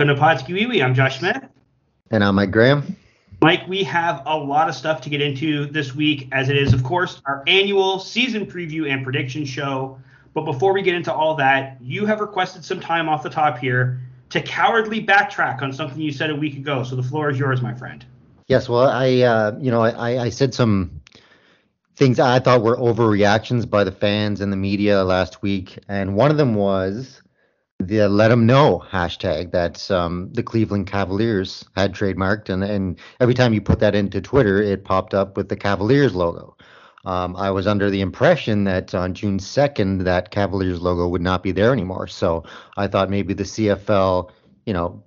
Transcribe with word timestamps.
Welcome 0.00 0.16
to 0.16 0.22
Podski 0.22 0.54
Wee 0.54 0.64
Wee. 0.64 0.82
I'm 0.82 0.94
Josh 0.94 1.18
Smith. 1.18 1.44
And 2.10 2.24
I'm 2.24 2.36
Mike 2.36 2.50
Graham. 2.50 2.96
Mike, 3.42 3.68
we 3.68 3.84
have 3.84 4.22
a 4.24 4.34
lot 4.34 4.66
of 4.66 4.74
stuff 4.74 5.02
to 5.02 5.10
get 5.10 5.20
into 5.20 5.66
this 5.66 5.94
week, 5.94 6.26
as 6.32 6.48
it 6.48 6.56
is, 6.56 6.72
of 6.72 6.82
course, 6.82 7.20
our 7.26 7.44
annual 7.46 7.98
season 7.98 8.46
preview 8.46 8.90
and 8.90 9.04
prediction 9.04 9.44
show. 9.44 9.98
But 10.32 10.46
before 10.46 10.72
we 10.72 10.80
get 10.80 10.94
into 10.94 11.12
all 11.12 11.34
that, 11.34 11.76
you 11.82 12.06
have 12.06 12.20
requested 12.20 12.64
some 12.64 12.80
time 12.80 13.10
off 13.10 13.22
the 13.22 13.28
top 13.28 13.58
here 13.58 14.00
to 14.30 14.40
cowardly 14.40 15.04
backtrack 15.04 15.60
on 15.60 15.70
something 15.70 16.00
you 16.00 16.12
said 16.12 16.30
a 16.30 16.34
week 16.34 16.56
ago. 16.56 16.82
So 16.82 16.96
the 16.96 17.02
floor 17.02 17.28
is 17.28 17.38
yours, 17.38 17.60
my 17.60 17.74
friend. 17.74 18.02
Yes, 18.46 18.70
well, 18.70 18.88
I, 18.88 19.20
uh, 19.20 19.58
you 19.60 19.70
know, 19.70 19.82
I, 19.82 20.22
I 20.24 20.30
said 20.30 20.54
some 20.54 21.02
things 21.96 22.18
I 22.18 22.38
thought 22.38 22.62
were 22.62 22.78
overreactions 22.78 23.68
by 23.68 23.84
the 23.84 23.92
fans 23.92 24.40
and 24.40 24.50
the 24.50 24.56
media 24.56 25.04
last 25.04 25.42
week, 25.42 25.78
and 25.88 26.16
one 26.16 26.30
of 26.30 26.38
them 26.38 26.54
was 26.54 27.20
the 27.80 28.08
"Let 28.08 28.28
them 28.28 28.46
know" 28.46 28.84
hashtag 28.90 29.52
that 29.52 29.90
um, 29.90 30.32
the 30.32 30.42
Cleveland 30.42 30.86
Cavaliers 30.86 31.64
had 31.74 31.94
trademarked, 31.94 32.48
and 32.48 32.62
and 32.62 32.98
every 33.20 33.34
time 33.34 33.52
you 33.52 33.60
put 33.60 33.80
that 33.80 33.94
into 33.94 34.20
Twitter, 34.20 34.60
it 34.60 34.84
popped 34.84 35.14
up 35.14 35.36
with 35.36 35.48
the 35.48 35.56
Cavaliers 35.56 36.14
logo. 36.14 36.56
Um, 37.04 37.34
I 37.36 37.50
was 37.50 37.66
under 37.66 37.90
the 37.90 38.02
impression 38.02 38.64
that 38.64 38.94
on 38.94 39.14
June 39.14 39.38
2nd, 39.38 40.04
that 40.04 40.30
Cavaliers 40.30 40.82
logo 40.82 41.08
would 41.08 41.22
not 41.22 41.42
be 41.42 41.50
there 41.50 41.72
anymore. 41.72 42.06
So 42.06 42.44
I 42.76 42.88
thought 42.88 43.08
maybe 43.08 43.32
the 43.32 43.44
CFL, 43.44 44.30
you 44.66 44.74
know, 44.74 45.02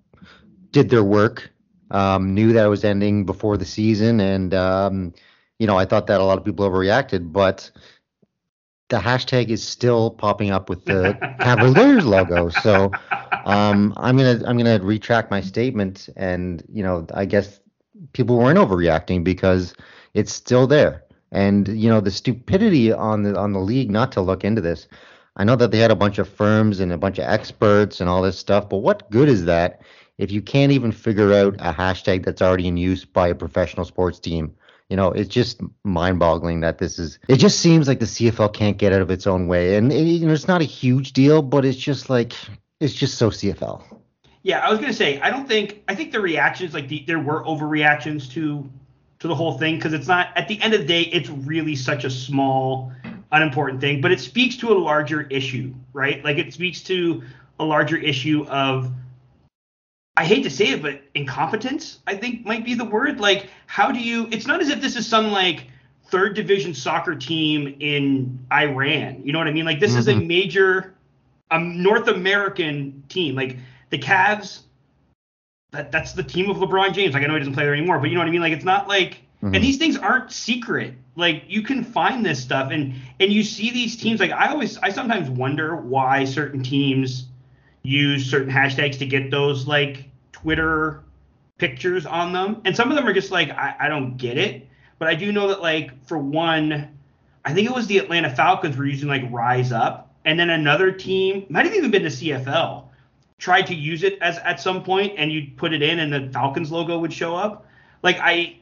did 0.71 0.89
their 0.89 1.03
work, 1.03 1.51
um, 1.91 2.33
knew 2.33 2.51
that 2.53 2.65
it 2.65 2.69
was 2.69 2.83
ending 2.83 3.25
before 3.25 3.57
the 3.57 3.65
season, 3.65 4.19
and 4.19 4.53
um, 4.53 5.13
you 5.59 5.67
know, 5.67 5.77
I 5.77 5.85
thought 5.85 6.07
that 6.07 6.19
a 6.19 6.23
lot 6.23 6.37
of 6.37 6.43
people 6.43 6.67
overreacted, 6.67 7.31
but 7.31 7.69
the 8.93 8.99
hashtag 8.99 9.49
is 9.49 9.63
still 9.67 10.11
popping 10.11 10.51
up 10.51 10.69
with 10.69 10.85
the 10.85 11.17
Cavaliers 11.39 12.05
logo. 12.05 12.49
So 12.49 12.91
um, 13.45 13.91
I'm 13.97 14.15
gonna 14.15 14.39
I'm 14.45 14.55
gonna 14.55 14.79
retract 14.83 15.31
my 15.31 15.41
statement, 15.41 16.09
and 16.15 16.63
you 16.71 16.83
know, 16.83 17.07
I 17.11 17.25
guess 17.25 17.59
people 18.13 18.37
weren't 18.37 18.59
overreacting 18.59 19.23
because 19.23 19.73
it's 20.13 20.31
still 20.31 20.67
there. 20.67 21.05
And 21.31 21.67
you 21.69 21.89
know, 21.89 22.01
the 22.01 22.11
stupidity 22.11 22.91
on 22.91 23.23
the 23.23 23.35
on 23.35 23.53
the 23.53 23.59
league 23.59 23.89
not 23.89 24.11
to 24.11 24.21
look 24.21 24.43
into 24.43 24.61
this. 24.61 24.87
I 25.37 25.43
know 25.43 25.55
that 25.55 25.71
they 25.71 25.79
had 25.79 25.89
a 25.89 25.95
bunch 25.95 26.19
of 26.19 26.29
firms 26.29 26.79
and 26.79 26.93
a 26.93 26.97
bunch 26.99 27.17
of 27.17 27.25
experts 27.25 27.99
and 27.99 28.07
all 28.07 28.21
this 28.21 28.37
stuff, 28.37 28.69
but 28.69 28.77
what 28.77 29.09
good 29.09 29.27
is 29.27 29.45
that 29.45 29.81
if 30.19 30.31
you 30.31 30.43
can't 30.43 30.71
even 30.71 30.91
figure 30.91 31.33
out 31.33 31.55
a 31.55 31.73
hashtag 31.73 32.23
that's 32.23 32.43
already 32.43 32.67
in 32.67 32.77
use 32.77 33.05
by 33.05 33.29
a 33.29 33.33
professional 33.33 33.85
sports 33.85 34.19
team? 34.19 34.53
You 34.89 34.97
know, 34.97 35.11
it's 35.11 35.29
just 35.29 35.61
mind-boggling 35.83 36.59
that 36.61 36.77
this 36.77 36.99
is. 36.99 37.17
It 37.27 37.37
just 37.37 37.59
seems 37.59 37.87
like 37.87 37.99
the 37.99 38.05
CFL 38.05 38.53
can't 38.53 38.77
get 38.77 38.93
out 38.93 39.01
of 39.01 39.09
its 39.09 39.25
own 39.25 39.47
way, 39.47 39.75
and 39.75 39.91
it, 39.91 40.03
you 40.03 40.27
know, 40.27 40.33
it's 40.33 40.47
not 40.47 40.61
a 40.61 40.65
huge 40.65 41.13
deal, 41.13 41.41
but 41.41 41.65
it's 41.65 41.77
just 41.77 42.09
like 42.09 42.33
it's 42.79 42.93
just 42.93 43.17
so 43.17 43.29
CFL. 43.29 43.81
Yeah, 44.43 44.59
I 44.59 44.69
was 44.69 44.79
gonna 44.79 44.93
say 44.93 45.19
I 45.21 45.29
don't 45.29 45.47
think 45.47 45.83
I 45.87 45.95
think 45.95 46.11
the 46.11 46.19
reactions 46.19 46.73
like 46.73 46.89
the, 46.89 47.03
there 47.07 47.19
were 47.19 47.43
overreactions 47.45 48.29
to 48.31 48.69
to 49.19 49.27
the 49.27 49.35
whole 49.35 49.57
thing 49.57 49.77
because 49.77 49.93
it's 49.93 50.07
not 50.07 50.29
at 50.35 50.49
the 50.49 50.61
end 50.61 50.73
of 50.73 50.81
the 50.81 50.87
day 50.87 51.03
it's 51.03 51.29
really 51.29 51.77
such 51.77 52.03
a 52.03 52.09
small 52.09 52.91
unimportant 53.31 53.81
thing, 53.81 54.01
but 54.01 54.11
it 54.11 54.19
speaks 54.19 54.57
to 54.57 54.71
a 54.71 54.77
larger 54.77 55.21
issue, 55.21 55.73
right? 55.93 56.23
Like 56.23 56.37
it 56.37 56.53
speaks 56.53 56.81
to 56.83 57.23
a 57.59 57.63
larger 57.63 57.97
issue 57.97 58.45
of 58.47 58.91
I 60.15 60.25
hate 60.25 60.43
to 60.43 60.49
say 60.49 60.69
it, 60.69 60.81
but 60.81 61.01
incompetence, 61.15 61.99
I 62.05 62.15
think 62.15 62.45
might 62.45 62.63
be 62.63 62.75
the 62.75 62.85
word. 62.85 63.19
Like, 63.19 63.47
how 63.65 63.91
do 63.91 63.99
you 63.99 64.27
it's 64.31 64.45
not 64.45 64.61
as 64.61 64.69
if 64.69 64.79
this 64.81 64.95
is 64.95 65.07
some 65.07 65.31
like 65.31 65.67
third 66.09 66.35
division 66.35 66.73
soccer 66.75 67.15
team 67.15 67.75
in 67.79 68.37
Iran. 68.51 69.21
You 69.23 69.33
know 69.33 69.39
what 69.39 69.47
I 69.47 69.51
mean? 69.51 69.65
Like 69.65 69.79
this 69.79 69.95
is 69.95 70.07
a 70.07 70.13
Mhm. 70.13 70.27
major 70.27 70.93
um, 71.49 71.81
North 71.81 72.07
American 72.07 73.03
team. 73.09 73.35
Like 73.35 73.57
the 73.89 73.97
Cavs, 73.97 74.61
that 75.71 75.91
that's 75.91 76.13
the 76.13 76.21
team 76.23 76.49
of 76.51 76.57
LeBron 76.57 76.93
James. 76.93 77.15
Like 77.15 77.23
I 77.23 77.25
know 77.25 77.33
he 77.33 77.39
doesn't 77.39 77.53
play 77.53 77.63
there 77.63 77.73
anymore, 77.73 77.97
but 77.99 78.09
you 78.09 78.15
know 78.15 78.21
what 78.21 78.27
I 78.27 78.31
mean? 78.31 78.41
Like 78.41 78.53
it's 78.53 78.65
not 78.65 78.87
like 78.87 79.23
Mhm. 79.41 79.55
and 79.55 79.63
these 79.63 79.77
things 79.77 79.97
aren't 79.97 80.31
secret. 80.31 80.93
Like 81.15 81.45
you 81.47 81.63
can 81.63 81.83
find 81.83 82.23
this 82.23 82.39
stuff 82.41 82.71
and 82.71 82.93
and 83.19 83.31
you 83.33 83.43
see 83.43 83.71
these 83.71 83.95
teams 83.95 84.19
like 84.19 84.31
I 84.31 84.49
always 84.49 84.77
I 84.77 84.89
sometimes 84.89 85.29
wonder 85.31 85.75
why 85.75 86.25
certain 86.25 86.61
teams 86.61 87.25
use 87.83 88.29
certain 88.29 88.51
hashtags 88.51 88.97
to 88.99 89.05
get 89.05 89.29
those 89.29 89.67
like 89.67 90.05
Twitter 90.31 91.03
pictures 91.57 92.05
on 92.05 92.33
them. 92.33 92.61
And 92.65 92.75
some 92.75 92.89
of 92.89 92.95
them 92.95 93.05
are 93.05 93.13
just 93.13 93.31
like 93.31 93.49
I, 93.51 93.75
I 93.81 93.89
don't 93.89 94.17
get 94.17 94.37
it. 94.37 94.67
But 94.99 95.09
I 95.09 95.15
do 95.15 95.31
know 95.31 95.49
that 95.49 95.61
like 95.61 96.05
for 96.07 96.17
one, 96.17 96.97
I 97.45 97.53
think 97.53 97.69
it 97.69 97.75
was 97.75 97.87
the 97.87 97.97
Atlanta 97.97 98.33
Falcons 98.33 98.77
were 98.77 98.85
using 98.85 99.09
like 99.09 99.23
Rise 99.29 99.71
Up. 99.71 100.09
And 100.25 100.39
then 100.39 100.49
another 100.49 100.91
team, 100.91 101.45
might 101.49 101.65
have 101.65 101.75
even 101.75 101.91
been 101.91 102.03
the 102.03 102.09
CFL, 102.09 102.85
tried 103.37 103.67
to 103.67 103.75
use 103.75 104.03
it 104.03 104.17
as 104.21 104.37
at 104.39 104.61
some 104.61 104.81
point 104.81 105.13
and 105.17 105.29
you'd 105.29 105.57
put 105.57 105.73
it 105.73 105.81
in 105.81 105.99
and 105.99 106.13
the 106.13 106.31
Falcons 106.31 106.71
logo 106.71 106.97
would 106.97 107.11
show 107.11 107.35
up. 107.35 107.65
Like 108.01 108.17
I 108.21 108.57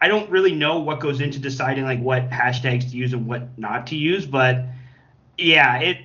I 0.00 0.08
don't 0.08 0.28
really 0.30 0.54
know 0.54 0.80
what 0.80 0.98
goes 0.98 1.20
into 1.20 1.38
deciding 1.38 1.84
like 1.84 2.00
what 2.00 2.30
hashtags 2.30 2.90
to 2.90 2.96
use 2.96 3.12
and 3.12 3.26
what 3.26 3.56
not 3.58 3.86
to 3.88 3.96
use, 3.96 4.24
but 4.24 4.64
yeah, 5.36 5.78
it 5.78 5.98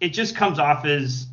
it 0.00 0.08
just 0.08 0.34
comes 0.34 0.58
off 0.58 0.84
as 0.84 1.27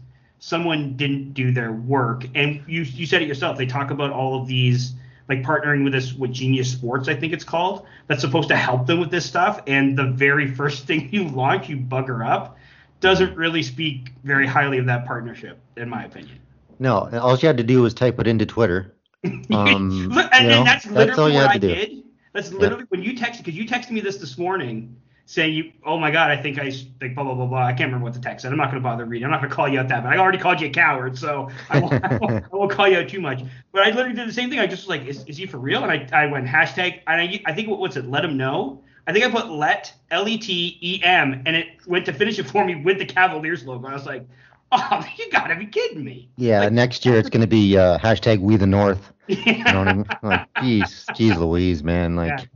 someone 0.46 0.96
didn't 0.96 1.34
do 1.34 1.52
their 1.52 1.72
work. 1.72 2.26
And 2.36 2.64
you 2.68 2.84
you 2.84 3.08
said 3.08 3.24
it 3.24 3.28
yourself. 3.28 3.58
They 3.58 3.66
talk 3.66 3.90
about 3.90 4.12
all 4.12 4.40
of 4.40 4.48
these 4.48 4.94
like 5.28 5.42
partnering 5.42 5.84
with 5.84 5.94
this 5.94 6.14
with 6.14 6.34
Genius 6.34 6.72
Sports, 6.72 7.08
I 7.08 7.16
think 7.16 7.34
it's 7.34 7.44
called, 7.44 7.88
that's 8.06 8.22
supposed 8.22 8.50
to 8.50 8.56
help 8.56 8.86
them 8.86 9.00
with 9.00 9.10
this 9.10 9.26
stuff. 9.26 9.64
And 9.66 9.98
the 9.98 10.04
very 10.04 10.48
first 10.60 10.86
thing 10.86 11.10
you 11.12 11.28
launch, 11.30 11.68
you 11.68 11.78
bugger 11.78 12.24
up, 12.24 12.58
doesn't 13.00 13.36
really 13.36 13.64
speak 13.64 14.12
very 14.24 14.46
highly 14.46 14.78
of 14.78 14.86
that 14.86 15.08
partnership, 15.08 15.60
in 15.78 15.90
my 15.90 16.06
opinion. 16.06 16.40
No, 16.78 17.10
all 17.20 17.36
you 17.36 17.48
had 17.48 17.58
to 17.58 17.64
do 17.64 17.82
was 17.82 17.96
type 17.96 18.20
it 18.20 18.28
into 18.28 18.46
Twitter. 18.46 18.94
Um, 19.26 19.42
and, 19.52 19.94
you 19.94 20.08
know, 20.10 20.30
and 20.32 20.68
that's 20.68 20.86
that's 20.86 20.96
literally 20.96 21.22
all 21.22 21.30
you 21.30 21.36
what 21.38 21.48
had 21.48 21.56
I 21.56 21.58
do. 21.58 21.68
did. 21.74 22.04
That's 22.34 22.52
literally 22.54 22.86
when 22.90 23.02
you 23.02 23.14
texted 23.16 23.40
because 23.40 23.56
you 23.56 23.66
texted 23.66 23.90
me 23.90 24.00
this 24.02 24.18
this 24.18 24.38
morning 24.38 24.96
saying 25.26 25.54
you 25.54 25.72
oh 25.84 25.98
my 25.98 26.12
god 26.12 26.30
I 26.32 26.42
think 26.42 26.60
I 26.60 26.72
like 27.02 27.16
blah 27.16 27.24
blah 27.24 27.34
blah 27.34 27.46
blah. 27.46 27.66
I 27.66 27.74
can't 27.74 27.88
remember 27.88 28.04
what 28.06 28.14
the 28.14 28.20
text 28.20 28.44
said. 28.44 28.52
I'm 28.52 28.58
not 28.58 28.72
going 28.72 28.82
to 28.82 28.88
bother 28.88 29.06
reading. 29.06 29.26
I'm 29.26 29.32
not 29.32 29.42
going 29.42 29.50
to 29.50 29.56
call 29.56 29.68
you 29.68 29.80
out 29.80 29.88
that 29.90 30.04
but 30.04 30.14
I 30.14 30.18
already 30.18 30.38
called 30.38 30.62
you 30.62 30.68
a 30.68 30.72
coward 30.72 31.18
so 31.18 31.50
I 31.70 31.80
won't, 31.80 32.04
I 32.04 32.18
won't, 32.18 32.46
I 32.46 32.56
won't 32.56 32.72
call 32.72 32.88
you 32.88 32.98
out 32.98 33.10
too 33.10 33.22
much. 33.22 33.42
But 33.72 33.84
I 33.84 33.92
literally 33.92 34.16
did 34.16 34.28
the 34.28 34.34
same 34.34 34.50
thing. 34.50 34.60
I 34.60 34.68
just 34.68 34.84
was 34.84 34.90
like 34.90 35.08
is, 35.08 35.24
is 35.26 35.38
he 35.38 35.46
for 35.46 35.58
real? 35.58 35.84
And 35.84 35.92
I, 35.92 36.24
I 36.24 36.26
went 36.28 36.48
hashtag 36.48 37.02
and 37.08 37.22
I, 37.22 37.42
I 37.46 37.54
think 37.54 37.70
what, 37.70 37.80
what's 37.80 37.96
it 37.98 38.06
let 38.06 38.24
him 38.24 38.38
know? 38.38 38.84
I 39.08 39.14
think 39.14 39.26
I 39.26 39.30
put 39.30 39.50
let 39.50 39.94
L 40.12 40.28
E 40.28 40.38
T 40.38 40.78
E 40.82 41.02
M 41.04 41.44
and 41.46 41.56
it 41.56 41.68
went 41.88 42.06
to 42.06 42.14
finish 42.14 42.40
it 42.40 42.50
for 42.50 42.66
me 42.66 42.76
with 42.76 42.98
the 42.98 43.06
Cavaliers 43.06 43.66
logo. 43.66 43.88
I 43.88 43.94
was 43.94 44.06
like 44.06 44.28
oh 44.72 45.06
you 45.18 45.30
gotta 45.32 45.56
be 45.56 45.66
kidding 45.66 46.04
me. 46.04 46.30
Yeah, 46.38 46.62
Like, 46.62 46.74
next 46.74 47.06
year 47.06 47.18
it's 47.18 47.30
going 47.30 47.42
to 47.42 47.48
be 47.48 47.78
uh, 47.78 47.98
hashtag 48.00 48.40
We 48.40 48.58
the 48.58 48.68
North. 48.68 49.12
You 49.28 49.64
know 49.64 49.80
what 49.80 49.88
I 49.88 49.94
mean? 49.94 50.06
Like, 50.22 50.48
geez, 50.62 51.06
geez, 51.16 51.36
Louise, 51.36 51.84
man. 51.84 52.16
Like, 52.16 52.48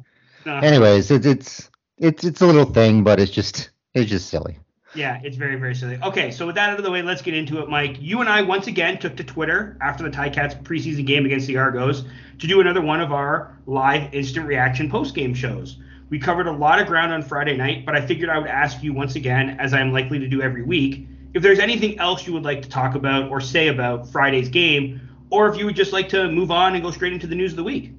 No. 0.46 0.58
anyways, 0.58 1.10
it's 1.10 1.26
it's 1.26 1.69
it's 2.00 2.24
it's 2.24 2.42
a 2.42 2.46
little 2.46 2.66
thing, 2.66 3.04
but 3.04 3.20
it's 3.20 3.32
just 3.32 3.70
it's 3.94 4.10
just 4.10 4.30
silly. 4.30 4.58
Yeah, 4.96 5.22
it's 5.24 5.38
very, 5.38 5.56
very 5.56 5.76
silly. 5.76 6.00
Okay, 6.02 6.32
so 6.32 6.48
with 6.48 6.56
that 6.56 6.72
out 6.72 6.80
of 6.80 6.84
the 6.84 6.90
way, 6.90 7.04
let's 7.04 7.22
get 7.22 7.36
into 7.36 7.60
it, 7.62 7.70
Mike. 7.70 7.98
You 8.00 8.22
and 8.22 8.30
I 8.30 8.42
once 8.42 8.66
again 8.66 8.98
took 8.98 9.16
to 9.18 9.24
Twitter 9.24 9.78
after 9.82 10.04
the 10.04 10.10
Ticats 10.10 10.60
preseason 10.64 11.06
game 11.06 11.26
against 11.26 11.46
the 11.46 11.58
Argos 11.58 12.06
to 12.40 12.48
do 12.48 12.60
another 12.60 12.82
one 12.82 13.00
of 13.00 13.12
our 13.12 13.56
live 13.68 14.12
instant 14.16 14.48
reaction 14.48 14.90
post 14.90 15.14
game 15.14 15.36
shows. 15.36 15.78
We 16.10 16.18
covered 16.18 16.48
a 16.48 16.52
lot 16.52 16.82
of 16.82 16.88
ground 16.88 17.14
on 17.14 17.22
Friday 17.22 17.56
night, 17.56 17.86
but 17.86 17.96
I 17.96 18.02
figured 18.04 18.32
I 18.32 18.40
would 18.40 18.48
ask 18.48 18.82
you 18.82 18.94
once 18.94 19.16
again, 19.16 19.58
as 19.60 19.76
I'm 19.76 19.92
likely 19.92 20.18
to 20.18 20.28
do 20.28 20.42
every 20.42 20.64
week, 20.64 21.08
if 21.36 21.44
there's 21.44 21.60
anything 21.60 22.00
else 22.00 22.26
you 22.26 22.34
would 22.34 22.44
like 22.44 22.64
to 22.64 22.70
talk 22.70 22.96
about 22.96 23.30
or 23.30 23.40
say 23.40 23.68
about 23.68 24.10
Friday's 24.10 24.50
game, 24.50 25.02
or 25.30 25.48
if 25.50 25.58
you 25.60 25.66
would 25.66 25.76
just 25.76 25.94
like 25.94 26.10
to 26.10 26.32
move 26.32 26.50
on 26.50 26.74
and 26.74 26.84
go 26.84 26.90
straight 26.90 27.14
into 27.14 27.28
the 27.28 27.36
news 27.36 27.52
of 27.52 27.58
the 27.58 27.64
week. 27.64 27.94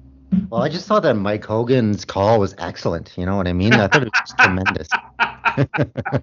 Well, 0.49 0.61
I 0.61 0.69
just 0.69 0.87
thought 0.87 1.03
that 1.03 1.15
Mike 1.15 1.45
Hogan's 1.45 2.05
call 2.05 2.39
was 2.39 2.55
excellent. 2.57 3.13
You 3.17 3.25
know 3.25 3.35
what 3.35 3.47
I 3.47 3.53
mean? 3.53 3.73
I 3.73 3.87
thought 3.87 4.03
it 4.03 4.09
was 4.13 4.33
tremendous. 4.39 4.87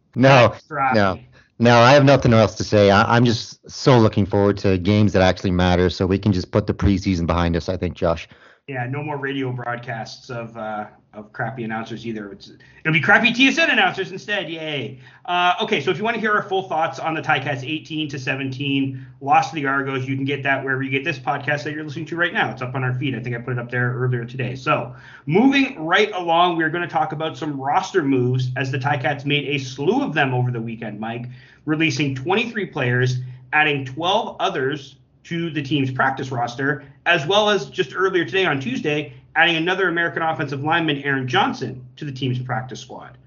no, 0.14 0.54
no, 0.94 1.20
no. 1.58 1.78
I 1.78 1.92
have 1.92 2.04
nothing 2.04 2.32
else 2.32 2.54
to 2.56 2.64
say. 2.64 2.90
I, 2.90 3.16
I'm 3.16 3.24
just 3.24 3.70
so 3.70 3.98
looking 3.98 4.24
forward 4.26 4.56
to 4.58 4.78
games 4.78 5.12
that 5.12 5.22
actually 5.22 5.50
matter, 5.50 5.90
so 5.90 6.06
we 6.06 6.18
can 6.18 6.32
just 6.32 6.50
put 6.50 6.66
the 6.66 6.74
preseason 6.74 7.26
behind 7.26 7.56
us. 7.56 7.68
I 7.68 7.76
think, 7.76 7.94
Josh. 7.94 8.28
Yeah, 8.68 8.86
no 8.86 9.02
more 9.02 9.16
radio 9.16 9.50
broadcasts 9.50 10.28
of 10.28 10.54
uh, 10.58 10.88
of 11.14 11.32
crappy 11.32 11.64
announcers 11.64 12.06
either. 12.06 12.30
It's, 12.32 12.52
it'll 12.84 12.92
be 12.92 13.00
crappy 13.00 13.32
TSN 13.32 13.72
announcers 13.72 14.12
instead. 14.12 14.50
Yay. 14.50 15.00
Uh, 15.24 15.54
okay, 15.62 15.80
so 15.80 15.90
if 15.90 15.96
you 15.96 16.04
want 16.04 16.16
to 16.16 16.20
hear 16.20 16.34
our 16.34 16.42
full 16.42 16.68
thoughts 16.68 16.98
on 16.98 17.14
the 17.14 17.22
Ticats 17.22 17.66
18 17.66 18.10
to 18.10 18.18
17 18.18 19.06
loss 19.22 19.48
to 19.48 19.54
the 19.54 19.64
Argos, 19.64 20.06
you 20.06 20.16
can 20.16 20.26
get 20.26 20.42
that 20.42 20.62
wherever 20.62 20.82
you 20.82 20.90
get 20.90 21.02
this 21.02 21.18
podcast 21.18 21.64
that 21.64 21.72
you're 21.72 21.82
listening 21.82 22.04
to 22.06 22.16
right 22.16 22.34
now. 22.34 22.50
It's 22.50 22.60
up 22.60 22.74
on 22.74 22.84
our 22.84 22.92
feed. 22.92 23.14
I 23.14 23.20
think 23.20 23.34
I 23.34 23.38
put 23.38 23.54
it 23.54 23.58
up 23.58 23.70
there 23.70 23.94
earlier 23.94 24.26
today. 24.26 24.54
So 24.54 24.94
moving 25.24 25.82
right 25.82 26.12
along, 26.12 26.58
we're 26.58 26.68
going 26.68 26.86
to 26.86 26.92
talk 26.92 27.12
about 27.12 27.38
some 27.38 27.58
roster 27.58 28.02
moves 28.02 28.50
as 28.56 28.70
the 28.70 28.78
Ticats 28.78 29.24
made 29.24 29.48
a 29.48 29.56
slew 29.56 30.02
of 30.02 30.12
them 30.12 30.34
over 30.34 30.50
the 30.50 30.60
weekend, 30.60 31.00
Mike, 31.00 31.24
releasing 31.64 32.14
23 32.14 32.66
players, 32.66 33.16
adding 33.54 33.86
12 33.86 34.36
others 34.40 34.97
to 35.28 35.50
the 35.50 35.62
team's 35.62 35.90
practice 35.90 36.30
roster, 36.30 36.84
as 37.04 37.26
well 37.26 37.50
as 37.50 37.68
just 37.68 37.94
earlier 37.94 38.24
today 38.24 38.46
on 38.46 38.58
Tuesday, 38.58 39.12
adding 39.36 39.56
another 39.56 39.88
American 39.88 40.22
offensive 40.22 40.64
lineman, 40.64 41.02
Aaron 41.02 41.28
Johnson, 41.28 41.86
to 41.96 42.06
the 42.06 42.12
team's 42.12 42.38
practice 42.38 42.80
squad. 42.80 43.18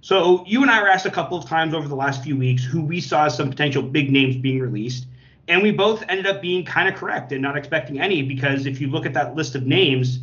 So 0.00 0.42
you 0.46 0.62
and 0.62 0.70
I 0.70 0.80
were 0.80 0.88
asked 0.88 1.04
a 1.04 1.10
couple 1.10 1.36
of 1.36 1.44
times 1.44 1.74
over 1.74 1.86
the 1.86 1.94
last 1.94 2.24
few 2.24 2.34
weeks 2.34 2.64
who 2.64 2.80
we 2.80 2.98
saw 2.98 3.26
as 3.26 3.36
some 3.36 3.50
potential 3.50 3.82
big 3.82 4.10
names 4.10 4.36
being 4.36 4.58
released, 4.58 5.06
and 5.48 5.62
we 5.62 5.70
both 5.70 6.02
ended 6.08 6.26
up 6.26 6.40
being 6.40 6.64
kind 6.64 6.88
of 6.88 6.94
correct 6.94 7.30
and 7.30 7.42
not 7.42 7.58
expecting 7.58 8.00
any 8.00 8.22
because 8.22 8.64
if 8.64 8.80
you 8.80 8.88
look 8.88 9.04
at 9.04 9.12
that 9.12 9.34
list 9.34 9.54
of 9.54 9.66
names, 9.66 10.20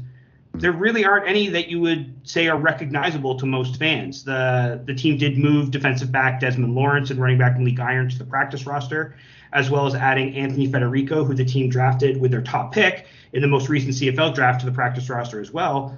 there 0.60 0.72
really 0.72 1.06
aren't 1.06 1.28
any 1.28 1.50
that 1.50 1.68
you 1.68 1.80
would 1.82 2.16
say 2.24 2.48
are 2.48 2.58
recognizable 2.58 3.38
to 3.38 3.46
most 3.46 3.78
fans. 3.78 4.24
The 4.24 4.82
the 4.86 4.94
team 4.94 5.18
did 5.18 5.38
move 5.38 5.72
defensive 5.72 6.12
back 6.12 6.40
Desmond 6.40 6.76
Lawrence 6.76 7.12
and 7.12 7.20
running 7.20 7.38
back 7.38 7.58
Malik 7.58 7.80
Iron 7.80 8.10
to 8.10 8.18
the 8.18 8.26
practice 8.26 8.66
roster, 8.66 9.16
as 9.54 9.70
well 9.70 9.86
as 9.86 9.96
adding 9.96 10.36
Anthony 10.36 10.72
Federico, 10.72 11.24
who 11.24 11.34
the 11.34 11.46
team 11.46 11.70
drafted 11.70 12.20
with 12.20 12.32
their 12.32 12.42
top 12.42 12.74
pick 12.74 13.06
in 13.34 13.42
the 13.42 13.48
most 13.48 13.70
recent 13.70 13.94
CFL 13.94 14.34
draft 14.34 14.62
to 14.62 14.66
the 14.66 14.72
practice 14.72 15.10
roster 15.10 15.40
as 15.40 15.52
well. 15.52 15.98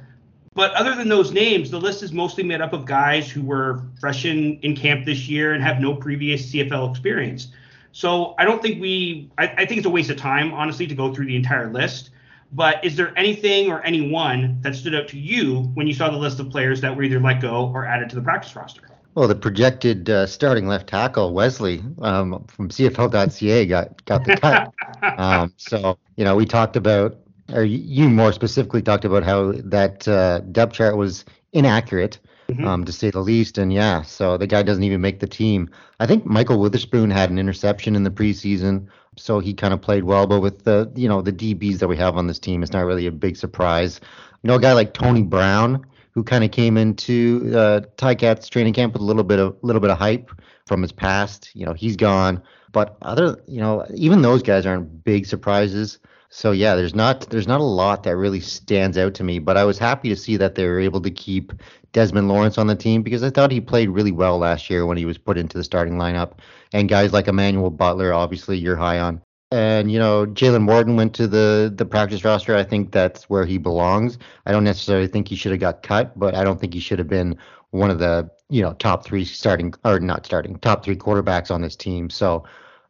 But 0.54 0.74
other 0.74 0.96
than 0.96 1.08
those 1.08 1.32
names, 1.32 1.72
the 1.72 1.80
list 1.80 2.04
is 2.04 2.12
mostly 2.12 2.44
made 2.44 2.60
up 2.60 2.74
of 2.74 2.86
guys 2.86 3.30
who 3.30 3.42
were 3.42 3.84
fresh 4.00 4.26
in, 4.26 4.60
in 4.60 4.76
camp 4.76 5.06
this 5.06 5.30
year 5.30 5.54
and 5.54 5.64
have 5.64 5.80
no 5.80 5.96
previous 5.96 6.52
CFL 6.52 6.90
experience. 6.90 7.48
So 7.92 8.36
I 8.38 8.46
don't 8.46 8.62
think 8.62 8.82
we, 8.82 9.32
I, 9.38 9.48
I 9.48 9.66
think 9.66 9.78
it's 9.78 9.86
a 9.86 9.90
waste 9.90 10.10
of 10.10 10.18
time, 10.18 10.54
honestly, 10.54 10.88
to 10.88 10.96
go 10.96 11.14
through 11.14 11.28
the 11.28 11.36
entire 11.36 11.72
list. 11.72 12.10
But 12.51 12.84
is 12.84 12.96
there 12.96 13.18
anything 13.18 13.72
or 13.72 13.81
anyone 13.84 14.60
that 14.62 14.75
stood 14.75 14.96
out 14.96 15.07
to 15.10 15.19
you 15.19 15.72
when 15.75 15.88
you 15.88 15.94
saw 15.94 16.10
the 16.10 16.18
list 16.18 16.40
of 16.40 16.50
players 16.50 16.81
that 16.81 16.96
were 16.96 17.04
either 17.04 17.19
let 17.19 17.42
go 17.42 17.72
or 17.74 17.86
added 17.86 18.10
to 18.10 18.16
the 18.16 18.22
practice 18.22 18.56
roster? 18.56 18.81
Well, 19.16 19.28
the 19.28 19.36
projected 19.36 20.10
uh, 20.10 20.28
starting 20.28 20.68
left 20.68 20.88
tackle 20.88 21.34
Wesley 21.34 21.84
um, 22.01 22.46
from 22.48 22.69
CFL.ca 22.69 23.66
got 23.66 24.06
got 24.06 24.24
the 24.25 24.38
cut. 24.38 24.74
um, 25.19 25.54
so 25.57 25.98
you 26.16 26.24
know, 26.24 26.36
we 26.36 26.46
talked 26.46 26.75
about, 26.75 27.18
or 27.51 27.63
you 27.63 28.10
more 28.10 28.31
specifically 28.31 28.81
talked 28.81 29.06
about 29.06 29.24
how 29.24 29.51
that 29.51 30.07
uh, 30.07 30.40
depth 30.40 30.74
chart 30.74 30.96
was 30.96 31.25
inaccurate, 31.54 32.19
mm-hmm. 32.48 32.66
um, 32.66 32.86
to 32.86 32.92
say 32.92 33.10
the 33.10 33.19
least. 33.19 33.57
And 33.57 33.74
yeah, 33.74 34.04
so 34.04 34.38
the 34.38 34.48
guy 34.48 34.63
doesn't 34.63 34.84
even 34.84 35.01
make 35.01 35.19
the 35.19 35.28
team. 35.28 35.69
I 36.00 36.06
think 36.06 36.25
Michael 36.25 36.60
Witherspoon 36.60 37.10
had 37.10 37.30
an 37.30 37.40
interception 37.40 37.96
in 37.96 38.04
the 38.04 38.12
preseason, 38.12 38.88
so 39.19 39.39
he 39.39 39.54
kind 39.54 39.74
of 39.74 39.81
played 39.81 40.04
well. 40.04 40.27
But 40.27 40.39
with 40.39 40.63
the 40.63 40.92
you 40.95 41.07
know 41.07 41.21
the 41.21 41.33
DBs 41.33 41.80
that 41.80 41.88
we 41.88 41.98
have 41.98 42.18
on 42.18 42.27
this 42.27 42.39
team, 42.39 42.63
it's 42.63 42.74
not 42.74 42.86
really 42.86 43.06
a 43.07 43.12
big 43.12 43.38
surprise. 43.38 44.00
You 44.44 44.48
know, 44.48 44.56
a 44.56 44.60
guy 44.60 44.74
like 44.74 44.94
Tony 44.94 45.24
Brown 45.24 45.86
who 46.12 46.24
kind 46.24 46.44
of 46.44 46.51
came 46.51 46.77
into 46.77 47.51
uh, 47.56 47.81
Ticats 47.98 48.50
training 48.50 48.74
camp 48.74 48.94
with 48.94 49.01
a 49.01 49.06
little 49.06 49.24
bit 49.24 49.39
of 49.39 49.57
little 49.62 49.81
bit 49.81 49.92
of 49.92 49.98
hype 49.98 50.31
from 50.66 50.81
his 50.81 50.92
past. 50.92 51.51
You 51.54 51.66
know, 51.66 51.74
he's 51.74 51.95
gone, 51.95 52.42
but 52.71 52.98
other, 53.01 53.42
you 53.48 53.60
know, 53.60 53.86
even 53.94 54.21
those 54.21 54.44
guys 54.44 54.66
aren't 54.66 55.04
big 55.04 55.25
surprises. 55.25 56.00
So 56.30 56.51
yeah, 56.51 56.75
there's 56.75 56.94
not 56.94 57.30
there's 57.30 57.48
not 57.48 57.60
a 57.60 57.63
lot 57.63 58.04
that 58.04 58.15
really 58.15 58.39
stands 58.39 58.98
out 58.98 59.15
to 59.15 59.24
me, 59.24 59.39
but 59.39 59.57
I 59.57 59.65
was 59.65 59.80
happy 59.80 60.10
to 60.10 60.15
see 60.15 60.38
that 60.38 60.56
they 60.56 60.68
were 60.68 60.80
able 60.80 61.01
to 61.01 61.12
keep 61.12 61.54
Desmond 61.91 62.27
Lawrence 62.27 62.57
on 62.57 62.68
the 62.68 62.75
team 62.75 63.03
because 63.03 63.24
I 63.24 63.30
thought 63.30 63.51
he 63.51 63.62
played 63.62 63.89
really 63.89 64.12
well 64.12 64.38
last 64.38 64.69
year 64.69 64.86
when 64.86 64.97
he 64.97 65.06
was 65.06 65.18
put 65.18 65.38
into 65.38 65.57
the 65.57 65.63
starting 65.63 65.95
lineup. 65.95 66.33
And 66.74 66.89
guys 66.89 67.13
like 67.13 67.27
Emmanuel 67.27 67.69
Butler, 67.71 68.13
obviously 68.13 68.57
you're 68.57 68.75
high 68.75 69.00
on 69.00 69.21
and 69.51 69.91
you 69.91 69.97
know 69.97 70.25
Jalen 70.25 70.62
Morton 70.62 70.95
went 70.95 71.13
to 71.15 71.27
the 71.27 71.71
the 71.75 71.86
practice 71.86 72.24
roster. 72.24 72.56
I 72.56 72.63
think 72.63 72.91
that's 72.91 73.30
where 73.30 73.45
he 73.45 73.57
belongs. 73.57 74.18
I 74.45 74.51
don't 74.51 74.63
necessarily 74.63 75.07
think 75.07 75.27
he 75.27 75.36
should 75.36 75.51
have 75.51 75.62
got 75.62 75.83
cut, 75.83 76.18
but 76.18 76.36
I 76.36 76.44
don't 76.44 76.59
think 76.59 76.74
he 76.74 76.80
should 76.80 77.00
have 77.00 77.07
been 77.07 77.38
one 77.71 77.89
of 77.89 78.00
the 78.00 78.30
you 78.50 78.62
know 78.62 78.74
top 78.74 79.06
three 79.06 79.25
starting 79.25 79.74
or 79.83 80.00
not 80.00 80.25
starting 80.25 80.57
top 80.59 80.83
three 80.83 80.95
quarterbacks 80.95 81.51
on 81.51 81.62
this 81.62 81.75
team. 81.75 82.09
So 82.09 82.44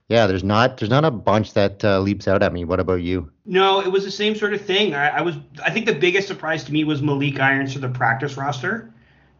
yeah, 0.09 0.25
there's 0.25 0.43
not 0.43 0.77
there's 0.77 0.89
not 0.89 1.05
a 1.05 1.11
bunch 1.11 1.53
that 1.53 1.85
uh, 1.85 1.99
leaps 1.99 2.27
out 2.27 2.41
at 2.41 2.51
me. 2.51 2.65
What 2.65 2.79
about 2.79 3.01
you? 3.01 3.31
No, 3.45 3.79
it 3.79 3.91
was 3.91 4.03
the 4.03 4.11
same 4.11 4.35
sort 4.35 4.53
of 4.53 4.61
thing. 4.61 4.95
I, 4.95 5.19
I 5.19 5.21
was 5.21 5.35
I 5.63 5.69
think 5.69 5.85
the 5.85 5.93
biggest 5.93 6.27
surprise 6.27 6.63
to 6.65 6.73
me 6.73 6.83
was 6.83 7.01
Malik 7.01 7.39
Irons 7.39 7.73
to 7.73 7.79
the 7.79 7.89
practice 7.89 8.35
roster 8.35 8.91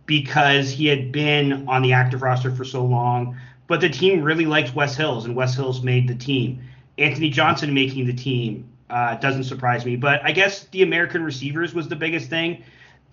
because 0.06 0.70
he 0.70 0.86
had 0.86 1.12
been 1.12 1.68
on 1.68 1.82
the 1.82 1.94
active 1.94 2.22
roster 2.22 2.52
for 2.52 2.64
so 2.64 2.86
long. 2.86 3.36
But 3.66 3.82
the 3.82 3.90
team 3.90 4.22
really 4.22 4.46
liked 4.46 4.76
Wes 4.76 4.96
Hills, 4.96 5.26
and 5.26 5.36
Wes 5.36 5.56
Hills 5.56 5.82
made 5.82 6.08
the 6.08 6.16
team. 6.16 6.62
Anthony 6.98 7.30
Johnson 7.30 7.74
making 7.74 8.06
the 8.06 8.14
team 8.14 8.68
uh, 8.90 9.16
doesn't 9.16 9.46
surprise 9.46 9.86
me. 9.86 9.96
But 9.96 10.24
I 10.24 10.32
guess 10.32 10.66
the 10.66 10.84
American 10.84 11.24
receivers 11.24 11.74
was 11.74 11.88
the 11.88 11.96
biggest 11.96 12.30
thing. 12.30 12.64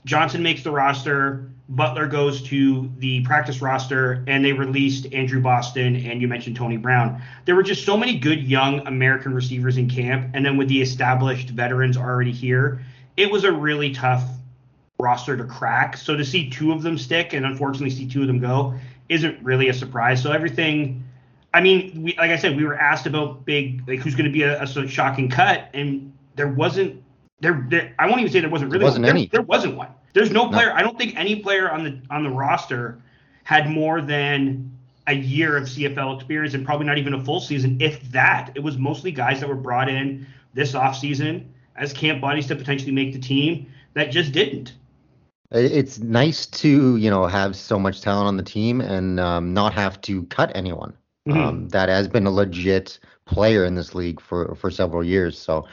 Johnson 0.04 0.42
makes 0.42 0.62
the 0.62 0.70
roster. 0.70 1.50
Butler 1.68 2.06
goes 2.06 2.42
to 2.42 2.90
the 2.98 3.22
practice 3.22 3.60
roster, 3.60 4.24
and 4.28 4.44
they 4.44 4.52
released 4.52 5.12
Andrew 5.12 5.40
Boston 5.40 5.96
and 5.96 6.22
you 6.22 6.28
mentioned 6.28 6.56
Tony 6.56 6.76
Brown. 6.76 7.20
There 7.44 7.56
were 7.56 7.64
just 7.64 7.84
so 7.84 7.96
many 7.96 8.18
good 8.18 8.42
young 8.42 8.86
American 8.86 9.34
receivers 9.34 9.76
in 9.76 9.90
camp, 9.90 10.30
and 10.34 10.46
then 10.46 10.56
with 10.56 10.68
the 10.68 10.80
established 10.80 11.50
veterans 11.50 11.96
already 11.96 12.32
here, 12.32 12.84
it 13.16 13.30
was 13.30 13.44
a 13.44 13.52
really 13.52 13.92
tough 13.92 14.24
roster 14.98 15.36
to 15.36 15.44
crack. 15.44 15.96
So 15.96 16.16
to 16.16 16.24
see 16.24 16.48
two 16.48 16.72
of 16.72 16.82
them 16.82 16.96
stick 16.96 17.32
and 17.32 17.44
unfortunately 17.44 17.90
see 17.90 18.08
two 18.08 18.20
of 18.20 18.28
them 18.28 18.38
go 18.38 18.74
isn't 19.08 19.42
really 19.42 19.68
a 19.68 19.74
surprise. 19.74 20.22
So 20.22 20.32
everything 20.32 21.04
I 21.56 21.62
mean, 21.62 22.02
we, 22.02 22.14
like 22.18 22.30
I 22.30 22.36
said, 22.36 22.54
we 22.54 22.64
were 22.64 22.74
asked 22.74 23.06
about 23.06 23.46
big, 23.46 23.88
like 23.88 24.00
who's 24.00 24.14
going 24.14 24.26
to 24.26 24.30
be 24.30 24.42
a, 24.42 24.62
a 24.62 24.88
shocking 24.88 25.30
cut, 25.30 25.70
and 25.72 26.12
there 26.34 26.48
wasn't. 26.48 27.02
There, 27.40 27.66
there, 27.70 27.94
I 27.98 28.06
won't 28.06 28.20
even 28.20 28.30
say 28.30 28.40
there 28.40 28.50
wasn't 28.50 28.72
really. 28.72 28.80
There 28.80 28.86
wasn't 28.86 29.04
one. 29.04 29.10
any. 29.10 29.26
There, 29.26 29.40
there, 29.40 29.46
wasn't 29.46 29.74
one. 29.74 29.88
There's 30.16 30.30
no 30.30 30.48
player. 30.48 30.68
No. 30.68 30.76
I 30.76 30.82
don't 30.82 30.96
think 30.96 31.14
any 31.14 31.36
player 31.36 31.70
on 31.70 31.84
the 31.84 32.00
on 32.08 32.22
the 32.22 32.30
roster 32.30 32.98
had 33.44 33.68
more 33.68 34.00
than 34.00 34.74
a 35.06 35.12
year 35.14 35.58
of 35.58 35.64
CFL 35.64 36.16
experience, 36.16 36.54
and 36.54 36.64
probably 36.64 36.86
not 36.86 36.96
even 36.96 37.12
a 37.12 37.22
full 37.22 37.38
season, 37.38 37.76
if 37.82 38.00
that. 38.12 38.50
It 38.54 38.60
was 38.60 38.78
mostly 38.78 39.12
guys 39.12 39.40
that 39.40 39.48
were 39.50 39.54
brought 39.54 39.90
in 39.90 40.26
this 40.54 40.72
offseason 40.72 41.44
as 41.76 41.92
camp 41.92 42.22
bodies 42.22 42.46
to 42.46 42.56
potentially 42.56 42.92
make 42.92 43.12
the 43.12 43.18
team 43.18 43.70
that 43.92 44.10
just 44.10 44.32
didn't. 44.32 44.72
It's 45.50 45.98
nice 45.98 46.46
to 46.46 46.96
you 46.96 47.10
know 47.10 47.26
have 47.26 47.54
so 47.54 47.78
much 47.78 48.00
talent 48.00 48.26
on 48.26 48.38
the 48.38 48.42
team 48.42 48.80
and 48.80 49.20
um, 49.20 49.52
not 49.52 49.74
have 49.74 50.00
to 50.00 50.22
cut 50.24 50.50
anyone 50.54 50.94
mm-hmm. 51.28 51.38
um, 51.38 51.68
that 51.68 51.90
has 51.90 52.08
been 52.08 52.26
a 52.26 52.30
legit 52.30 52.98
player 53.26 53.66
in 53.66 53.74
this 53.74 53.94
league 53.94 54.22
for 54.22 54.54
for 54.54 54.70
several 54.70 55.04
years. 55.04 55.38
So 55.38 55.68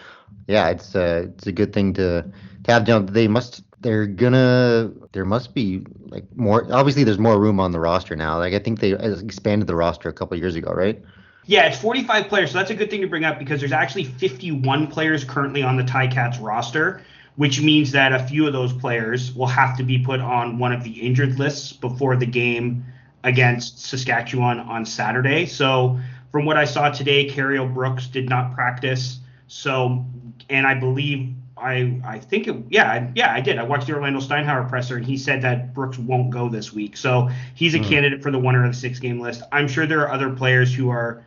yeah, 0.48 0.68
it's 0.68 0.96
a 0.96 1.30
it's 1.34 1.48
a 1.48 1.54
good 1.54 1.72
thing 1.72 1.94
to 1.94 2.30
to 2.66 2.72
have. 2.74 2.86
Know, 2.86 3.00
they 3.00 3.30
must 3.30 3.64
they're 3.84 4.08
gonna 4.08 4.92
there 5.12 5.26
must 5.26 5.54
be 5.54 5.86
like 6.08 6.26
more. 6.36 6.68
Obviously, 6.72 7.04
there's 7.04 7.20
more 7.20 7.40
room 7.40 7.60
on 7.60 7.72
the 7.72 7.80
roster 7.80 8.16
now. 8.16 8.38
Like 8.38 8.54
I 8.54 8.60
think 8.60 8.80
they 8.80 8.94
expanded 8.94 9.68
the 9.68 9.76
roster 9.76 10.10
a 10.10 10.14
couple 10.14 10.38
years 10.38 10.56
ago, 10.56 10.72
right? 10.72 11.02
Yeah, 11.46 11.68
it's 11.68 11.78
45 11.78 12.30
players, 12.30 12.52
so 12.52 12.58
that's 12.58 12.72
a 12.72 12.76
good 12.76 12.90
thing 12.90 13.02
to 13.02 13.08
bring 13.08 13.26
up 13.26 13.38
because 13.38 13.60
there's 13.60 13.74
actually 13.74 14.06
51 14.06 14.88
players 14.88 15.26
currently 15.26 15.62
on 15.62 15.76
the 15.76 15.84
Ticats 15.84 16.42
roster, 16.42 17.02
which 17.36 17.62
means 17.62 17.92
that 17.92 18.14
a 18.14 18.26
few 18.26 18.48
of 18.48 18.54
those 18.54 18.72
players 18.72 19.36
will 19.36 19.48
have 19.48 19.76
to 19.78 19.84
be 19.84 20.00
put 20.00 20.22
on 20.22 20.58
one 20.58 20.72
of 20.72 20.86
the 20.86 20.92
injured 21.02 21.38
lists 21.38 21.74
before 21.74 22.16
the 22.16 22.26
game 22.26 22.86
against 23.26 23.86
Saskatchewan 23.86 24.62
on 24.62 24.86
Saturday. 24.86 25.46
So 25.46 26.00
from 26.32 26.46
what 26.46 26.56
I 26.56 26.64
saw 26.64 26.90
today, 26.90 27.30
Cariel 27.30 27.72
Brooks 27.72 28.08
did 28.08 28.30
not 28.30 28.54
practice. 28.54 29.20
So, 29.48 30.06
and 30.50 30.66
I 30.66 30.76
believe 30.76 31.36
I 31.64 32.02
I 32.06 32.20
think 32.20 32.48
it 32.48 32.56
yeah 32.70 33.10
yeah 33.16 33.34
I 33.34 33.40
did. 33.40 33.58
I 33.58 33.64
watched 33.64 33.88
the 33.88 33.94
Orlando 33.94 34.20
Steinauer 34.20 34.68
presser 34.68 34.98
and 34.98 35.06
he 35.06 35.18
said 35.18 35.42
that 35.44 35.74
Brooks 35.74 35.98
won't 35.98 36.30
go 36.30 36.50
this 36.50 36.74
week. 36.74 36.98
So 36.98 37.30
he's 37.56 37.74
a 37.74 37.80
mm. 37.80 37.88
candidate 37.88 38.22
for 38.22 38.32
the 38.32 38.40
one 38.40 38.56
or 38.56 38.68
the 38.68 38.74
six 38.74 39.00
game 39.00 39.20
list. 39.20 39.44
I'm 39.52 39.68
sure 39.68 39.86
there 39.86 40.02
are 40.02 40.12
other 40.12 40.30
players 40.30 40.74
who 40.74 40.90
are 40.90 41.24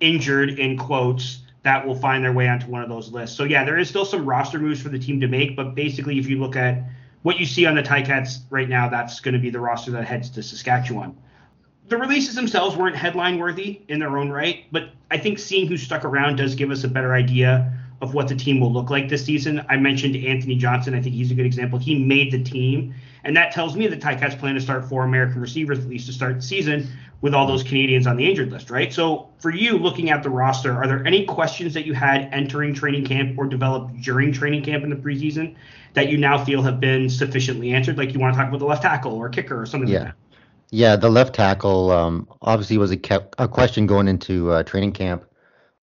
injured 0.00 0.58
in 0.58 0.76
quotes 0.76 1.40
that 1.62 1.86
will 1.86 1.96
find 1.96 2.22
their 2.22 2.32
way 2.32 2.48
onto 2.48 2.66
one 2.70 2.82
of 2.82 2.88
those 2.88 3.10
lists. 3.10 3.36
So 3.36 3.44
yeah 3.44 3.64
there 3.64 3.78
is 3.78 3.88
still 3.88 4.04
some 4.04 4.26
roster 4.26 4.58
moves 4.58 4.80
for 4.82 4.90
the 4.90 4.98
team 4.98 5.20
to 5.20 5.26
make 5.26 5.56
but 5.56 5.74
basically 5.74 6.18
if 6.18 6.28
you 6.28 6.38
look 6.38 6.54
at 6.54 6.82
what 7.22 7.40
you 7.40 7.46
see 7.46 7.66
on 7.66 7.74
the 7.74 7.82
Ticats 7.82 8.40
right 8.50 8.68
now 8.68 8.88
that's 8.88 9.20
going 9.20 9.34
to 9.34 9.40
be 9.40 9.50
the 9.50 9.60
roster 9.60 9.90
that 9.92 10.04
heads 10.04 10.30
to 10.30 10.42
Saskatchewan. 10.42 11.16
The 11.88 11.96
releases 11.96 12.34
themselves 12.34 12.76
weren't 12.76 12.94
headline 12.94 13.38
worthy 13.38 13.80
in 13.88 13.98
their 13.98 14.18
own 14.18 14.28
right, 14.28 14.66
but 14.70 14.90
I 15.10 15.16
think 15.16 15.38
seeing 15.38 15.66
who 15.66 15.78
stuck 15.78 16.04
around 16.04 16.36
does 16.36 16.54
give 16.54 16.70
us 16.70 16.84
a 16.84 16.88
better 16.88 17.14
idea 17.14 17.72
of 18.00 18.14
what 18.14 18.28
the 18.28 18.34
team 18.34 18.60
will 18.60 18.72
look 18.72 18.90
like 18.90 19.08
this 19.08 19.24
season. 19.24 19.64
I 19.68 19.76
mentioned 19.76 20.16
Anthony 20.16 20.56
Johnson. 20.56 20.94
I 20.94 21.02
think 21.02 21.14
he's 21.14 21.30
a 21.30 21.34
good 21.34 21.46
example. 21.46 21.78
He 21.78 21.98
made 21.98 22.32
the 22.32 22.42
team, 22.42 22.94
and 23.24 23.36
that 23.36 23.52
tells 23.52 23.76
me 23.76 23.86
that 23.88 24.00
the 24.00 24.06
Ticats 24.06 24.38
plan 24.38 24.54
to 24.54 24.60
start 24.60 24.88
four 24.88 25.04
American 25.04 25.40
receivers 25.40 25.78
at 25.78 25.88
least 25.88 26.06
to 26.06 26.12
start 26.12 26.36
the 26.36 26.42
season 26.42 26.88
with 27.20 27.34
all 27.34 27.46
those 27.46 27.64
Canadians 27.64 28.06
on 28.06 28.16
the 28.16 28.28
injured 28.28 28.52
list, 28.52 28.70
right? 28.70 28.92
So 28.92 29.28
for 29.38 29.50
you, 29.50 29.76
looking 29.76 30.10
at 30.10 30.22
the 30.22 30.30
roster, 30.30 30.72
are 30.72 30.86
there 30.86 31.04
any 31.04 31.24
questions 31.24 31.74
that 31.74 31.84
you 31.84 31.92
had 31.92 32.28
entering 32.32 32.74
training 32.74 33.04
camp 33.04 33.36
or 33.36 33.46
developed 33.46 34.00
during 34.02 34.32
training 34.32 34.62
camp 34.62 34.84
in 34.84 34.90
the 34.90 34.96
preseason 34.96 35.56
that 35.94 36.08
you 36.08 36.16
now 36.16 36.44
feel 36.44 36.62
have 36.62 36.78
been 36.78 37.10
sufficiently 37.10 37.72
answered? 37.72 37.98
Like 37.98 38.14
you 38.14 38.20
want 38.20 38.34
to 38.34 38.38
talk 38.38 38.48
about 38.48 38.60
the 38.60 38.66
left 38.66 38.82
tackle 38.82 39.14
or 39.14 39.28
kicker 39.28 39.60
or 39.60 39.66
something 39.66 39.88
yeah. 39.88 39.98
like 39.98 40.08
that? 40.08 40.14
Yeah, 40.70 40.96
the 40.96 41.08
left 41.08 41.34
tackle 41.34 41.90
um, 41.90 42.28
obviously 42.42 42.78
was 42.78 42.90
a, 42.90 42.96
ke- 42.96 43.34
a 43.38 43.48
question 43.48 43.86
going 43.86 44.06
into 44.06 44.52
uh, 44.52 44.62
training 44.62 44.92
camp. 44.92 45.24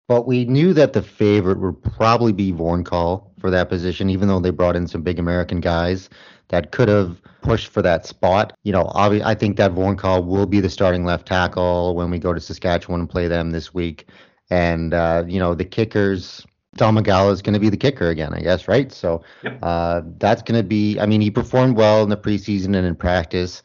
But 0.08 0.26
we 0.26 0.46
knew 0.46 0.74
that 0.74 0.94
the 0.94 1.02
favorite 1.02 1.60
would 1.60 1.84
probably 1.84 2.32
be 2.32 2.54
Vornkahl 2.54 3.30
for 3.40 3.50
that 3.52 3.68
position, 3.68 4.10
even 4.10 4.28
though 4.28 4.40
they 4.40 4.52
brought 4.52 4.76
in 4.76 4.88
some 4.88 5.02
big 5.02 5.20
American 5.20 5.60
guys 5.60 6.10
that 6.48 6.72
could 6.72 6.88
have 6.88 7.22
pushed 7.42 7.68
for 7.68 7.82
that 7.82 8.06
spot. 8.06 8.54
You 8.64 8.72
know, 8.72 8.90
I 8.96 9.36
think 9.36 9.58
that 9.58 9.74
Vornkahl 9.74 10.26
will 10.26 10.46
be 10.46 10.62
the 10.62 10.70
starting 10.70 11.04
left 11.04 11.28
tackle 11.28 11.94
when 11.94 12.10
we 12.10 12.20
go 12.20 12.32
to 12.34 12.40
Saskatchewan 12.40 13.02
and 13.02 13.10
play 13.10 13.28
them 13.28 13.52
this 13.52 13.74
week. 13.74 14.08
And, 14.50 14.94
uh, 14.94 15.26
you 15.28 15.40
know, 15.40 15.54
the 15.54 15.66
kickers, 15.66 16.46
Domagala 16.78 17.34
is 17.34 17.42
going 17.42 17.54
to 17.54 17.60
be 17.60 17.70
the 17.70 17.76
kicker 17.76 18.08
again, 18.10 18.34
I 18.34 18.40
guess, 18.40 18.70
right? 18.70 18.92
So 18.94 19.24
Yep. 19.44 19.60
uh, 19.62 20.02
that's 20.20 20.42
going 20.42 20.58
to 20.62 20.68
be, 20.68 20.98
I 21.00 21.06
mean, 21.06 21.20
he 21.20 21.30
performed 21.32 21.76
well 21.76 22.02
in 22.04 22.10
the 22.10 22.16
preseason 22.16 22.78
and 22.78 22.88
in 22.88 22.96
practice. 22.96 23.62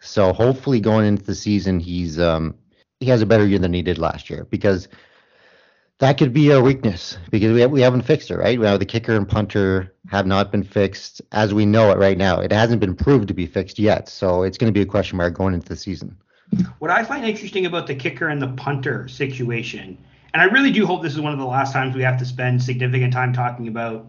So 0.00 0.34
hopefully 0.34 0.78
going 0.78 1.06
into 1.06 1.22
the 1.22 1.34
season, 1.34 1.80
he's 1.80 2.20
um, 2.20 2.54
he 3.00 3.06
has 3.06 3.22
a 3.22 3.26
better 3.26 3.46
year 3.46 3.58
than 3.58 3.72
he 3.72 3.82
did 3.82 3.96
last 3.98 4.28
year 4.28 4.46
because 4.50 4.88
that 5.98 6.18
could 6.18 6.32
be 6.32 6.50
a 6.50 6.60
weakness 6.60 7.16
because 7.30 7.52
we, 7.52 7.60
have, 7.60 7.70
we 7.70 7.80
haven't 7.80 8.02
fixed 8.02 8.30
it, 8.30 8.36
right? 8.36 8.58
Now 8.58 8.76
the 8.76 8.84
kicker 8.84 9.16
and 9.16 9.28
punter 9.28 9.94
have 10.10 10.26
not 10.26 10.52
been 10.52 10.62
fixed 10.62 11.22
as 11.32 11.54
we 11.54 11.64
know 11.64 11.90
it 11.90 11.98
right 11.98 12.18
now. 12.18 12.40
It 12.40 12.52
hasn't 12.52 12.80
been 12.80 12.94
proved 12.94 13.28
to 13.28 13.34
be 13.34 13.46
fixed 13.46 13.78
yet, 13.78 14.08
so 14.08 14.42
it's 14.42 14.58
going 14.58 14.72
to 14.72 14.76
be 14.76 14.82
a 14.82 14.86
question 14.86 15.16
mark 15.16 15.34
going 15.34 15.54
into 15.54 15.68
the 15.68 15.76
season. 15.76 16.16
What 16.78 16.90
I 16.90 17.02
find 17.02 17.24
interesting 17.24 17.66
about 17.66 17.86
the 17.86 17.94
kicker 17.94 18.28
and 18.28 18.40
the 18.40 18.48
punter 18.48 19.08
situation, 19.08 19.98
and 20.32 20.42
I 20.42 20.44
really 20.46 20.70
do 20.70 20.86
hope 20.86 21.02
this 21.02 21.14
is 21.14 21.20
one 21.20 21.32
of 21.32 21.38
the 21.38 21.46
last 21.46 21.72
times 21.72 21.96
we 21.96 22.02
have 22.02 22.18
to 22.18 22.24
spend 22.24 22.62
significant 22.62 23.12
time 23.12 23.32
talking 23.32 23.66
about 23.66 24.06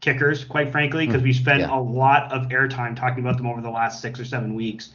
kickers, 0.00 0.44
quite 0.44 0.70
frankly, 0.70 1.06
because 1.06 1.22
mm. 1.22 1.24
we 1.24 1.32
spent 1.32 1.60
yeah. 1.60 1.76
a 1.76 1.80
lot 1.80 2.30
of 2.32 2.48
airtime 2.48 2.94
talking 2.94 3.24
about 3.24 3.38
them 3.38 3.46
over 3.46 3.60
the 3.60 3.70
last 3.70 4.00
six 4.00 4.20
or 4.20 4.24
seven 4.24 4.54
weeks. 4.54 4.90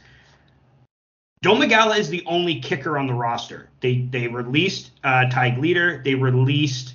Domagala 1.46 1.96
is 1.96 2.08
the 2.08 2.24
only 2.26 2.60
kicker 2.60 2.98
on 2.98 3.06
the 3.06 3.14
roster. 3.14 3.68
They 3.78 3.98
they 3.98 4.26
released 4.26 4.90
uh, 5.04 5.30
Ty 5.30 5.50
Gleader. 5.50 6.02
They 6.04 6.16
released 6.16 6.94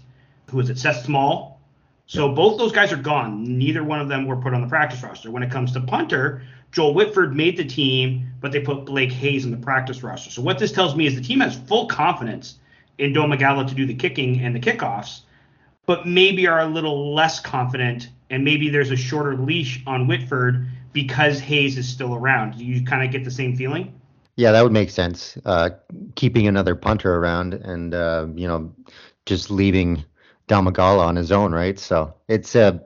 who 0.49 0.59
is 0.59 0.69
it? 0.69 0.77
Seth 0.77 1.05
Small. 1.05 1.61
So 2.05 2.33
both 2.33 2.57
those 2.57 2.73
guys 2.73 2.91
are 2.91 2.97
gone. 2.97 3.57
Neither 3.57 3.81
one 3.81 4.01
of 4.01 4.09
them 4.09 4.27
were 4.27 4.35
put 4.35 4.53
on 4.53 4.59
the 4.59 4.67
practice 4.67 5.01
roster. 5.01 5.31
When 5.31 5.41
it 5.41 5.51
comes 5.51 5.71
to 5.71 5.79
punter, 5.79 6.41
Joel 6.73 6.93
Whitford 6.93 7.33
made 7.33 7.55
the 7.55 7.63
team, 7.63 8.27
but 8.41 8.51
they 8.51 8.59
put 8.59 8.83
Blake 8.83 9.13
Hayes 9.13 9.45
in 9.45 9.51
the 9.51 9.57
practice 9.57 10.03
roster. 10.03 10.29
So 10.29 10.41
what 10.41 10.59
this 10.59 10.73
tells 10.73 10.97
me 10.97 11.07
is 11.07 11.15
the 11.15 11.21
team 11.21 11.39
has 11.39 11.55
full 11.55 11.85
confidence 11.85 12.55
in 12.97 13.13
Domagala 13.13 13.69
to 13.69 13.73
do 13.73 13.85
the 13.85 13.95
kicking 13.95 14.41
and 14.41 14.53
the 14.53 14.59
kickoffs, 14.59 15.21
but 15.85 16.05
maybe 16.05 16.45
are 16.47 16.59
a 16.59 16.67
little 16.67 17.15
less 17.15 17.39
confident, 17.39 18.09
and 18.29 18.43
maybe 18.43 18.69
there's 18.69 18.91
a 18.91 18.97
shorter 18.97 19.37
leash 19.37 19.81
on 19.87 20.07
Whitford 20.07 20.67
because 20.91 21.39
Hayes 21.39 21.77
is 21.77 21.87
still 21.87 22.15
around. 22.15 22.57
Do 22.57 22.65
you 22.65 22.83
kind 22.83 23.05
of 23.05 23.13
get 23.13 23.23
the 23.23 23.31
same 23.31 23.55
feeling? 23.55 23.93
Yeah, 24.35 24.51
that 24.51 24.63
would 24.63 24.71
make 24.71 24.89
sense. 24.89 25.37
Uh, 25.45 25.71
keeping 26.15 26.47
another 26.47 26.75
punter 26.75 27.15
around 27.15 27.53
and 27.53 27.93
uh, 27.93 28.27
you 28.33 28.47
know 28.47 28.73
just 29.25 29.51
leaving 29.51 30.03
Domagala 30.47 31.05
on 31.05 31.15
his 31.15 31.31
own, 31.31 31.53
right? 31.53 31.77
So 31.77 32.13
it's 32.27 32.55
a 32.55 32.83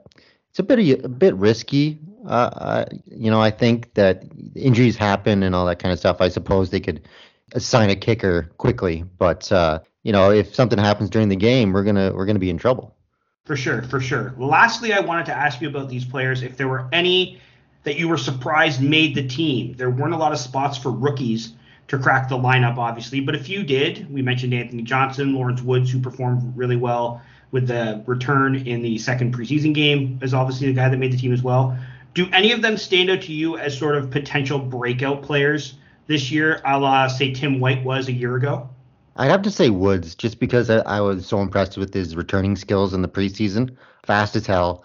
it's 0.50 0.60
a 0.60 0.64
bit 0.64 1.04
a 1.04 1.10
bit 1.10 1.36
risky. 1.36 2.00
Uh, 2.26 2.30
uh, 2.30 2.86
you 3.06 3.30
know, 3.30 3.42
I 3.42 3.52
think 3.52 3.94
that 3.94 4.24
injuries 4.56 4.96
happen 4.96 5.44
and 5.44 5.54
all 5.54 5.66
that 5.68 5.80
kind 5.80 5.94
of 5.94 6.00
stuff. 6.00 6.22
I 6.22 6.30
suppose 6.30 6.72
they 6.72 6.80
could 6.80 7.08
assign 7.54 7.90
a 7.90 7.96
kicker 7.96 8.52
quickly, 8.58 9.04
but 9.18 9.52
uh, 9.52 9.80
you 10.04 10.12
know, 10.12 10.32
if 10.32 10.56
something 10.56 10.80
happens 10.80 11.10
during 11.10 11.30
the 11.30 11.36
game, 11.36 11.72
we're 11.72 11.84
gonna 11.84 12.12
we're 12.14 12.26
gonna 12.26 12.40
be 12.40 12.50
in 12.50 12.58
trouble. 12.58 12.96
For 13.46 13.56
sure, 13.56 13.84
for 13.84 14.00
sure. 14.00 14.34
Lastly, 14.38 14.92
I 14.92 15.02
wanted 15.02 15.28
to 15.28 15.34
ask 15.34 15.62
you 15.62 15.68
about 15.68 15.88
these 15.88 16.04
players. 16.04 16.42
If 16.42 16.58
there 16.58 16.68
were 16.68 16.88
any 16.92 17.40
that 17.86 17.98
you 17.98 18.10
were 18.10 18.18
surprised 18.18 18.82
made 18.82 19.16
the 19.16 19.26
team, 19.26 19.76
there 19.78 19.90
weren't 19.90 20.14
a 20.14 20.18
lot 20.18 20.34
of 20.34 20.40
spots 20.40 20.78
for 20.78 20.92
rookies 20.92 21.54
to 21.88 22.00
crack 22.00 22.28
the 22.28 22.38
lineup, 22.38 22.78
obviously, 22.78 23.20
but 23.20 23.36
a 23.36 23.40
few 23.40 23.64
did. 23.64 24.12
We 24.12 24.22
mentioned 24.22 24.54
Anthony 24.54 24.82
Johnson, 24.82 25.34
Lawrence 25.36 25.62
Woods, 25.62 25.92
who 25.92 26.00
performed 26.00 26.58
really 26.58 26.76
well 26.76 27.22
with 27.52 27.68
the 27.68 28.04
return 28.08 28.56
in 28.56 28.82
the 28.82 28.98
second 28.98 29.36
preseason 29.36 29.74
game, 29.74 30.20
is 30.22 30.34
obviously 30.34 30.68
the 30.68 30.74
guy 30.74 30.90
that 30.90 30.98
made 30.98 31.14
the 31.14 31.18
team 31.18 31.32
as 31.32 31.44
well. 31.44 31.78
Do 32.16 32.28
any 32.34 32.52
of 32.52 32.62
them 32.62 32.78
stand 32.78 33.12
out 33.12 33.22
to 33.22 33.34
you 33.34 33.58
as 33.58 33.78
sort 33.78 33.96
of 33.96 34.10
potential 34.10 34.58
breakout 34.58 35.22
players 35.22 35.76
this 36.08 36.32
year, 36.32 36.62
a 36.66 36.80
la, 36.80 37.08
say, 37.08 37.34
Tim 37.34 37.60
White 37.60 37.84
was 37.84 38.08
a 38.08 38.14
year 38.14 38.36
ago? 38.36 38.68
I'd 39.16 39.30
have 39.30 39.44
to 39.44 39.52
say 39.52 39.70
Woods, 39.70 40.16
just 40.16 40.40
because 40.40 40.70
I, 40.70 40.80
I 40.80 41.02
was 41.02 41.28
so 41.28 41.40
impressed 41.40 41.78
with 41.78 41.94
his 41.94 42.16
returning 42.16 42.56
skills 42.56 42.94
in 42.94 43.02
the 43.04 43.08
preseason. 43.08 43.76
Fast 44.04 44.36
as 44.36 44.48
hell. 44.48 44.84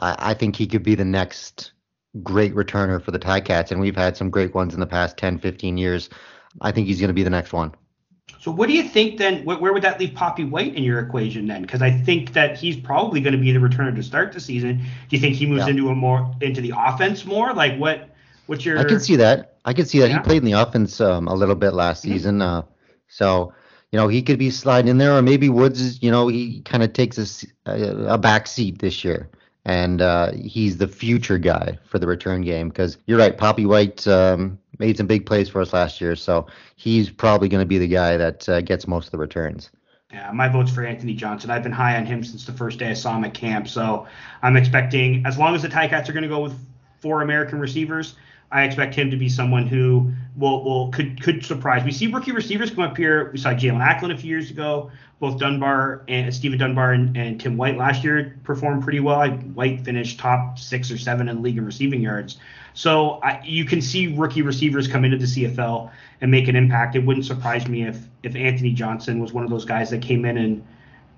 I, 0.00 0.16
I 0.18 0.34
think 0.34 0.54
he 0.54 0.66
could 0.66 0.82
be 0.82 0.94
the 0.94 1.04
next 1.04 1.72
great 2.22 2.54
returner 2.54 3.02
for 3.02 3.10
the 3.10 3.18
Ticats, 3.18 3.70
and 3.70 3.80
we've 3.80 3.96
had 3.96 4.16
some 4.16 4.30
great 4.30 4.54
ones 4.54 4.74
in 4.74 4.80
the 4.80 4.86
past 4.86 5.16
10, 5.16 5.38
15 5.38 5.76
years. 5.76 6.10
I 6.60 6.70
think 6.72 6.86
he's 6.86 7.00
going 7.00 7.08
to 7.08 7.14
be 7.14 7.22
the 7.22 7.30
next 7.30 7.52
one. 7.52 7.72
So 8.40 8.50
what 8.50 8.66
do 8.68 8.72
you 8.74 8.82
think 8.82 9.18
then? 9.18 9.42
Wh- 9.44 9.60
where 9.60 9.72
would 9.72 9.82
that 9.82 10.00
leave 10.00 10.10
Papi 10.10 10.48
White 10.48 10.74
in 10.74 10.82
your 10.82 10.98
equation 10.98 11.46
then? 11.46 11.62
Because 11.62 11.80
I 11.80 11.90
think 11.90 12.32
that 12.32 12.58
he's 12.58 12.76
probably 12.76 13.20
going 13.20 13.32
to 13.32 13.38
be 13.38 13.52
the 13.52 13.58
returner 13.60 13.94
to 13.94 14.02
start 14.02 14.32
the 14.32 14.40
season. 14.40 14.78
Do 14.78 14.84
you 15.16 15.20
think 15.20 15.36
he 15.36 15.46
moves 15.46 15.64
Yeah. 15.64 15.70
into 15.70 15.88
a 15.90 15.94
more 15.94 16.34
into 16.40 16.60
the 16.60 16.72
offense 16.76 17.24
more? 17.24 17.52
Like 17.54 17.78
what? 17.78 18.10
What's 18.46 18.64
your? 18.64 18.78
I 18.78 18.84
can 18.84 18.98
see 19.00 19.16
that. 19.16 19.56
I 19.64 19.72
can 19.72 19.86
see 19.86 20.00
that. 20.00 20.10
Yeah. 20.10 20.16
He 20.18 20.22
played 20.24 20.38
in 20.38 20.44
the 20.44 20.52
offense 20.60 21.00
um, 21.00 21.28
a 21.28 21.34
little 21.34 21.54
bit 21.54 21.70
last 21.72 22.04
Mhm. 22.04 22.08
season. 22.08 22.42
Uh, 22.42 22.62
so, 23.06 23.52
you 23.92 23.96
know, 23.98 24.08
he 24.08 24.22
could 24.22 24.38
be 24.38 24.50
sliding 24.50 24.88
in 24.88 24.98
there, 24.98 25.16
or 25.16 25.22
maybe 25.22 25.48
Woods 25.48 25.80
is, 25.80 26.02
you 26.02 26.10
know, 26.10 26.26
he 26.28 26.62
kind 26.62 26.82
of 26.82 26.92
takes 26.92 27.46
a 27.66 28.18
back 28.18 28.46
seat 28.48 28.80
this 28.80 29.04
year. 29.04 29.30
And 29.64 30.02
uh, 30.02 30.32
he's 30.32 30.76
the 30.76 30.88
future 30.88 31.38
guy 31.38 31.78
for 31.84 31.98
the 31.98 32.06
return 32.06 32.42
game 32.42 32.68
because 32.68 32.98
you're 33.06 33.18
right. 33.18 33.36
Papi 33.36 33.64
White 33.64 34.06
um, 34.08 34.58
made 34.78 34.96
some 34.96 35.06
big 35.06 35.24
plays 35.24 35.48
for 35.48 35.60
us 35.60 35.72
last 35.72 36.00
year, 36.00 36.16
so 36.16 36.46
he's 36.74 37.08
probably 37.10 37.48
going 37.48 37.62
to 37.62 37.66
be 37.66 37.78
the 37.78 37.86
guy 37.86 38.16
that 38.16 38.48
uh, 38.48 38.60
gets 38.60 38.88
most 38.88 39.06
of 39.06 39.12
the 39.12 39.18
returns. 39.18 39.70
Yeah, 40.12 40.30
my 40.32 40.48
vote's 40.48 40.70
for 40.70 40.84
Anthony 40.84 41.14
Johnson. 41.14 41.50
I've 41.50 41.62
been 41.62 41.72
high 41.72 41.96
on 41.96 42.04
him 42.04 42.22
since 42.22 42.44
the 42.44 42.52
first 42.52 42.78
day 42.78 42.90
I 42.90 42.94
saw 42.94 43.16
him 43.16 43.24
at 43.24 43.32
camp. 43.34 43.66
So 43.68 44.06
I'm 44.42 44.56
expecting, 44.56 45.24
as 45.24 45.38
long 45.38 45.54
as 45.54 45.62
the 45.62 45.68
Ticats 45.68 46.08
are 46.08 46.12
going 46.12 46.24
to 46.24 46.28
go 46.28 46.40
with 46.40 46.54
four 47.00 47.22
American 47.22 47.58
receivers, 47.60 48.14
I 48.52 48.64
expect 48.64 48.94
him 48.94 49.10
to 49.10 49.16
be 49.16 49.28
someone 49.28 49.66
who 49.66 50.12
will 50.36 50.62
will 50.62 50.90
could 50.90 51.22
could 51.22 51.44
surprise. 51.44 51.84
We 51.84 51.90
see 51.90 52.06
rookie 52.06 52.32
receivers 52.32 52.70
come 52.70 52.84
up 52.84 52.96
here. 52.96 53.30
We 53.32 53.38
saw 53.38 53.50
Jalen 53.50 53.82
Acklin 53.82 54.12
a 54.12 54.16
few 54.16 54.28
years 54.28 54.50
ago. 54.50 54.90
Both 55.20 55.38
Dunbar 55.38 56.02
and 56.08 56.34
Stephen 56.34 56.58
Dunbar 56.58 56.92
and, 56.92 57.16
and 57.16 57.40
Tim 57.40 57.56
White 57.56 57.78
last 57.78 58.02
year 58.04 58.36
performed 58.44 58.82
pretty 58.82 59.00
well. 59.00 59.28
White 59.30 59.80
finished 59.84 60.18
top 60.18 60.58
six 60.58 60.90
or 60.90 60.98
seven 60.98 61.28
in 61.28 61.36
the 61.36 61.42
league 61.42 61.56
in 61.56 61.64
receiving 61.64 62.02
yards. 62.02 62.38
So 62.74 63.20
I, 63.22 63.40
you 63.44 63.64
can 63.64 63.80
see 63.80 64.16
rookie 64.16 64.42
receivers 64.42 64.88
come 64.88 65.04
into 65.04 65.16
the 65.16 65.26
CFL 65.26 65.90
and 66.20 66.30
make 66.30 66.48
an 66.48 66.56
impact. 66.56 66.96
It 66.96 67.06
wouldn't 67.06 67.26
surprise 67.26 67.68
me 67.68 67.86
if 67.86 67.98
if 68.22 68.36
Anthony 68.36 68.72
Johnson 68.72 69.20
was 69.20 69.32
one 69.32 69.44
of 69.44 69.50
those 69.50 69.64
guys 69.64 69.90
that 69.90 70.02
came 70.02 70.24
in 70.24 70.36
and 70.36 70.66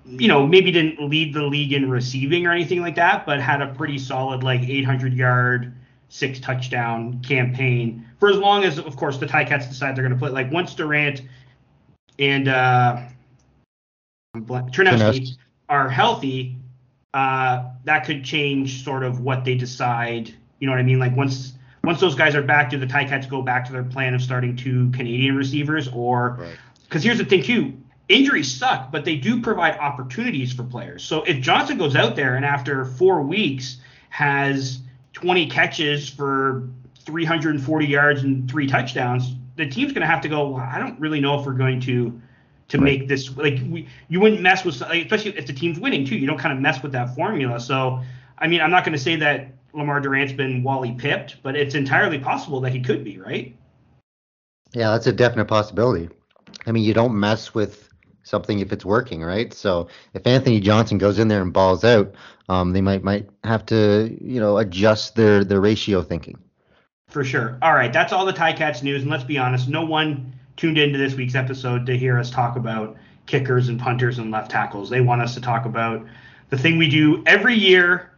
you 0.05 0.27
know 0.27 0.45
maybe 0.45 0.71
didn't 0.71 1.01
lead 1.09 1.33
the 1.33 1.43
league 1.43 1.73
in 1.73 1.89
receiving 1.89 2.45
or 2.45 2.51
anything 2.51 2.81
like 2.81 2.95
that, 2.95 3.25
but 3.25 3.41
had 3.41 3.61
a 3.61 3.67
pretty 3.73 3.97
solid 3.97 4.43
like 4.43 4.61
800 4.61 5.13
yard, 5.13 5.73
six 6.15 6.39
touchdown 6.39 7.21
campaign 7.21 8.07
for 8.21 8.29
as 8.29 8.37
long 8.37 8.63
as 8.63 8.79
of 8.79 8.95
course 8.95 9.17
the 9.17 9.25
Ticats 9.25 9.67
decide 9.67 9.95
they're 9.95 10.03
going 10.03 10.13
to 10.13 10.17
play. 10.17 10.29
Like 10.29 10.49
once 10.49 10.73
Durant 10.73 11.21
and 12.17 12.47
uh, 12.47 13.01
Ternowski 14.37 15.35
are 15.67 15.89
healthy, 15.89 16.55
uh, 17.13 17.65
that 17.83 18.05
could 18.05 18.23
change 18.23 18.83
sort 18.83 19.03
of 19.03 19.19
what 19.19 19.43
they 19.43 19.55
decide. 19.55 20.33
You 20.59 20.67
know 20.67 20.71
what 20.71 20.79
I 20.79 20.83
mean? 20.83 20.99
Like 20.99 21.15
once 21.15 21.53
once 21.83 21.99
those 21.99 22.15
guys 22.15 22.33
are 22.33 22.41
back, 22.41 22.69
do 22.69 22.79
the 22.79 22.87
Ticats 22.87 23.29
go 23.29 23.41
back 23.41 23.65
to 23.65 23.73
their 23.73 23.83
plan 23.83 24.13
of 24.13 24.21
starting 24.21 24.55
two 24.55 24.89
Canadian 24.91 25.35
receivers, 25.35 25.89
or 25.89 26.37
Right. 26.39 26.55
because 26.83 27.03
here's 27.03 27.17
the 27.17 27.25
thing 27.25 27.43
too, 27.43 27.73
injuries 28.07 28.51
suck, 28.51 28.89
but 28.89 29.03
they 29.03 29.17
do 29.17 29.41
provide 29.41 29.77
opportunities 29.77 30.53
for 30.53 30.63
players. 30.63 31.03
So 31.03 31.23
if 31.23 31.41
Johnson 31.41 31.77
goes 31.77 31.95
out 31.95 32.15
there 32.15 32.37
and 32.37 32.45
after 32.45 32.85
four 32.85 33.21
weeks 33.21 33.77
has 34.09 34.79
20 35.15 35.49
catches 35.49 36.07
for 36.07 36.67
340 37.05 37.85
yards 37.85 38.23
and 38.23 38.49
three 38.49 38.67
touchdowns, 38.67 39.35
the 39.55 39.67
team's 39.67 39.93
going 39.93 40.01
to 40.01 40.07
have 40.07 40.21
to 40.21 40.29
go. 40.29 40.49
Well, 40.49 40.61
I 40.61 40.77
don't 40.77 40.99
really 40.99 41.19
know 41.19 41.39
if 41.39 41.45
we're 41.45 41.53
going 41.53 41.79
to 41.81 42.21
to 42.67 42.77
Right. 42.79 42.99
make 42.99 43.07
this 43.07 43.35
like 43.37 43.59
we, 43.69 43.87
you 44.07 44.19
wouldn't 44.19 44.41
mess 44.41 44.65
with 44.65 44.81
like, 44.81 45.03
especially 45.03 45.37
if 45.37 45.45
the 45.45 45.53
team's 45.53 45.79
winning 45.79 46.05
too. 46.05 46.15
You 46.15 46.27
don't 46.27 46.37
kind 46.37 46.53
of 46.53 46.59
mess 46.59 46.83
with 46.83 46.91
that 46.93 47.15
formula. 47.15 47.59
So 47.59 48.01
I 48.37 48.47
mean, 48.47 48.59
I'm 48.59 48.71
not 48.71 48.83
going 48.83 48.97
to 48.97 49.01
say 49.01 49.15
that 49.17 49.49
Lemar 49.73 50.01
Durant's 50.01 50.33
been 50.33 50.63
Wally 50.63 50.93
pipped, 50.93 51.41
but 51.43 51.55
it's 51.55 51.75
entirely 51.75 52.19
possible 52.19 52.59
that 52.61 52.71
he 52.71 52.81
could 52.81 53.03
be, 53.03 53.19
right? 53.19 53.55
Yeah, 54.73 54.91
that's 54.91 55.07
a 55.07 55.13
definite 55.13 55.45
possibility. 55.45 56.09
I 56.65 56.71
mean, 56.71 56.83
you 56.83 56.93
don't 56.93 57.17
mess 57.17 57.53
with 57.53 57.84
something 58.25 58.59
if 58.59 58.73
it's 58.73 58.83
working, 58.83 59.23
right? 59.23 59.53
So 59.53 59.87
if 60.13 60.27
Anthony 60.27 60.59
Johnson 60.59 60.97
goes 60.97 61.17
in 61.17 61.29
there 61.29 61.41
and 61.41 61.53
balls 61.53 61.85
out, 61.85 62.13
um, 62.49 62.73
they 62.73 62.81
might 62.81 63.03
might 63.03 63.29
have 63.45 63.65
to 63.67 64.15
you 64.19 64.41
know 64.41 64.57
adjust 64.57 65.15
their 65.15 65.45
their 65.45 65.61
ratio 65.61 66.01
thinking. 66.01 66.37
For 67.07 67.23
sure. 67.23 67.57
All 67.61 67.73
right, 67.73 67.93
that's 67.93 68.11
all 68.11 68.25
the 68.25 68.33
Ticats 68.33 68.83
news, 68.83 69.03
and 69.03 69.11
let's 69.11 69.23
be 69.23 69.37
honest, 69.37 69.69
no 69.69 69.85
one 69.85 70.33
tuned 70.57 70.77
into 70.77 70.97
this 70.97 71.13
week's 71.13 71.35
episode 71.35 71.85
to 71.85 71.97
hear 71.97 72.19
us 72.19 72.29
talk 72.29 72.57
about 72.57 72.97
kickers 73.25 73.69
and 73.69 73.79
punters 73.79 74.19
and 74.19 74.31
left 74.31 74.51
tackles. 74.51 74.89
They 74.89 75.01
want 75.01 75.21
us 75.21 75.33
to 75.35 75.41
talk 75.41 75.65
about 75.65 76.05
the 76.49 76.57
thing 76.57 76.77
we 76.77 76.89
do 76.89 77.23
every 77.25 77.55
year 77.55 78.11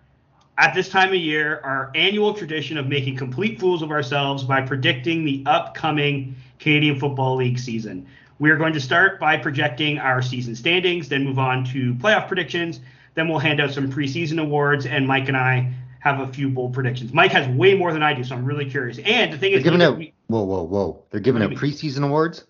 at 0.57 0.73
this 0.73 0.89
time 0.89 1.09
of 1.09 1.15
year, 1.15 1.61
our 1.63 1.91
annual 1.93 2.33
tradition 2.33 2.77
of 2.77 2.87
making 2.87 3.15
complete 3.15 3.59
fools 3.59 3.83
of 3.83 3.91
ourselves 3.91 4.43
by 4.43 4.61
predicting 4.61 5.23
the 5.23 5.43
upcoming 5.45 6.35
Canadian 6.59 6.99
Football 6.99 7.35
League 7.35 7.59
season. 7.59 8.07
We 8.39 8.51
are 8.51 8.57
going 8.57 8.73
to 8.73 8.81
start 8.81 9.19
by 9.19 9.37
projecting 9.37 9.97
our 9.97 10.21
season 10.21 10.55
standings, 10.55 11.09
then 11.09 11.23
move 11.23 11.39
on 11.39 11.63
to 11.65 11.93
playoff 11.95 12.27
predictions. 12.27 12.79
Then 13.15 13.27
we'll 13.27 13.39
hand 13.39 13.59
out 13.59 13.71
some 13.71 13.91
preseason 13.91 14.39
awards, 14.39 14.85
and 14.85 15.07
Mike 15.07 15.27
and 15.27 15.35
I 15.35 15.73
have 15.99 16.19
a 16.19 16.27
few 16.27 16.49
bold 16.49 16.73
predictions. 16.73 17.11
Mike 17.13 17.31
has 17.31 17.47
way 17.47 17.73
more 17.73 17.91
than 17.91 18.03
I 18.03 18.13
do, 18.13 18.23
so 18.23 18.35
I'm 18.35 18.45
really 18.45 18.69
curious. 18.69 18.99
And 18.99 19.33
the 19.33 19.37
thing 19.39 19.51
They're 19.51 19.59
is, 19.59 19.63
giving 19.63 19.81
out 19.81 19.97
we- 19.97 20.13
whoa 20.27 20.43
whoa 20.43 20.63
whoa. 20.63 21.03
They're 21.09 21.19
giving 21.19 21.41
out 21.41 21.49
preseason 21.51 22.03
awards. 22.05 22.45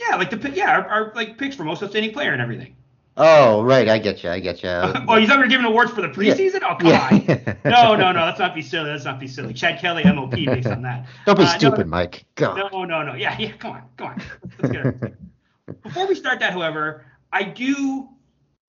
yeah, 0.00 0.16
like 0.16 0.30
the 0.30 0.50
yeah, 0.50 0.78
our, 0.78 0.86
our 0.88 1.12
like 1.14 1.36
picks 1.36 1.54
for 1.56 1.64
most 1.64 1.82
outstanding 1.82 2.12
player 2.12 2.32
and 2.32 2.40
everything. 2.40 2.74
Oh 3.20 3.62
right, 3.62 3.88
I 3.88 3.98
get 3.98 4.22
you. 4.22 4.30
I 4.30 4.38
get 4.38 4.62
you. 4.62 4.68
oh, 5.08 5.16
you 5.16 5.26
thought 5.26 5.38
we 5.38 5.42
were 5.42 5.48
giving 5.48 5.66
awards 5.66 5.90
for 5.90 6.00
the 6.02 6.08
preseason? 6.08 6.60
Oh, 6.62 6.76
come 6.76 6.92
on. 6.92 7.56
No, 7.64 7.96
no, 7.96 8.12
no. 8.12 8.24
Let's 8.24 8.38
not 8.38 8.54
be 8.54 8.62
silly. 8.62 8.90
Let's 8.90 9.04
not 9.04 9.18
be 9.18 9.26
silly. 9.26 9.52
Chad 9.52 9.80
Kelly, 9.80 10.04
MOP, 10.04 10.30
based 10.30 10.68
on 10.68 10.82
that. 10.82 11.06
Don't 11.26 11.36
be 11.36 11.42
Uh, 11.42 11.52
no, 11.52 11.58
stupid, 11.58 11.86
Mike. 11.88 12.24
God. 12.36 12.56
No, 12.72 12.84
no, 12.84 13.02
no. 13.02 13.14
Yeah, 13.14 13.36
yeah. 13.38 13.52
Come 13.52 13.72
on, 13.72 13.82
come 13.96 14.06
on. 14.08 14.22
Let's 14.60 14.72
get 14.72 14.86
it. 14.86 15.82
Before 15.82 16.06
we 16.06 16.14
start 16.14 16.38
that, 16.40 16.52
however, 16.52 17.04
I 17.32 17.42
do. 17.42 18.08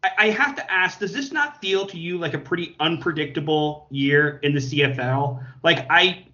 I, 0.04 0.10
I 0.18 0.30
have 0.32 0.56
to 0.56 0.72
ask: 0.72 1.00
Does 1.00 1.14
this 1.14 1.32
not 1.32 1.62
feel 1.62 1.86
to 1.86 1.98
you 1.98 2.18
like 2.18 2.34
a 2.34 2.40
pretty 2.40 2.76
unpredictable 2.80 3.88
year 3.92 4.40
in 4.42 4.54
the 4.54 4.60
CFL? 4.60 5.46
Like 5.64 5.86
I, 5.90 6.26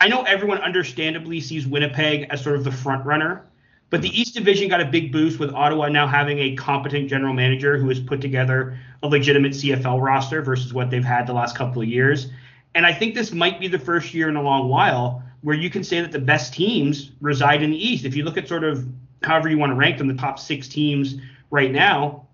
I 0.00 0.08
know 0.08 0.22
everyone 0.22 0.58
understandably 0.58 1.40
sees 1.40 1.66
Winnipeg 1.66 2.28
as 2.30 2.42
sort 2.42 2.56
of 2.56 2.64
the 2.64 2.72
front 2.72 3.04
runner, 3.04 3.44
but 3.90 4.02
the 4.02 4.08
mm-hmm. 4.08 4.20
East 4.20 4.34
Division 4.34 4.68
got 4.68 4.80
a 4.80 4.84
big 4.84 5.12
boost 5.12 5.38
with 5.38 5.52
Ottawa 5.52 5.88
now 5.88 6.06
having 6.06 6.38
a 6.38 6.56
competent 6.56 7.08
general 7.08 7.32
manager 7.32 7.78
who 7.78 7.88
has 7.88 8.00
put 8.00 8.20
together 8.20 8.78
a 9.02 9.08
legitimate 9.08 9.52
CFL 9.52 10.02
roster 10.02 10.42
versus 10.42 10.74
what 10.74 10.90
they've 10.90 11.04
had 11.04 11.26
the 11.26 11.32
last 11.32 11.56
couple 11.56 11.80
of 11.80 11.88
years. 11.88 12.30
And 12.74 12.84
I 12.84 12.92
think 12.92 13.14
this 13.14 13.32
might 13.32 13.58
be 13.58 13.68
the 13.68 13.78
first 13.78 14.12
year 14.12 14.28
in 14.28 14.36
a 14.36 14.42
long 14.42 14.68
while 14.68 15.22
where 15.40 15.56
you 15.56 15.70
can 15.70 15.84
say 15.84 16.00
that 16.00 16.12
the 16.12 16.18
best 16.18 16.52
teams 16.52 17.12
reside 17.20 17.62
in 17.62 17.70
the 17.70 17.76
East. 17.76 18.04
If 18.04 18.16
you 18.16 18.24
look 18.24 18.36
at 18.36 18.48
sort 18.48 18.64
of 18.64 18.86
however 19.22 19.48
you 19.48 19.58
want 19.58 19.70
to 19.70 19.76
rank 19.76 19.98
them, 19.98 20.08
the 20.08 20.14
top 20.14 20.38
six 20.38 20.68
teams 20.68 21.16
right 21.50 21.70
now, 21.70 22.26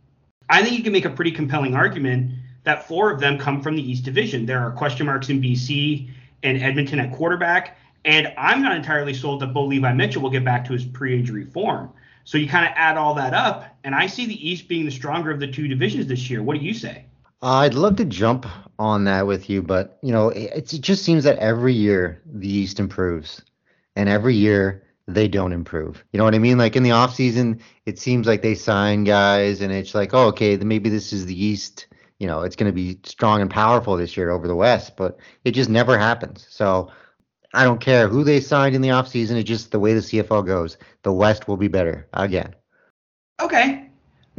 I 0.48 0.62
think 0.62 0.76
you 0.76 0.82
can 0.82 0.92
make 0.92 1.04
a 1.04 1.10
pretty 1.10 1.30
compelling 1.30 1.74
argument 1.74 2.32
that 2.64 2.88
four 2.88 3.10
of 3.10 3.20
them 3.20 3.38
come 3.38 3.62
from 3.62 3.76
the 3.76 3.82
East 3.82 4.04
Division. 4.04 4.46
There 4.46 4.60
are 4.60 4.70
question 4.72 5.06
marks 5.06 5.28
in 5.28 5.40
BC 5.40 6.10
and 6.42 6.62
Edmonton 6.62 6.98
at 6.98 7.12
quarterback. 7.12 7.76
And 8.04 8.32
I'm 8.36 8.62
not 8.62 8.76
entirely 8.76 9.14
sold 9.14 9.40
that 9.40 9.54
Bo 9.54 9.64
Levi 9.64 9.92
Mitchell 9.92 10.22
will 10.22 10.30
get 10.30 10.44
back 10.44 10.64
to 10.66 10.72
his 10.72 10.84
pre 10.84 11.18
injury 11.18 11.44
form. 11.44 11.90
So 12.24 12.38
you 12.38 12.48
kind 12.48 12.66
of 12.66 12.72
add 12.74 12.96
all 12.96 13.14
that 13.14 13.34
up, 13.34 13.76
and 13.84 13.94
I 13.94 14.06
see 14.06 14.26
the 14.26 14.48
East 14.48 14.66
being 14.66 14.86
the 14.86 14.90
stronger 14.90 15.30
of 15.30 15.40
the 15.40 15.46
two 15.46 15.68
divisions 15.68 16.06
this 16.06 16.30
year. 16.30 16.42
What 16.42 16.58
do 16.58 16.64
you 16.64 16.72
say? 16.72 17.04
I'd 17.42 17.74
love 17.74 17.96
to 17.96 18.06
jump 18.06 18.46
on 18.78 19.04
that 19.04 19.26
with 19.26 19.50
you, 19.50 19.62
but 19.62 19.98
you 20.02 20.12
know, 20.12 20.30
it, 20.30 20.72
it 20.72 20.80
just 20.80 21.04
seems 21.04 21.24
that 21.24 21.38
every 21.38 21.74
year 21.74 22.22
the 22.24 22.48
East 22.48 22.80
improves, 22.80 23.42
and 23.94 24.08
every 24.08 24.34
year 24.34 24.84
they 25.06 25.28
don't 25.28 25.52
improve. 25.52 26.02
You 26.12 26.18
know 26.18 26.24
what 26.24 26.34
I 26.34 26.38
mean? 26.38 26.56
Like 26.56 26.76
in 26.76 26.82
the 26.82 26.92
off 26.92 27.14
season, 27.14 27.60
it 27.84 27.98
seems 27.98 28.26
like 28.26 28.40
they 28.40 28.54
sign 28.54 29.04
guys, 29.04 29.60
and 29.60 29.70
it's 29.70 29.94
like, 29.94 30.14
oh, 30.14 30.28
okay, 30.28 30.56
then 30.56 30.68
maybe 30.68 30.88
this 30.88 31.12
is 31.12 31.26
the 31.26 31.44
East. 31.44 31.88
You 32.18 32.26
know, 32.26 32.42
it's 32.42 32.56
going 32.56 32.70
to 32.70 32.74
be 32.74 33.00
strong 33.04 33.42
and 33.42 33.50
powerful 33.50 33.96
this 33.98 34.16
year 34.16 34.30
over 34.30 34.48
the 34.48 34.56
West, 34.56 34.96
but 34.96 35.18
it 35.44 35.50
just 35.50 35.68
never 35.68 35.98
happens. 35.98 36.46
So 36.48 36.90
I 37.54 37.64
don't 37.64 37.80
care 37.80 38.08
who 38.08 38.24
they 38.24 38.40
signed 38.40 38.74
in 38.74 38.82
the 38.82 38.90
off 38.90 39.08
season. 39.08 39.36
It's 39.36 39.48
just 39.48 39.70
the 39.70 39.80
way 39.80 39.94
the 39.94 40.00
CFL 40.00 40.46
goes. 40.46 40.76
The 41.02 41.12
West 41.12 41.48
will 41.48 41.56
be 41.56 41.68
better 41.68 42.06
again. 42.12 42.54
Okay. 43.40 43.88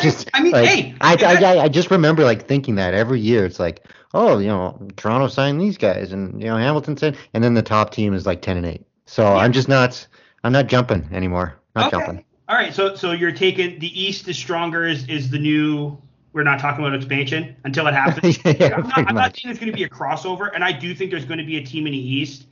Just, 0.00 0.30
I 0.32 0.42
mean, 0.42 0.52
like, 0.52 0.68
hey, 0.68 0.94
I, 1.00 1.16
I, 1.16 1.34
I, 1.34 1.62
I 1.64 1.68
just 1.68 1.90
remember 1.90 2.22
like 2.22 2.46
thinking 2.46 2.76
that 2.76 2.94
every 2.94 3.18
year. 3.18 3.44
It's 3.44 3.58
like, 3.58 3.84
oh, 4.14 4.38
you 4.38 4.46
know, 4.46 4.80
Toronto 4.96 5.26
signed 5.26 5.60
these 5.60 5.76
guys, 5.76 6.12
and 6.12 6.40
you 6.40 6.46
know, 6.46 6.56
Hamilton 6.56 6.96
said, 6.96 7.16
and 7.34 7.42
then 7.42 7.54
the 7.54 7.62
top 7.62 7.90
team 7.90 8.14
is 8.14 8.26
like 8.26 8.42
ten 8.42 8.56
and 8.56 8.64
eight. 8.64 8.86
So 9.06 9.26
I'm 9.26 9.52
just 9.52 9.68
not, 9.68 10.06
I'm 10.44 10.52
not 10.52 10.68
jumping 10.68 11.08
anymore. 11.12 11.56
Not 11.74 11.92
okay. 11.92 12.04
jumping. 12.04 12.24
All 12.48 12.54
right. 12.54 12.72
So 12.72 12.94
so 12.94 13.10
you're 13.10 13.32
taking 13.32 13.80
the 13.80 14.00
East 14.00 14.28
is 14.28 14.36
stronger 14.36 14.86
is 14.86 15.08
is 15.08 15.30
the 15.30 15.38
new. 15.38 16.00
We're 16.32 16.44
not 16.44 16.60
talking 16.60 16.84
about 16.84 16.94
expansion 16.96 17.56
until 17.64 17.86
it 17.86 17.94
happens. 17.94 18.38
yeah, 18.44 18.74
I'm, 18.76 18.88
not, 18.88 19.08
I'm 19.08 19.14
not 19.14 19.36
saying 19.36 19.52
there's 19.52 19.58
going 19.58 19.70
to 19.70 19.76
be 19.76 19.84
a 19.84 19.88
crossover, 19.88 20.50
and 20.54 20.64
I 20.64 20.72
do 20.72 20.94
think 20.94 21.10
there's 21.10 21.26
going 21.26 21.38
to 21.38 21.44
be 21.44 21.58
a 21.58 21.64
team 21.64 21.86
in 21.86 21.92
the 21.92 21.98
East 21.98 22.46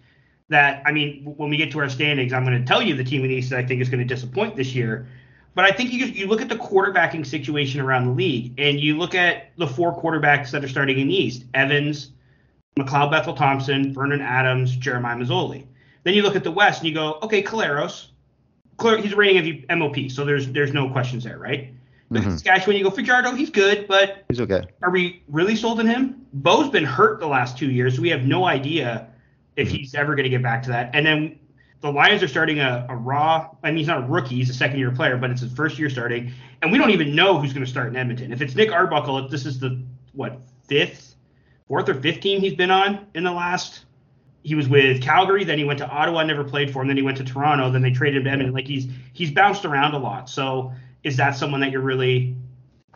that 0.51 0.83
I 0.85 0.93
mean, 0.93 1.35
when 1.37 1.49
we 1.49 1.57
get 1.57 1.71
to 1.73 1.79
our 1.79 1.88
standings, 1.88 2.33
I'm 2.33 2.45
going 2.45 2.59
to 2.59 2.64
tell 2.64 2.83
you 2.83 2.95
the 2.95 3.05
team 3.05 3.23
in 3.23 3.31
the 3.31 3.37
East 3.37 3.51
that 3.51 3.59
I 3.59 3.64
think 3.64 3.81
is 3.81 3.88
going 3.88 4.07
to 4.07 4.14
disappoint 4.14 4.57
this 4.57 4.75
year. 4.75 5.09
But 5.55 5.64
I 5.64 5.73
think 5.73 5.93
you 5.93 6.07
you 6.07 6.27
look 6.27 6.40
at 6.40 6.49
the 6.49 6.57
quarterbacking 6.57 7.27
situation 7.27 7.81
around 7.81 8.07
the 8.07 8.12
league, 8.12 8.55
and 8.59 8.79
you 8.79 8.99
look 8.99 9.14
at 9.14 9.57
the 9.57 9.66
four 9.66 9.99
quarterbacks 9.99 10.51
that 10.51 10.62
are 10.62 10.69
starting 10.69 10.99
in 10.99 11.09
the 11.09 11.14
East: 11.16 11.45
Evans, 11.55 12.11
McLeod 12.79 13.11
Bethel 13.11 13.35
Thompson, 13.35 13.93
Vernon 13.95 14.21
Adams, 14.21 14.77
Jeremiah 14.77 15.16
Masoli. 15.16 15.64
Then 16.05 16.14
you 16.14 16.23
look 16.23 16.37
at 16.37 16.45
the 16.45 16.51
West, 16.51 16.81
and 16.81 16.88
you 16.88 16.95
go, 16.95 17.19
okay, 17.23 17.43
Collaros, 17.43 18.07
he's 19.03 19.14
rating 19.14 19.64
MOP, 19.69 20.11
so 20.11 20.25
there's 20.25 20.49
there's 20.49 20.73
no 20.73 20.88
questions 20.90 21.25
there, 21.25 21.38
right? 21.38 21.73
At 22.12 22.23
Mhm. 22.23 22.31
Saskatchewan, 22.33 22.77
you 22.77 22.83
go 22.85 22.90
Fajardo, 22.90 23.33
he's 23.35 23.51
good, 23.51 23.87
but 23.87 24.25
He's 24.29 24.40
okay. 24.40 24.62
are 24.83 24.90
we 24.90 25.23
really 25.29 25.55
sold 25.55 25.79
on 25.79 25.87
him? 25.87 26.16
Bo's 26.33 26.68
been 26.68 26.85
hurt 26.85 27.20
the 27.20 27.27
last 27.29 27.57
two 27.57 27.70
years, 27.70 27.94
so 27.96 28.03
we 28.03 28.09
have 28.11 28.25
no 28.25 28.44
idea 28.46 29.07
if 29.57 29.68
Mm-hmm. 29.68 29.77
he's 29.77 29.94
ever 29.94 30.14
going 30.16 30.25
to 30.25 30.31
get 30.31 30.42
back 30.42 30.62
to 30.64 30.70
that. 30.70 30.90
And 30.92 31.07
then 31.07 31.38
the 31.83 31.90
Lions 31.92 32.23
are 32.23 32.29
starting 32.29 32.59
a, 32.59 32.85
a 32.88 32.96
raw. 32.96 33.49
I 33.62 33.68
mean, 33.68 33.79
he's 33.79 33.87
not 33.87 33.99
a 34.05 34.07
rookie; 34.07 34.35
he's 34.35 34.51
a 34.51 34.55
second-year 34.55 34.90
player, 34.90 35.16
but 35.16 35.31
it's 35.31 35.40
his 35.40 35.53
first 35.53 35.79
year 35.79 35.88
starting, 35.88 36.33
and 36.62 36.73
we 36.73 36.79
don't 36.79 36.90
even 36.90 37.14
know 37.14 37.38
who's 37.38 37.53
going 37.53 37.64
to 37.64 37.70
start 37.70 37.88
in 37.88 37.96
Edmonton. 37.96 38.33
If 38.33 38.42
it's 38.42 38.55
Nick 38.57 38.73
Arbuckle, 38.73 39.29
this 39.29 39.46
is 39.46 39.61
the 39.61 39.81
what 40.12 40.40
fifth, 40.66 41.14
fourth 41.68 41.88
or 41.88 41.94
fifth 41.94 42.20
team 42.20 42.40
he's 42.40 42.55
been 42.55 42.70
on 42.73 43.07
in 43.14 43.23
the 43.23 43.33
last. 43.33 43.85
He 44.42 44.55
was 44.57 44.68
with 44.68 45.01
Calgary, 45.03 45.44
then 45.44 45.59
he 45.59 45.64
went 45.64 45.79
to 45.79 45.88
Ottawa, 45.88 46.25
never 46.25 46.42
played 46.44 46.73
for 46.73 46.81
him. 46.83 46.88
Then 46.88 46.96
he 46.96 47.03
went 47.03 47.18
to 47.18 47.25
Toronto, 47.25 47.70
then 47.70 47.83
they 47.83 47.90
traded 47.92 48.16
him 48.18 48.25
to 48.25 48.31
Edmonton. 48.31 48.55
Like 48.55 48.66
he's 48.66 48.88
he's 49.12 49.31
bounced 49.31 49.64
around 49.64 49.94
a 49.94 49.99
lot. 49.99 50.29
So 50.29 50.73
is 51.05 51.17
that 51.17 51.37
someone 51.37 51.61
that 51.61 51.71
you're 51.71 51.81
really 51.81 52.37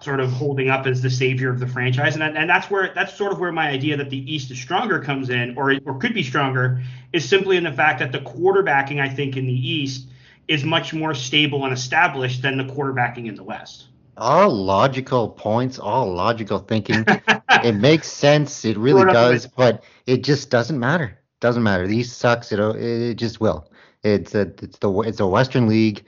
sort 0.01 0.21
of 0.21 0.31
holding 0.31 0.69
up 0.69 0.87
as 0.87 1.01
the 1.03 1.11
savior 1.11 1.49
of 1.51 1.61
the 1.61 1.67
franchise. 1.67 2.15
And, 2.15 2.23
that- 2.23 2.37
and 2.37 2.51
that's 2.51 2.71
where 2.71 2.93
that's 2.95 3.15
sort 3.15 3.33
of 3.33 3.39
where 3.39 3.53
my 3.53 3.69
idea 3.69 3.97
that 3.97 4.11
the 4.11 4.33
East 4.33 4.51
is 4.51 4.59
stronger 4.61 4.99
comes 5.01 5.31
in, 5.31 5.57
or 5.57 5.75
or 5.87 5.99
could 5.99 6.15
be 6.15 6.23
stronger, 6.23 6.83
is 7.13 7.27
simply 7.29 7.57
in 7.57 7.65
the 7.65 7.73
fact 7.73 8.01
that 8.01 8.13
the 8.13 8.19
quarterbacking 8.19 9.01
I 9.01 9.09
think 9.09 9.37
in 9.37 9.47
the 9.47 9.53
East 9.71 10.09
is 10.49 10.65
much 10.65 10.93
more 10.93 11.15
stable 11.15 11.65
and 11.65 11.73
established 11.73 12.43
than 12.43 12.59
the 12.59 12.65
quarterbacking 12.65 13.27
in 13.29 13.35
the 13.35 13.43
West. 13.45 13.87
All 14.17 14.51
logical 14.55 15.29
points, 15.29 15.79
all 15.79 16.13
logical 16.13 16.59
thinking. 16.59 17.05
it 17.65 17.75
makes 17.75 18.09
sense. 18.09 18.65
It 18.65 18.77
really 18.77 19.03
Throw 19.03 19.11
it 19.11 19.17
up 19.17 19.31
a 19.31 19.33
does, 19.33 19.47
but 19.47 19.85
it 20.07 20.23
just 20.23 20.51
doesn't 20.51 20.79
matter. 20.79 21.19
Doesn't 21.41 21.63
matter. 21.63 21.87
The 21.87 21.97
East 21.97 22.19
sucks. 22.19 22.53
It 22.53 22.61
it 22.61 23.15
just 23.15 23.41
will. 23.41 23.71
It's 24.03 24.35
a 24.35 24.43
it's 24.63 24.79
the 24.79 24.93
it's 25.01 25.21
a 25.21 25.27
Western 25.27 25.67
League. 25.67 26.05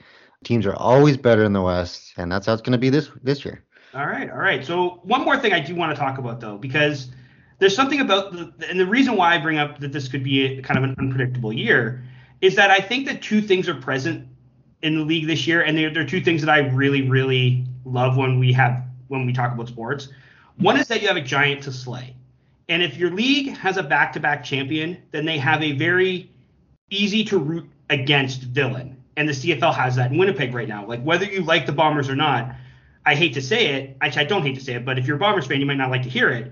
Teams 0.47 0.65
are 0.65 0.75
always 0.75 1.17
better 1.17 1.43
in 1.43 1.51
the 1.51 1.61
West, 1.61 2.13
and 2.15 2.31
that's 2.31 2.45
how 2.45 2.53
it's 2.53 2.61
going 2.61 2.71
to 2.71 2.77
be 2.77 2.89
this 2.89 3.09
this 3.21 3.43
year. 3.43 3.65
All 3.93 4.07
right, 4.07 4.29
all 4.29 4.37
right. 4.37 4.63
So 4.65 5.01
one 5.03 5.25
more 5.25 5.37
thing 5.37 5.51
I 5.51 5.59
do 5.59 5.75
want 5.75 5.93
to 5.93 5.99
talk 5.99 6.19
about 6.19 6.39
though, 6.39 6.57
because 6.57 7.09
there's 7.59 7.75
something 7.75 7.99
about 7.99 8.31
the 8.31 8.69
and 8.69 8.79
the 8.79 8.85
reason 8.85 9.17
why 9.17 9.35
I 9.35 9.39
bring 9.39 9.57
up 9.57 9.79
that 9.81 9.91
this 9.91 10.07
could 10.07 10.23
be 10.23 10.45
a, 10.45 10.61
kind 10.61 10.77
of 10.77 10.85
an 10.85 10.95
unpredictable 10.99 11.51
year 11.51 12.01
is 12.39 12.55
that 12.55 12.71
I 12.71 12.79
think 12.79 13.07
that 13.07 13.21
two 13.21 13.41
things 13.41 13.67
are 13.67 13.75
present 13.75 14.25
in 14.83 14.97
the 14.97 15.03
league 15.03 15.27
this 15.27 15.47
year, 15.47 15.63
and 15.63 15.77
they're, 15.77 15.93
they're 15.93 16.05
two 16.05 16.21
things 16.21 16.41
that 16.43 16.49
I 16.49 16.59
really, 16.59 17.09
really 17.09 17.65
love 17.83 18.15
when 18.15 18.39
we 18.39 18.53
have 18.53 18.83
when 19.09 19.25
we 19.25 19.33
talk 19.33 19.53
about 19.53 19.67
sports. 19.67 20.07
One 20.55 20.79
is 20.79 20.87
that 20.87 21.01
you 21.01 21.09
have 21.09 21.17
a 21.17 21.21
giant 21.21 21.61
to 21.63 21.73
slay, 21.73 22.15
and 22.69 22.81
if 22.81 22.95
your 22.95 23.11
league 23.11 23.57
has 23.57 23.75
a 23.75 23.83
back-to-back 23.83 24.45
champion, 24.45 25.03
then 25.11 25.25
they 25.25 25.39
have 25.39 25.61
a 25.61 25.73
very 25.73 26.31
easy 26.89 27.25
to 27.25 27.37
root 27.37 27.69
against 27.89 28.43
villain, 28.43 28.96
and 29.17 29.27
the 29.27 29.33
CFL 29.33 29.73
has 29.73 29.95
that 29.95 30.11
in 30.11 30.17
Winnipeg 30.17 30.53
right 30.53 30.67
now. 30.67 30.85
Like 30.85 31.01
whether 31.01 31.25
you 31.25 31.41
like 31.41 31.65
the 31.65 31.73
Bombers 31.73 32.07
or 32.07 32.15
not, 32.15 32.55
I 33.05 33.15
hate 33.15 33.33
to 33.33 33.41
say 33.41 33.73
it. 33.73 33.97
Actually, 33.99 34.25
I 34.25 34.27
don't 34.29 34.43
hate 34.43 34.55
to 34.55 34.61
say 34.61 34.75
it, 34.75 34.85
but 34.85 34.97
if 34.97 35.07
you're 35.07 35.17
a 35.17 35.19
Bombers 35.19 35.47
fan, 35.47 35.59
you 35.59 35.65
might 35.65 35.77
not 35.77 35.89
like 35.89 36.03
to 36.03 36.09
hear 36.09 36.29
it. 36.29 36.51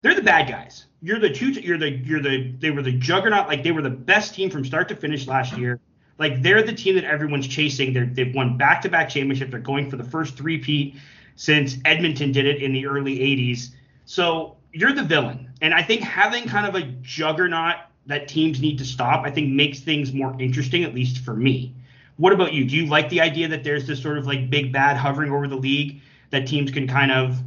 They're 0.00 0.14
the 0.14 0.22
bad 0.22 0.48
guys. 0.48 0.86
You're 1.02 1.18
the 1.18 1.30
two. 1.30 1.50
You're 1.50 1.78
the. 1.78 1.90
You're 1.90 2.22
the. 2.22 2.52
They 2.58 2.70
were 2.70 2.82
the 2.82 2.92
juggernaut. 2.92 3.48
Like 3.48 3.62
they 3.62 3.72
were 3.72 3.82
the 3.82 3.90
best 3.90 4.34
team 4.34 4.48
from 4.48 4.64
start 4.64 4.88
to 4.88 4.96
finish 4.96 5.26
last 5.26 5.56
year. 5.58 5.80
Like 6.18 6.42
they're 6.42 6.62
the 6.62 6.74
team 6.74 6.94
that 6.94 7.04
everyone's 7.04 7.48
chasing. 7.48 7.92
They're, 7.92 8.06
they've 8.06 8.34
won 8.34 8.56
back-to-back 8.56 9.08
championships. 9.08 9.50
They're 9.50 9.60
going 9.60 9.90
for 9.90 9.96
the 9.96 10.04
first 10.04 10.36
three-peat 10.36 10.96
since 11.34 11.78
Edmonton 11.84 12.30
did 12.30 12.46
it 12.46 12.62
in 12.62 12.72
the 12.72 12.86
early 12.86 13.18
'80s. 13.18 13.70
So 14.04 14.56
you're 14.72 14.92
the 14.92 15.02
villain, 15.02 15.52
and 15.60 15.74
I 15.74 15.82
think 15.82 16.02
having 16.02 16.46
kind 16.46 16.66
of 16.66 16.74
a 16.74 16.86
juggernaut 17.00 17.76
that 18.06 18.28
teams 18.28 18.60
need 18.60 18.78
to 18.78 18.84
stop, 18.84 19.24
I 19.24 19.30
think 19.30 19.50
makes 19.50 19.80
things 19.80 20.12
more 20.12 20.36
interesting, 20.38 20.84
at 20.84 20.94
least 20.94 21.18
for 21.24 21.34
me. 21.34 21.74
What 22.16 22.32
about 22.32 22.52
you? 22.52 22.64
Do 22.64 22.76
you 22.76 22.86
like 22.86 23.08
the 23.08 23.20
idea 23.20 23.48
that 23.48 23.64
there's 23.64 23.86
this 23.86 24.00
sort 24.00 24.18
of 24.18 24.26
like 24.26 24.50
big 24.50 24.72
bad 24.72 24.96
hovering 24.96 25.32
over 25.32 25.48
the 25.48 25.56
league 25.56 26.00
that 26.30 26.46
teams 26.46 26.70
can 26.70 26.86
kind 26.86 27.10
of 27.10 27.40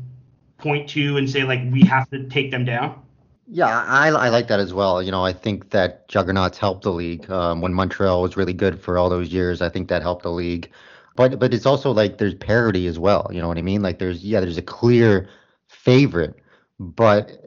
point 0.58 0.90
to 0.90 1.18
and 1.18 1.30
say 1.30 1.44
like 1.44 1.62
we 1.72 1.82
have 1.84 2.10
to 2.10 2.28
take 2.28 2.52
them 2.52 2.66
down? 2.66 3.02
Yeah, 3.50 3.68
I, 3.68 4.10
I 4.10 4.30
like 4.30 4.50
that 4.50 4.60
as 4.60 4.74
well. 4.74 5.02
You 5.02 5.12
know, 5.12 5.24
I 5.24 5.32
think 5.32 5.70
that 5.70 6.08
juggernauts 6.10 6.58
helped 6.58 6.84
the 6.84 6.92
league. 6.92 7.30
Um, 7.32 7.62
when 7.62 7.74
Montreal 7.74 8.22
was 8.22 8.36
really 8.36 8.54
good 8.54 8.82
for 8.82 8.98
all 8.98 9.10
those 9.10 9.32
years, 9.32 9.62
I 9.62 9.70
think 9.70 9.88
that 9.88 10.02
helped 10.02 10.24
the 10.24 10.32
league. 10.32 10.70
But 11.16 11.40
but 11.40 11.54
it's 11.54 11.66
also 11.66 11.92
like 11.92 12.18
there's 12.18 12.36
parity 12.36 12.88
as 12.88 13.00
well. 13.00 13.30
You 13.32 13.42
know 13.42 13.48
what 13.48 13.58
I 13.58 13.62
mean? 13.62 13.82
Like 13.82 14.00
there's 14.00 14.24
yeah, 14.24 14.42
there's 14.42 14.58
a 14.58 14.62
clear 14.62 15.30
favorite, 15.68 16.36
but 16.80 17.40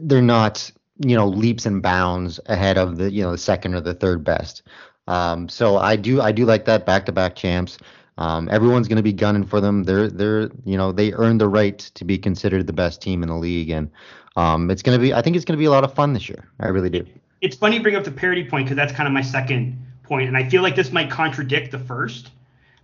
they're 0.00 0.20
not 0.20 0.70
you 0.98 1.16
know 1.16 1.26
leaps 1.26 1.66
and 1.66 1.82
bounds 1.82 2.38
ahead 2.46 2.76
of 2.78 2.98
the 2.98 3.10
you 3.10 3.22
know 3.22 3.32
the 3.32 3.38
second 3.38 3.74
or 3.74 3.80
the 3.80 3.94
third 3.94 4.22
best. 4.22 4.62
Um, 5.12 5.46
so 5.50 5.76
I 5.76 5.96
do 5.96 6.22
I 6.22 6.32
do 6.32 6.46
like 6.46 6.64
that 6.64 6.86
back 6.86 7.04
to 7.04 7.12
back 7.12 7.36
champs. 7.36 7.76
Um, 8.16 8.48
everyone's 8.50 8.88
going 8.88 8.96
to 8.96 9.02
be 9.02 9.12
gunning 9.12 9.44
for 9.44 9.60
them. 9.60 9.84
They're 9.84 10.08
they're 10.08 10.50
you 10.64 10.78
know 10.78 10.90
they 10.90 11.12
earned 11.12 11.42
the 11.42 11.48
right 11.48 11.78
to 11.78 12.04
be 12.04 12.16
considered 12.16 12.66
the 12.66 12.72
best 12.72 13.02
team 13.02 13.22
in 13.22 13.28
the 13.28 13.36
league, 13.36 13.68
and 13.68 13.90
um, 14.36 14.70
it's 14.70 14.80
going 14.80 14.98
to 14.98 15.02
be 15.02 15.12
I 15.12 15.20
think 15.20 15.36
it's 15.36 15.44
going 15.44 15.56
to 15.56 15.60
be 15.60 15.66
a 15.66 15.70
lot 15.70 15.84
of 15.84 15.92
fun 15.92 16.14
this 16.14 16.30
year. 16.30 16.48
I 16.60 16.68
really 16.68 16.88
do. 16.88 17.04
It's 17.42 17.56
funny 17.56 17.76
you 17.76 17.82
bring 17.82 17.94
up 17.94 18.04
the 18.04 18.10
parity 18.10 18.48
point 18.48 18.64
because 18.66 18.76
that's 18.76 18.92
kind 18.92 19.06
of 19.06 19.12
my 19.12 19.20
second 19.20 19.76
point, 20.02 20.28
and 20.28 20.36
I 20.36 20.48
feel 20.48 20.62
like 20.62 20.76
this 20.76 20.92
might 20.92 21.10
contradict 21.10 21.72
the 21.72 21.78
first 21.78 22.30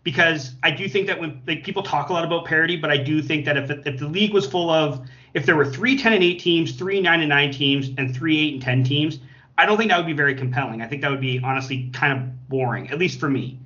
because 0.05 0.55
I 0.63 0.71
do 0.71 0.87
think 0.87 1.07
that 1.07 1.19
when 1.19 1.41
like 1.47 1.65
people 1.65 1.83
talk 1.83 2.11
a 2.11 2.13
lot 2.13 2.27
about 2.27 2.45
parity, 2.45 2.77
but 2.77 2.91
I 2.91 2.99
do 2.99 3.23
think 3.23 3.47
that 3.47 3.57
if 3.57 3.71
if 3.71 3.99
the 3.99 4.09
league 4.09 4.35
was 4.35 4.47
full 4.47 4.69
of 4.69 5.09
if 5.33 5.47
there 5.47 5.57
were 5.57 5.67
three 5.67 5.97
10 5.97 6.13
and 6.13 6.23
8 6.23 6.39
teams, 6.39 6.73
three 6.73 7.01
9 7.01 7.21
and 7.21 7.29
9 7.31 7.53
teams, 7.53 7.91
and 7.97 8.15
three 8.15 8.39
8 8.49 8.53
and 8.55 8.63
10 8.63 8.85
teams, 8.85 9.19
I 9.59 9.67
don't 9.67 9.77
think 9.77 9.91
that 9.91 9.99
would 9.99 10.07
be 10.07 10.13
very 10.13 10.37
compelling. 10.37 10.81
I 10.81 10.87
think 10.87 11.03
that 11.03 11.11
would 11.11 11.21
be 11.21 11.41
honestly 11.43 11.91
kind 11.93 12.13
of 12.13 12.49
boring, 12.49 12.91
at 12.91 12.99
least 12.99 13.19
for 13.19 13.29
me. 13.29 13.59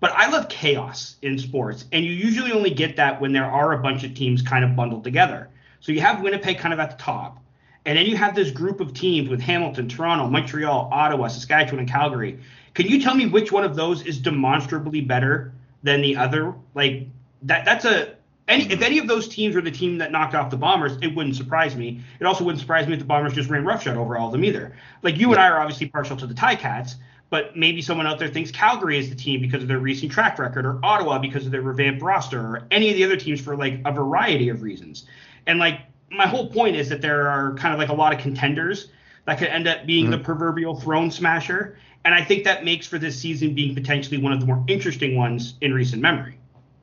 But 0.00 0.10
I 0.10 0.28
love 0.28 0.48
chaos 0.48 1.16
in 1.22 1.38
sports, 1.38 1.86
and 1.92 2.04
you 2.04 2.10
usually 2.10 2.52
only 2.52 2.70
get 2.70 2.96
that 2.96 3.20
when 3.20 3.32
there 3.32 3.46
are 3.46 3.72
a 3.72 3.78
bunch 3.78 4.02
of 4.02 4.12
teams 4.12 4.42
kind 4.42 4.64
of 4.64 4.74
bundled 4.74 5.04
together. 5.04 5.48
So 5.80 5.92
you 5.92 6.00
have 6.00 6.20
Winnipeg 6.20 6.58
kind 6.58 6.74
of 6.74 6.80
at 6.80 6.90
the 6.90 7.02
top, 7.02 7.38
and 7.86 7.96
then 7.96 8.06
you 8.06 8.16
have 8.16 8.34
this 8.34 8.50
group 8.50 8.80
of 8.80 8.92
teams 8.92 9.28
with 9.28 9.40
Hamilton, 9.40 9.88
Toronto, 9.88 10.28
Montreal, 10.28 10.90
Ottawa, 10.92 11.28
Saskatchewan, 11.28 11.78
and 11.78 11.88
Calgary. 11.88 12.40
Can 12.74 12.88
you 12.88 13.00
tell 13.00 13.14
me 13.14 13.26
which 13.26 13.52
one 13.52 13.64
of 13.64 13.76
those 13.76 14.02
is 14.02 14.18
demonstrably 14.18 15.00
better 15.00 15.52
than 15.84 16.02
the 16.02 16.16
other? 16.16 16.54
Like 16.74 17.06
that 17.42 17.64
that's 17.64 17.84
a 17.84 18.15
any 18.48 18.70
if 18.70 18.82
any 18.82 18.98
of 18.98 19.06
those 19.06 19.28
teams 19.28 19.54
were 19.54 19.60
the 19.60 19.70
team 19.70 19.98
that 19.98 20.12
knocked 20.12 20.34
off 20.34 20.50
the 20.50 20.56
Bombers, 20.56 20.96
it 21.02 21.14
wouldn't 21.14 21.36
surprise 21.36 21.74
me. 21.74 22.02
It 22.20 22.26
also 22.26 22.44
wouldn't 22.44 22.60
surprise 22.60 22.86
me 22.86 22.94
if 22.94 23.00
the 23.00 23.04
Bombers 23.04 23.34
just 23.34 23.50
ran 23.50 23.64
roughshod 23.64 23.96
over 23.96 24.16
all 24.16 24.26
of 24.26 24.32
them 24.32 24.44
either. 24.44 24.76
Like 25.02 25.16
you 25.16 25.32
and 25.32 25.40
I 25.40 25.48
are 25.48 25.60
obviously 25.60 25.88
partial 25.88 26.16
to 26.16 26.26
the 26.26 26.34
Ticats, 26.34 26.94
but 27.28 27.56
maybe 27.56 27.82
someone 27.82 28.06
out 28.06 28.18
there 28.18 28.28
thinks 28.28 28.50
Calgary 28.50 28.98
is 28.98 29.08
the 29.08 29.16
team 29.16 29.40
because 29.40 29.62
of 29.62 29.68
their 29.68 29.80
recent 29.80 30.12
track 30.12 30.38
record, 30.38 30.64
or 30.64 30.78
Ottawa 30.84 31.18
because 31.18 31.44
of 31.44 31.52
their 31.52 31.62
revamped 31.62 32.02
roster, 32.02 32.40
or 32.40 32.66
any 32.70 32.90
of 32.90 32.96
the 32.96 33.04
other 33.04 33.16
teams 33.16 33.40
for 33.40 33.56
like 33.56 33.80
a 33.84 33.92
variety 33.92 34.48
of 34.48 34.62
reasons. 34.62 35.06
And 35.46 35.58
like 35.58 35.80
my 36.10 36.26
whole 36.26 36.48
point 36.48 36.76
is 36.76 36.88
that 36.88 37.00
there 37.00 37.28
are 37.28 37.54
kind 37.54 37.74
of 37.74 37.80
like 37.80 37.88
a 37.88 37.94
lot 37.94 38.12
of 38.12 38.20
contenders 38.20 38.88
that 39.24 39.38
could 39.38 39.48
end 39.48 39.66
up 39.66 39.86
being 39.86 40.04
mm-hmm. 40.04 40.12
the 40.12 40.18
proverbial 40.18 40.78
throne 40.78 41.10
smasher. 41.10 41.78
And 42.04 42.14
I 42.14 42.22
think 42.22 42.44
that 42.44 42.64
makes 42.64 42.86
for 42.86 42.98
this 42.98 43.18
season 43.18 43.54
being 43.54 43.74
potentially 43.74 44.18
one 44.18 44.32
of 44.32 44.38
the 44.38 44.46
more 44.46 44.64
interesting 44.68 45.16
ones 45.16 45.54
in 45.60 45.74
recent 45.74 46.00
memory. 46.00 46.38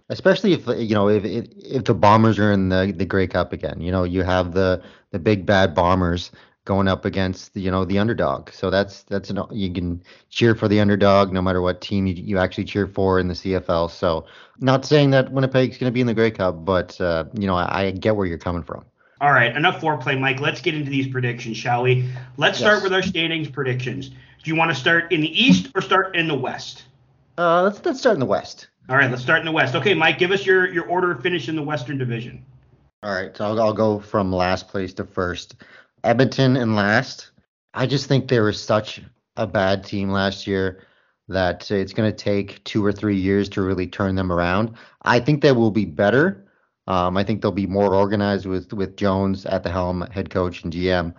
Especially 0.10 0.54
if 0.54 0.68
you 0.68 0.94
know 0.94 1.10
if 1.10 1.24
if, 1.26 1.86
the 1.86 1.94
Bombers 1.94 2.38
are 2.38 2.52
in 2.52 2.70
the 2.70 2.94
the 2.96 3.06
Grey 3.06 3.28
Cup 3.28 3.54
again, 3.54 3.80
you 3.80 3.92
know 3.92 4.04
you 4.04 4.24
have 4.24 4.54
the 4.54 4.84
the 5.12 5.20
big 5.20 5.46
bad 5.46 5.74
Bombers 5.74 6.32
going 6.66 6.88
up 6.88 7.06
against 7.06 7.56
you 7.56 7.72
know 7.72 7.86
the 7.86 8.00
underdog. 8.00 8.52
So 8.52 8.70
that's 8.70 9.04
that's 9.04 9.30
an 9.30 9.40
you 9.52 9.72
can 9.72 10.04
cheer 10.30 10.56
for 10.56 10.68
the 10.68 10.80
underdog 10.80 11.32
no 11.32 11.42
matter 11.42 11.62
what 11.62 11.82
team 11.82 12.08
you, 12.08 12.16
you 12.16 12.38
actually 12.38 12.66
cheer 12.66 12.88
for 12.88 13.20
in 13.20 13.28
the 13.28 13.34
CFL. 13.34 13.90
So 13.90 14.26
not 14.60 14.86
saying 14.86 15.12
that 15.12 15.32
Winnipeg's 15.32 15.78
going 15.78 15.90
to 15.90 15.94
be 15.94 16.02
in 16.02 16.08
the 16.08 16.14
Grey 16.14 16.32
Cup, 16.32 16.66
but 16.66 17.00
uh, 17.00 17.26
you 17.34 17.48
know 17.48 17.56
I, 17.56 17.86
I, 17.86 17.92
get 17.92 18.16
where 18.16 18.26
you're 18.26 18.38
coming 18.38 18.64
from. 18.64 18.86
All 19.22 19.32
right, 19.32 19.56
enough 19.56 19.80
foreplay, 19.80 20.20
Mike. 20.20 20.42
Let's 20.42 20.60
get 20.60 20.74
into 20.76 20.90
these 20.90 21.08
predictions, 21.08 21.56
shall 21.56 21.84
we? 21.84 22.10
Let's 22.38 22.60
yes. 22.60 22.68
start 22.68 22.84
with 22.84 22.94
our 22.94 23.02
standings 23.02 23.48
predictions. 23.48 24.10
Do 24.10 24.52
you 24.52 24.56
want 24.56 24.72
to 24.72 24.76
start 24.76 25.14
in 25.14 25.22
the 25.22 25.44
East 25.44 25.72
or 25.76 25.82
start 25.82 26.16
in 26.16 26.28
the 26.28 26.36
West? 26.36 26.84
Uh, 27.38 27.64
let's 27.64 27.84
let's 27.86 28.00
start 28.00 28.16
in 28.16 28.20
the 28.20 28.26
West. 28.26 28.68
All 28.90 28.98
right, 28.98 29.10
let's 29.10 29.24
start 29.24 29.40
in 29.40 29.46
the 29.46 29.52
West. 29.52 29.76
Okay, 29.76 29.94
Mike, 29.94 30.18
give 30.18 30.32
us 30.32 30.46
your 30.46 30.72
your 30.72 30.86
order 30.88 31.12
of 31.12 31.22
finish 31.22 31.48
in 31.48 31.56
the 31.56 31.64
Western 31.64 31.98
Division. 31.98 32.46
All 33.02 33.14
right, 33.14 33.36
so 33.36 33.46
I'll, 33.46 33.62
I'll 33.62 33.74
go 33.74 34.00
from 34.00 34.32
last 34.32 34.68
place 34.68 34.94
to 34.96 35.06
first. 35.06 35.56
Edmonton 36.04 36.58
in 36.58 36.76
last. 36.76 37.32
I 37.74 37.88
just 37.88 38.08
think 38.08 38.28
they 38.28 38.42
were 38.42 38.52
such 38.52 39.02
a 39.38 39.48
bad 39.48 39.86
team 39.86 40.10
last 40.10 40.48
year 40.48 40.86
that 41.30 41.72
it's 41.72 41.94
going 41.94 42.12
to 42.12 42.16
take 42.16 42.62
two 42.66 42.86
or 42.86 42.92
three 42.92 43.16
years 43.16 43.48
to 43.50 43.62
really 43.62 43.88
turn 43.88 44.16
them 44.16 44.32
around. 44.32 44.76
I 45.02 45.22
think 45.22 45.42
they 45.42 45.54
will 45.54 45.72
be 45.72 45.86
better. 45.86 46.46
Um, 46.86 47.16
I 47.16 47.24
think 47.24 47.42
they'll 47.42 47.52
be 47.52 47.68
more 47.68 47.96
organized 47.96 48.46
with 48.46 48.74
with 48.74 48.98
Jones 48.98 49.46
at 49.46 49.64
the 49.64 49.72
helm, 49.72 50.02
head 50.12 50.30
coach 50.30 50.64
and 50.64 50.74
GM. 50.74 51.14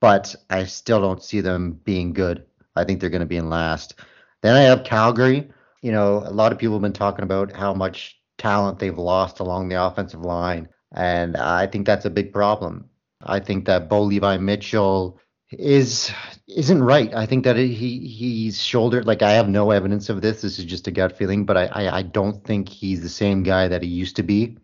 But 0.00 0.36
I 0.50 0.64
still 0.66 1.00
don't 1.00 1.22
see 1.22 1.40
them 1.40 1.80
being 1.82 2.12
good. 2.12 2.46
I 2.76 2.84
think 2.84 3.00
they're 3.00 3.10
going 3.10 3.20
to 3.20 3.26
be 3.26 3.38
in 3.38 3.50
last. 3.50 3.98
Then 4.42 4.54
I 4.54 4.60
have 4.60 4.84
Calgary 4.84 5.50
you 5.86 5.92
know, 5.92 6.16
a 6.26 6.32
lot 6.32 6.50
of 6.50 6.58
people 6.58 6.74
have 6.74 6.82
been 6.82 6.92
talking 6.92 7.22
about 7.22 7.52
how 7.52 7.72
much 7.72 8.20
talent 8.38 8.80
they've 8.80 8.98
lost 8.98 9.38
along 9.38 9.68
the 9.68 9.80
offensive 9.80 10.20
line, 10.20 10.68
and 10.92 11.36
I 11.36 11.68
think 11.68 11.86
that's 11.86 12.04
a 12.04 12.10
big 12.10 12.32
problem. 12.32 12.90
I 13.22 13.38
think 13.38 13.66
that 13.66 13.88
Bo 13.88 14.02
Levi 14.02 14.38
Mitchell 14.38 15.20
is 15.52 16.10
isn't 16.48 16.82
right. 16.82 17.14
I 17.14 17.24
think 17.24 17.44
that 17.44 17.54
he 17.54 18.00
he's 18.00 18.60
shouldered 18.60 19.06
like 19.06 19.22
I 19.22 19.34
have 19.34 19.48
no 19.48 19.70
evidence 19.70 20.08
of 20.08 20.22
this. 20.22 20.42
This 20.42 20.58
is 20.58 20.64
just 20.64 20.88
a 20.88 20.90
gut 20.90 21.16
feeling, 21.16 21.46
but 21.46 21.56
I 21.56 21.66
I, 21.66 21.98
I 21.98 22.02
don't 22.02 22.42
think 22.42 22.68
he's 22.68 23.02
the 23.02 23.08
same 23.08 23.44
guy 23.44 23.68
that 23.68 23.84
he 23.84 23.88
used 23.88 24.16
to 24.16 24.24
be. 24.24 24.58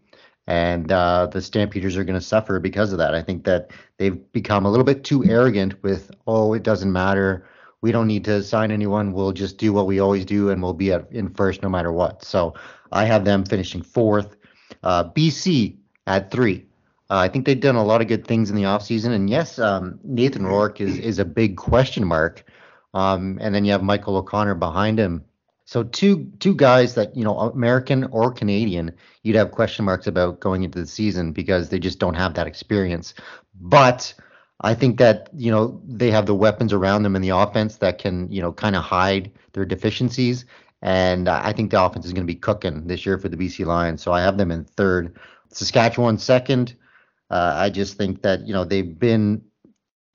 And 0.48 0.90
uh, 0.90 1.28
the 1.28 1.40
Stampeders 1.40 1.96
are 1.96 2.02
going 2.02 2.18
to 2.18 2.26
suffer 2.26 2.58
because 2.58 2.90
of 2.90 2.98
that. 2.98 3.14
I 3.14 3.22
think 3.22 3.44
that 3.44 3.70
they've 3.98 4.20
become 4.32 4.66
a 4.66 4.70
little 4.70 4.85
bit 4.85 5.04
too 5.04 5.24
arrogant 5.24 5.80
with, 5.85 6.11
oh, 6.26 6.52
it 6.52 6.64
doesn't 6.64 6.90
matter 6.90 7.46
we 7.82 7.92
don't 7.92 8.06
need 8.06 8.24
to 8.24 8.42
sign 8.42 8.70
anyone. 8.70 9.12
We'll 9.12 9.32
just 9.32 9.58
do 9.58 9.72
what 9.72 9.86
we 9.86 10.00
always 10.00 10.24
do, 10.24 10.50
and 10.50 10.62
we'll 10.62 10.72
be 10.72 10.92
at, 10.92 11.06
in 11.10 11.28
first 11.34 11.62
no 11.62 11.68
matter 11.68 11.92
what. 11.92 12.24
So 12.24 12.54
I 12.90 13.04
have 13.04 13.24
them 13.24 13.44
finishing 13.44 13.82
fourth. 13.82 14.36
Uh, 14.82 15.04
BC 15.10 15.76
at 16.06 16.30
three. 16.30 16.64
Uh, 17.10 17.18
I 17.18 17.28
think 17.28 17.44
they've 17.44 17.60
done 17.60 17.76
a 17.76 17.84
lot 17.84 18.00
of 18.00 18.08
good 18.08 18.26
things 18.26 18.48
in 18.48 18.56
the 18.56 18.62
offseason. 18.62 19.10
And 19.10 19.28
yes, 19.28 19.58
um, 19.58 20.00
Nathan 20.02 20.46
Rourke 20.46 20.80
is 20.80 20.96
is 20.98 21.18
a 21.18 21.24
big 21.24 21.56
question 21.56 22.06
mark. 22.06 22.44
Um, 22.94 23.38
and 23.40 23.54
then 23.54 23.64
you 23.64 23.72
have 23.72 23.82
Michael 23.82 24.16
O'Connor 24.16 24.54
behind 24.54 24.98
him. 24.98 25.24
So 25.64 25.82
two 25.82 26.30
two 26.38 26.54
guys 26.54 26.94
that 26.94 27.16
you 27.16 27.24
know 27.24 27.38
American 27.38 28.04
or 28.04 28.32
Canadian 28.32 28.92
you'd 29.22 29.36
have 29.36 29.50
question 29.50 29.84
marks 29.84 30.06
about 30.06 30.40
going 30.40 30.64
into 30.64 30.78
the 30.78 30.86
season 30.86 31.32
because 31.32 31.68
they 31.68 31.78
just 31.78 31.98
don't 31.98 32.14
have 32.14 32.34
that 32.34 32.46
experience. 32.46 33.14
But 33.60 34.14
I 34.62 34.75
think 34.75 34.98
that 34.98 35.29
you 35.35 35.51
know 35.51 35.81
they 35.87 36.11
have 36.11 36.27
the 36.27 36.35
weapons 36.35 36.72
around 36.72 37.03
them 37.03 37.16
in 37.16 37.22
the 37.22 37.31
offense 37.31 37.77
that 37.79 37.98
can 37.98 38.31
you 38.31 38.40
know 38.40 38.53
kind 38.53 38.77
of 38.77 38.83
hide 38.83 39.31
their 39.53 39.64
deficiencies, 39.64 40.44
and 40.83 41.29
I 41.29 41.53
think 41.53 41.70
the 41.70 41.83
offense 41.83 42.07
is 42.07 42.12
going 42.12 42.27
to 42.27 42.33
be 42.33 42.38
cooking 42.38 42.87
this 42.87 43.05
year 43.05 43.18
for 43.18 43.29
the 43.29 43.37
BC 43.37 43.66
Lions. 43.66 44.03
So 44.03 44.12
I 44.12 44.20
have 44.22 44.38
them 44.38 44.51
in 44.51 44.64
third, 44.64 45.18
Saskatchewan 45.51 46.18
second. 46.18 46.77
Uh, 47.31 47.55
I 47.57 47.70
just 47.70 47.96
think 47.96 48.22
that 48.22 48.46
you 48.46 48.53
know 48.53 48.64
they've 48.64 48.98
been 48.98 49.42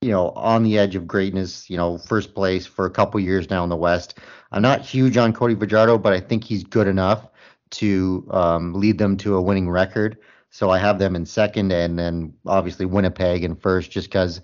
you 0.01 0.11
know 0.11 0.29
on 0.31 0.63
the 0.63 0.77
edge 0.77 0.95
of 0.95 1.07
greatness, 1.07 1.69
you 1.69 1.77
know 1.77 1.97
first 1.97 2.33
place 2.33 2.65
for 2.65 2.85
a 2.85 2.91
couple 2.91 3.19
years 3.19 3.49
now 3.49 3.63
in 3.63 3.69
the 3.69 3.75
West. 3.75 4.19
I'm 4.51 4.61
not 4.61 4.81
huge 4.81 5.17
on 5.17 5.33
Cody 5.33 5.55
Fajardo, 5.55 5.97
but 5.97 6.13
I 6.13 6.21
think 6.21 6.45
he's 6.45 6.63
good 6.63 6.87
enough 6.87 7.27
to 7.69 8.25
um, 8.31 8.73
lead 8.73 8.97
them 8.97 9.17
to 9.17 9.35
a 9.35 9.41
winning 9.41 9.69
record. 9.69 10.17
So 10.57 10.71
I 10.71 10.79
have 10.79 10.97
them 10.97 11.15
in 11.15 11.23
second, 11.23 11.71
and 11.71 11.99
then 11.99 12.33
obviously 12.47 12.87
Winnipeg 12.87 13.43
in 13.43 13.55
first, 13.55 13.91
just 13.91 14.09
because 14.09 14.41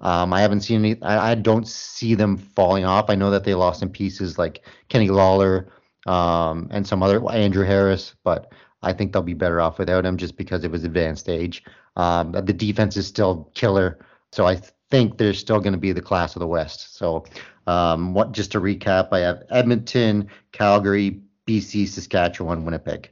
um, 0.00 0.32
I 0.32 0.40
haven't 0.40 0.62
seen 0.62 0.82
any. 0.82 1.02
I, 1.02 1.32
I, 1.32 1.34
don't 1.34 1.68
see 1.68 2.14
them 2.14 2.38
falling 2.38 2.86
off. 2.86 3.10
I 3.10 3.16
know 3.16 3.30
that 3.30 3.44
they 3.44 3.52
lost 3.52 3.82
in 3.82 3.90
pieces 3.90 4.38
like 4.38 4.64
Kenny 4.88 5.10
Lawler 5.10 5.68
um, 6.06 6.68
and 6.70 6.86
some 6.86 7.02
other 7.02 7.22
Andrew 7.30 7.66
Harris, 7.66 8.14
but 8.24 8.50
I 8.82 8.94
think 8.94 9.12
they'll 9.12 9.20
be 9.20 9.34
better 9.34 9.60
off 9.60 9.78
without 9.78 10.06
him 10.06 10.16
just 10.16 10.38
because 10.38 10.64
of 10.64 10.72
his 10.72 10.84
advanced 10.84 11.28
age. 11.28 11.62
Um, 11.96 12.32
the 12.32 12.54
defense 12.54 12.96
is 12.96 13.06
still 13.06 13.50
killer, 13.52 13.98
so 14.30 14.46
I 14.46 14.58
think 14.90 15.18
they're 15.18 15.34
still 15.34 15.60
going 15.60 15.74
to 15.74 15.78
be 15.78 15.92
the 15.92 16.00
class 16.00 16.34
of 16.34 16.40
the 16.40 16.46
West. 16.46 16.96
So, 16.96 17.26
um, 17.66 18.14
what 18.14 18.32
just 18.32 18.52
to 18.52 18.58
recap, 18.62 19.08
I 19.12 19.18
have 19.18 19.42
Edmonton, 19.50 20.30
Calgary, 20.52 21.20
BC, 21.46 21.88
Saskatchewan, 21.88 22.64
Winnipeg. 22.64 23.10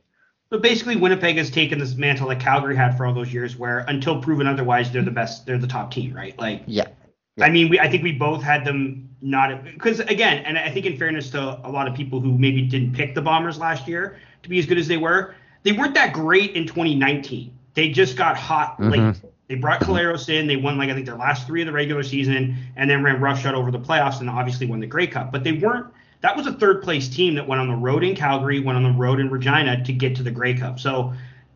But 0.51 0.63
basically, 0.63 0.97
Winnipeg 0.97 1.37
has 1.37 1.49
taken 1.49 1.79
this 1.79 1.95
mantle 1.95 2.29
that 2.29 2.41
Calgary 2.41 2.75
had 2.75 2.97
for 2.97 3.07
all 3.07 3.15
those 3.15 3.33
years, 3.33 3.57
where 3.57 3.85
until 3.87 4.21
proven 4.21 4.49
otherwise, 4.49 4.91
they're 4.91 5.03
the 5.03 5.11
best, 5.11 5.47
they're 5.47 5.59
the 5.59 5.69
top 5.69 5.93
team, 5.93 6.13
right? 6.13 6.37
Like, 6.39 6.63
yeah. 6.67 6.89
yeah. 7.37 7.45
I 7.45 7.51
mean, 7.51 7.69
we, 7.69 7.79
I 7.79 7.89
think 7.89 8.03
we 8.03 8.13
both 8.13 8.43
had 8.43 8.65
them 8.65 9.09
not 9.23 9.65
because 9.65 10.01
again, 10.01 10.45
and 10.45 10.59
I 10.59 10.71
think 10.71 10.87
in 10.87 10.97
fairness 10.97 11.31
to 11.31 11.61
a 11.65 11.71
lot 11.71 11.87
of 11.87 11.95
people 11.95 12.21
who 12.21 12.37
maybe 12.37 12.63
didn't 12.63 12.95
pick 12.95 13.15
the 13.15 13.23
Bombers 13.23 13.59
last 13.59 13.87
year 13.87 14.19
to 14.43 14.49
be 14.49 14.59
as 14.59 14.67
good 14.67 14.79
as 14.79 14.89
they 14.89 14.97
were, 14.97 15.35
they 15.63 15.73
weren't 15.73 15.95
that 15.95 16.13
great 16.13 16.57
in 16.57 16.67
2019. 16.67 17.57
They 17.75 17.91
just 17.91 18.17
got 18.17 18.37
hot 18.37 18.79
mm-hmm. 18.79 18.91
late. 18.91 19.21
They 19.47 19.57
brought 19.57 19.81
Collaros 19.81 20.29
in. 20.29 20.47
They 20.47 20.57
won 20.57 20.79
like 20.79 20.91
I 20.91 20.95
think 20.95 21.07
their 21.07 21.17
last 21.17 21.47
three 21.47 21.63
of 21.63 21.67
the 21.67 21.73
regular 21.73 22.03
season, 22.03 22.57
and 22.77 22.91
then 22.91 23.05
ran 23.05 23.21
roughshod 23.21 23.55
over 23.55 23.71
the 23.71 23.79
playoffs, 23.79 24.21
and 24.21 24.31
obviously 24.31 24.67
won 24.67 24.81
the 24.81 24.87
Grey 24.87 25.07
Cup. 25.07 25.31
But 25.31 25.45
they 25.45 25.53
weren't 25.53 25.87
that 26.21 26.37
was 26.37 26.47
a 26.47 26.53
third 26.53 26.83
place 26.83 27.09
team 27.09 27.35
that 27.35 27.47
went 27.47 27.61
on 27.61 27.69
the 27.69 27.75
road 27.75 28.05
in 28.05 28.15
Calgary, 28.15 28.61
went 28.61 28.77
on 28.77 28.83
the 28.83 28.99
road 28.99 29.21
in 29.21 29.31
Regina 29.31 29.83
to 29.85 29.93
get 29.93 30.15
to 30.17 30.23
the 30.23 30.31
Grey 30.31 30.55
Cup. 30.55 30.79
So 30.79 31.15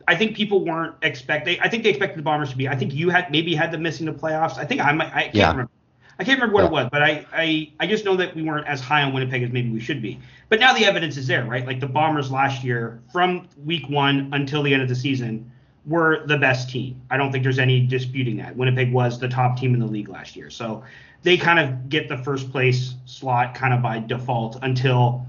I 0.09 0.15
think 0.15 0.37
people 0.37 0.65
weren't 0.65 0.95
expecting. 1.03 1.59
I 1.61 1.69
think 1.69 1.83
they 1.83 1.91
expected 1.91 2.19
the 2.19 2.23
Bombers 2.23 2.51
to 2.51 2.57
be. 2.57 2.69
I 2.69 2.77
think 2.77 2.95
you 2.95 3.11
had 3.11 3.31
maybe 3.31 3.55
had 3.55 3.73
them 3.73 3.83
missing 3.83 4.07
the 4.07 4.13
playoffs. 4.13 4.59
I 4.59 4.65
think 4.65 4.81
I 4.81 4.93
might. 4.93 5.15
I 5.15 5.23
can't 5.25 5.35
Yeah. 5.35 5.51
remember. 5.51 5.71
I 6.19 6.23
can't 6.25 6.39
remember 6.41 6.55
what 6.55 6.63
Yeah. 6.63 6.69
it 6.69 6.73
was, 6.73 6.89
but 6.93 7.03
I, 7.03 7.27
I 7.33 7.71
I 7.81 7.87
just 7.89 8.05
know 8.05 8.15
that 8.17 8.37
we 8.37 8.43
weren't 8.43 8.67
as 8.69 8.81
high 8.81 9.03
on 9.03 9.13
Winnipeg 9.13 9.43
as 9.43 9.51
maybe 9.51 9.71
we 9.71 9.81
should 9.81 10.01
be. 10.01 10.21
But 10.49 10.61
now 10.61 10.73
the 10.73 10.85
evidence 10.85 11.17
is 11.17 11.27
there, 11.27 11.45
right? 11.45 11.67
Like 11.67 11.81
the 11.81 11.89
Bombers 11.89 12.31
last 12.31 12.63
year, 12.63 13.01
from 13.13 13.49
week 13.65 13.89
one 13.89 14.31
until 14.33 14.63
the 14.63 14.73
end 14.73 14.83
of 14.83 14.89
the 14.89 14.95
season, 14.95 15.51
were 15.87 16.25
the 16.27 16.39
best 16.39 16.71
team. 16.71 17.01
I 17.11 17.17
don't 17.17 17.33
think 17.33 17.43
there's 17.43 17.59
any 17.59 17.81
disputing 17.81 18.37
that. 18.37 18.57
Winnipeg 18.57 18.93
was 18.93 19.19
the 19.19 19.29
top 19.29 19.59
team 19.59 19.75
in 19.75 19.81
the 19.81 19.87
league 19.87 20.09
last 20.09 20.37
year. 20.37 20.51
So 20.51 20.85
they 21.25 21.39
kind 21.39 21.59
of 21.59 21.89
get 21.89 22.09
the 22.09 22.19
first 22.19 22.53
place 22.53 22.95
slot 23.07 23.55
kind 23.55 23.75
of 23.75 23.83
by 23.83 23.99
default 23.99 24.59
until 24.63 25.27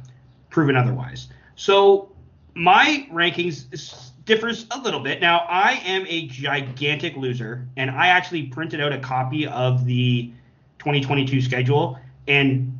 proven 0.50 0.76
otherwise. 0.76 1.30
So 1.56 2.12
my 2.54 3.08
rankings 3.12 4.12
differs 4.26 4.68
a 4.72 4.80
little 4.80 5.00
bit. 5.00 5.22
Now 5.22 5.46
I 5.50 5.82
am 5.86 6.06
a 6.08 6.28
gigantic 6.28 7.16
loser, 7.16 7.66
and 7.78 7.90
I 7.90 8.08
actually 8.08 8.44
printed 8.44 8.82
out 8.82 8.92
a 8.92 9.00
copy 9.00 9.48
of 9.48 9.86
the 9.86 10.32
2022 10.80 11.42
schedule 11.42 11.98
and 12.28 12.78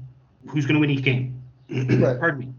who's 0.50 0.66
going 0.66 0.76
to 0.76 0.82
win 0.82 0.92
each 0.92 1.04
game. 1.04 1.42
Right. 1.70 2.20
Pardon 2.20 2.40
me. 2.42 2.54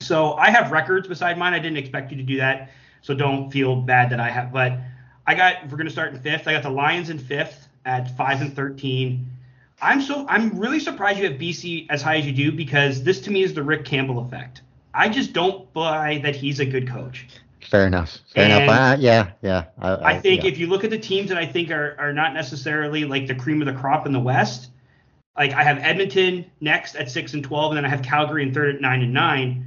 So 0.00 0.34
I 0.34 0.50
have 0.50 0.70
records 0.70 1.08
beside 1.08 1.38
mine. 1.38 1.54
I 1.54 1.58
didn't 1.58 1.78
expect 1.78 2.10
you 2.10 2.18
to 2.18 2.22
do 2.22 2.36
that, 2.36 2.70
so 3.00 3.14
don't 3.14 3.50
feel 3.50 3.76
bad 3.76 4.10
that 4.10 4.20
I 4.20 4.28
have. 4.28 4.52
But 4.52 4.78
I 5.26 5.34
got. 5.34 5.62
We're 5.64 5.78
going 5.78 5.86
to 5.86 5.92
start 5.92 6.12
in 6.12 6.20
fifth, 6.20 6.46
I 6.46 6.52
got 6.52 6.62
the 6.62 6.70
Lions 6.70 7.08
in 7.08 7.18
fifth 7.18 7.68
at 7.86 8.14
five 8.16 8.42
and 8.42 8.54
13. 8.54 9.30
I'm 9.84 10.00
so 10.00 10.26
I'm 10.28 10.58
really 10.58 10.80
surprised 10.80 11.18
you 11.18 11.28
have 11.30 11.38
BC 11.38 11.86
as 11.90 12.00
high 12.02 12.16
as 12.16 12.26
you 12.26 12.32
do 12.32 12.50
because 12.50 13.02
this 13.02 13.20
to 13.22 13.30
me 13.30 13.42
is 13.42 13.52
the 13.52 13.62
Rick 13.62 13.84
Campbell 13.84 14.20
effect. 14.20 14.62
I 14.94 15.08
just 15.08 15.32
don't 15.32 15.70
buy 15.72 16.20
that 16.24 16.34
he's 16.34 16.60
a 16.60 16.64
good 16.64 16.88
coach. 16.88 17.26
Fair 17.68 17.86
enough. 17.86 18.18
Fair 18.34 18.44
And- 18.44 18.64
enough. 18.64 18.78
Uh, 18.78 18.96
yeah, 19.00 19.30
yeah. 19.42 19.64
I 19.78 20.18
think 20.18 20.44
yeah. 20.44 20.50
if 20.50 20.58
you 20.58 20.68
look 20.68 20.84
at 20.84 20.90
the 20.90 20.98
teams 20.98 21.28
that 21.28 21.38
I 21.38 21.46
think 21.46 21.70
are, 21.70 21.96
are 21.98 22.12
not 22.12 22.32
necessarily 22.34 23.04
like 23.04 23.26
the 23.26 23.34
cream 23.34 23.60
of 23.60 23.66
the 23.66 23.78
crop 23.78 24.06
in 24.06 24.12
the 24.12 24.20
West, 24.20 24.70
like 25.36 25.52
I 25.52 25.62
have 25.62 25.78
Edmonton 25.78 26.46
next 26.60 26.94
at 26.94 27.10
six 27.10 27.34
and 27.34 27.44
twelve, 27.44 27.72
and 27.72 27.76
then 27.76 27.84
I 27.84 27.88
have 27.88 28.02
Calgary 28.02 28.42
in 28.42 28.54
third 28.54 28.76
at 28.76 28.80
nine 28.80 29.02
and 29.02 29.12
nine. 29.12 29.66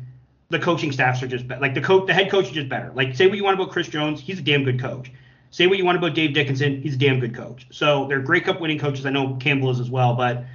The 0.49 0.59
coaching 0.59 0.91
staffs 0.91 1.21
are 1.21 1.27
just 1.27 1.47
be- 1.47 1.57
like 1.57 1.73
the 1.73 1.81
coach, 1.81 2.07
the 2.07 2.13
head 2.13 2.31
coach 2.31 2.45
is 2.45 2.51
just 2.51 2.69
better. 2.69 2.91
Like 2.95 3.15
say 3.15 3.27
what 3.27 3.37
you 3.37 3.43
want 3.43 3.59
about 3.59 3.71
Chris 3.71 3.87
Jones, 3.87 4.21
he's 4.21 4.39
a 4.39 4.41
damn 4.41 4.63
good 4.63 4.79
coach. 4.79 5.11
Say 5.51 5.67
what 5.67 5.77
you 5.77 5.85
want 5.85 5.97
about 5.97 6.13
Dave 6.13 6.33
Dickenson, 6.33 6.81
he's 6.81 6.95
a 6.95 6.97
damn 6.97 7.19
good 7.19 7.35
coach. 7.35 7.67
So 7.71 8.07
they're 8.07 8.19
great 8.19 8.45
Cup 8.45 8.59
winning 8.59 8.79
coaches. 8.79 9.05
I 9.05 9.09
know 9.09 9.35
Campbell 9.39 9.71
is 9.71 9.79
as 9.79 9.89
well, 9.89 10.15
but 10.15 10.45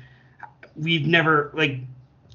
we've 0.76 1.07
never 1.07 1.50
like 1.55 1.78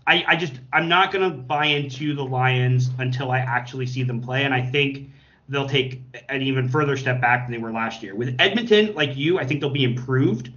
I, 0.06 0.24
I 0.28 0.36
just 0.36 0.54
I'm 0.72 0.88
not 0.88 1.12
gonna 1.12 1.30
buy 1.30 1.66
into 1.66 2.16
the 2.16 2.24
Lions 2.24 2.90
until 2.98 3.32
I 3.32 3.40
actually 3.40 3.86
see 3.86 4.04
them 4.04 4.22
play, 4.22 4.44
and 4.44 4.54
I 4.54 4.62
think 4.62 5.12
they'll 5.50 5.70
take 5.70 6.02
an 6.30 6.42
even 6.42 6.68
further 6.70 6.98
step 6.98 7.22
back 7.22 7.46
than 7.46 7.52
they 7.52 7.58
were 7.58 7.72
last 7.72 8.02
year. 8.02 8.16
With 8.16 8.36
Edmonton, 8.40 8.94
like 8.96 9.16
you, 9.16 9.40
I 9.40 9.46
think 9.46 9.62
they'll 9.62 9.70
be 9.70 9.84
improved 9.84 10.52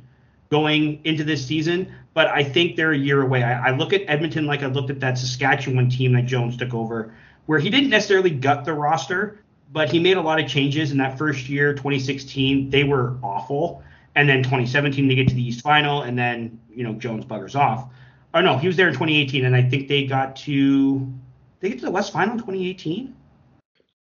going 0.50 1.00
into 1.04 1.22
this 1.22 1.44
season, 1.46 1.92
but 2.14 2.26
I 2.28 2.42
think 2.42 2.76
they're 2.76 2.92
a 2.92 2.98
year 2.98 3.22
away. 3.22 3.42
I, 3.42 3.68
I 3.68 3.70
look 3.76 3.92
at 3.92 4.02
Edmonton 4.08 4.46
like 4.46 4.62
I 4.62 4.66
looked 4.66 4.90
at 4.90 5.00
that 5.00 5.18
Saskatchewan 5.18 5.90
team 5.90 6.12
that 6.14 6.26
Jones 6.26 6.56
took 6.56 6.74
over, 6.74 7.14
where 7.46 7.58
he 7.58 7.70
didn't 7.70 7.90
necessarily 7.90 8.30
gut 8.30 8.64
the 8.64 8.72
roster, 8.72 9.39
but 9.72 9.90
he 9.90 9.98
made 10.00 10.16
a 10.16 10.20
lot 10.20 10.40
of 10.40 10.48
changes 10.48 10.90
in 10.92 10.98
that 10.98 11.16
first 11.18 11.48
year, 11.48 11.72
2016. 11.72 12.70
They 12.70 12.85
were 12.85 13.16
awful. 13.22 13.83
And 14.16 14.28
then 14.28 14.42
2017, 14.42 15.06
they 15.06 15.14
get 15.14 15.28
to 15.28 15.35
the 15.35 15.42
East 15.46 15.62
Final, 15.62 16.02
and 16.02 16.18
then, 16.18 16.59
you 16.74 16.83
know, 16.83 16.94
Jones 16.94 17.24
buggers 17.24 17.54
off. 17.54 17.88
Oh, 18.35 18.40
no, 18.40 18.59
he 18.59 18.66
was 18.66 18.76
there 18.76 18.88
in 18.88 18.94
2018, 18.94 19.44
and 19.44 19.54
I 19.54 19.62
think 19.62 19.87
they 19.88 20.04
got 20.04 20.35
to, 20.37 21.12
they 21.61 21.68
get 21.68 21.78
to 21.78 21.85
the 21.85 21.90
West 21.92 22.12
Final 22.12 22.33
in 22.33 22.38
2018? 22.38 23.14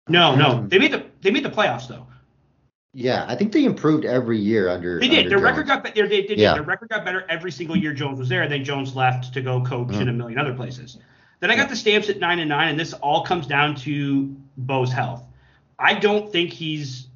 No, 0.10 0.36
no. 0.36 0.66
They 0.68 0.80
made 0.80 0.92
the 0.92 1.06
they 1.22 1.32
made 1.32 1.44
the 1.46 1.50
playoffs 1.50 1.88
though. 1.88 2.06
Yeah, 2.94 3.26
I 3.28 3.36
think 3.36 3.54
they 3.54 3.64
improved 3.64 4.04
every 4.04 4.38
year 4.38 4.68
under. 4.70 5.00
They 5.00 5.08
did. 5.08 5.20
under 5.20 5.30
Their 5.30 5.38
Jones. 5.40 5.46
record 5.46 5.68
got 5.68 5.84
better. 5.86 6.08
They 6.10 6.24
did. 6.24 6.38
Yeah. 6.38 6.54
Their 6.56 6.64
record 6.64 6.90
got 6.90 7.06
better 7.06 7.26
every 7.30 7.52
single 7.54 7.78
year 7.78 7.94
Jones 7.94 8.20
was 8.20 8.28
there. 8.28 8.44
And 8.44 8.52
then 8.52 8.66
Jones 8.66 8.96
left 8.98 9.34
to 9.34 9.42
go 9.42 9.62
coach 9.64 9.88
Mm-hmm. 9.88 10.02
in 10.02 10.10
a 10.10 10.14
million 10.14 10.40
other 10.40 10.54
places. 10.54 10.98
Then 11.40 11.52
I 11.52 11.56
got 11.56 11.70
the 11.70 11.76
stamps 11.78 12.10
at 12.10 12.20
nine 12.20 12.40
and 12.40 12.50
nine, 12.50 12.68
and 12.68 12.78
this 12.80 12.92
all 12.94 13.24
comes 13.24 13.48
down 13.48 13.76
to 13.78 14.36
Bo's 14.58 14.92
health. 14.92 15.24
I 15.84 15.94
don't 15.96 16.32
think 16.32 16.52
he's 16.52 17.08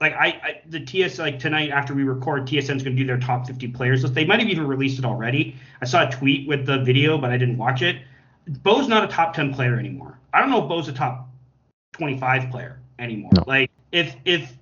like 0.00 0.14
I, 0.14 0.26
I 0.26 0.60
the 0.66 0.80
TS 0.80 1.18
like 1.18 1.38
tonight 1.38 1.70
after 1.70 1.94
we 1.94 2.04
record 2.04 2.46
TSN's 2.48 2.82
going 2.82 2.96
to 2.96 3.02
do 3.02 3.06
their 3.06 3.20
top 3.20 3.46
50 3.46 3.68
players 3.68 4.02
list. 4.02 4.14
They 4.14 4.24
might 4.24 4.40
have 4.40 4.48
even 4.48 4.66
released 4.66 4.98
it 4.98 5.04
already. 5.04 5.56
I 5.82 5.84
saw 5.84 6.08
a 6.08 6.10
tweet 6.10 6.48
with 6.48 6.64
the 6.64 6.82
video, 6.82 7.18
but 7.18 7.30
I 7.30 7.36
didn't 7.36 7.58
watch 7.58 7.82
it. 7.82 7.98
Bo's 8.46 8.88
not 8.88 9.04
a 9.04 9.08
top 9.08 9.34
10 9.34 9.52
player 9.52 9.78
anymore. 9.78 10.18
I 10.32 10.40
don't 10.40 10.50
know 10.50 10.62
if 10.62 10.68
Bo's 10.68 10.88
a 10.88 10.92
top 10.92 11.28
25 11.92 12.50
player 12.50 12.80
anymore. 12.98 13.30
No. 13.36 13.44
Like 13.46 13.70
if 13.92 14.16
if 14.24 14.56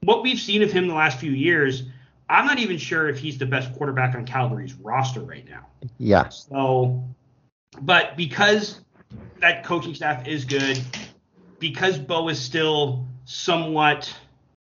what 0.00 0.22
we've 0.22 0.40
seen 0.40 0.62
of 0.62 0.72
him 0.72 0.88
the 0.88 0.94
last 0.94 1.18
few 1.18 1.32
years, 1.32 1.84
I'm 2.30 2.46
not 2.46 2.58
even 2.58 2.78
sure 2.78 3.10
if 3.10 3.18
he's 3.18 3.36
the 3.36 3.46
best 3.46 3.74
quarterback 3.74 4.14
on 4.14 4.24
Calgary's 4.24 4.72
roster 4.74 5.20
right 5.20 5.46
now. 5.48 5.66
Yeah, 5.98 6.28
So, 6.30 7.04
but 7.82 8.16
because 8.16 8.80
that 9.40 9.64
coaching 9.64 9.94
staff 9.94 10.26
is 10.26 10.46
good, 10.46 10.80
because 11.62 11.96
Bo 11.96 12.28
is 12.28 12.40
still 12.40 13.06
somewhat 13.24 14.12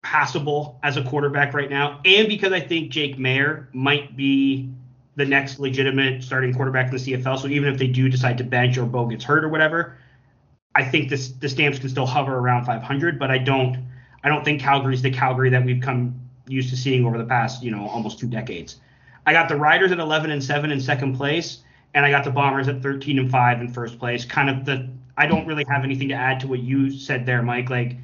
passable 0.04 0.82
as 0.84 0.98
a 0.98 1.04
quarterback 1.04 1.54
right 1.54 1.70
now, 1.70 2.02
and 2.04 2.28
because 2.28 2.52
I 2.52 2.60
think 2.60 2.92
Jake 2.92 3.18
Maier 3.18 3.74
might 3.74 4.18
be 4.18 4.70
the 5.16 5.26
next 5.26 5.60
legitimate 5.60 6.24
starting 6.24 6.54
quarterback 6.54 6.88
in 6.88 6.92
the 6.92 6.98
CFL. 6.98 7.40
So 7.40 7.48
even 7.48 7.72
if 7.72 7.80
they 7.80 7.88
do 7.88 8.10
decide 8.10 8.38
to 8.40 8.44
bench 8.44 8.78
or 8.78 8.86
Bo 8.86 9.06
gets 9.06 9.24
hurt 9.24 9.46
or 9.46 9.50
whatever, 9.50 9.98
I 10.76 10.84
think 10.84 11.10
this 11.10 11.30
the 11.30 11.48
stamps 11.48 11.80
can 11.80 11.88
still 11.88 12.06
hover 12.06 12.38
around 12.38 12.66
500. 12.66 13.18
But 13.18 13.32
I 13.32 13.38
don't 13.38 13.88
I 14.22 14.28
don't 14.28 14.44
think 14.44 14.60
Calgary's 14.60 15.02
the 15.02 15.12
Calgary 15.12 15.50
that 15.52 15.64
we've 15.64 15.82
come 15.82 16.20
used 16.50 16.70
to 16.72 16.76
seeing 16.76 17.06
over 17.06 17.18
the 17.18 17.26
past 17.26 17.64
you 17.64 17.72
know 17.72 17.88
almost 17.88 18.20
two 18.20 18.28
decades. 18.28 18.82
I 19.26 19.32
got 19.32 19.48
the 19.48 19.56
Riders 19.56 19.94
at 19.94 20.00
11 20.00 20.32
and 20.32 20.44
7 20.44 20.70
in 20.70 20.82
second 20.82 21.16
place, 21.16 21.60
and 21.94 22.06
I 22.06 22.12
got 22.12 22.26
the 22.26 22.32
Bombers 22.32 22.68
at 22.68 22.82
13 22.82 23.20
and 23.20 23.32
5 23.32 23.62
in 23.62 23.70
first 23.70 23.98
place. 23.98 24.26
Kind 24.26 24.50
of 24.50 24.66
the 24.66 24.90
I 25.18 25.28
don't 25.28 25.46
really 25.46 25.66
have 25.68 25.84
anything 25.84 26.10
to 26.10 26.16
add 26.16 26.40
to 26.42 26.48
what 26.48 26.60
you 26.60 26.92
said 26.92 27.26
there, 27.26 27.42
Mike. 27.42 27.70
Like 27.70 27.98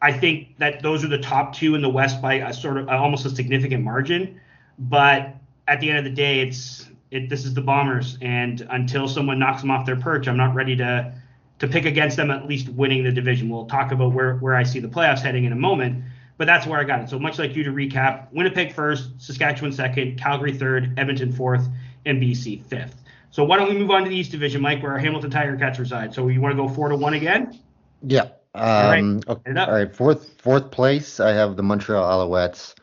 I 0.00 0.12
think 0.12 0.56
that 0.58 0.82
those 0.82 1.04
are 1.04 1.08
the 1.08 1.18
top 1.18 1.54
two 1.54 1.74
in 1.74 1.82
the 1.82 1.88
West 1.88 2.22
by 2.22 2.34
a 2.34 2.52
sort 2.52 2.78
of 2.78 2.88
almost 2.88 3.26
a 3.26 3.30
significant 3.30 3.82
margin. 3.82 4.40
But 4.78 5.34
at 5.66 5.80
the 5.80 5.90
end 5.90 5.98
of 5.98 6.04
the 6.04 6.10
day, 6.10 6.40
it's 6.40 6.88
it, 7.10 7.28
this 7.28 7.44
is 7.44 7.54
the 7.54 7.60
Bombers, 7.60 8.18
and 8.20 8.66
until 8.70 9.08
someone 9.08 9.38
knocks 9.38 9.62
them 9.62 9.70
off 9.70 9.86
their 9.86 9.96
perch, 9.96 10.28
I'm 10.28 10.36
not 10.36 10.54
ready 10.54 10.76
to 10.76 11.12
to 11.58 11.66
pick 11.66 11.84
against 11.84 12.16
them 12.16 12.30
at 12.30 12.46
least 12.46 12.68
winning 12.68 13.02
the 13.02 13.10
division. 13.10 13.48
We'll 13.48 13.66
talk 13.66 13.90
about 13.90 14.12
where 14.12 14.36
where 14.36 14.54
I 14.54 14.62
see 14.62 14.78
the 14.78 14.88
playoffs 14.88 15.20
heading 15.20 15.44
in 15.44 15.52
a 15.52 15.56
moment, 15.56 16.04
but 16.36 16.46
that's 16.46 16.66
where 16.66 16.78
I 16.78 16.84
got 16.84 17.00
it. 17.00 17.08
So 17.08 17.18
much 17.18 17.38
like 17.38 17.56
you 17.56 17.64
to 17.64 17.72
recap: 17.72 18.32
Winnipeg 18.32 18.72
first, 18.72 19.20
Saskatchewan 19.20 19.72
second, 19.72 20.18
Calgary 20.18 20.52
third, 20.52 20.94
Edmonton 20.96 21.32
fourth, 21.32 21.66
and 22.06 22.22
BC 22.22 22.62
fifth. 22.66 23.02
So 23.30 23.44
why 23.44 23.56
don't 23.58 23.68
we 23.68 23.78
move 23.78 23.90
on 23.90 24.04
to 24.04 24.08
the 24.08 24.16
East 24.16 24.30
Division, 24.30 24.62
Mike, 24.62 24.82
where 24.82 24.92
our 24.92 24.98
Hamilton 24.98 25.30
Tiger 25.30 25.56
Cats 25.56 25.78
reside? 25.78 26.14
So 26.14 26.28
you 26.28 26.40
want 26.40 26.56
to 26.56 26.62
go 26.62 26.68
four 26.68 26.88
to 26.88 26.96
one 26.96 27.14
again? 27.14 27.58
yeah. 28.02 28.28
right, 28.54 28.98
Um, 28.98 29.20
okay, 29.28 29.50
it 29.50 29.56
up. 29.56 29.68
all 29.68 29.74
right, 29.74 29.94
fourth 29.94 30.40
fourth 30.40 30.70
place. 30.70 31.20
I 31.20 31.32
have 31.32 31.56
the 31.56 31.62
Montreal 31.62 32.02
Alouettes. 32.02 32.74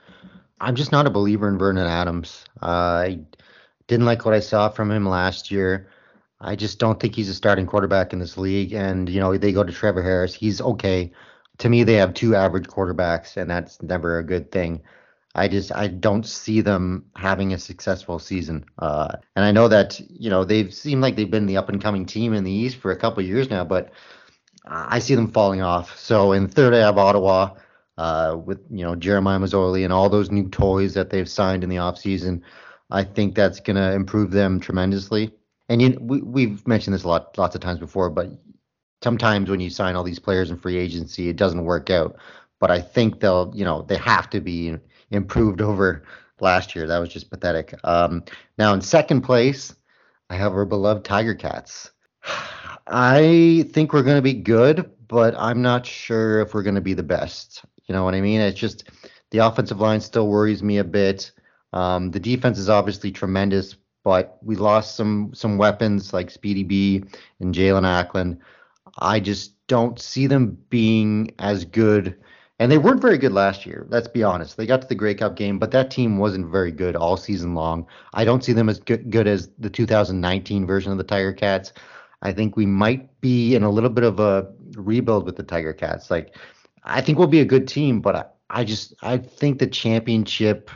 I'm 0.61 0.75
just 0.75 0.91
not 0.91 1.07
a 1.07 1.09
believer 1.09 1.49
in 1.49 1.57
Vernon 1.57 1.87
Adams. 1.87 2.45
Uh, 2.61 2.65
I 2.65 3.19
didn't 3.87 4.05
like 4.05 4.25
what 4.25 4.33
I 4.33 4.39
saw 4.39 4.69
from 4.69 4.91
him 4.91 5.07
last 5.07 5.51
year. 5.51 5.89
I 6.39 6.55
just 6.55 6.79
don't 6.79 6.99
think 6.99 7.15
he's 7.15 7.29
a 7.29 7.33
starting 7.33 7.65
quarterback 7.65 8.13
in 8.13 8.19
this 8.19 8.37
league. 8.37 8.73
And 8.73 9.09
you 9.09 9.19
know 9.19 9.37
they 9.37 9.51
go 9.51 9.63
to 9.63 9.73
Trevor 9.73 10.03
Harris. 10.03 10.33
He's 10.33 10.61
okay. 10.61 11.11
To 11.59 11.69
me, 11.69 11.83
they 11.83 11.93
have 11.95 12.13
two 12.13 12.35
average 12.35 12.67
quarterbacks, 12.67 13.37
and 13.37 13.49
that's 13.49 13.81
never 13.81 14.19
a 14.19 14.23
good 14.23 14.51
thing. 14.51 14.81
I 15.35 15.47
just 15.47 15.71
I 15.73 15.87
don't 15.87 16.25
see 16.25 16.61
them 16.61 17.05
having 17.15 17.53
a 17.53 17.59
successful 17.59 18.19
season. 18.19 18.65
Uh, 18.79 19.09
and 19.35 19.45
I 19.45 19.51
know 19.51 19.67
that 19.67 19.99
you 20.09 20.29
know 20.29 20.45
they've 20.45 20.73
seemed 20.73 21.01
like 21.01 21.15
they've 21.15 21.29
been 21.29 21.45
the 21.45 21.57
up 21.57 21.69
and 21.69 21.81
coming 21.81 22.05
team 22.05 22.33
in 22.33 22.43
the 22.43 22.51
East 22.51 22.77
for 22.77 22.91
a 22.91 22.97
couple 22.97 23.21
years 23.23 23.49
now, 23.49 23.65
but 23.65 23.91
I 24.65 24.99
see 24.99 25.13
them 25.13 25.31
falling 25.31 25.61
off. 25.61 25.97
So 25.99 26.31
in 26.31 26.47
third, 26.47 26.73
I 26.73 26.79
have 26.79 26.97
Ottawa 26.97 27.55
uh, 27.97 28.37
with 28.43 28.59
you 28.69 28.85
know 28.85 28.95
Jeremiah 28.95 29.39
Masoli 29.39 29.83
and 29.83 29.93
all 29.93 30.09
those 30.09 30.31
new 30.31 30.49
toys 30.49 30.93
that 30.93 31.09
they've 31.09 31.29
signed 31.29 31.63
in 31.63 31.69
the 31.69 31.77
offseason. 31.77 32.41
I 32.89 33.03
think 33.03 33.35
that's 33.35 33.59
going 33.59 33.77
to 33.77 33.93
improve 33.93 34.31
them 34.31 34.59
tremendously. 34.59 35.33
And 35.69 35.81
you, 35.81 35.97
we, 35.99 36.21
we've 36.21 36.67
mentioned 36.67 36.93
this 36.93 37.03
a 37.03 37.07
lot, 37.07 37.35
lots 37.37 37.55
of 37.55 37.61
times 37.61 37.79
before, 37.79 38.11
but 38.11 38.29
sometimes 39.03 39.49
when 39.49 39.59
you 39.59 39.71
sign 39.71 39.95
all 39.95 40.03
these 40.03 40.19
players 40.19 40.51
in 40.51 40.57
free 40.57 40.77
agency, 40.77 41.27
it 41.29 41.35
doesn't 41.35 41.63
work 41.63 41.89
out. 41.89 42.15
But 42.59 42.69
I 42.69 42.81
think 42.81 43.19
they'll, 43.19 43.51
you 43.55 43.65
know, 43.65 43.81
they 43.81 43.97
have 43.97 44.29
to 44.29 44.39
be 44.39 44.77
improved 45.15 45.61
over 45.61 46.03
last 46.39 46.75
year. 46.75 46.87
That 46.87 46.99
was 46.99 47.09
just 47.09 47.29
pathetic. 47.29 47.73
Um, 47.83 48.23
now 48.57 48.73
in 48.73 48.81
second 48.81 49.21
place, 49.21 49.75
I 50.29 50.35
have 50.35 50.53
our 50.53 50.65
beloved 50.65 51.05
Tiger 51.05 51.35
Cats. 51.35 51.91
I 52.87 53.65
think 53.71 53.93
we're 53.93 54.03
going 54.03 54.17
to 54.17 54.21
be 54.21 54.33
good, 54.33 54.91
but 55.07 55.35
I'm 55.37 55.61
not 55.61 55.85
sure 55.85 56.41
if 56.41 56.53
we're 56.53 56.63
going 56.63 56.75
to 56.75 56.81
be 56.81 56.93
the 56.93 57.03
best. 57.03 57.63
You 57.85 57.93
know 57.93 58.03
what 58.03 58.15
I 58.15 58.21
mean? 58.21 58.41
It's 58.41 58.59
just 58.59 58.89
the 59.31 59.39
offensive 59.39 59.79
line 59.79 60.01
still 60.01 60.27
worries 60.27 60.63
me 60.63 60.77
a 60.77 60.83
bit. 60.83 61.31
Um, 61.73 62.11
the 62.11 62.19
defense 62.19 62.57
is 62.57 62.69
obviously 62.69 63.11
tremendous, 63.11 63.75
but 64.03 64.37
we 64.41 64.55
lost 64.55 64.95
some 64.95 65.31
some 65.33 65.57
weapons 65.57 66.13
like 66.13 66.29
Speedy 66.31 66.63
B 66.63 67.03
and 67.39 67.53
Jalen 67.53 67.83
Acklin. 67.83 68.37
I 68.97 69.19
just 69.19 69.53
don't 69.67 69.99
see 69.99 70.27
them 70.27 70.57
being 70.69 71.31
as 71.39 71.65
good. 71.65 72.17
And 72.57 72.71
they 72.71 72.77
weren't 72.77 73.01
very 73.01 73.17
good 73.17 73.33
last 73.33 73.65
year. 73.65 73.85
Let's 73.89 74.07
be 74.07 74.23
honest. 74.23 74.55
They 74.55 74.65
got 74.65 74.81
to 74.81 74.87
the 74.87 74.95
Grey 74.95 75.13
Cup 75.13 75.35
game, 75.35 75.59
but 75.59 75.71
that 75.71 75.91
team 75.91 76.17
wasn't 76.17 76.49
very 76.49 76.71
good 76.71 76.95
all 76.95 77.17
season 77.17 77.53
long. 77.53 77.85
I 78.13 78.23
don't 78.23 78.43
see 78.43 78.53
them 78.53 78.69
as 78.69 78.79
good, 78.79 79.09
good 79.11 79.27
as 79.27 79.49
the 79.59 79.69
2019 79.69 80.65
version 80.65 80.91
of 80.91 80.97
the 80.97 81.03
Tiger 81.03 81.33
Cats. 81.33 81.73
I 82.21 82.31
think 82.31 82.55
we 82.55 82.65
might 82.65 83.19
be 83.19 83.55
in 83.55 83.63
a 83.63 83.69
little 83.69 83.89
bit 83.89 84.05
of 84.05 84.21
a 84.21 84.47
rebuild 84.77 85.25
with 85.25 85.35
the 85.35 85.43
Tiger 85.43 85.73
Cats. 85.73 86.09
Like, 86.09 86.35
I 86.85 87.01
think 87.01 87.17
we'll 87.17 87.27
be 87.27 87.41
a 87.41 87.45
good 87.45 87.67
team, 87.67 87.99
but 87.99 88.15
I, 88.15 88.25
I 88.49 88.63
just 88.63 88.93
I 89.01 89.17
think 89.17 89.59
the 89.59 89.67
championship 89.67 90.71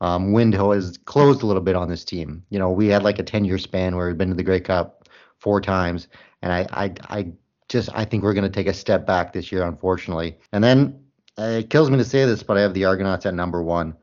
um, 0.00 0.32
window 0.32 0.72
has 0.72 0.98
closed 1.04 1.42
a 1.42 1.46
little 1.46 1.62
bit 1.62 1.76
on 1.76 1.88
this 1.88 2.04
team. 2.04 2.42
You 2.48 2.58
know, 2.58 2.70
we 2.70 2.88
had 2.88 3.02
like 3.02 3.18
a 3.18 3.22
10 3.22 3.44
year 3.44 3.58
span 3.58 3.96
where 3.96 4.06
we've 4.06 4.16
been 4.16 4.30
to 4.30 4.34
the 4.34 4.42
Grey 4.42 4.60
Cup 4.60 5.08
four 5.38 5.60
times, 5.60 6.08
and 6.40 6.52
I 6.52 6.66
I, 6.72 6.94
I 7.08 7.32
just 7.68 7.90
I 7.94 8.04
think 8.04 8.22
we're 8.22 8.34
going 8.34 8.50
to 8.50 8.50
take 8.50 8.66
a 8.66 8.74
step 8.74 9.06
back 9.06 9.32
this 9.32 9.52
year, 9.52 9.62
unfortunately. 9.64 10.38
And 10.52 10.62
then 10.62 11.01
it 11.38 11.70
kills 11.70 11.90
me 11.90 11.98
to 11.98 12.04
say 12.04 12.24
this, 12.24 12.42
but 12.42 12.56
I 12.56 12.60
have 12.60 12.74
the 12.74 12.84
Argonauts 12.84 13.26
at 13.26 13.34
number 13.34 13.62
one. 13.62 13.96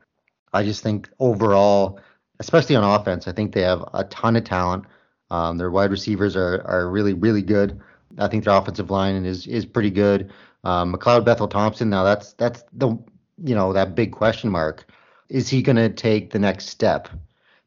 I 0.54 0.64
just 0.64 0.82
think 0.82 1.10
overall, 1.20 2.00
especially 2.40 2.76
on 2.76 2.84
offense, 2.84 3.28
I 3.28 3.32
think 3.32 3.54
they 3.54 3.62
have 3.62 3.84
a 3.94 4.04
ton 4.06 4.36
of 4.36 4.44
talent. 4.44 4.86
Um, 5.32 5.58
their 5.58 5.70
wide 5.70 5.92
receivers 5.92 6.36
are 6.36 6.64
are 6.66 6.90
really 6.90 7.14
really 7.14 7.44
good. 7.44 7.80
I 8.18 8.28
think 8.28 8.44
their 8.44 8.56
offensive 8.56 8.90
line 8.90 9.26
is 9.26 9.46
is 9.46 9.66
pretty 9.66 9.92
good. 9.92 10.32
Um, 10.64 10.94
McLeod 10.94 11.24
Bethel 11.24 11.48
Thompson, 11.48 11.90
now 11.90 12.04
that's 12.04 12.34
that's 12.34 12.64
the 12.74 12.90
you 13.44 13.56
know 13.56 13.74
that 13.74 13.96
big 13.96 14.12
question 14.12 14.50
mark. 14.50 14.92
Is 15.30 15.48
he 15.48 15.62
going 15.62 15.76
to 15.76 15.90
take 15.90 16.32
the 16.32 16.40
next 16.40 16.70
step? 16.70 17.08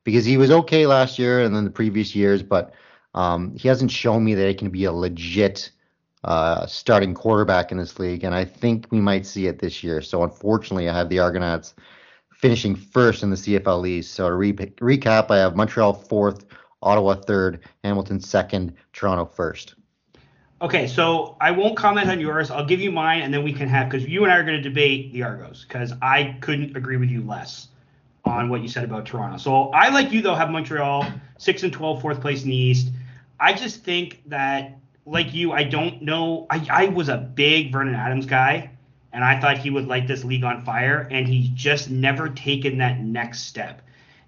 Because 0.04 0.24
he 0.24 0.36
was 0.36 0.50
okay 0.50 0.86
last 0.86 1.18
year 1.18 1.40
and 1.40 1.54
then 1.54 1.64
the 1.64 1.70
previous 1.70 2.14
years, 2.16 2.42
but 2.42 2.74
um, 3.14 3.54
he 3.54 3.68
hasn't 3.68 3.92
shown 3.92 4.24
me 4.24 4.34
that 4.34 4.48
he 4.48 4.54
can 4.54 4.70
be 4.70 4.84
a 4.84 4.92
legit 4.92 5.70
uh, 6.24 6.66
starting 6.66 7.14
quarterback 7.14 7.72
in 7.72 7.78
this 7.78 7.98
league, 7.98 8.24
and 8.24 8.34
I 8.34 8.44
think 8.44 8.86
we 8.90 9.00
might 9.00 9.26
see 9.26 9.46
it 9.46 9.58
this 9.58 9.82
year. 9.82 10.00
So 10.00 10.22
unfortunately, 10.22 10.88
I 10.88 10.96
have 10.96 11.08
the 11.08 11.18
Argonauts 11.18 11.74
finishing 12.30 12.74
first 12.74 13.22
in 13.22 13.30
the 13.30 13.36
CFL 13.36 13.86
East. 13.86 14.14
So 14.14 14.28
to 14.28 14.34
re- 14.34 14.52
recap, 14.52 15.30
I 15.30 15.38
have 15.38 15.56
Montreal 15.56 15.92
fourth, 15.92 16.44
Ottawa 16.82 17.14
third, 17.14 17.60
Hamilton 17.84 18.20
second, 18.20 18.74
Toronto 18.92 19.24
first. 19.24 19.74
Okay, 20.60 20.86
so 20.86 21.36
I 21.40 21.50
won't 21.50 21.76
comment 21.76 22.08
on 22.08 22.20
yours. 22.20 22.50
I'll 22.50 22.64
give 22.64 22.80
you 22.80 22.92
mine, 22.92 23.22
and 23.22 23.34
then 23.34 23.42
we 23.42 23.52
can 23.52 23.68
have 23.68 23.90
because 23.90 24.06
you 24.06 24.22
and 24.22 24.32
I 24.32 24.36
are 24.36 24.44
going 24.44 24.56
to 24.56 24.62
debate 24.62 25.12
the 25.12 25.24
Argos 25.24 25.64
because 25.66 25.92
I 26.00 26.36
couldn't 26.40 26.76
agree 26.76 26.96
with 26.96 27.10
you 27.10 27.22
less 27.22 27.68
on 28.24 28.48
what 28.48 28.62
you 28.62 28.68
said 28.68 28.84
about 28.84 29.04
Toronto. 29.04 29.38
So 29.38 29.70
I, 29.70 29.88
like 29.88 30.12
you 30.12 30.22
though, 30.22 30.36
have 30.36 30.50
Montreal 30.50 31.04
six 31.38 31.64
and 31.64 31.72
12, 31.72 32.00
fourth 32.00 32.20
place 32.20 32.44
in 32.44 32.50
the 32.50 32.56
East. 32.56 32.92
I 33.40 33.52
just 33.52 33.82
think 33.82 34.22
that, 34.26 34.78
like 35.04 35.34
you, 35.34 35.52
I 35.52 35.64
don't 35.64 36.02
know. 36.02 36.46
I, 36.50 36.66
I 36.70 36.86
was 36.86 37.08
a 37.08 37.16
big 37.16 37.72
Vernon 37.72 37.94
Adams 37.94 38.26
guy, 38.26 38.70
and 39.12 39.24
I 39.24 39.40
thought 39.40 39.58
he 39.58 39.70
would 39.70 39.86
light 39.86 40.06
this 40.06 40.24
league 40.24 40.44
on 40.44 40.64
fire, 40.64 41.08
and 41.10 41.26
he's 41.26 41.48
just 41.48 41.90
never 41.90 42.28
taken 42.28 42.78
that 42.78 43.00
next 43.00 43.44
step. 43.44 43.82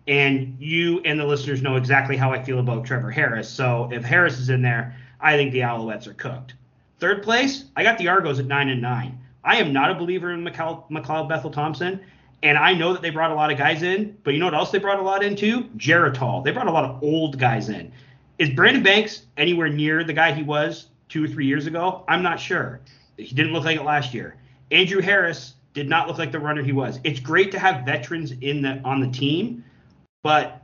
And 0.07 0.57
you 0.59 1.01
and 1.05 1.19
the 1.19 1.25
listeners 1.25 1.63
know 1.63 1.77
exactly 1.77 2.17
how 2.17 2.33
I 2.33 2.43
feel 2.43 2.59
about 2.59 2.85
Trevor 2.85 3.11
Harris. 3.11 3.49
So 3.49 3.89
if 3.91 4.05
Harris 4.05 4.39
is 4.39 4.51
in 4.51 4.61
there, 4.61 4.97
I 5.21 5.37
think 5.37 5.53
the 5.53 5.61
Alouettes 5.61 6.07
are 6.07 6.15
cooked. 6.15 6.55
Third 6.99 7.23
place, 7.23 7.65
I 7.77 7.83
got 7.83 7.99
the 7.99 8.09
Argos 8.09 8.39
at 8.39 8.47
nine 8.47 8.69
and 8.69 8.83
nine. 8.83 9.19
I 9.43 9.57
am 9.57 9.73
not 9.73 9.91
a 9.91 9.95
believer 9.95 10.33
in 10.33 10.45
McLeod 10.45 11.29
Bethel 11.29 11.51
Thompson, 11.51 12.01
and 12.43 12.59
I 12.59 12.75
know 12.75 12.93
that 12.93 13.01
they 13.01 13.11
brought 13.11 13.31
a 13.31 13.35
lot 13.35 13.51
of 13.51 13.57
guys 13.57 13.83
in, 13.83 14.19
but 14.23 14.35
you 14.35 14.41
know 14.41 14.47
what 14.47 14.55
else 14.55 14.71
they 14.71 14.79
brought 14.79 14.99
a 14.99 15.03
lot 15.03 15.23
into? 15.23 15.65
Geritol. 15.77 16.45
They 16.45 16.51
brought 16.51 16.67
a 16.67 16.73
lot 16.73 16.85
of 16.85 17.03
old 17.03 17.39
guys 17.39 17.71
in. 17.71 17.91
Is 18.39 18.51
Brandon 18.51 18.83
Banks 18.83 19.23
anywhere 19.37 19.69
near 19.69 20.03
the 20.03 20.13
guy 20.13 20.33
he 20.33 20.43
was 20.43 20.89
two 21.09 21.25
or 21.25 21.29
three 21.29 21.47
years 21.47 21.67
ago? 21.67 22.05
I'm 22.09 22.23
not 22.23 22.41
sure. 22.41 22.81
He 23.17 23.33
didn't 23.35 23.53
look 23.53 23.65
like 23.65 23.77
it 23.77 23.85
last 23.85 24.13
year. 24.13 24.37
Andrew 24.73 25.01
Harris 25.01 25.55
did 25.73 25.89
not 25.89 26.09
look 26.09 26.19
like 26.19 26.33
the 26.33 26.41
runner 26.41 26.63
he 26.63 26.73
was. 26.73 26.99
It's 27.05 27.21
great 27.21 27.53
to 27.53 27.61
have 27.61 27.85
veterans 27.85 28.33
in 28.41 28.63
the 28.63 28.81
on 28.85 29.01
the 29.01 29.09
team, 29.09 29.65
but 30.25 30.63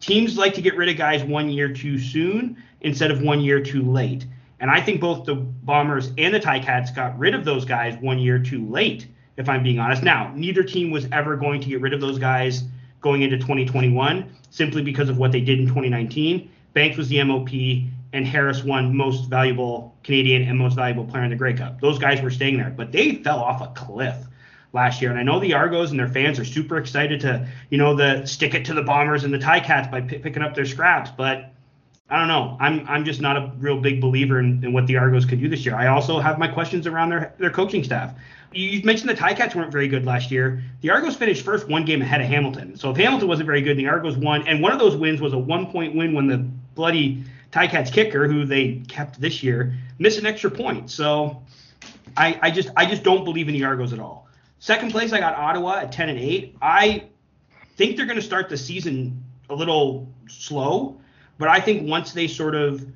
teams 0.00 0.36
like 0.36 0.54
to 0.54 0.62
get 0.62 0.76
rid 0.76 0.88
of 0.88 0.96
guys 0.96 1.22
one 1.22 1.48
year 1.48 1.72
too 1.72 1.96
soon 1.98 2.60
instead 2.80 3.12
of 3.12 3.22
one 3.22 3.40
year 3.40 3.62
too 3.62 3.82
late. 3.82 4.26
And 4.58 4.68
I 4.68 4.80
think 4.80 5.00
both 5.00 5.24
the 5.24 5.36
Bombers 5.36 6.12
and 6.18 6.34
the 6.34 6.40
Ticats 6.40 6.94
got 6.94 7.16
rid 7.18 7.34
of 7.34 7.44
those 7.44 7.64
guys 7.64 7.96
one 8.00 8.18
year 8.18 8.40
too 8.40 8.66
late, 8.66 9.06
if 9.36 9.48
I'm 9.48 9.62
being 9.62 9.78
honest. 9.78 10.02
Now, 10.02 10.32
neither 10.34 10.64
team 10.64 10.90
was 10.90 11.06
ever 11.12 11.36
going 11.36 11.60
to 11.60 11.68
get 11.68 11.80
rid 11.80 11.92
of 11.92 12.00
those 12.00 12.18
guys 12.18 12.64
going 13.00 13.22
into 13.22 13.38
2021 13.38 14.36
simply 14.50 14.82
because 14.82 15.08
of 15.08 15.18
what 15.18 15.32
they 15.32 15.40
did 15.40 15.58
in 15.60 15.66
2019. 15.66 16.48
Banks 16.74 16.96
was 16.96 17.08
the 17.08 17.22
MOP, 17.22 17.50
and 18.12 18.26
Harris 18.26 18.62
won 18.62 18.96
most 18.96 19.28
valuable 19.28 19.96
Canadian 20.02 20.42
and 20.42 20.58
most 20.58 20.74
valuable 20.74 21.04
player 21.04 21.24
in 21.24 21.30
the 21.30 21.36
Grey 21.36 21.54
Cup. 21.54 21.80
Those 21.80 21.98
guys 21.98 22.20
were 22.20 22.30
staying 22.30 22.58
there, 22.58 22.70
but 22.70 22.92
they 22.92 23.16
fell 23.16 23.38
off 23.38 23.60
a 23.60 23.68
cliff 23.74 24.16
last 24.72 25.02
year. 25.02 25.10
And 25.10 25.18
I 25.18 25.22
know 25.22 25.38
the 25.38 25.54
Argos 25.54 25.90
and 25.90 26.00
their 26.00 26.08
fans 26.08 26.38
are 26.38 26.44
super 26.44 26.78
excited 26.78 27.20
to, 27.20 27.46
you 27.70 27.78
know, 27.78 27.94
the 27.94 28.24
stick 28.26 28.54
it 28.54 28.64
to 28.66 28.74
the 28.74 28.82
Bombers 28.82 29.24
and 29.24 29.32
the 29.32 29.38
Ticats 29.38 29.90
by 29.90 30.00
p- 30.00 30.18
picking 30.18 30.42
up 30.42 30.54
their 30.54 30.64
scraps, 30.64 31.10
but 31.10 31.52
I 32.10 32.18
don't 32.18 32.28
know. 32.28 32.58
I'm 32.60 32.86
I'm 32.88 33.04
just 33.06 33.22
not 33.22 33.36
a 33.38 33.52
real 33.58 33.80
big 33.80 34.00
believer 34.00 34.38
in, 34.38 34.62
in 34.62 34.74
what 34.74 34.86
the 34.86 34.98
Argos 34.98 35.24
could 35.24 35.40
do 35.40 35.48
this 35.48 35.64
year. 35.64 35.74
I 35.74 35.86
also 35.86 36.20
have 36.20 36.38
my 36.38 36.46
questions 36.46 36.86
around 36.86 37.08
their 37.08 37.32
their 37.38 37.50
coaching 37.50 37.82
staff. 37.82 38.14
You 38.52 38.82
mentioned 38.82 39.08
the 39.08 39.14
Ticats 39.14 39.54
weren't 39.54 39.72
very 39.72 39.88
good 39.88 40.04
last 40.04 40.30
year. 40.30 40.62
The 40.82 40.90
Argos 40.90 41.16
finished 41.16 41.42
first 41.42 41.68
one 41.68 41.86
game 41.86 42.02
ahead 42.02 42.20
of 42.20 42.26
Hamilton. 42.26 42.76
So 42.76 42.90
if 42.90 42.98
Hamilton 42.98 43.28
wasn't 43.28 43.46
very 43.46 43.62
good, 43.62 43.78
the 43.78 43.88
Argos 43.88 44.18
won. 44.18 44.46
And 44.46 44.60
one 44.60 44.72
of 44.72 44.78
those 44.78 44.94
wins 44.94 45.22
was 45.22 45.32
a 45.32 45.38
one 45.38 45.72
point 45.72 45.94
win 45.94 46.12
when 46.12 46.26
the 46.26 46.46
bloody 46.74 47.24
Ticats 47.50 47.92
kicker, 47.92 48.26
who 48.26 48.44
they 48.44 48.82
kept 48.88 49.20
this 49.20 49.42
year, 49.42 49.74
miss 49.98 50.18
an 50.18 50.26
extra 50.26 50.50
point. 50.50 50.90
So 50.90 51.42
I, 52.16 52.38
I 52.42 52.50
just 52.50 52.70
I 52.76 52.86
just 52.86 53.02
don't 53.02 53.24
believe 53.24 53.48
in 53.48 53.54
the 53.54 53.64
Argos 53.64 53.92
at 53.92 53.98
all. 53.98 54.28
Second 54.58 54.90
place, 54.92 55.12
I 55.12 55.18
got 55.18 55.34
Ottawa 55.34 55.80
at 55.80 55.92
10 55.92 56.08
and 56.08 56.18
8. 56.18 56.56
I 56.62 57.04
think 57.76 57.96
they're 57.96 58.06
going 58.06 58.16
to 58.16 58.24
start 58.24 58.48
the 58.48 58.56
season 58.56 59.22
a 59.50 59.54
little 59.54 60.08
slow. 60.28 61.00
But 61.38 61.48
I 61.48 61.60
think 61.60 61.88
once 61.88 62.12
they 62.12 62.28
sort 62.28 62.54
of 62.54 62.86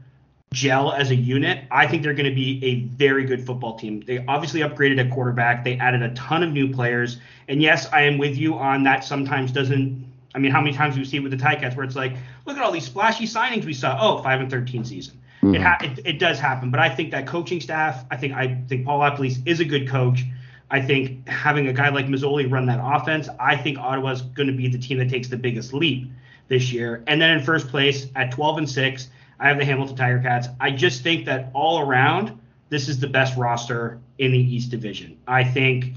gel 0.53 0.93
as 0.93 1.11
a 1.11 1.17
unit, 1.17 1.65
I 1.71 1.87
think 1.87 2.03
they're 2.03 2.15
going 2.15 2.29
to 2.29 2.35
be 2.35 2.65
a 2.65 2.81
very 2.97 3.25
good 3.25 3.45
football 3.45 3.77
team. 3.77 4.01
They 4.07 4.25
obviously 4.27 4.61
upgraded 4.61 5.05
at 5.05 5.11
quarterback. 5.11 5.65
They 5.65 5.77
added 5.79 6.03
a 6.03 6.15
ton 6.15 6.43
of 6.43 6.53
new 6.53 6.73
players. 6.73 7.19
And 7.49 7.61
yes, 7.61 7.89
I 7.93 8.03
am 8.03 8.19
with 8.19 8.37
you 8.37 8.55
on 8.55 8.85
that 8.85 9.05
sometimes 9.05 9.51
doesn't 9.51 10.06
I 10.37 10.39
mean, 10.39 10.53
how 10.53 10.61
many 10.61 10.77
times 10.77 10.95
do 10.95 11.01
we 11.01 11.07
see 11.07 11.17
it 11.17 11.21
with 11.21 11.33
the 11.33 11.39
Ticats 11.39 11.75
where 11.77 11.85
it's 11.85 11.97
like, 11.97 12.15
look 12.45 12.59
at 12.59 12.63
all 12.63 12.71
these 12.71 12.85
splashy 12.85 13.25
signings 13.25 13.65
we 13.65 13.73
saw. 13.73 13.97
Oh, 13.99 14.23
five 14.23 14.39
and 14.39 14.51
13 14.51 14.85
season. 14.85 15.19
Mm-hmm. 15.43 15.55
It, 15.55 15.63
ha- 15.63 15.79
it, 15.81 16.01
it 16.05 16.19
does 16.19 16.39
happen, 16.39 16.71
but 16.71 16.79
I 16.79 16.91
think 16.91 17.11
that 17.13 17.27
coaching 17.27 17.61
staff, 17.61 18.05
I 18.11 18.17
think 18.17 18.35
I 18.35 18.63
think 18.69 18.85
Paul 18.85 19.01
LaPolice 19.01 19.39
is 19.47 19.61
a 19.61 19.65
good 19.65 19.89
coach. 19.89 20.25
I 20.71 20.81
think 20.81 21.27
having 21.27 21.69
a 21.69 21.73
guy 21.73 21.89
like 21.89 22.07
Masoli 22.07 22.51
run 22.51 22.67
that 22.67 22.81
offense, 22.83 23.29
I 23.41 23.57
think 23.57 23.79
Ottawa's 23.79 24.23
going 24.23 24.49
to 24.49 24.53
be 24.53 24.69
the 24.69 24.79
team 24.79 24.99
that 24.99 25.09
takes 25.09 25.29
the 25.29 25.37
biggest 25.37 25.73
leap 25.73 26.11
this 26.49 26.73
year. 26.73 27.03
And 27.07 27.21
then 27.21 27.31
in 27.31 27.43
first 27.43 27.69
place 27.69 28.07
at 28.15 28.31
12 28.33 28.59
and 28.59 28.69
6, 28.69 29.09
I 29.39 29.49
have 29.49 29.59
the 29.59 29.65
Hamilton 29.65 29.97
Tiger 29.97 30.19
Cats. 30.19 30.49
I 30.61 30.71
just 30.71 31.03
think 31.03 31.25
that 31.27 31.51
all 31.55 31.81
around, 31.81 32.39
this 32.69 32.89
is 32.89 32.99
the 32.99 33.07
best 33.07 33.37
roster 33.37 34.01
in 34.19 34.33
the 34.33 34.39
East 34.39 34.71
Division. 34.71 35.19
I 35.27 35.45
think 35.45 35.95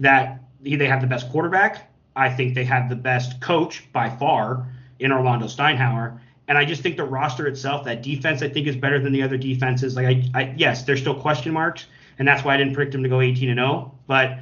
that 0.00 0.40
they 0.62 0.86
have 0.86 1.00
the 1.00 1.06
best 1.06 1.30
quarterback. 1.30 1.90
I 2.16 2.30
think 2.30 2.54
they 2.54 2.64
have 2.64 2.88
the 2.88 2.96
best 2.96 3.40
coach 3.40 3.84
by 3.92 4.08
far 4.08 4.66
in 4.98 5.12
Orlando 5.12 5.46
Steinauer. 5.46 6.18
And 6.48 6.56
I 6.56 6.64
just 6.64 6.82
think 6.82 6.96
the 6.96 7.04
roster 7.04 7.46
itself, 7.46 7.84
that 7.84 8.02
defense, 8.02 8.42
I 8.42 8.48
think 8.48 8.66
is 8.66 8.76
better 8.76 8.98
than 8.98 9.12
the 9.12 9.22
other 9.22 9.36
defenses. 9.36 9.96
Like, 9.96 10.06
I, 10.06 10.30
I 10.34 10.54
yes, 10.56 10.84
there's 10.84 11.00
still 11.00 11.14
question 11.14 11.52
marks, 11.52 11.86
and 12.18 12.26
that's 12.26 12.44
why 12.44 12.54
I 12.54 12.56
didn't 12.56 12.74
predict 12.74 12.92
them 12.92 13.02
to 13.02 13.08
go 13.08 13.20
18 13.20 13.50
and 13.50 13.58
0. 13.58 13.92
But 14.06 14.38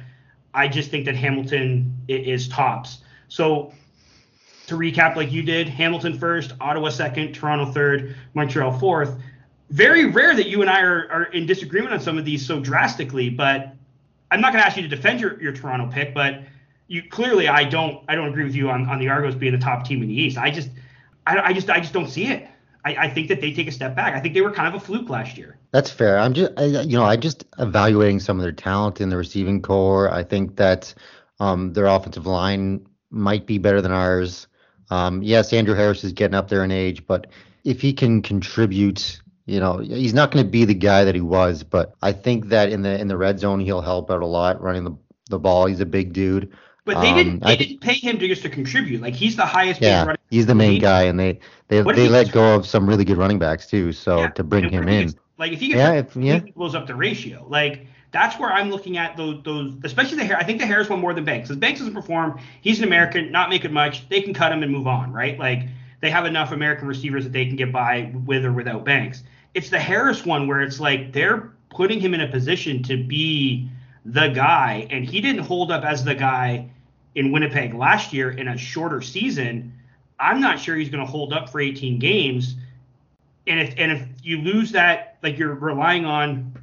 I 0.53 0.67
just 0.67 0.89
think 0.89 1.05
that 1.05 1.15
Hamilton 1.15 1.93
is 2.07 2.47
tops. 2.47 2.99
So 3.27 3.73
to 4.67 4.75
recap 4.75 5.15
like 5.15 5.31
you 5.31 5.43
did 5.43 5.67
Hamilton 5.67 6.17
first, 6.17 6.53
Ottawa 6.61 6.89
second, 6.89 7.33
Toronto 7.33 7.71
third, 7.71 8.15
Montreal 8.33 8.77
fourth. 8.79 9.19
Very 9.71 10.05
rare 10.05 10.35
that 10.35 10.47
you 10.47 10.61
and 10.61 10.69
I 10.69 10.81
are, 10.81 11.11
are 11.11 11.23
in 11.25 11.45
disagreement 11.45 11.93
on 11.93 11.99
some 11.99 12.17
of 12.17 12.25
these 12.25 12.45
so 12.45 12.59
drastically, 12.59 13.29
but 13.29 13.75
I'm 14.31 14.41
not 14.41 14.53
going 14.53 14.61
to 14.61 14.65
ask 14.65 14.77
you 14.77 14.83
to 14.83 14.87
defend 14.87 15.19
your, 15.19 15.41
your 15.41 15.51
Toronto 15.51 15.91
pick, 15.91 16.13
but 16.13 16.41
you 16.87 17.03
clearly 17.09 17.47
I 17.47 17.63
don't 17.63 18.03
I 18.07 18.15
don't 18.15 18.29
agree 18.29 18.43
with 18.43 18.55
you 18.55 18.69
on, 18.69 18.87
on 18.87 18.99
the 18.99 19.09
Argos 19.09 19.35
being 19.35 19.53
the 19.53 19.59
top 19.59 19.85
team 19.85 20.01
in 20.01 20.07
the 20.07 20.13
East. 20.13 20.37
I 20.37 20.51
just 20.51 20.69
I, 21.25 21.39
I 21.39 21.53
just 21.53 21.69
I 21.69 21.79
just 21.79 21.93
don't 21.93 22.09
see 22.09 22.27
it. 22.27 22.47
I, 22.83 22.95
I 22.95 23.09
think 23.09 23.29
that 23.29 23.41
they 23.41 23.51
take 23.51 23.67
a 23.67 23.71
step 23.71 23.95
back. 23.95 24.13
I 24.13 24.19
think 24.19 24.35
they 24.35 24.41
were 24.41 24.51
kind 24.51 24.73
of 24.73 24.79
a 24.79 24.85
fluke 24.85 25.09
last 25.09 25.37
year. 25.37 25.57
That's 25.71 25.89
fair. 25.89 26.19
I'm 26.19 26.33
just 26.33 26.51
I, 26.57 26.65
you 26.65 26.97
know 26.97 27.03
I 27.03 27.15
just 27.15 27.45
evaluating 27.57 28.19
some 28.19 28.37
of 28.37 28.43
their 28.43 28.51
talent 28.51 29.01
in 29.01 29.09
the 29.09 29.17
receiving 29.17 29.61
corps. 29.61 30.11
I 30.11 30.23
think 30.23 30.57
that 30.57 30.93
um, 31.39 31.73
their 31.73 31.87
offensive 31.87 32.25
line 32.25 32.87
might 33.09 33.45
be 33.45 33.57
better 33.57 33.81
than 33.81 33.91
ours. 33.91 34.47
Um, 34.91 35.23
yes, 35.23 35.51
Andrew 35.51 35.75
Harris 35.75 36.03
is 36.03 36.13
getting 36.13 36.35
up 36.35 36.47
there 36.47 36.63
in 36.63 36.71
age, 36.71 37.07
but 37.07 37.27
if 37.63 37.81
he 37.81 37.93
can 37.93 38.21
contribute, 38.21 39.19
you 39.47 39.59
know, 39.59 39.79
he's 39.79 40.13
not 40.13 40.31
going 40.31 40.45
to 40.45 40.51
be 40.51 40.63
the 40.63 40.75
guy 40.75 41.03
that 41.03 41.15
he 41.15 41.21
was. 41.21 41.63
But 41.63 41.95
I 42.03 42.11
think 42.11 42.49
that 42.49 42.69
in 42.69 42.83
the 42.83 42.99
in 42.99 43.07
the 43.07 43.17
red 43.17 43.39
zone, 43.39 43.59
he'll 43.59 43.81
help 43.81 44.11
out 44.11 44.21
a 44.21 44.27
lot 44.27 44.61
running 44.61 44.83
the 44.83 44.95
the 45.29 45.39
ball. 45.39 45.65
He's 45.65 45.79
a 45.79 45.85
big 45.85 46.13
dude. 46.13 46.53
But 46.85 47.01
they 47.01 47.09
Um, 47.09 47.17
didn't. 47.17 47.39
They 47.43 47.49
I 47.51 47.55
didn't 47.55 47.81
pay 47.81 47.93
him 47.95 48.19
to 48.19 48.27
just 48.27 48.43
to 48.43 48.49
contribute. 48.49 49.01
Like 49.01 49.15
he's 49.15 49.35
the 49.35 49.45
highest 49.45 49.79
paid 49.81 49.87
Yeah, 49.87 50.01
running. 50.05 50.17
he's 50.29 50.45
the 50.45 50.55
main 50.55 50.73
league. 50.73 50.81
guy, 50.81 51.03
and 51.03 51.19
they 51.19 51.39
they 51.67 51.81
What 51.81 51.95
they 51.95 52.07
let 52.07 52.31
go 52.31 52.55
of 52.55 52.65
some 52.67 52.87
really 52.87 53.03
good 53.03 53.17
running 53.17 53.39
backs 53.39 53.65
too. 53.67 53.91
So 53.91 54.19
Yeah, 54.19 54.27
to 54.29 54.43
bring 54.43 54.69
him 54.69 54.85
what 54.85 54.89
if 54.89 54.89
he 54.89 54.95
in, 55.01 55.07
gets- 55.07 55.19
like 55.39 55.51
if 55.51 55.59
he 55.59 55.67
gets 55.69 55.77
Yeah, 55.79 55.93
if- 55.93 56.15
yeah. 56.15 56.39
he 56.45 56.51
blows 56.51 56.75
up 56.75 56.85
the 56.87 56.95
ratio. 56.95 57.45
Like 57.49 57.87
that's 58.11 58.37
where 58.39 58.51
I'm 58.51 58.69
looking 58.69 58.97
at 58.97 59.17
those 59.17 59.41
those 59.43 59.73
especially 59.83 60.17
the 60.17 60.25
hair. 60.25 60.37
I 60.37 60.43
think 60.43 60.59
the 60.59 60.65
Harris 60.67 60.87
one 60.87 60.99
more 61.01 61.13
than 61.15 61.25
Banks. 61.25 61.47
Because 61.49 61.59
Banks 61.59 61.79
doesn't 61.79 61.95
perform. 61.95 62.39
He's 62.61 62.77
an 62.77 62.85
American, 62.85 63.31
not 63.31 63.49
making 63.49 63.73
much. 63.73 64.07
They 64.09 64.21
can 64.21 64.33
cut 64.35 64.51
him 64.51 64.61
and 64.61 64.71
move 64.71 64.85
on, 64.87 65.11
right? 65.11 65.39
Like 65.39 65.63
they 66.01 66.11
have 66.11 66.25
enough 66.27 66.51
American 66.51 66.87
receivers 66.87 67.23
that 67.23 67.33
they 67.33 67.47
can 67.47 67.55
get 67.55 67.71
by 67.71 68.11
with 68.25 68.45
or 68.45 68.53
without 68.53 68.85
Banks. 68.85 69.23
It's 69.55 69.69
the 69.69 69.79
Harris 69.79 70.23
one 70.23 70.47
where 70.47 70.61
it's 70.61 70.79
like 70.79 71.13
they're 71.13 71.49
putting 71.71 71.99
him 71.99 72.13
in 72.13 72.21
a 72.21 72.27
position 72.27 72.83
to 72.83 73.03
be 73.03 73.69
the 74.05 74.27
guy, 74.27 74.85
and 74.91 75.03
he 75.03 75.19
didn't 75.19 75.41
hold 75.43 75.71
up 75.71 75.83
as 75.83 76.03
the 76.03 76.13
guy 76.13 76.67
in 77.15 77.31
Winnipeg 77.31 77.73
last 77.73 78.13
year 78.13 78.31
in 78.31 78.49
a 78.49 78.57
shorter 78.57 79.01
season. 79.01 79.73
I'm 80.19 80.39
not 80.39 80.59
sure 80.59 80.75
he's 80.75 80.89
going 80.89 81.05
to 81.05 81.09
hold 81.09 81.33
up 81.33 81.49
for 81.49 81.59
18 81.59 81.99
games. 81.99 82.55
And 83.47 83.59
if 83.59 83.73
and 83.77 83.91
if 83.91 84.07
you 84.23 84.41
lose 84.41 84.71
that, 84.71 85.17
like 85.23 85.37
you're 85.37 85.53
relying 85.53 86.05
on 86.05 86.53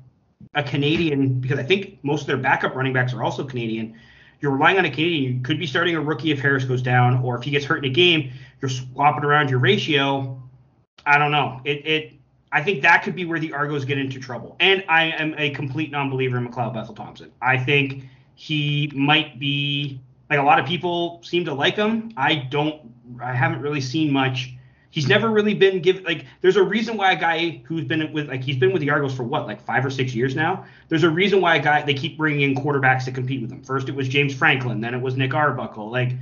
a 0.55 0.63
Canadian 0.63 1.41
because 1.41 1.59
I 1.59 1.63
think 1.63 1.99
most 2.03 2.23
of 2.23 2.27
their 2.27 2.37
backup 2.37 2.75
running 2.75 2.93
backs 2.93 3.13
are 3.15 3.23
also 3.23 3.45
Canadian. 3.45 3.99
You're 4.41 4.53
relying 4.53 4.79
on 4.79 4.85
a 4.85 4.91
Canadian. 4.91 5.37
You 5.37 5.41
could 5.43 5.59
be 5.59 5.67
starting 5.67 5.95
a 5.95 6.01
rookie 6.01 6.33
if 6.33 6.41
Harris 6.41 6.65
goes 6.65 6.83
down, 6.83 7.23
or 7.23 7.37
if 7.37 7.45
he 7.45 7.51
gets 7.51 7.65
hurt 7.65 7.85
in 7.85 7.91
a 7.91 7.95
game, 7.95 8.33
you're 8.61 8.69
swapping 8.69 9.25
around 9.25 9.51
your 9.51 9.61
ratio. 9.61 10.43
I 11.07 11.19
don't 11.19 11.31
know. 11.31 11.61
It 11.65 11.87
it 11.87 12.13
I 12.51 12.63
think 12.63 12.83
that 12.83 13.03
could 13.03 13.15
be 13.15 13.25
where 13.25 13.39
the 13.39 13.53
Argos 13.53 13.85
get 13.85 13.99
into 13.99 14.19
trouble. 14.19 14.57
And 14.61 14.85
I 14.89 15.05
am 15.05 15.35
a 15.39 15.51
complete 15.51 15.91
non-believer 15.91 16.37
in 16.37 16.47
McLeod 16.47 16.75
Bethel 16.75 16.95
Thompson. 16.95 17.33
I 17.41 17.57
think 17.57 18.05
he 18.35 18.91
might 18.95 19.39
be 19.39 20.01
like 20.33 20.41
a 20.41 20.45
lot 20.45 20.59
of 20.59 20.65
people 20.65 21.21
seem 21.23 21.45
to 21.45 21.53
like 21.53 21.77
him. 21.77 22.11
I 22.17 22.37
don't. 22.37 22.81
I 23.23 23.35
haven't 23.35 23.61
really 23.61 23.83
seen 23.83 24.11
much. 24.11 24.55
He's 24.89 25.07
never 25.07 25.29
really 25.29 25.53
been 25.53 25.83
given 25.83 26.05
like. 26.05 26.25
There's 26.41 26.57
a 26.57 26.63
reason 26.63 26.97
why 26.97 27.13
a 27.13 27.21
guy 27.21 27.61
who's 27.67 27.85
been 27.85 28.11
with 28.15 28.29
like 28.29 28.43
he's 28.43 28.57
been 28.57 28.73
with 28.73 28.81
the 28.81 28.89
Argos 28.89 29.15
for 29.15 29.25
what 29.25 29.47
like 29.47 29.61
five 29.61 29.85
or 29.85 29.91
six 29.91 30.15
years 30.15 30.35
now. 30.35 30.65
There's 30.89 31.03
a 31.03 31.11
reason 31.11 31.43
why 31.43 31.57
a 31.57 31.63
guy 31.63 31.83
they 31.83 31.93
keep 31.93 32.17
bringing 32.17 32.41
in 32.51 32.55
quarterbacks 32.57 33.05
to 33.05 33.13
compete 33.13 33.43
with 33.43 33.53
him. 33.53 33.63
First 33.63 33.91
it 33.91 33.95
was 33.95 34.09
James 34.09 34.35
Franklin, 34.35 34.81
then 34.81 34.95
it 34.95 35.03
was 35.03 35.19
Nick 35.19 35.35
Arbuckle. 35.35 35.91
Like, 35.91 36.13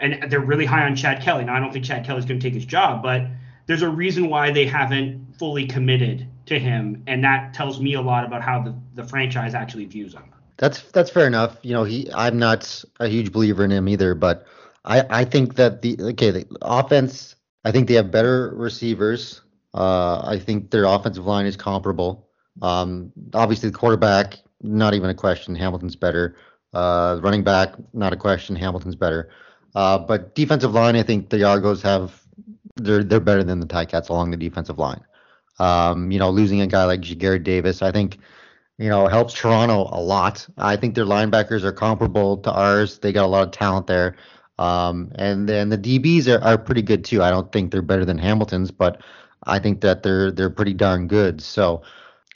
and 0.00 0.28
they're 0.32 0.40
really 0.40 0.66
high 0.66 0.84
on 0.84 0.96
Chad 0.96 1.22
Kelly. 1.22 1.44
Now 1.44 1.54
I 1.54 1.60
don't 1.60 1.72
think 1.72 1.84
Chad 1.84 2.04
Kelly's 2.04 2.24
going 2.24 2.40
to 2.40 2.44
take 2.44 2.54
his 2.54 2.64
job, 2.64 3.04
but 3.04 3.24
there's 3.66 3.82
a 3.82 3.88
reason 3.88 4.28
why 4.28 4.50
they 4.50 4.66
haven't 4.66 5.36
fully 5.38 5.64
committed 5.64 6.26
to 6.46 6.58
him, 6.58 7.04
and 7.06 7.22
that 7.22 7.54
tells 7.54 7.80
me 7.80 7.94
a 7.94 8.00
lot 8.00 8.24
about 8.24 8.42
how 8.42 8.62
the 8.62 8.74
the 8.96 9.04
franchise 9.04 9.54
actually 9.54 9.84
views 9.84 10.12
him. 10.12 10.24
That's 10.60 10.82
that's 10.92 11.10
fair 11.10 11.26
enough. 11.26 11.56
You 11.62 11.72
know, 11.72 11.84
he 11.84 12.08
I'm 12.14 12.38
not 12.38 12.84
a 13.00 13.08
huge 13.08 13.32
believer 13.32 13.64
in 13.64 13.72
him 13.72 13.88
either, 13.88 14.14
but 14.14 14.46
I 14.84 15.04
I 15.08 15.24
think 15.24 15.54
that 15.56 15.80
the 15.80 15.96
okay 16.00 16.30
the 16.30 16.46
offense 16.60 17.34
I 17.64 17.72
think 17.72 17.88
they 17.88 17.94
have 17.94 18.10
better 18.10 18.52
receivers. 18.54 19.40
Uh, 19.72 20.20
I 20.22 20.38
think 20.38 20.70
their 20.70 20.84
offensive 20.84 21.26
line 21.26 21.46
is 21.46 21.56
comparable. 21.56 22.28
Um, 22.60 23.10
obviously 23.32 23.70
the 23.70 23.78
quarterback 23.78 24.36
not 24.62 24.92
even 24.92 25.08
a 25.08 25.14
question. 25.14 25.54
Hamilton's 25.54 25.96
better. 25.96 26.36
Uh, 26.74 27.18
running 27.22 27.42
back 27.42 27.74
not 27.94 28.12
a 28.12 28.16
question. 28.16 28.54
Hamilton's 28.54 28.96
better. 28.96 29.30
Uh, 29.74 29.96
but 29.96 30.34
defensive 30.34 30.74
line 30.74 30.94
I 30.94 31.02
think 31.02 31.30
the 31.30 31.42
Argos 31.42 31.80
have 31.80 32.22
they're 32.76 33.02
they're 33.02 33.18
better 33.18 33.42
than 33.42 33.60
the 33.60 33.66
Ticats 33.66 34.10
along 34.10 34.30
the 34.30 34.36
defensive 34.36 34.78
line. 34.78 35.00
Um, 35.58 36.10
you 36.10 36.18
know, 36.18 36.28
losing 36.28 36.60
a 36.60 36.66
guy 36.66 36.84
like 36.84 37.00
Ja'Gared 37.00 37.44
Davis, 37.44 37.80
I 37.80 37.92
think 37.92 38.18
you 38.80 38.88
know, 38.88 39.06
helps 39.08 39.34
Toronto 39.34 39.90
a 39.92 40.00
lot. 40.00 40.46
I 40.56 40.74
think 40.74 40.94
their 40.94 41.04
linebackers 41.04 41.64
are 41.64 41.72
comparable 41.72 42.38
to 42.38 42.50
ours. 42.50 42.98
They 42.98 43.12
got 43.12 43.26
a 43.26 43.28
lot 43.28 43.46
of 43.46 43.52
talent 43.52 43.86
there. 43.86 44.16
Um, 44.58 45.12
and 45.16 45.46
then 45.46 45.68
the 45.68 45.76
DBs 45.76 46.28
are, 46.28 46.42
are 46.42 46.56
pretty 46.56 46.80
good 46.80 47.04
too. 47.04 47.22
I 47.22 47.30
don't 47.30 47.52
think 47.52 47.70
they're 47.70 47.82
better 47.82 48.06
than 48.06 48.16
Hamilton's, 48.16 48.70
but 48.70 49.02
I 49.44 49.58
think 49.58 49.82
that 49.82 50.02
they're 50.02 50.30
they're 50.30 50.48
pretty 50.48 50.72
darn 50.72 51.08
good. 51.08 51.42
So 51.42 51.82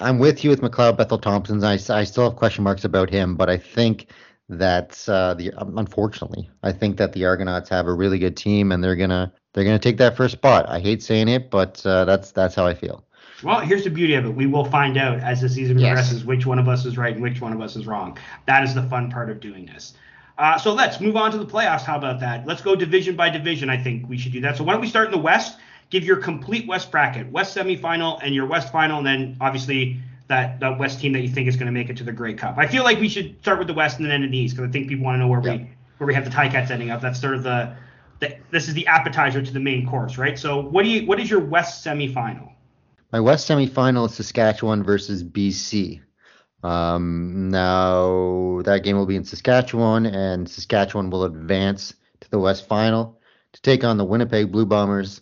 I'm 0.01 0.19
with 0.19 0.45
you 0.45 0.51
with 0.51 0.61
McLeod 0.61 0.99
Bethel 0.99 1.19
Thompson's. 1.19 1.65
I, 1.65 1.75
I 1.95 2.05
still 2.05 2.25
have 2.25 2.37
question 2.37 2.63
marks 2.63 2.85
about 2.85 3.09
him, 3.09 3.37
but 3.37 3.49
I 3.49 3.57
think 3.57 4.09
that 4.51 5.03
uh, 5.09 5.33
the 5.35 5.51
unfortunately, 5.57 6.51
I 6.63 6.73
think 6.73 6.99
that 6.99 7.15
the 7.15 7.25
Argonauts 7.25 7.71
have 7.71 7.87
a 7.87 7.95
really 7.95 8.19
good 8.19 8.37
team, 8.37 8.71
and 8.71 8.85
they're 8.85 8.97
gonna 8.97 9.33
they're 9.55 9.65
gonna 9.65 9.79
take 9.79 9.97
that 9.97 10.17
first 10.17 10.33
spot. 10.33 10.69
I 10.69 10.81
hate 10.81 11.03
saying 11.03 11.29
it, 11.29 11.51
but 11.51 11.85
uh, 11.87 12.05
that's 12.05 12.33
that's 12.33 12.55
how 12.55 12.67
I 12.67 12.75
feel. 12.75 13.04
Well, 13.43 13.61
here's 13.61 13.85
the 13.85 13.91
beauty 13.91 14.15
of 14.15 14.25
it. 14.25 14.35
We 14.35 14.47
will 14.47 14.65
find 14.65 14.97
out 14.97 15.19
as 15.19 15.41
the 15.41 15.49
season 15.49 15.79
Yes. 15.79 15.89
progresses 15.89 16.25
which 16.25 16.47
one 16.47 16.59
of 16.59 16.69
us 16.69 16.85
is 16.87 16.97
right 16.97 17.13
and 17.15 17.23
which 17.23 17.41
one 17.41 17.53
of 17.53 17.61
us 17.61 17.77
is 17.77 17.87
wrong. 17.87 18.17
That 18.47 18.63
is 18.65 18.75
the 18.75 18.83
fun 18.85 19.11
part 19.11 19.29
of 19.31 19.41
doing 19.41 19.67
this. 19.67 19.95
Uh, 20.39 20.59
so 20.59 20.73
let's 20.73 21.01
move 21.01 21.17
on 21.17 21.31
to 21.33 21.39
the 21.39 21.47
playoffs. 21.47 21.83
How 21.83 21.97
about 21.97 22.21
that? 22.21 22.47
Let's 22.47 22.63
go 22.63 22.75
division 22.75 23.17
by 23.17 23.29
division. 23.31 23.71
I 23.71 23.77
think 23.77 24.09
we 24.09 24.17
should 24.19 24.33
do 24.33 24.41
that. 24.43 24.57
So 24.57 24.65
why 24.65 24.73
don't 24.73 24.81
we 24.83 24.89
start 24.89 25.07
in 25.07 25.13
the 25.13 25.19
West? 25.19 25.59
Give 25.91 26.05
your 26.05 26.17
complete 26.17 26.67
West 26.67 26.91
bracket, 26.91 27.31
West 27.31 27.57
semifinal, 27.57 28.19
and 28.23 28.35
your 28.35 28.47
West 28.47 28.73
final, 28.73 28.99
and 28.99 29.07
then 29.07 29.37
obviously 29.41 29.99
that 30.29 30.59
that 30.61 30.79
West 30.79 30.99
team 31.01 31.13
that 31.13 31.21
you 31.21 31.29
think 31.29 31.47
is 31.47 31.55
going 31.57 31.67
to 31.67 31.73
make 31.73 31.89
it 31.91 31.97
to 31.99 32.05
the 32.05 32.11
Grey 32.13 32.35
Cup. 32.35 32.55
I 32.57 32.67
feel 32.67 32.83
like 32.83 32.99
we 32.99 33.09
should 33.09 33.37
start 33.43 33.59
with 33.59 33.69
the 33.69 33.75
West 33.75 33.99
and 33.99 34.07
then 34.07 34.13
end 34.13 34.25
in 34.25 34.31
the 34.31 34.39
East 34.39 34.57
because 34.57 34.69
I 34.69 34.73
think 34.73 34.89
people 34.89 35.05
want 35.05 35.17
to 35.17 35.19
know 35.21 35.29
where 35.29 35.41
Yeah. 35.45 35.57
we 35.59 35.71
where 35.99 36.07
we 36.09 36.15
have 36.15 36.25
the 36.25 36.31
Ticats 36.31 36.71
ending 36.71 36.91
up. 36.91 37.01
That's 37.01 37.21
sort 37.21 37.35
of 37.35 37.45
the, 37.45 37.73
the 38.19 38.37
this 38.51 38.67
is 38.67 38.75
the 38.75 38.87
appetizer 38.89 39.41
to 39.43 39.53
the 39.53 39.61
main 39.61 39.87
course, 39.87 40.19
right? 40.19 40.37
So 40.39 40.61
what 40.63 40.83
do 40.85 40.89
you 40.89 41.07
what 41.07 41.21
is 41.21 41.31
your 41.31 41.41
West 41.41 41.85
semifinal? 41.87 42.51
My 43.15 43.21
West 43.21 43.49
semifinal 43.49 44.07
is 44.07 44.17
Saskatchewan 44.17 44.83
versus 44.83 45.23
BC. 45.23 46.01
Um, 46.65 47.49
now 47.49 48.61
that 48.65 48.83
game 48.83 48.97
will 48.97 49.07
be 49.07 49.15
in 49.15 49.23
Saskatchewan, 49.23 50.05
and 50.05 50.51
Saskatchewan 50.51 51.11
will 51.11 51.23
advance 51.23 51.95
to 52.19 52.31
the 52.33 52.41
West 52.41 52.67
final 52.67 53.21
to 53.53 53.63
take 53.63 53.85
on 53.85 53.99
the 53.99 54.05
Winnipeg 54.05 54.51
Blue 54.51 54.67
Bombers. 54.67 55.21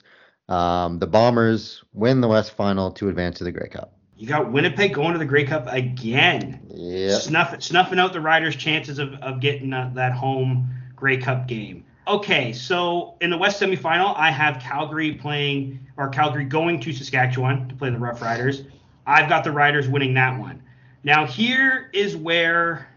Um, 0.48 1.00
the 1.00 1.06
Bombers 1.06 1.84
win 1.92 2.22
the 2.22 2.28
West 2.28 2.52
final 2.52 2.92
to 2.92 3.10
advance 3.10 3.36
to 3.38 3.44
the 3.44 3.52
Grey 3.52 3.68
Cup. 3.68 3.92
You 4.16 4.26
got 4.26 4.50
Winnipeg 4.50 4.94
going 4.94 5.12
to 5.12 5.18
the 5.18 5.26
Grey 5.26 5.44
Cup 5.44 5.66
again. 5.66 6.66
Yeah. 6.70 7.18
Snuff, 7.18 7.62
snuffing 7.62 7.98
out 7.98 8.14
the 8.14 8.22
Riders' 8.22 8.56
chances 8.56 8.98
of, 8.98 9.12
of 9.16 9.40
getting 9.40 9.74
uh, 9.74 9.90
that 9.96 10.12
home 10.12 10.74
Grey 10.96 11.18
Cup 11.18 11.46
game. 11.46 11.84
Okay, 12.06 12.52
so 12.52 13.14
in 13.20 13.30
the 13.30 13.38
West 13.38 13.60
semifinal, 13.60 14.16
I 14.16 14.32
have 14.32 14.60
Calgary 14.60 15.14
playing, 15.14 15.78
or 15.96 16.08
Calgary 16.08 16.44
going 16.44 16.80
to 16.80 16.92
Saskatchewan 16.92 17.68
to 17.68 17.74
play 17.76 17.90
the 17.90 17.98
Rough 17.98 18.20
Riders. 18.20 18.64
I've 19.06 19.28
got 19.28 19.44
the 19.44 19.52
Riders 19.52 19.88
winning 19.88 20.14
that 20.14 20.38
one. 20.38 20.62
Now, 21.04 21.26
here 21.26 21.90
is 21.92 22.16
where 22.16 22.88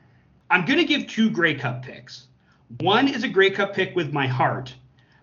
I'm 0.50 0.66
going 0.66 0.80
to 0.80 0.86
give 0.86 1.08
two 1.08 1.30
Grey 1.30 1.54
Cup 1.54 1.84
picks. 1.84 2.28
One 2.80 3.08
is 3.08 3.24
a 3.24 3.28
Grey 3.28 3.52
Cup 3.52 3.76
pick 3.76 3.96
with 3.96 4.12
my 4.12 4.26
heart, 4.26 4.74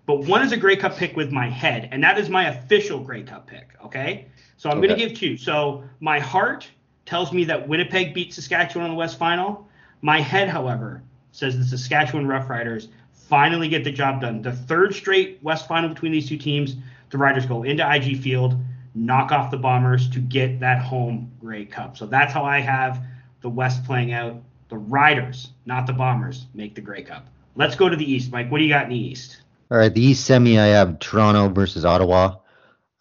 but 0.06 0.20
one 0.26 0.42
is 0.42 0.52
a 0.52 0.56
Grey 0.56 0.76
Cup 0.76 0.96
pick 0.96 1.16
with 1.16 1.32
my 1.32 1.48
head, 1.48 1.88
and 1.90 2.04
that 2.04 2.18
is 2.18 2.28
my 2.28 2.50
official 2.50 3.00
Grey 3.00 3.24
Cup 3.24 3.48
pick. 3.48 3.70
Okay, 3.84 4.26
so 4.58 4.70
I'm 4.70 4.76
going 4.76 4.90
to 4.90 4.96
give 4.96 5.14
two. 5.14 5.36
So 5.36 5.82
my 5.98 6.20
heart 6.20 6.68
tells 7.04 7.32
me 7.32 7.42
that 7.44 7.66
Winnipeg 7.66 8.14
beats 8.14 8.36
Saskatchewan 8.36 8.86
in 8.86 8.92
the 8.92 8.98
West 8.98 9.18
Final. 9.18 9.68
My 10.02 10.20
head, 10.20 10.48
however, 10.48 11.02
says 11.32 11.58
the 11.58 11.64
Saskatchewan 11.64 12.26
Roughriders 12.26 12.88
finally 13.32 13.66
get 13.66 13.82
the 13.82 13.90
job 13.90 14.20
done. 14.20 14.42
The 14.42 14.52
third 14.52 14.94
straight 14.94 15.38
West 15.40 15.66
Final 15.66 15.88
between 15.88 16.12
these 16.12 16.28
two 16.28 16.36
teams. 16.36 16.76
The 17.08 17.16
Riders 17.16 17.46
go 17.46 17.62
into 17.62 17.82
IG 17.82 18.20
Field, 18.20 18.54
knock 18.94 19.32
off 19.32 19.50
the 19.50 19.56
Bombers 19.56 20.10
to 20.10 20.18
get 20.18 20.60
that 20.60 20.82
home 20.82 21.32
Grey 21.40 21.64
Cup. 21.64 21.96
So 21.96 22.04
that's 22.04 22.30
how 22.30 22.44
I 22.44 22.60
have 22.60 23.02
the 23.40 23.48
West 23.48 23.86
playing 23.86 24.12
out. 24.12 24.42
The 24.68 24.76
Riders, 24.76 25.48
not 25.64 25.86
the 25.86 25.94
Bombers, 25.94 26.44
make 26.52 26.74
the 26.74 26.82
Grey 26.82 27.04
Cup. 27.04 27.26
Let's 27.56 27.74
go 27.74 27.88
to 27.88 27.96
the 27.96 28.04
East, 28.04 28.30
Mike. 28.30 28.50
What 28.50 28.58
do 28.58 28.64
you 28.64 28.70
got 28.70 28.84
in 28.84 28.90
the 28.90 28.98
East? 28.98 29.38
All 29.70 29.78
right, 29.78 29.94
the 29.94 30.02
East 30.02 30.26
semi, 30.26 30.60
I 30.60 30.66
have 30.66 30.98
Toronto 30.98 31.48
versus 31.48 31.86
Ottawa. 31.86 32.34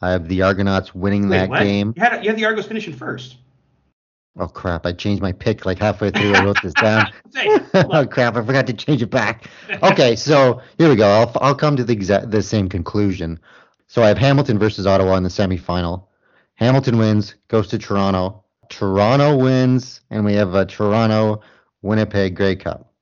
I 0.02 0.12
have 0.12 0.30
the 0.30 0.44
Argonauts 0.44 0.96
winning 0.96 1.28
Wait, 1.28 1.40
that 1.40 1.50
what? 1.50 1.64
game. 1.64 1.94
You 1.98 2.04
had, 2.04 2.24
you 2.24 2.30
had 2.30 2.40
the 2.40 2.46
Argos 2.46 2.68
finishing 2.68 2.94
first. 2.94 3.36
Oh 4.40 4.48
crap! 4.48 4.86
I 4.86 4.94
changed 4.94 5.22
my 5.22 5.32
pick 5.34 5.66
like 5.66 5.80
halfway 5.80 6.10
through. 6.10 6.34
I 6.34 6.44
wrote 6.46 6.62
this 6.64 6.74
down. 6.74 7.12
Oh 7.74 8.06
crap! 8.06 8.36
I 8.36 8.44
forgot 8.46 8.68
to 8.68 8.74
change 8.74 9.02
it 9.02 9.10
back. 9.10 9.50
Okay, 9.82 10.16
so 10.16 10.62
here 10.78 10.90
we 10.90 10.96
go. 10.96 11.08
I'll 11.08 11.32
I'll 11.42 11.56
come 11.56 11.76
to 11.78 11.84
the 11.84 11.94
exact 11.94 12.30
the 12.32 12.42
same 12.42 12.68
conclusion. 12.70 13.40
So 13.88 14.04
I 14.04 14.08
have 14.10 14.18
Hamilton 14.18 14.58
versus 14.60 14.86
Ottawa 14.88 15.16
in 15.16 15.24
the 15.24 15.30
semifinal. 15.30 16.06
Hamilton 16.56 16.98
wins, 16.98 17.36
goes 17.50 17.68
to 17.70 17.78
Toronto. 17.78 18.44
Toronto 18.70 19.36
wins, 19.38 20.02
and 20.10 20.24
we 20.26 20.34
have 20.34 20.54
a 20.54 20.66
Toronto 20.66 21.42
Winnipeg 21.82 22.36
Grey 22.36 22.56
Cup, 22.56 22.94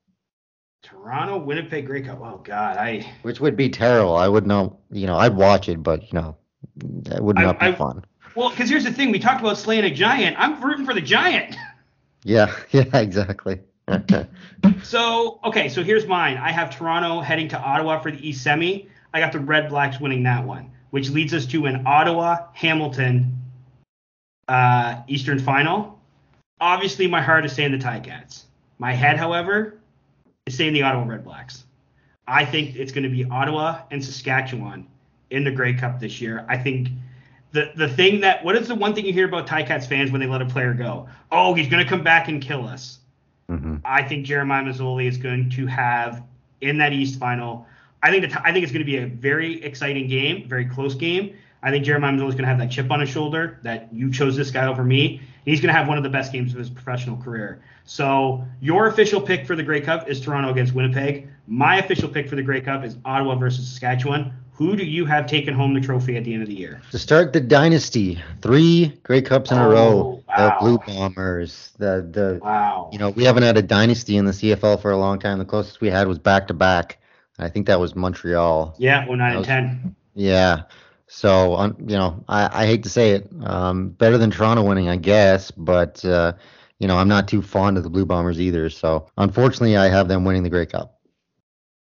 Toronto, 0.81 1.37
Winnipeg, 1.37 1.85
Grey 1.85 2.01
Cup. 2.01 2.19
Oh 2.21 2.41
God, 2.43 2.77
I 2.77 3.05
which 3.23 3.39
would 3.39 3.55
be 3.55 3.69
terrible. 3.69 4.15
I 4.15 4.27
would 4.27 4.47
know, 4.47 4.79
you 4.91 5.05
know, 5.07 5.17
I'd 5.17 5.35
watch 5.35 5.67
it, 5.69 5.83
but 5.83 6.01
you 6.03 6.19
know, 6.19 6.37
it 7.11 7.23
would 7.23 7.37
I- 7.37 7.43
not 7.43 7.59
be 7.59 7.67
I- 7.67 7.75
fun. 7.75 8.03
Well, 8.35 8.49
because 8.49 8.69
here's 8.69 8.83
the 8.83 8.93
thing: 8.93 9.11
we 9.11 9.19
talked 9.19 9.41
about 9.41 9.57
slaying 9.57 9.85
a 9.85 9.93
giant. 9.93 10.37
I'm 10.39 10.61
rooting 10.63 10.85
for 10.85 10.93
the 10.93 11.01
giant. 11.01 11.55
Yeah, 12.25 12.53
yeah, 12.71 12.97
exactly. 12.97 13.61
So 14.83 15.39
okay, 15.45 15.69
so 15.69 15.83
here's 15.83 16.05
mine. 16.05 16.37
I 16.37 16.51
have 16.51 16.69
Toronto 16.69 17.21
heading 17.21 17.47
to 17.49 17.57
Ottawa 17.57 17.99
for 17.99 18.11
the 18.11 18.27
East 18.27 18.43
Semi. 18.43 18.89
I 19.13 19.19
got 19.19 19.31
the 19.31 19.39
Red 19.39 19.69
Blacks 19.69 20.01
winning 20.01 20.23
that 20.23 20.45
one, 20.45 20.71
which 20.89 21.09
leads 21.09 21.33
us 21.33 21.45
to 21.47 21.65
an 21.65 21.87
Ottawa 21.87 22.47
Hamilton 22.53 23.39
uh, 24.49 25.01
Eastern 25.07 25.39
Final. 25.39 25.99
Obviously, 26.59 27.07
my 27.07 27.21
heart 27.21 27.45
is 27.45 27.53
saying 27.53 27.71
the 27.71 27.77
Ticats. 27.77 28.43
My 28.79 28.91
head, 28.91 29.17
however, 29.17 29.79
is 30.45 30.57
saying 30.57 30.73
the 30.73 30.83
Ottawa 30.83 31.05
Red 31.05 31.23
Blacks. 31.23 31.63
I 32.27 32.45
think 32.45 32.75
it's 32.75 32.91
going 32.91 33.03
to 33.03 33.09
be 33.09 33.25
Ottawa 33.25 33.81
and 33.91 34.03
Saskatchewan 34.03 34.87
in 35.29 35.43
the 35.43 35.51
Grey 35.51 35.73
Cup 35.73 35.99
this 35.99 36.19
year. 36.19 36.45
I 36.49 36.57
think 36.57 36.89
the 37.51 37.71
the 37.75 37.89
thing 37.89 38.21
that 38.21 38.43
what 38.43 38.55
is 38.55 38.67
the 38.67 38.75
one 38.75 38.93
thing 38.93 39.05
you 39.05 39.13
hear 39.13 39.25
about 39.25 39.47
Ticats 39.47 39.87
fans 39.87 40.11
when 40.11 40.21
they 40.21 40.27
let 40.27 40.41
a 40.41 40.45
player 40.45 40.73
go? 40.73 41.07
Oh, 41.31 41.53
he's 41.53 41.67
going 41.67 41.83
to 41.83 41.89
come 41.89 42.03
back 42.03 42.27
and 42.27 42.41
kill 42.41 42.67
us. 42.67 42.99
Mm-hmm. 43.49 43.77
I 43.83 44.03
think 44.03 44.25
Jeremiah 44.25 44.63
Masoli 44.63 45.07
is 45.07 45.17
going 45.17 45.49
to 45.51 45.65
have 45.65 46.23
in 46.61 46.77
that 46.77 46.93
East 46.93 47.19
final. 47.19 47.65
I 48.03 48.11
think 48.11 48.31
the, 48.31 48.41
I 48.45 48.53
think 48.53 48.63
it's 48.63 48.71
going 48.71 48.85
to 48.85 48.91
be 48.91 48.97
a 48.97 49.07
very 49.07 49.63
exciting 49.63 50.07
game, 50.07 50.47
very 50.47 50.65
close 50.65 50.95
game. 50.95 51.35
I 51.61 51.71
think 51.71 51.83
Jeremiah 51.83 52.13
Masoli 52.13 52.29
is 52.29 52.35
going 52.35 52.43
to 52.43 52.47
have 52.47 52.59
that 52.59 52.71
chip 52.71 52.89
on 52.91 53.01
his 53.01 53.09
shoulder 53.09 53.59
that 53.63 53.89
you 53.91 54.11
chose 54.11 54.37
this 54.37 54.51
guy 54.51 54.67
over 54.67 54.83
me. 54.83 55.21
He's 55.43 55.59
going 55.59 55.73
to 55.73 55.77
have 55.77 55.87
one 55.87 55.97
of 55.97 56.03
the 56.03 56.09
best 56.09 56.31
games 56.31 56.53
of 56.53 56.59
his 56.59 56.69
professional 56.69 57.17
career. 57.17 57.61
So 57.85 58.45
your 58.61 58.87
official 58.87 59.19
pick 59.19 59.45
for 59.45 59.55
the 59.55 59.63
Grey 59.63 59.81
Cup 59.81 60.07
is 60.07 60.21
Toronto 60.21 60.51
against 60.51 60.73
Winnipeg. 60.73 61.27
My 61.47 61.77
official 61.77 62.07
pick 62.07 62.29
for 62.29 62.35
the 62.35 62.43
Grey 62.43 62.61
Cup 62.61 62.85
is 62.85 62.95
Ottawa 63.03 63.35
versus 63.35 63.67
Saskatchewan. 63.67 64.31
Who 64.59 64.75
do 64.75 64.83
you 64.85 65.05
have 65.05 65.25
taken 65.25 65.53
home 65.53 65.73
the 65.73 65.79
trophy 65.79 66.17
at 66.17 66.25
the 66.25 66.33
end 66.33 66.43
of 66.43 66.49
the 66.49 66.53
year? 66.55 66.81
To 66.91 66.99
start 66.99 67.31
the 67.31 67.39
dynasty, 67.39 68.21
three 68.41 68.87
Grey 69.03 69.21
Cups 69.21 69.51
in 69.51 69.57
a 69.57 69.65
Oh, 69.65 69.71
row. 69.71 70.23
wow. 70.27 70.49
The 70.49 70.55
Blue 70.59 70.77
Bombers. 70.85 71.71
The 71.77 72.05
the 72.11 72.39
Wow. 72.43 72.89
you 72.91 72.99
know 72.99 73.09
we 73.11 73.23
haven't 73.23 73.43
had 73.43 73.55
a 73.57 73.61
dynasty 73.61 74.17
in 74.17 74.25
the 74.25 74.33
CFL 74.33 74.75
for 74.81 74.91
a 74.91 74.97
long 74.97 75.17
time. 75.17 75.39
The 75.39 75.45
closest 75.45 75.79
we 75.79 75.89
had 75.89 76.09
was 76.09 76.19
back 76.19 76.47
to 76.49 76.53
back. 76.53 76.97
I 77.39 77.47
think 77.47 77.67
that 77.67 77.79
was 77.79 77.95
Montreal. 77.95 78.75
Yeah, 78.77 79.05
09 79.05 79.17
That 79.17 79.29
and 79.29 79.37
was- 79.37 79.47
10. 79.47 79.95
Yeah. 80.13 80.63
So 81.07 81.55
um, 81.55 81.77
you 81.87 81.95
know 81.95 82.21
I, 82.27 82.63
I 82.63 82.65
hate 82.65 82.83
to 82.83 82.89
say 82.89 83.11
it, 83.11 83.29
um, 83.45 83.91
better 83.91 84.17
than 84.17 84.29
Toronto 84.29 84.63
winning, 84.63 84.89
I 84.89 84.97
guess, 84.97 85.51
but 85.51 86.03
uh, 86.03 86.33
you 86.79 86.87
know 86.89 86.97
I'm 86.97 87.07
not 87.07 87.29
too 87.29 87.41
fond 87.41 87.77
of 87.77 87.83
the 87.83 87.89
Blue 87.89 88.05
Bombers 88.05 88.41
either. 88.41 88.69
So 88.69 89.07
unfortunately, 89.17 89.77
I 89.77 89.87
have 89.87 90.09
them 90.09 90.25
winning 90.25 90.43
the 90.43 90.49
Grey 90.49 90.65
Cup. 90.65 90.99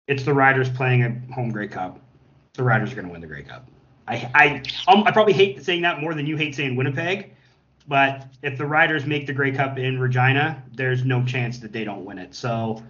It's 0.07 0.25
the 0.25 0.35
Riders 0.35 0.69
playing 0.69 1.03
a 1.03 1.33
home 1.35 1.51
Grey 1.51 1.69
Cup. 1.69 1.99
The 2.59 2.65
Riders 2.65 2.91
are 2.91 2.97
going 2.97 3.07
to 3.07 3.13
win 3.13 3.21
the 3.21 3.27
Grey 3.29 3.45
Cup. 3.45 3.69
I 4.09 4.29
I 4.35 4.63
um, 4.89 5.05
I 5.07 5.13
probably 5.13 5.33
hate 5.33 5.63
saying 5.63 5.83
that 5.83 6.01
more 6.01 6.13
than 6.13 6.27
you 6.27 6.37
hate 6.37 6.57
saying 6.57 6.75
Winnipeg, 6.75 7.37
but 7.87 8.27
if 8.43 8.59
the 8.59 8.67
Riders 8.67 9.07
make 9.07 9.29
the 9.29 9.33
Grey 9.33 9.53
Cup 9.53 9.79
in 9.79 10.01
Regina, 10.01 10.61
there's 10.75 11.05
no 11.05 11.25
chance 11.25 11.61
that 11.61 11.73
they 11.73 11.85
don't 11.85 12.05
win 12.05 12.19
it. 12.19 12.35
So, 12.35 12.83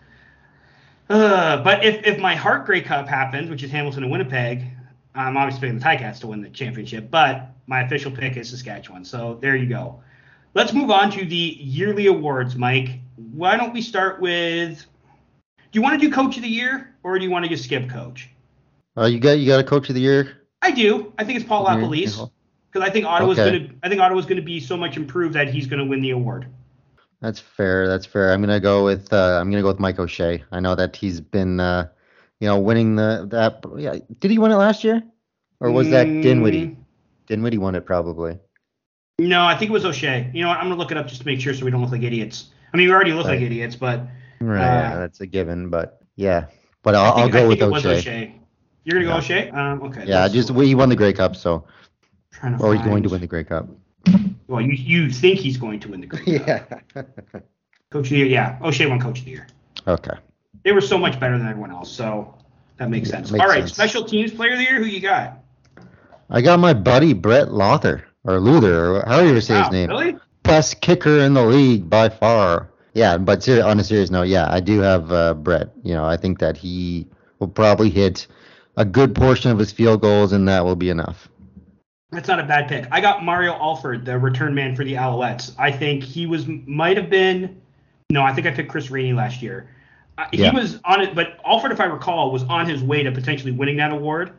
uh, 1.10 1.62
but 1.62 1.84
if 1.84 2.02
if 2.06 2.18
my 2.18 2.34
Heart 2.34 2.64
Grey 2.64 2.80
Cup 2.80 3.08
happens, 3.08 3.50
which 3.50 3.62
is 3.62 3.70
Hamilton 3.70 4.04
and 4.04 4.10
Winnipeg, 4.10 4.64
I'm 5.14 5.36
obviously 5.36 5.68
picking 5.68 5.78
the 5.78 5.84
Ticats 5.84 6.18
to 6.20 6.28
win 6.28 6.40
the 6.40 6.48
championship. 6.48 7.10
But 7.10 7.50
my 7.66 7.82
official 7.82 8.10
pick 8.10 8.38
is 8.38 8.48
Saskatchewan. 8.48 9.04
So 9.04 9.36
there 9.42 9.54
you 9.54 9.66
go. 9.66 10.00
Let's 10.54 10.72
move 10.72 10.90
on 10.90 11.10
to 11.10 11.26
the 11.26 11.58
yearly 11.60 12.06
awards, 12.06 12.56
Mike. 12.56 13.00
Why 13.16 13.58
don't 13.58 13.74
we 13.74 13.82
start 13.82 14.18
with? 14.18 14.86
Do 15.36 15.78
you 15.78 15.82
want 15.82 16.00
to 16.00 16.08
do 16.08 16.10
Coach 16.10 16.38
of 16.38 16.42
the 16.42 16.48
Year, 16.48 16.94
or 17.02 17.18
do 17.18 17.24
you 17.26 17.30
want 17.30 17.44
to 17.44 17.50
just 17.50 17.64
skip 17.64 17.90
Coach? 17.90 18.30
Uh, 18.98 19.06
you 19.06 19.20
got 19.20 19.32
you 19.38 19.46
got 19.46 19.60
a 19.60 19.64
Coach 19.64 19.88
of 19.88 19.94
the 19.94 20.00
Year. 20.00 20.42
I 20.60 20.72
do. 20.72 21.12
I 21.18 21.24
think 21.24 21.38
it's 21.38 21.48
Paul 21.48 21.64
Yeah, 21.64 21.76
because 22.70 22.88
I 22.88 22.90
think 22.90 23.06
Ottawa's 23.06 23.38
Okay. 23.38 23.58
gonna. 23.58 23.70
I 23.82 23.88
think 23.88 24.00
Ottawa's 24.00 24.26
gonna 24.26 24.42
be 24.42 24.58
so 24.58 24.76
much 24.76 24.96
improved 24.96 25.34
that 25.34 25.48
he's 25.48 25.66
gonna 25.66 25.84
win 25.84 26.00
the 26.02 26.10
award. 26.10 26.46
That's 27.20 27.38
fair. 27.38 27.86
That's 27.86 28.06
fair. 28.06 28.32
I'm 28.32 28.40
gonna 28.40 28.60
go 28.60 28.84
with 28.84 29.12
uh, 29.12 29.38
I'm 29.40 29.50
gonna 29.50 29.62
go 29.62 29.68
with 29.68 29.78
Mike 29.78 29.98
O'Shea. 29.98 30.42
I 30.50 30.60
know 30.60 30.74
that 30.74 30.96
he's 30.96 31.20
been 31.20 31.60
uh, 31.60 31.88
you 32.40 32.48
know 32.48 32.58
winning 32.58 32.96
the 32.96 33.26
that. 33.30 33.64
Yeah, 33.76 33.96
did 34.18 34.30
he 34.30 34.38
win 34.38 34.50
it 34.50 34.56
last 34.56 34.82
year, 34.82 35.02
or 35.60 35.70
was 35.70 35.90
that 35.90 36.06
Mm, 36.06 36.22
Dinwiddie? 36.22 36.76
Dinwiddie 37.26 37.58
won 37.58 37.76
it 37.76 37.86
probably. 37.86 38.38
No, 39.20 39.44
I 39.44 39.56
think 39.56 39.70
it 39.70 39.72
was 39.72 39.84
O'Shea. 39.84 40.30
You 40.32 40.42
know 40.42 40.48
what? 40.48 40.58
I'm 40.58 40.64
gonna 40.64 40.76
look 40.76 40.90
it 40.90 40.96
up 40.96 41.06
just 41.06 41.20
to 41.20 41.26
make 41.26 41.40
sure 41.40 41.54
so 41.54 41.64
we 41.64 41.70
don't 41.70 41.82
look 41.82 41.92
like 41.92 42.02
idiots. 42.02 42.48
I 42.72 42.76
mean, 42.76 42.88
we 42.88 42.94
already 42.94 43.12
look 43.12 43.26
like 43.26 43.40
idiots, 43.40 43.76
but 43.76 44.06
Right, 44.40 44.60
Uh, 44.60 44.80
yeah, 44.80 44.98
that's 44.98 45.20
a 45.20 45.26
given. 45.26 45.70
But 45.70 46.00
yeah, 46.16 46.46
but 46.82 46.94
I'll, 46.94 47.12
I 47.12 47.22
I'll 47.22 47.28
go 47.28 47.44
I 47.44 47.48
with 47.48 47.58
think 47.58 47.72
O'Shea. 47.74 47.98
O'Shea. 47.98 48.34
You're 48.88 49.02
gonna 49.02 49.04
go 49.04 49.10
Yeah. 49.12 49.18
O'Shea? 49.18 49.50
Um, 49.50 49.82
okay. 49.82 50.04
Yeah, 50.06 50.26
just 50.28 50.48
he 50.50 50.74
won 50.74 50.88
the 50.88 50.96
Grey 50.96 51.12
Cup, 51.12 51.36
so 51.36 51.64
trying 52.32 52.56
to 52.56 52.64
or 52.64 52.74
he's 52.74 52.82
going 52.82 53.02
to 53.02 53.10
win 53.10 53.20
the 53.20 53.26
Grey 53.26 53.44
Cup. 53.44 53.68
Well, 54.46 54.62
you 54.62 54.72
you 54.72 55.10
think 55.10 55.38
he's 55.40 55.58
going 55.58 55.78
to 55.80 55.88
win 55.90 56.00
the 56.00 56.06
Grey 56.06 56.38
Cup? 56.38 56.86
yeah. 56.94 57.02
Coach 57.90 58.06
of 58.06 58.10
the 58.10 58.16
year, 58.16 58.26
yeah. 58.26 58.58
O'Shea 58.62 58.86
won 58.86 58.98
Coach 59.00 59.18
of 59.20 59.24
the 59.26 59.30
Year. 59.32 59.46
okay. 59.86 60.14
They 60.64 60.72
were 60.72 60.80
so 60.80 60.96
much 60.98 61.20
better 61.20 61.36
than 61.38 61.46
everyone 61.46 61.70
else, 61.70 61.90
so 61.92 62.34
that 62.78 62.88
makes 62.90 63.08
Yeah, 63.10 63.16
sense. 63.16 63.30
makes 63.30 63.42
All 63.42 63.48
right, 63.48 63.60
sense. 63.60 63.74
special 63.74 64.04
teams 64.04 64.32
player 64.32 64.52
of 64.52 64.58
the 64.58 64.64
year. 64.64 64.78
Who 64.78 64.84
you 64.86 65.00
got? 65.00 65.38
I 66.30 66.40
got 66.40 66.58
my 66.60 66.72
buddy 66.72 67.12
Brett 67.12 67.48
Lauther 67.48 68.02
or 68.24 68.40
Luther 68.40 68.96
or 68.96 69.04
however 69.06 69.34
you 69.34 69.40
say 69.42 69.54
Wow, 69.54 69.64
his 69.64 69.72
name. 69.72 69.88
Really? 69.90 70.16
Best 70.44 70.80
kicker 70.80 71.18
in 71.20 71.34
the 71.34 71.44
league 71.44 71.88
by 71.90 72.08
far. 72.08 72.70
Yeah, 72.94 73.18
but 73.18 73.42
ser- 73.42 73.64
on 73.64 73.78
a 73.80 73.84
serious 73.84 74.10
note, 74.10 74.28
yeah, 74.28 74.46
I 74.50 74.60
do 74.60 74.80
have 74.80 75.12
uh, 75.12 75.34
Brett. 75.34 75.68
You 75.82 75.92
know, 75.94 76.04
I 76.06 76.16
think 76.16 76.38
that 76.40 76.56
he 76.56 77.06
will 77.38 77.48
probably 77.48 77.90
hit 77.90 78.26
a 78.78 78.84
good 78.84 79.12
portion 79.12 79.50
of 79.50 79.58
his 79.58 79.72
field 79.72 80.00
goals, 80.00 80.32
and 80.32 80.46
that 80.48 80.64
will 80.64 80.76
be 80.76 80.88
enough. 80.88 81.28
That's 82.10 82.28
not 82.28 82.38
a 82.38 82.44
bad 82.44 82.68
pick. 82.68 82.86
I 82.90 83.00
got 83.00 83.24
Mario 83.24 83.52
Alford, 83.52 84.04
the 84.06 84.18
return 84.18 84.54
man 84.54 84.74
for 84.74 84.84
the 84.84 84.94
Alouettes. 84.94 85.52
I 85.58 85.72
think 85.72 86.04
he 86.04 86.26
was 86.26 86.46
might 86.46 86.96
have 86.96 87.10
been. 87.10 87.60
No, 88.08 88.22
I 88.22 88.32
think 88.32 88.46
I 88.46 88.52
picked 88.52 88.70
Chris 88.70 88.88
Rainey 88.90 89.12
last 89.12 89.42
year. 89.42 89.68
Uh, 90.16 90.26
Yeah. 90.32 90.50
He 90.50 90.56
was 90.56 90.78
on 90.84 91.02
it, 91.02 91.14
but 91.14 91.38
Alford, 91.44 91.72
if 91.72 91.80
I 91.80 91.84
recall, 91.84 92.30
was 92.30 92.44
on 92.44 92.66
his 92.66 92.82
way 92.82 93.02
to 93.02 93.12
potentially 93.12 93.52
winning 93.52 93.76
that 93.76 93.90
award. 93.90 94.32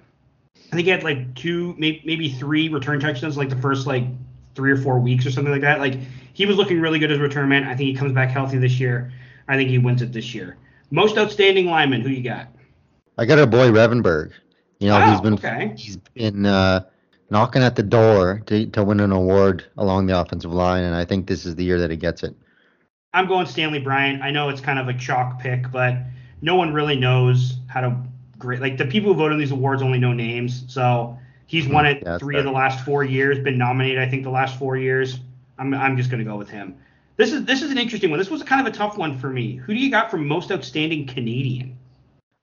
I 0.55 0.75
think 0.75 0.85
he 0.85 0.89
had 0.89 1.03
like 1.03 1.35
two, 1.35 1.75
maybe, 1.77 2.01
maybe 2.05 2.29
three 2.29 2.69
return 2.69 2.99
touchdowns, 2.99 3.37
like 3.37 3.49
the 3.49 3.57
first 3.57 3.85
like 3.85 4.05
three 4.55 4.71
or 4.71 4.77
four 4.77 4.99
weeks 4.99 5.25
or 5.25 5.31
something 5.31 5.51
like 5.51 5.61
that. 5.61 5.79
Like 5.79 5.99
he 6.33 6.45
was 6.45 6.55
looking 6.55 6.79
really 6.79 6.97
good 6.97 7.11
as 7.11 7.17
a 7.19 7.21
return 7.21 7.49
man. 7.49 7.65
I 7.65 7.75
think 7.75 7.89
he 7.89 7.93
comes 7.93 8.13
back 8.13 8.29
healthy 8.29 8.57
this 8.57 8.79
year. 8.79 9.11
I 9.49 9.57
think 9.57 9.69
he 9.69 9.77
wins 9.77 10.01
it 10.01 10.13
this 10.13 10.33
year. 10.33 10.57
Most 10.91 11.17
outstanding 11.17 11.67
lineman, 11.67 12.01
who 12.01 12.09
you 12.09 12.23
got? 12.23 12.47
I 13.19 13.25
got 13.25 13.37
our 13.37 13.45
boy 13.45 13.67
Revenberg. 13.67 14.31
You 14.79 14.87
know, 14.87 15.11
he's 15.11 15.19
been 15.19 15.33
okay. 15.33 15.73
he's 15.75 15.97
been 15.97 16.45
uh, 16.45 16.85
knocking 17.29 17.61
at 17.61 17.75
the 17.75 17.83
door 17.83 18.41
to 18.45 18.65
to 18.67 18.81
win 18.81 19.01
an 19.01 19.11
award 19.11 19.65
along 19.77 20.05
the 20.05 20.17
offensive 20.17 20.53
line, 20.53 20.85
and 20.85 20.95
I 20.95 21.03
think 21.03 21.27
this 21.27 21.45
is 21.45 21.55
the 21.55 21.65
year 21.65 21.79
that 21.79 21.91
he 21.91 21.97
gets 21.97 22.23
it. 22.23 22.33
I'm 23.13 23.27
going 23.27 23.45
Stanley 23.45 23.79
Bryant. 23.79 24.21
I 24.21 24.31
know 24.31 24.47
it's 24.47 24.61
kind 24.61 24.79
of 24.79 24.87
a 24.87 24.93
chalk 24.93 25.41
pick, 25.41 25.69
but 25.69 25.97
no 26.41 26.55
one 26.55 26.73
really 26.73 26.95
knows 26.95 27.57
how 27.67 27.81
to 27.81 27.97
grade. 28.37 28.61
Like 28.61 28.77
the 28.77 28.85
people 28.85 29.11
who 29.11 29.19
vote 29.19 29.33
on 29.33 29.37
these 29.37 29.51
awards 29.51 29.81
only 29.81 29.99
know 29.99 30.13
names. 30.13 30.63
So 30.69 31.19
he's 31.45 31.67
won 31.67 31.85
it 31.87 32.03
Yeah, 32.05 32.19
three 32.19 32.35
fair. 32.35 32.39
of 32.39 32.45
the 32.45 32.51
last 32.51 32.85
four 32.85 33.03
years. 33.03 33.37
Been 33.39 33.57
nominated, 33.57 33.99
I 33.99 34.07
think, 34.07 34.23
the 34.23 34.29
last 34.29 34.57
four 34.57 34.77
years. 34.77 35.19
I'm 35.57 35.73
I'm 35.73 35.97
just 35.97 36.09
going 36.09 36.23
to 36.23 36.29
go 36.29 36.37
with 36.37 36.49
him. 36.49 36.77
This 37.17 37.33
is 37.33 37.43
this 37.43 37.63
is 37.63 37.69
an 37.69 37.77
interesting 37.77 38.11
one. 38.11 38.19
This 38.19 38.29
was 38.29 38.43
kind 38.43 38.65
of 38.65 38.73
a 38.73 38.77
tough 38.77 38.97
one 38.97 39.17
for 39.17 39.29
me. 39.29 39.57
Who 39.57 39.73
do 39.73 39.79
you 39.81 39.91
got 39.91 40.09
for 40.09 40.15
most 40.15 40.53
outstanding 40.53 41.05
Canadian? 41.05 41.78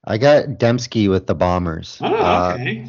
I 0.07 0.19
got 0.19 0.45
Demski 0.45 1.09
with 1.11 1.27
the 1.27 1.35
Bombers. 1.35 1.99
Oh, 2.01 2.15
Uh, 2.15 2.53
okay. 2.55 2.87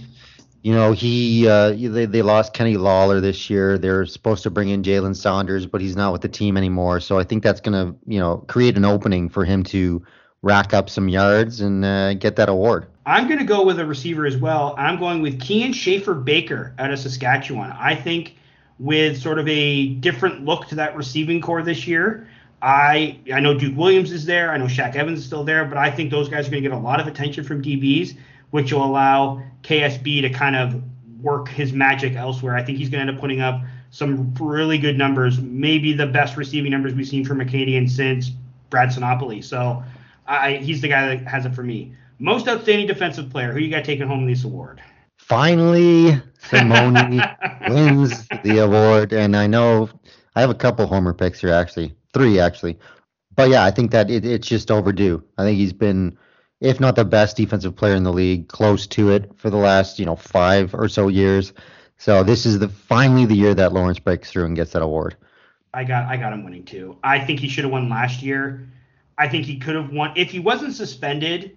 You 0.63 0.73
know, 0.73 0.91
he 0.91 1.47
uh, 1.47 1.69
they 1.69 2.05
they 2.05 2.21
lost 2.21 2.53
Kenny 2.53 2.75
Lawler 2.77 3.21
this 3.21 3.49
year. 3.49 3.77
They're 3.77 4.05
supposed 4.05 4.43
to 4.43 4.49
bring 4.49 4.69
in 4.69 4.83
Jalen 4.83 5.15
Saunders, 5.15 5.65
but 5.65 5.79
he's 5.79 5.95
not 5.95 6.11
with 6.11 6.21
the 6.21 6.27
team 6.27 6.57
anymore. 6.57 6.99
So 6.99 7.17
I 7.17 7.23
think 7.23 7.41
that's 7.43 7.61
gonna 7.61 7.95
you 8.05 8.19
know 8.19 8.37
create 8.47 8.75
an 8.75 8.83
opening 8.83 9.29
for 9.29 9.45
him 9.45 9.63
to 9.65 10.03
rack 10.41 10.73
up 10.73 10.89
some 10.89 11.07
yards 11.09 11.61
and 11.61 11.85
uh, 11.85 12.13
get 12.15 12.35
that 12.35 12.49
award. 12.49 12.87
I'm 13.05 13.27
going 13.27 13.39
to 13.39 13.45
go 13.45 13.63
with 13.63 13.79
a 13.79 13.85
receiver 13.85 14.25
as 14.25 14.37
well. 14.37 14.75
I'm 14.77 14.99
going 14.99 15.21
with 15.21 15.39
Kian 15.39 15.73
Schaffer 15.73 16.13
Baker 16.13 16.73
out 16.77 16.91
of 16.91 16.99
Saskatchewan. 16.99 17.71
I 17.71 17.95
think 17.95 18.35
with 18.79 19.21
sort 19.21 19.39
of 19.39 19.47
a 19.47 19.87
different 19.87 20.43
look 20.43 20.67
to 20.67 20.75
that 20.75 20.95
receiving 20.95 21.41
corps 21.41 21.63
this 21.63 21.87
year, 21.87 22.27
I 22.61 23.19
I 23.33 23.39
know 23.39 23.53
Duke 23.53 23.77
Williams 23.77 24.11
is 24.11 24.25
there. 24.25 24.51
I 24.51 24.57
know 24.57 24.65
Shaq 24.65 24.95
Evans 24.95 25.19
is 25.19 25.25
still 25.25 25.43
there, 25.43 25.65
but 25.65 25.77
I 25.77 25.91
think 25.91 26.09
those 26.09 26.29
guys 26.29 26.47
are 26.47 26.51
going 26.51 26.63
to 26.63 26.69
get 26.69 26.75
a 26.75 26.79
lot 26.79 26.99
of 26.99 27.07
attention 27.07 27.43
from 27.43 27.61
DBs, 27.61 28.17
which 28.49 28.73
will 28.73 28.83
allow 28.83 29.43
KSB 29.63 30.21
to 30.21 30.29
kind 30.29 30.55
of 30.55 30.81
work 31.21 31.49
his 31.49 31.73
magic 31.73 32.15
elsewhere. 32.15 32.55
I 32.55 32.63
think 32.63 32.77
he's 32.77 32.89
going 32.89 33.05
to 33.05 33.09
end 33.09 33.17
up 33.17 33.21
putting 33.21 33.41
up 33.41 33.61
some 33.89 34.33
really 34.35 34.77
good 34.77 34.97
numbers, 34.97 35.39
maybe 35.39 35.93
the 35.93 36.07
best 36.07 36.37
receiving 36.37 36.71
numbers 36.71 36.93
we've 36.93 37.07
seen 37.07 37.25
from 37.25 37.41
Acadian 37.41 37.87
since 37.87 38.31
Brad 38.69 38.89
Sinopoli. 38.89 39.43
So 39.43 39.83
I, 40.27 40.55
he's 40.55 40.81
the 40.81 40.87
guy 40.87 41.15
that 41.15 41.27
has 41.27 41.45
it 41.45 41.55
for 41.55 41.63
me. 41.63 41.93
Most 42.19 42.47
outstanding 42.47 42.87
defensive 42.87 43.29
player. 43.29 43.53
Who 43.53 43.59
you 43.59 43.69
got 43.69 43.85
taking 43.85 44.07
home 44.07 44.25
this 44.25 44.43
award? 44.43 44.81
Finally, 45.17 46.21
Simoni 46.49 47.69
wins 47.69 48.27
the 48.43 48.59
award, 48.59 49.13
and 49.13 49.35
I 49.35 49.47
know 49.47 49.89
I 50.35 50.41
have 50.41 50.49
a 50.49 50.55
couple 50.55 50.87
homer 50.87 51.13
picks 51.13 51.41
here 51.41 51.51
actually, 51.51 51.96
three 52.17 52.39
actually, 52.39 52.77
but 53.35 53.49
yeah, 53.49 53.63
I 53.63 53.71
think 53.71 53.91
that 53.91 54.09
it, 54.09 54.25
it's 54.25 54.47
just 54.47 54.71
overdue. 54.71 55.23
I 55.37 55.43
think 55.43 55.57
he's 55.57 55.73
been, 55.73 56.17
if 56.59 56.79
not 56.79 56.95
the 56.95 57.05
best 57.05 57.37
defensive 57.37 57.75
player 57.75 57.95
in 57.95 58.03
the 58.03 58.11
league, 58.11 58.47
close 58.47 58.87
to 58.87 59.11
it 59.11 59.31
for 59.35 59.49
the 59.49 59.57
last 59.57 59.99
you 59.99 60.05
know 60.05 60.15
five 60.15 60.73
or 60.73 60.89
so 60.89 61.07
years. 61.07 61.53
So 61.97 62.23
this 62.23 62.45
is 62.45 62.59
the 62.59 62.69
finally 62.69 63.25
the 63.25 63.35
year 63.35 63.53
that 63.53 63.73
Lawrence 63.73 63.99
breaks 63.99 64.31
through 64.31 64.45
and 64.45 64.55
gets 64.55 64.73
that 64.73 64.81
award. 64.81 65.15
I 65.73 65.83
got 65.83 66.07
I 66.07 66.17
got 66.17 66.33
him 66.33 66.43
winning 66.43 66.63
too. 66.63 66.97
I 67.03 67.19
think 67.19 67.39
he 67.39 67.47
should 67.47 67.63
have 67.63 67.71
won 67.71 67.89
last 67.89 68.21
year. 68.21 68.67
I 69.17 69.27
think 69.27 69.45
he 69.45 69.57
could 69.57 69.75
have 69.75 69.91
won 69.91 70.13
if 70.15 70.31
he 70.31 70.39
wasn't 70.39 70.73
suspended 70.73 71.55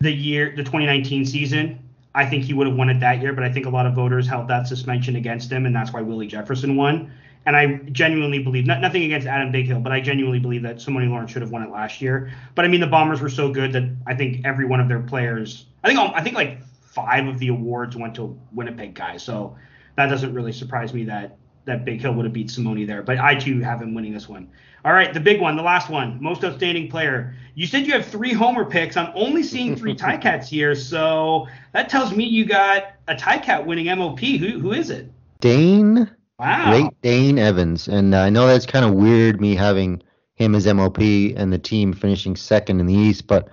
the 0.00 0.12
year 0.12 0.50
the 0.50 0.62
2019 0.62 1.24
season. 1.24 1.78
I 2.14 2.24
think 2.24 2.44
he 2.44 2.54
would 2.54 2.66
have 2.66 2.76
won 2.76 2.88
it 2.88 3.00
that 3.00 3.20
year, 3.20 3.34
but 3.34 3.44
I 3.44 3.52
think 3.52 3.66
a 3.66 3.70
lot 3.70 3.84
of 3.84 3.94
voters 3.94 4.26
held 4.26 4.48
that 4.48 4.66
suspension 4.66 5.16
against 5.16 5.52
him, 5.52 5.66
and 5.66 5.76
that's 5.76 5.92
why 5.92 6.00
Willie 6.00 6.26
Jefferson 6.26 6.74
won. 6.74 7.12
And 7.46 7.56
I 7.56 7.76
genuinely 7.92 8.40
believe, 8.40 8.66
not, 8.66 8.80
nothing 8.80 9.04
against 9.04 9.26
Adam 9.26 9.52
Bighill, 9.52 9.82
but 9.82 9.92
I 9.92 10.00
genuinely 10.00 10.40
believe 10.40 10.62
that 10.62 10.76
Simoni 10.76 11.08
Lawrence 11.08 11.30
should 11.30 11.42
have 11.42 11.52
won 11.52 11.62
it 11.62 11.70
last 11.70 12.02
year. 12.02 12.32
But 12.56 12.64
I 12.64 12.68
mean, 12.68 12.80
the 12.80 12.88
Bombers 12.88 13.20
were 13.20 13.28
so 13.28 13.50
good 13.50 13.72
that 13.72 13.84
I 14.06 14.14
think 14.14 14.44
every 14.44 14.66
one 14.66 14.80
of 14.80 14.88
their 14.88 15.00
players, 15.00 15.66
I 15.84 15.88
think, 15.88 15.98
I 15.98 16.22
think 16.22 16.34
like 16.34 16.60
five 16.82 17.28
of 17.28 17.38
the 17.38 17.48
awards 17.48 17.96
went 17.96 18.16
to 18.16 18.38
Winnipeg 18.52 18.94
guys. 18.94 19.22
So 19.22 19.56
that 19.96 20.06
doesn't 20.06 20.34
really 20.34 20.52
surprise 20.52 20.92
me 20.92 21.04
that 21.04 21.36
that 21.66 21.84
Bighill 21.84 22.14
would 22.16 22.24
have 22.24 22.32
beat 22.32 22.48
Simoni 22.48 22.86
there. 22.86 23.02
But 23.02 23.18
I 23.18 23.34
too 23.34 23.60
have 23.60 23.82
him 23.82 23.92
winning 23.92 24.14
this 24.14 24.28
one. 24.28 24.48
All 24.84 24.92
right, 24.92 25.12
the 25.12 25.20
big 25.20 25.40
one, 25.40 25.56
the 25.56 25.62
last 25.62 25.90
one, 25.90 26.22
most 26.22 26.44
outstanding 26.44 26.88
player. 26.88 27.34
You 27.56 27.66
said 27.66 27.86
you 27.86 27.92
have 27.92 28.06
three 28.06 28.32
homer 28.32 28.64
picks. 28.64 28.96
I'm 28.96 29.12
only 29.16 29.42
seeing 29.42 29.74
three 29.74 29.94
Ticats 29.96 30.46
here, 30.46 30.76
so 30.76 31.48
that 31.72 31.88
tells 31.88 32.14
me 32.14 32.24
you 32.24 32.44
got 32.44 32.92
a 33.08 33.16
Ticat 33.16 33.66
winning 33.66 33.86
MOP. 33.86 34.20
Who 34.20 34.60
who 34.60 34.72
is 34.72 34.90
it? 34.90 35.10
Dane. 35.40 36.08
Wow. 36.38 36.70
Great 36.70 37.02
Dane 37.02 37.38
Evans, 37.38 37.88
and 37.88 38.14
I 38.14 38.28
know 38.28 38.46
that's 38.46 38.66
kind 38.66 38.84
of 38.84 38.92
weird 38.92 39.40
me 39.40 39.54
having 39.54 40.02
him 40.34 40.54
as 40.54 40.66
MOP 40.66 40.98
and 40.98 41.52
the 41.52 41.58
team 41.58 41.94
finishing 41.94 42.36
second 42.36 42.80
in 42.80 42.86
the 42.86 42.94
East, 42.94 43.26
but 43.26 43.48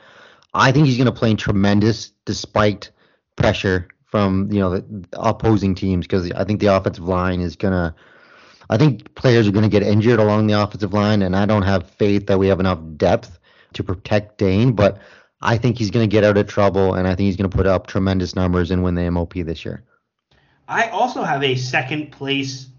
I 0.53 0.71
think 0.71 0.87
he's 0.87 0.97
going 0.97 1.05
to 1.05 1.13
play 1.13 1.33
tremendous 1.35 2.11
despite 2.25 2.91
pressure 3.37 3.87
from 4.05 4.51
you 4.51 4.59
know 4.59 4.79
the 4.79 5.07
opposing 5.13 5.75
teams 5.75 6.05
because 6.05 6.29
I 6.33 6.43
think 6.43 6.59
the 6.59 6.75
offensive 6.75 7.05
line 7.05 7.39
is 7.39 7.55
going 7.55 7.71
to 7.71 7.95
I 8.69 8.77
think 8.77 9.13
players 9.15 9.47
are 9.47 9.51
going 9.51 9.63
to 9.63 9.69
get 9.69 9.83
injured 9.83 10.19
along 10.19 10.47
the 10.47 10.61
offensive 10.61 10.93
line, 10.93 11.21
and 11.21 11.35
I 11.35 11.45
don't 11.45 11.63
have 11.63 11.89
faith 11.91 12.27
that 12.27 12.39
we 12.39 12.47
have 12.47 12.59
enough 12.59 12.79
depth 12.97 13.39
to 13.73 13.83
protect 13.83 14.37
Dane. 14.37 14.73
But 14.73 14.99
I 15.41 15.57
think 15.57 15.77
he's 15.77 15.91
going 15.91 16.07
to 16.07 16.11
get 16.11 16.23
out 16.23 16.37
of 16.37 16.47
trouble, 16.47 16.95
and 16.95 17.07
I 17.07 17.15
think 17.15 17.27
he's 17.27 17.35
going 17.35 17.49
to 17.49 17.55
put 17.55 17.67
up 17.67 17.87
tremendous 17.87 18.35
numbers 18.35 18.71
and 18.71 18.83
win 18.83 18.95
the 18.95 19.09
MOP 19.09 19.33
this 19.33 19.65
year. 19.65 19.83
I 20.67 20.87
also 20.89 21.23
have 21.23 21.43
a 21.43 21.55
second 21.55 22.11
place 22.11 22.69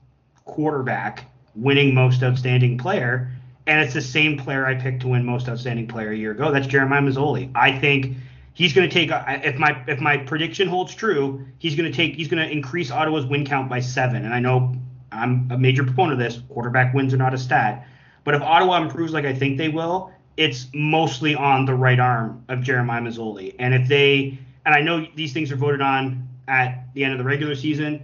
quarterback 0.45 1.26
winning 1.55 1.95
most 1.95 2.22
outstanding 2.22 2.78
player, 2.78 3.30
and 3.66 3.80
it's 3.80 3.95
the 3.95 4.03
same 4.03 4.38
player 4.38 4.66
I 4.66 4.74
picked 4.74 5.01
to 5.03 5.09
win 5.09 5.24
most 5.24 5.49
outstanding 5.49 5.86
player 5.86 6.11
a 6.11 6.16
year 6.16 6.32
ago. 6.32 6.51
That's 6.53 6.66
Jeremiah 6.66 7.01
Masoli. 7.01 7.51
I 7.55 7.78
think 7.78 8.16
he's 8.53 8.72
going 8.72 8.88
to 8.88 8.92
take 8.92 9.11
uh, 9.11 9.24
if 9.26 9.57
my 9.57 9.82
if 9.86 10.01
my 10.01 10.16
prediction 10.16 10.68
holds 10.68 10.95
true, 10.95 11.47
he's 11.59 11.74
going 11.74 11.90
to 11.90 11.97
take 11.97 12.16
he's 12.16 12.28
going 12.28 12.47
to 12.47 12.51
increase 12.51 12.90
Ottawa's 12.90 13.26
win 13.26 13.45
count 13.45 13.68
by 13.68 13.80
seven. 13.80 14.24
And 14.24 14.34
I 14.34 14.40
know 14.40 14.74
I'm 15.12 15.51
a 15.51 15.59
major 15.59 15.84
proponent 15.84 16.20
of 16.20 16.32
this. 16.32 16.42
Quarterback 16.49 16.95
wins 16.95 17.14
are 17.14 17.18
not 17.18 17.34
a 17.34 17.38
stat. 17.38 17.86
But 18.24 18.34
if 18.34 18.42
Ottawa 18.42 18.82
improves 18.82 19.12
like 19.12 19.24
I 19.24 19.34
think 19.34 19.59
they 19.59 19.68
will, 19.68 20.11
it's 20.36 20.68
mostly 20.74 21.34
on 21.34 21.66
the 21.66 21.74
right 21.74 22.01
arm 22.01 22.45
of 22.49 22.62
Jeremiah 22.62 23.03
Masoli. 23.03 23.55
And 23.59 23.74
if 23.74 23.86
they, 23.86 24.38
and 24.64 24.74
I 24.74 24.80
know 24.80 25.07
these 25.14 25.32
things 25.32 25.53
are 25.53 25.57
voted 25.57 25.80
on 25.80 26.26
at 26.49 26.86
the 26.95 27.05
end 27.05 27.12
of 27.12 27.18
the 27.18 27.24
regular 27.24 27.55
season, 27.55 28.03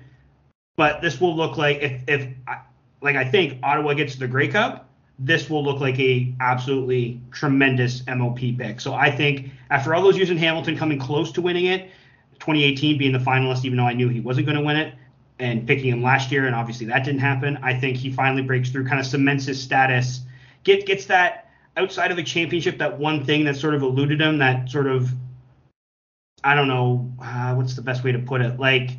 but 0.80 1.02
this 1.02 1.20
will 1.20 1.36
look 1.36 1.58
like 1.58 1.82
if, 1.82 2.00
if 2.08 2.26
like 3.02 3.14
I 3.14 3.26
think 3.26 3.58
Ottawa 3.62 3.92
gets 3.92 4.16
the 4.16 4.26
Grey 4.26 4.48
Cup, 4.48 4.88
this 5.18 5.50
will 5.50 5.62
look 5.62 5.78
like 5.78 6.00
a 6.00 6.34
absolutely 6.40 7.20
tremendous 7.30 8.02
MOP 8.06 8.38
pick. 8.56 8.80
So 8.80 8.94
I 8.94 9.10
think 9.10 9.50
after 9.68 9.94
all 9.94 10.02
those 10.02 10.16
years 10.16 10.30
in 10.30 10.38
Hamilton 10.38 10.78
coming 10.78 10.98
close 10.98 11.32
to 11.32 11.42
winning 11.42 11.66
it, 11.66 11.90
2018 12.38 12.96
being 12.96 13.12
the 13.12 13.18
finalist, 13.18 13.66
even 13.66 13.76
though 13.76 13.84
I 13.84 13.92
knew 13.92 14.08
he 14.08 14.20
wasn't 14.20 14.46
going 14.46 14.56
to 14.56 14.64
win 14.64 14.76
it, 14.76 14.94
and 15.38 15.66
picking 15.66 15.90
him 15.90 16.02
last 16.02 16.32
year, 16.32 16.46
and 16.46 16.54
obviously 16.54 16.86
that 16.86 17.04
didn't 17.04 17.20
happen. 17.20 17.58
I 17.62 17.78
think 17.78 17.98
he 17.98 18.10
finally 18.10 18.40
breaks 18.40 18.70
through, 18.70 18.86
kind 18.86 19.00
of 19.00 19.04
cements 19.04 19.44
his 19.44 19.62
status, 19.62 20.22
get 20.64 20.86
gets 20.86 21.04
that 21.06 21.50
outside 21.76 22.10
of 22.10 22.16
the 22.16 22.24
championship, 22.24 22.78
that 22.78 22.98
one 22.98 23.26
thing 23.26 23.44
that 23.44 23.56
sort 23.56 23.74
of 23.74 23.82
eluded 23.82 24.18
him, 24.18 24.38
that 24.38 24.70
sort 24.70 24.86
of 24.86 25.10
I 26.42 26.54
don't 26.54 26.68
know 26.68 27.12
uh, 27.20 27.52
what's 27.52 27.76
the 27.76 27.82
best 27.82 28.02
way 28.02 28.12
to 28.12 28.18
put 28.18 28.40
it, 28.40 28.58
like 28.58 28.92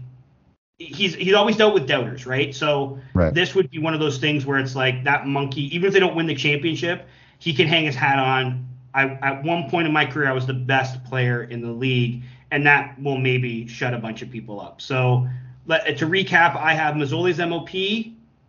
he's 0.87 1.15
he's 1.15 1.33
always 1.33 1.57
dealt 1.57 1.73
with 1.73 1.87
doubters, 1.87 2.25
right? 2.25 2.53
So 2.53 2.99
right. 3.13 3.33
this 3.33 3.55
would 3.55 3.69
be 3.69 3.79
one 3.79 3.93
of 3.93 3.99
those 3.99 4.17
things 4.17 4.45
where 4.45 4.59
it's 4.59 4.75
like 4.75 5.03
that 5.03 5.27
monkey, 5.27 5.73
even 5.75 5.87
if 5.87 5.93
they 5.93 5.99
don't 5.99 6.15
win 6.15 6.27
the 6.27 6.35
championship, 6.35 7.07
he 7.39 7.53
can 7.53 7.67
hang 7.67 7.85
his 7.85 7.95
hat 7.95 8.19
on. 8.19 8.67
I 8.93 9.05
at 9.21 9.43
one 9.43 9.69
point 9.69 9.87
in 9.87 9.93
my 9.93 10.05
career, 10.05 10.29
I 10.29 10.33
was 10.33 10.45
the 10.45 10.53
best 10.53 11.03
player 11.03 11.43
in 11.43 11.61
the 11.61 11.71
league, 11.71 12.23
and 12.51 12.65
that 12.65 13.01
will 13.01 13.17
maybe 13.17 13.67
shut 13.67 13.93
a 13.93 13.97
bunch 13.97 14.21
of 14.21 14.29
people 14.29 14.59
up. 14.59 14.81
So 14.81 15.27
let, 15.67 15.97
to 15.97 16.05
recap, 16.07 16.55
I 16.55 16.73
have 16.73 16.95
Masoli's 16.95 17.37
MOP, 17.37 17.69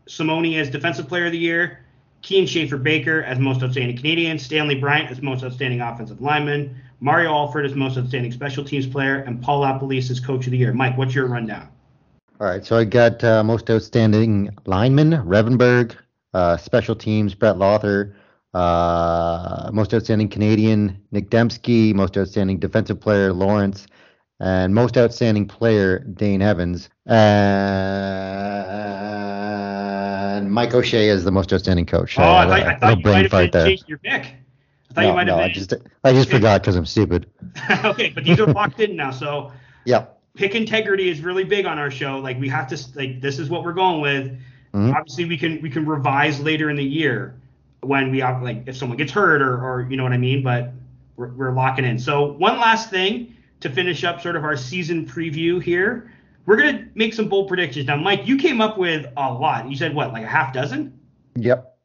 Simoni 0.08 0.58
as 0.58 0.68
Defensive 0.70 1.08
Player 1.08 1.26
of 1.26 1.32
the 1.32 1.38
Year, 1.38 1.84
Kian 2.22 2.48
Schaffer-Baker 2.48 3.22
as 3.22 3.38
Most 3.38 3.62
Outstanding 3.62 3.96
Canadian, 3.96 4.38
Stanley 4.38 4.74
Bryant 4.74 5.10
as 5.10 5.22
Most 5.22 5.44
Outstanding 5.44 5.80
Offensive 5.80 6.20
Lineman, 6.20 6.74
Mario 7.00 7.30
Alford 7.30 7.66
as 7.66 7.74
Most 7.74 7.98
Outstanding 7.98 8.32
Special 8.32 8.64
Teams 8.64 8.86
Player, 8.86 9.18
and 9.18 9.40
Paul 9.40 9.62
LaPolice 9.62 10.10
as 10.10 10.18
Coach 10.18 10.46
of 10.46 10.52
the 10.52 10.58
Year. 10.58 10.72
Mike, 10.72 10.96
what's 10.96 11.14
your 11.14 11.26
rundown? 11.26 11.68
All 12.42 12.48
right, 12.48 12.66
so 12.66 12.76
I 12.76 12.82
got 12.82 13.22
uh, 13.22 13.44
Most 13.44 13.70
Outstanding 13.70 14.50
Lineman, 14.66 15.12
Revenberg, 15.12 15.94
uh, 16.34 16.56
Special 16.56 16.96
Teams, 16.96 17.36
Brett 17.36 17.54
Lauther, 17.54 18.14
uh, 18.52 19.70
Most 19.72 19.94
Outstanding 19.94 20.28
Canadian, 20.28 21.00
Nick 21.12 21.30
Demski, 21.30 21.94
Most 21.94 22.18
Outstanding 22.18 22.58
Defensive 22.58 23.00
Player, 23.00 23.32
Lawrence, 23.32 23.86
and 24.40 24.74
most 24.74 24.98
outstanding 24.98 25.46
player 25.46 26.00
Dane 26.00 26.42
Evans, 26.42 26.90
and 27.06 27.14
Mike 30.50 30.74
O'Shea 30.74 31.10
is 31.10 31.22
the 31.22 31.30
most 31.30 31.52
outstanding 31.52 31.86
coach. 31.86 32.18
Oh, 32.18 32.24
I, 32.24 32.48
thought, 32.48 32.60
I 32.60 32.76
thought 32.76 32.98
you 32.98 33.04
might 33.04 33.30
have 33.30 33.52
changed 33.52 33.88
your 33.88 33.98
pick. 33.98 34.34
I 34.90 34.94
thought 34.94 35.02
no, 35.02 35.08
you 35.10 35.14
might 35.14 35.28
no, 35.28 35.36
have. 35.36 35.44
I 35.44 35.52
just 35.52 35.74
I 36.02 36.12
just 36.12 36.28
forgot 36.28 36.60
because 36.60 36.74
I'm 36.74 36.86
stupid. 36.86 37.30
okay, 37.84 38.10
but 38.10 38.24
these 38.24 38.40
are 38.40 38.46
locked 38.46 38.80
in 38.80 38.96
now, 38.96 39.12
so 39.12 39.52
yeah. 39.84 40.06
Pick 40.34 40.54
integrity 40.54 41.08
is 41.08 41.20
really 41.20 41.44
big 41.44 41.66
on 41.66 41.78
our 41.78 41.90
show. 41.90 42.18
Like 42.18 42.40
we 42.40 42.48
have 42.48 42.68
to 42.68 42.78
like 42.94 43.20
this 43.20 43.38
is 43.38 43.50
what 43.50 43.64
we're 43.64 43.72
going 43.72 44.00
with. 44.00 44.32
Mm-hmm. 44.72 44.92
Obviously, 44.92 45.26
we 45.26 45.36
can 45.36 45.60
we 45.60 45.68
can 45.68 45.86
revise 45.86 46.40
later 46.40 46.70
in 46.70 46.76
the 46.76 46.84
year 46.84 47.38
when 47.82 48.10
we 48.10 48.20
have 48.20 48.42
like 48.42 48.64
if 48.66 48.76
someone 48.76 48.96
gets 48.96 49.12
hurt 49.12 49.42
or 49.42 49.62
or 49.62 49.86
you 49.90 49.96
know 49.96 50.02
what 50.02 50.12
I 50.12 50.18
mean. 50.18 50.42
But 50.42 50.72
we're, 51.16 51.32
we're 51.32 51.52
locking 51.52 51.84
in. 51.84 51.98
So 51.98 52.32
one 52.32 52.58
last 52.58 52.90
thing 52.90 53.36
to 53.60 53.70
finish 53.70 54.04
up 54.04 54.20
sort 54.20 54.36
of 54.36 54.44
our 54.44 54.56
season 54.56 55.06
preview 55.06 55.62
here. 55.62 56.10
We're 56.44 56.56
going 56.56 56.76
to 56.76 56.88
make 56.94 57.14
some 57.14 57.28
bold 57.28 57.48
predictions. 57.48 57.86
Now, 57.86 57.96
Mike, 57.96 58.26
you 58.26 58.36
came 58.36 58.60
up 58.60 58.76
with 58.76 59.06
a 59.16 59.32
lot. 59.32 59.68
You 59.70 59.76
said 59.76 59.94
what, 59.94 60.12
like 60.12 60.24
a 60.24 60.28
half 60.28 60.52
dozen? 60.52 60.98
Yep. 61.36 61.78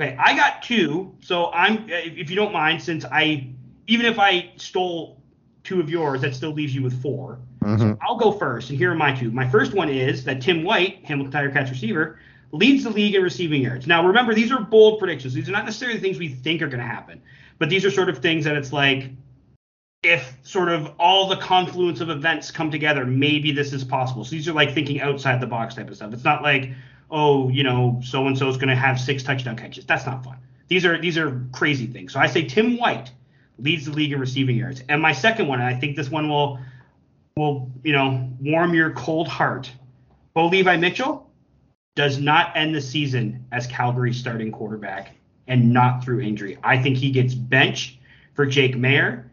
Okay, 0.00 0.16
I 0.18 0.34
got 0.34 0.62
two. 0.62 1.14
So 1.20 1.52
I'm, 1.52 1.86
if 1.90 2.30
you 2.30 2.36
don't 2.36 2.52
mind, 2.52 2.82
since 2.82 3.04
I, 3.04 3.48
even 3.86 4.06
if 4.06 4.18
I 4.18 4.52
stole 4.56 5.20
two 5.62 5.80
of 5.80 5.90
yours, 5.90 6.22
that 6.22 6.34
still 6.34 6.52
leaves 6.52 6.74
you 6.74 6.82
with 6.82 7.02
4 7.02 7.38
mm-hmm. 7.60 7.78
So 7.78 7.98
I'll 8.00 8.16
go 8.16 8.32
first, 8.32 8.70
and 8.70 8.78
here 8.78 8.92
are 8.92 8.96
my 8.96 9.12
two. 9.12 9.30
My 9.30 9.48
first 9.48 9.74
one 9.74 9.88
is 9.88 10.24
that 10.24 10.40
Tim 10.40 10.64
White, 10.64 11.04
Hamilton 11.04 11.32
Tiger 11.32 11.70
receiver, 11.70 12.18
leads 12.52 12.84
the 12.84 12.90
league 12.90 13.14
in 13.14 13.22
receiving 13.22 13.62
yards. 13.62 13.86
Now, 13.86 14.06
remember, 14.06 14.34
these 14.34 14.50
are 14.52 14.60
bold 14.60 14.98
predictions. 14.98 15.34
These 15.34 15.48
are 15.48 15.52
not 15.52 15.64
necessarily 15.64 16.00
things 16.00 16.18
we 16.18 16.28
think 16.28 16.62
are 16.62 16.68
going 16.68 16.80
to 16.80 16.86
happen, 16.86 17.20
but 17.58 17.68
these 17.68 17.84
are 17.84 17.90
sort 17.90 18.08
of 18.08 18.18
things 18.18 18.44
that 18.44 18.56
it's 18.56 18.72
like 18.72 19.10
if 20.02 20.36
sort 20.42 20.68
of 20.68 20.92
all 20.98 21.28
the 21.28 21.36
confluence 21.36 22.00
of 22.00 22.08
events 22.08 22.50
come 22.50 22.70
together, 22.70 23.04
maybe 23.04 23.52
this 23.52 23.72
is 23.72 23.82
possible. 23.84 24.24
So 24.24 24.30
these 24.30 24.48
are 24.48 24.52
like 24.52 24.72
thinking 24.72 25.00
outside 25.00 25.40
the 25.40 25.46
box 25.46 25.74
type 25.74 25.88
of 25.88 25.96
stuff. 25.96 26.12
It's 26.12 26.24
not 26.24 26.42
like, 26.42 26.70
oh, 27.10 27.48
you 27.48 27.64
know, 27.64 28.00
so 28.04 28.26
and 28.26 28.38
so 28.38 28.48
is 28.48 28.56
going 28.56 28.68
to 28.68 28.76
have 28.76 29.00
six 29.00 29.22
touchdown 29.22 29.56
catches. 29.56 29.84
That's 29.84 30.06
not 30.06 30.24
fun. 30.24 30.36
These 30.68 30.84
are 30.84 31.00
these 31.00 31.18
are 31.18 31.44
crazy 31.52 31.86
things. 31.86 32.12
So 32.12 32.20
I 32.20 32.26
say 32.26 32.44
Tim 32.44 32.76
White 32.76 33.10
leads 33.58 33.86
the 33.86 33.92
league 33.92 34.12
in 34.12 34.20
receiving 34.20 34.56
yards. 34.56 34.84
And 34.88 35.02
my 35.02 35.12
second 35.12 35.48
one, 35.48 35.60
and 35.60 35.68
I 35.68 35.78
think 35.78 35.96
this 35.96 36.10
one 36.10 36.28
will 36.28 36.60
will 37.38 37.70
you 37.82 37.92
know 37.92 38.28
warm 38.40 38.74
your 38.74 38.90
cold 38.90 39.28
heart. 39.28 39.70
Bo 40.34 40.48
Levi 40.48 40.76
Mitchell 40.76 41.30
does 41.94 42.18
not 42.18 42.56
end 42.56 42.74
the 42.74 42.80
season 42.80 43.46
as 43.50 43.66
Calgary's 43.66 44.18
starting 44.18 44.52
quarterback 44.52 45.12
and 45.46 45.72
not 45.72 46.04
through 46.04 46.20
injury. 46.20 46.58
I 46.62 46.80
think 46.80 46.96
he 46.96 47.10
gets 47.10 47.34
benched 47.34 47.98
for 48.34 48.44
Jake 48.44 48.76
Maier, 48.76 49.24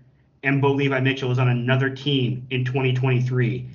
and 0.43 0.61
Bo 0.61 0.71
Levi 0.71 0.99
Mitchell 1.01 1.31
is 1.31 1.39
on 1.39 1.49
another 1.49 1.89
team 1.89 2.47
in 2.49 2.63
2023. 2.63 3.67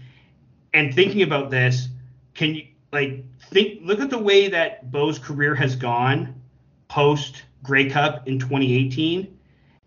And 0.72 0.94
thinking 0.94 1.22
about 1.22 1.50
this, 1.50 1.88
can 2.34 2.54
you 2.54 2.66
like 2.92 3.24
think 3.50 3.80
look 3.82 4.00
at 4.00 4.10
the 4.10 4.18
way 4.18 4.48
that 4.48 4.90
Bo's 4.90 5.18
career 5.18 5.54
has 5.54 5.76
gone 5.76 6.34
post 6.88 7.42
Grey 7.62 7.90
Cup 7.90 8.26
in 8.26 8.38
2018 8.38 9.38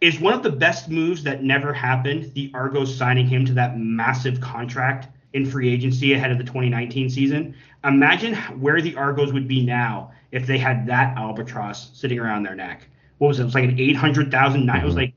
is 0.03 0.19
one 0.19 0.33
of 0.33 0.43
the 0.43 0.51
best 0.51 0.89
moves 0.89 1.23
that 1.23 1.43
never 1.43 1.71
happened. 1.71 2.29
The 2.33 2.51
Argos 2.53 2.93
signing 2.93 3.25
him 3.25 3.45
to 3.45 3.53
that 3.53 3.79
massive 3.79 4.41
contract 4.41 5.07
in 5.31 5.45
free 5.45 5.71
agency 5.73 6.11
ahead 6.11 6.29
of 6.29 6.37
the 6.37 6.43
2019 6.43 7.09
season. 7.09 7.55
Imagine 7.85 8.35
where 8.59 8.81
the 8.81 8.97
Argos 8.97 9.31
would 9.31 9.47
be 9.47 9.65
now 9.65 10.11
if 10.33 10.45
they 10.45 10.57
had 10.57 10.85
that 10.87 11.17
albatross 11.17 11.89
sitting 11.97 12.19
around 12.19 12.43
their 12.43 12.53
neck. 12.53 12.89
What 13.19 13.29
was 13.29 13.39
it? 13.39 13.43
It 13.43 13.45
was 13.45 13.55
like 13.55 13.63
an 13.63 13.79
800,000. 13.79 14.67
Mm-hmm. 14.67 14.77
It 14.77 14.85
was 14.85 14.95
like 14.95 15.13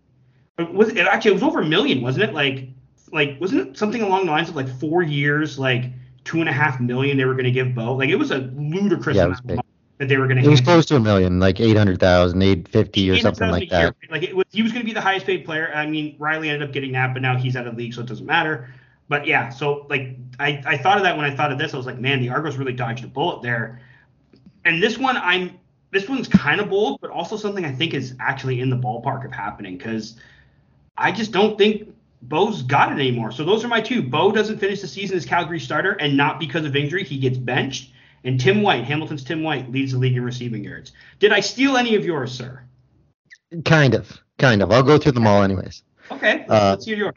was 0.72 0.90
it 0.90 0.98
actually 0.98 1.32
it 1.32 1.34
was 1.34 1.42
over 1.42 1.62
a 1.62 1.66
million, 1.66 2.00
wasn't 2.00 2.30
it? 2.30 2.32
Like 2.32 2.68
like 3.10 3.40
wasn't 3.40 3.68
it 3.68 3.76
something 3.76 4.02
along 4.02 4.26
the 4.26 4.30
lines 4.30 4.48
of 4.48 4.54
like 4.54 4.68
four 4.78 5.02
years, 5.02 5.58
like 5.58 5.86
two 6.22 6.38
and 6.38 6.48
a 6.48 6.52
half 6.52 6.78
million 6.78 7.16
they 7.16 7.24
were 7.24 7.34
going 7.34 7.44
to 7.44 7.50
give 7.50 7.74
Bo? 7.74 7.96
Like 7.96 8.10
it 8.10 8.16
was 8.16 8.30
a 8.30 8.38
ludicrous 8.54 9.16
yeah, 9.16 9.34
amount 9.44 9.65
that 9.98 10.08
they 10.08 10.16
were 10.16 10.26
going 10.26 10.42
to. 10.42 10.46
It 10.46 10.50
was 10.50 10.60
close 10.60 10.86
to 10.86 10.96
a 10.96 11.00
million, 11.00 11.40
like 11.40 11.60
800,000, 11.60 12.42
850 12.42 13.10
or 13.10 13.18
something 13.18 13.50
like 13.50 13.70
that. 13.70 13.94
Like 14.10 14.22
it 14.22 14.36
was, 14.36 14.44
he 14.50 14.62
was 14.62 14.72
going 14.72 14.82
to 14.82 14.86
be 14.86 14.92
the 14.92 15.00
highest 15.00 15.26
paid 15.26 15.44
player. 15.44 15.70
I 15.74 15.86
mean, 15.86 16.16
Reilly 16.18 16.50
ended 16.50 16.68
up 16.68 16.72
getting 16.72 16.92
that, 16.92 17.12
but 17.12 17.22
now 17.22 17.36
he's 17.36 17.56
out 17.56 17.66
of 17.66 17.74
the 17.74 17.78
league, 17.78 17.94
so 17.94 18.02
it 18.02 18.06
doesn't 18.06 18.26
matter. 18.26 18.68
But 19.08 19.26
yeah, 19.26 19.50
so 19.50 19.86
like 19.88 20.16
I, 20.38 20.62
I 20.66 20.76
thought 20.78 20.98
of 20.98 21.04
that 21.04 21.16
when 21.16 21.24
I 21.24 21.34
thought 21.34 21.52
of 21.52 21.58
this. 21.58 21.74
I 21.74 21.76
was 21.76 21.86
like, 21.86 21.98
man, 21.98 22.20
the 22.20 22.28
Argos 22.28 22.56
really 22.56 22.72
dodged 22.72 23.04
a 23.04 23.08
bullet 23.08 23.42
there. 23.42 23.80
and 24.64 24.82
this 24.82 24.98
one 24.98 25.16
I'm 25.16 25.58
this 25.92 26.08
one's 26.08 26.28
kind 26.28 26.60
of 26.60 26.68
bold, 26.68 27.00
but 27.00 27.10
also 27.10 27.36
something 27.36 27.64
I 27.64 27.72
think 27.72 27.94
is 27.94 28.14
actually 28.20 28.60
in 28.60 28.68
the 28.68 28.76
ballpark 28.76 29.24
of 29.24 29.32
happening 29.32 29.78
because 29.78 30.16
I 30.98 31.12
just 31.12 31.32
don't 31.32 31.56
think 31.56 31.94
Bo's 32.22 32.62
got 32.62 32.90
it 32.90 32.94
anymore. 32.94 33.30
So 33.30 33.44
those 33.44 33.64
are 33.64 33.68
my 33.68 33.80
two. 33.80 34.02
Bo 34.02 34.32
doesn't 34.32 34.58
finish 34.58 34.80
the 34.80 34.88
season 34.88 35.16
as 35.16 35.24
Calgary 35.24 35.60
starter, 35.60 35.92
and 35.92 36.16
not 36.16 36.40
because 36.40 36.64
of 36.64 36.74
injury. 36.74 37.04
He 37.04 37.18
gets 37.18 37.38
benched. 37.38 37.92
And 38.26 38.40
Tim 38.40 38.60
White, 38.60 38.84
Hamilton's 38.84 39.24
Tim 39.24 39.42
White, 39.42 39.70
leads 39.70 39.92
the 39.92 39.98
league 39.98 40.16
in 40.16 40.24
receiving 40.24 40.64
yards. 40.64 40.92
Did 41.20 41.32
I 41.32 41.40
steal 41.40 41.76
any 41.76 41.94
of 41.94 42.04
yours, 42.04 42.32
sir? 42.32 42.62
Kind 43.64 43.94
of, 43.94 44.20
kind 44.38 44.62
of. 44.62 44.72
I'll 44.72 44.82
go 44.82 44.98
through 44.98 45.12
them 45.12 45.26
all 45.26 45.42
anyways. 45.42 45.82
Okay, 46.10 46.44
Uh, 46.48 46.70
let's 46.70 46.84
hear 46.84 46.96
yours. 46.96 47.14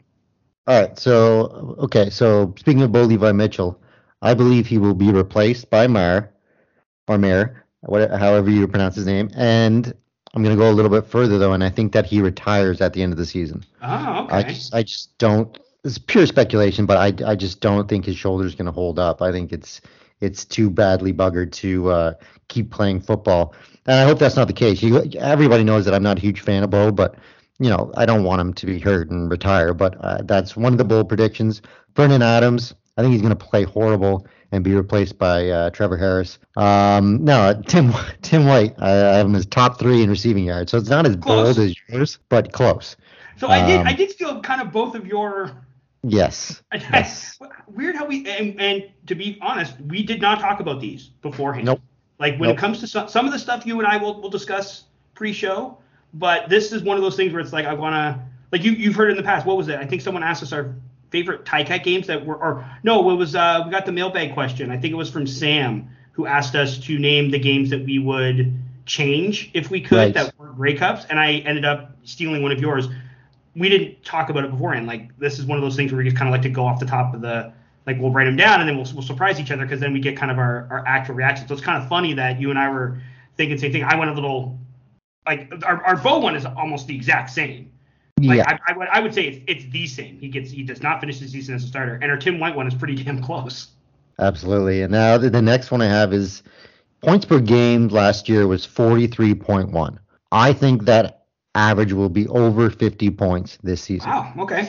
All 0.66 0.80
right. 0.80 0.98
So, 0.98 1.76
okay. 1.80 2.10
So, 2.10 2.54
speaking 2.58 2.82
of 2.82 2.92
Bo 2.92 3.02
Levi 3.02 3.32
Mitchell, 3.32 3.80
I 4.22 4.34
believe 4.34 4.66
he 4.66 4.78
will 4.78 4.94
be 4.94 5.10
replaced 5.10 5.68
by 5.68 5.86
Mar 5.88 6.30
or 7.08 7.18
Mayor, 7.18 7.64
however 7.90 8.50
you 8.50 8.68
pronounce 8.68 8.94
his 8.94 9.06
name. 9.06 9.30
And 9.34 9.92
I'm 10.32 10.44
going 10.44 10.54
to 10.56 10.60
go 10.60 10.70
a 10.70 10.72
little 10.72 10.90
bit 10.90 11.06
further, 11.06 11.38
though, 11.38 11.54
and 11.54 11.64
I 11.64 11.70
think 11.70 11.92
that 11.92 12.06
he 12.06 12.20
retires 12.20 12.80
at 12.80 12.92
the 12.92 13.02
end 13.02 13.12
of 13.12 13.18
the 13.18 13.26
season. 13.26 13.64
Oh, 13.82 14.28
I 14.30 14.40
okay. 14.40 14.48
just, 14.54 14.74
I 14.74 14.82
just 14.84 15.18
don't. 15.18 15.58
It's 15.82 15.98
pure 15.98 16.26
speculation, 16.26 16.86
but 16.86 16.98
I, 16.98 17.30
I 17.30 17.34
just 17.34 17.60
don't 17.60 17.88
think 17.88 18.04
his 18.04 18.16
shoulder's 18.16 18.54
going 18.54 18.66
to 18.66 18.72
hold 18.72 18.98
up. 18.98 19.22
I 19.22 19.32
think 19.32 19.50
it's, 19.52 19.80
it's 20.20 20.44
too 20.44 20.70
badly 20.70 21.12
buggered 21.12 21.52
to 21.52 21.90
uh, 21.90 22.14
keep 22.48 22.70
playing 22.70 23.00
football, 23.00 23.54
and 23.86 23.98
I 23.98 24.04
hope 24.04 24.18
that's 24.18 24.36
not 24.36 24.46
the 24.46 24.52
case. 24.52 24.82
You, 24.82 25.02
everybody 25.18 25.64
knows 25.64 25.84
that 25.84 25.94
I'm 25.94 26.02
not 26.02 26.18
a 26.18 26.20
huge 26.20 26.40
fan 26.40 26.62
of 26.62 26.70
Bo, 26.70 26.92
but 26.92 27.16
you 27.58 27.70
know 27.70 27.92
I 27.96 28.06
don't 28.06 28.24
want 28.24 28.40
him 28.40 28.54
to 28.54 28.66
be 28.66 28.78
hurt 28.78 29.10
and 29.10 29.30
retire. 29.30 29.74
But 29.74 29.96
uh, 30.00 30.22
that's 30.22 30.56
one 30.56 30.72
of 30.72 30.78
the 30.78 30.84
bold 30.84 31.08
predictions. 31.08 31.62
Vernon 31.96 32.22
Adams, 32.22 32.74
I 32.96 33.02
think 33.02 33.12
he's 33.12 33.22
going 33.22 33.36
to 33.36 33.44
play 33.44 33.64
horrible 33.64 34.26
and 34.52 34.64
be 34.64 34.74
replaced 34.74 35.18
by 35.18 35.48
uh, 35.48 35.70
Trevor 35.70 35.96
Harris. 35.96 36.38
Um, 36.56 37.24
no, 37.24 37.60
Tim 37.66 37.92
Tim 38.22 38.46
White, 38.46 38.74
I, 38.78 38.90
I 38.90 39.16
have 39.16 39.26
him 39.26 39.34
as 39.34 39.46
top 39.46 39.78
three 39.78 40.02
in 40.02 40.10
receiving 40.10 40.44
yards, 40.44 40.72
so 40.72 40.78
it's 40.78 40.88
not 40.88 41.06
as 41.06 41.16
Close. 41.16 41.56
bold 41.56 41.66
as 41.66 41.76
yours, 41.88 42.18
but 42.28 42.52
close. 42.52 42.96
So 43.38 43.48
I 43.48 43.66
did 43.66 43.80
um, 43.80 43.86
I 43.86 43.94
did 43.94 44.10
steal 44.10 44.40
kind 44.42 44.60
of 44.60 44.70
both 44.70 44.94
of 44.94 45.06
your 45.06 45.52
Yes. 46.02 46.62
Yes. 46.72 47.38
Weird 47.68 47.94
how 47.94 48.06
we 48.06 48.26
and, 48.28 48.60
and 48.60 48.90
to 49.06 49.14
be 49.14 49.38
honest, 49.42 49.78
we 49.80 50.02
did 50.02 50.20
not 50.20 50.40
talk 50.40 50.60
about 50.60 50.80
these 50.80 51.08
beforehand. 51.22 51.66
Nope. 51.66 51.80
Like 52.18 52.38
when 52.38 52.48
Nope. 52.48 52.58
it 52.58 52.60
comes 52.60 52.80
to 52.80 52.86
some, 52.86 53.08
some 53.08 53.26
of 53.26 53.32
the 53.32 53.38
stuff 53.38 53.66
you 53.66 53.78
and 53.78 53.86
I 53.86 53.96
will, 53.98 54.20
will 54.20 54.30
discuss 54.30 54.84
pre-show, 55.14 55.76
but 56.14 56.48
this 56.48 56.72
is 56.72 56.82
one 56.82 56.96
of 56.96 57.02
those 57.02 57.16
things 57.16 57.32
where 57.32 57.40
it's 57.40 57.52
like 57.52 57.66
I 57.66 57.74
want 57.74 57.94
to 57.94 58.18
like 58.52 58.64
you 58.64 58.72
you've 58.72 58.94
heard 58.96 59.10
in 59.10 59.16
the 59.16 59.22
past. 59.22 59.44
What 59.46 59.56
was 59.56 59.68
it? 59.68 59.76
I 59.76 59.86
think 59.86 60.00
someone 60.02 60.22
asked 60.22 60.42
us 60.42 60.52
our 60.52 60.74
favorite 61.10 61.44
Ticat 61.44 61.82
games 61.84 62.06
that 62.06 62.24
were 62.24 62.36
or 62.36 62.64
no, 62.82 63.10
it 63.10 63.14
was 63.14 63.34
uh 63.34 63.62
we 63.64 63.70
got 63.70 63.84
the 63.84 63.92
mailbag 63.92 64.32
question. 64.32 64.70
I 64.70 64.78
think 64.78 64.92
it 64.92 64.96
was 64.96 65.10
from 65.10 65.26
Sam 65.26 65.90
who 66.12 66.26
asked 66.26 66.54
us 66.54 66.78
to 66.78 66.98
name 66.98 67.30
the 67.30 67.38
games 67.38 67.70
that 67.70 67.84
we 67.84 67.98
would 67.98 68.54
change 68.86 69.50
if 69.54 69.70
we 69.70 69.80
could 69.80 69.96
Right. 69.96 70.14
that 70.14 70.38
were 70.38 70.48
Grey 70.48 70.74
Cups, 70.74 71.06
and 71.10 71.20
I 71.20 71.34
ended 71.34 71.64
up 71.64 71.96
stealing 72.04 72.42
one 72.42 72.52
of 72.52 72.60
yours 72.60 72.88
we 73.56 73.68
didn't 73.68 74.04
talk 74.04 74.30
about 74.30 74.44
it 74.44 74.50
beforehand. 74.50 74.86
Like 74.86 75.16
this 75.18 75.38
is 75.38 75.46
one 75.46 75.58
of 75.58 75.62
those 75.62 75.76
things 75.76 75.92
where 75.92 75.98
we 75.98 76.04
just 76.04 76.16
kind 76.16 76.28
of 76.28 76.32
like 76.32 76.42
to 76.42 76.50
go 76.50 76.64
off 76.64 76.80
the 76.80 76.86
top 76.86 77.14
of 77.14 77.20
the 77.20 77.52
like 77.86 77.98
we'll 77.98 78.10
write 78.10 78.24
them 78.24 78.36
down 78.36 78.60
and 78.60 78.68
then 78.68 78.76
we'll, 78.76 78.86
we'll 78.94 79.02
surprise 79.02 79.40
each 79.40 79.50
other 79.50 79.64
because 79.64 79.80
then 79.80 79.92
we 79.92 80.00
get 80.00 80.16
kind 80.16 80.30
of 80.30 80.38
our, 80.38 80.68
our 80.70 80.84
actual 80.86 81.14
reaction. 81.14 81.48
So 81.48 81.54
it's 81.54 81.62
kind 81.62 81.82
of 81.82 81.88
funny 81.88 82.14
that 82.14 82.40
you 82.40 82.50
and 82.50 82.58
I 82.58 82.70
were 82.70 83.00
thinking 83.36 83.56
the 83.56 83.60
same 83.60 83.72
thing. 83.72 83.84
I 83.84 83.96
went 83.96 84.10
a 84.10 84.14
little 84.14 84.58
like 85.26 85.52
our, 85.64 85.82
our 85.84 85.96
Bo 85.96 86.18
one 86.18 86.36
is 86.36 86.44
almost 86.44 86.86
the 86.86 86.94
exact 86.94 87.30
same. 87.30 87.72
Like 88.20 88.38
yeah. 88.38 88.58
I, 88.66 88.72
I 88.72 88.76
would 88.76 88.88
I 88.88 89.00
would 89.00 89.14
say 89.14 89.26
it's 89.26 89.44
it's 89.46 89.72
the 89.72 89.86
same. 89.86 90.18
He 90.18 90.28
gets 90.28 90.50
he 90.50 90.62
does 90.62 90.82
not 90.82 91.00
finish 91.00 91.18
the 91.20 91.28
season 91.28 91.54
as 91.54 91.64
a 91.64 91.66
starter, 91.66 91.94
and 91.94 92.10
our 92.10 92.18
Tim 92.18 92.38
White 92.38 92.54
one 92.54 92.66
is 92.66 92.74
pretty 92.74 92.94
damn 93.02 93.22
close. 93.22 93.68
Absolutely. 94.18 94.82
And 94.82 94.92
now 94.92 95.16
the, 95.16 95.30
the 95.30 95.40
next 95.40 95.70
one 95.70 95.80
I 95.80 95.86
have 95.86 96.12
is 96.12 96.42
points 97.00 97.24
per 97.24 97.40
game 97.40 97.88
last 97.88 98.28
year 98.28 98.46
was 98.46 98.66
43.1. 98.66 99.98
I 100.30 100.52
think 100.52 100.84
that 100.84 101.19
average 101.54 101.92
will 101.92 102.08
be 102.08 102.26
over 102.28 102.70
50 102.70 103.10
points 103.10 103.58
this 103.62 103.82
season. 103.82 104.10
Wow. 104.10 104.32
Okay. 104.40 104.62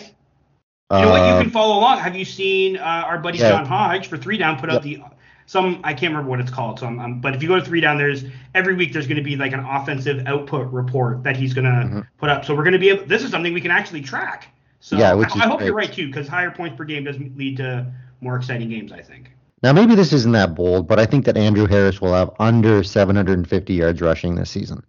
You 0.92 0.98
know 1.00 1.10
what? 1.10 1.18
You 1.20 1.24
Uh, 1.36 1.42
can 1.42 1.52
follow 1.52 1.78
along. 1.80 2.00
Have 2.00 2.16
you 2.16 2.26
seen 2.26 2.78
uh, 2.78 2.82
our 2.82 3.18
buddy 3.20 3.38
Yeah. 3.38 3.50
John 3.52 3.66
Hodge 3.66 4.08
for 4.08 4.18
three 4.18 4.38
down 4.38 4.60
put 4.60 4.70
up 4.70 4.84
the 4.84 5.02
some 5.46 5.82
I 5.84 5.94
can't 5.94 6.12
remember 6.12 6.30
what 6.30 6.40
it's 6.40 6.52
called. 6.52 6.80
So 6.80 6.88
I'm, 6.88 7.00
I'm- 7.00 7.20
but 7.20 7.36
if 7.36 7.42
you 7.44 7.50
go 7.50 7.60
to 7.60 7.66
three 7.66 7.82
down, 7.82 7.98
there's 7.98 8.24
every 8.56 8.74
week 8.74 8.94
there's 8.94 9.08
going 9.08 9.18
to 9.18 9.24
be 9.24 9.36
like 9.36 9.52
an 9.54 9.60
offensive 9.62 10.26
output 10.28 10.72
report 10.72 11.24
that 11.24 11.36
he's 11.38 11.54
going 11.54 11.66
to 11.66 11.72
Mm-hmm. 11.72 12.00
put 12.18 12.30
up. 12.30 12.46
So 12.46 12.56
we're 12.56 12.64
going 12.64 12.74
to 12.74 12.80
be 12.80 12.90
able. 12.90 13.06
This 13.06 13.24
is 13.24 13.32
something 13.32 13.54
we 13.54 13.62
can 13.62 13.72
actually 13.72 14.02
track. 14.02 14.48
So 14.80 14.98
Yeah, 14.98 15.14
which 15.14 15.30
I, 15.32 15.36
is 15.36 15.42
I 15.42 15.48
hope 15.48 15.58
great. 15.60 15.68
you're 15.68 15.76
right 15.76 15.92
too, 15.94 16.08
because 16.08 16.28
higher 16.28 16.52
points 16.52 16.76
per 16.78 16.84
game 16.86 17.04
does 17.04 17.18
lead 17.36 17.58
to 17.58 17.86
more 18.22 18.36
exciting 18.36 18.70
games. 18.70 18.92
I 18.92 19.02
think. 19.02 19.32
Now, 19.64 19.74
maybe 19.74 19.94
this 19.94 20.12
isn't 20.12 20.32
that 20.32 20.56
bold, 20.56 20.88
but 20.88 21.00
I 21.00 21.06
think 21.06 21.26
that 21.26 21.38
Andrew 21.38 21.68
Harris 21.68 22.02
will 22.02 22.14
have 22.14 22.32
under 22.40 22.84
750 22.84 23.74
yards 23.76 24.02
rushing 24.02 24.34
this 24.36 24.50
season. 24.50 24.84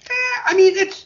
Eh, 0.00 0.12
I 0.46 0.54
mean, 0.54 0.76
it's. 0.76 1.05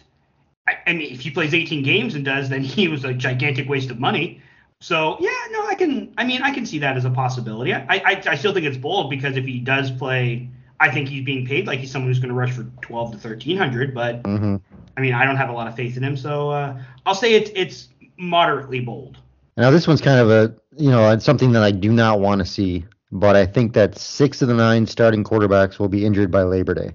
I, 0.87 0.93
mean, 0.93 1.13
if 1.13 1.21
he 1.21 1.31
plays 1.31 1.55
18 1.55 1.83
games 1.83 2.15
and 2.15 2.25
does, 2.25 2.49
then 2.49 2.63
he 2.63 2.89
was 2.89 3.05
a 3.05 3.13
gigantic 3.13 3.69
waste 3.69 3.91
of 3.91 3.99
money. 3.99 4.43
So 4.81 5.19
yeah, 5.21 5.31
no, 5.51 5.67
I 5.67 5.75
can. 5.75 6.15
I 6.17 6.25
mean, 6.25 6.43
I 6.43 6.53
can 6.53 6.65
see 6.65 6.79
that 6.79 6.97
as 6.97 7.05
a 7.05 7.11
possibility. 7.11 7.75
I, 7.75 7.85
I, 7.89 8.23
I 8.27 8.35
still 8.35 8.55
think 8.55 8.65
it's 8.65 8.79
bold 8.79 9.11
because 9.11 9.37
if 9.37 9.45
he 9.45 9.61
does 9.61 9.91
play, 9.91 10.49
I 10.81 10.91
think 10.91 11.09
he's 11.09 11.25
being 11.25 11.47
paid 11.47 11.67
like 11.67 11.81
he's 11.81 11.91
someone 11.91 12.11
who's 12.11 12.19
going 12.19 12.31
to 12.31 12.35
rush 12.35 12.53
for 12.53 12.65
12 12.81 13.11
to 13.11 13.29
1300. 13.29 13.95
But 13.95 14.25
hmm 14.27 14.57
I 14.97 15.03
mean, 15.03 15.15
I 15.15 15.25
don't 15.25 15.37
have 15.37 15.49
a 15.51 15.53
lot 15.53 15.69
of 15.69 15.77
faith 15.77 15.97
in 15.97 16.03
him, 16.03 16.17
so 16.17 16.51
uh, 16.51 16.83
I'll 17.07 17.15
say 17.15 17.35
it's 17.35 17.51
it's 17.55 17.89
moderately 18.19 18.81
bold. 18.81 19.19
Now, 19.57 19.71
this 19.71 19.87
one's 19.87 20.01
kind 20.01 20.21
of 20.21 20.31
a, 20.31 20.55
you 20.77 20.91
know, 20.91 21.11
it's 21.11 21.25
something 21.25 21.53
that 21.53 21.63
I 21.63 21.71
do 21.71 21.93
not 21.93 22.21
want 22.21 22.39
to 22.41 22.45
see, 22.45 22.85
but 23.13 23.37
I 23.37 23.47
think 23.47 23.75
that 23.75 23.99
six 23.99 24.43
of 24.43 24.49
the 24.49 24.55
nine 24.55 24.87
starting 24.87 25.25
quarterbacks 25.25 25.79
will 25.79 25.89
be 25.89 26.05
injured 26.05 26.31
by 26.31 26.43
Labor 26.43 26.75
Day. 26.75 26.93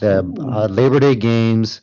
The 0.00 0.18
uh, 0.40 0.66
Labor 0.70 1.00
Day 1.00 1.14
games, 1.14 1.80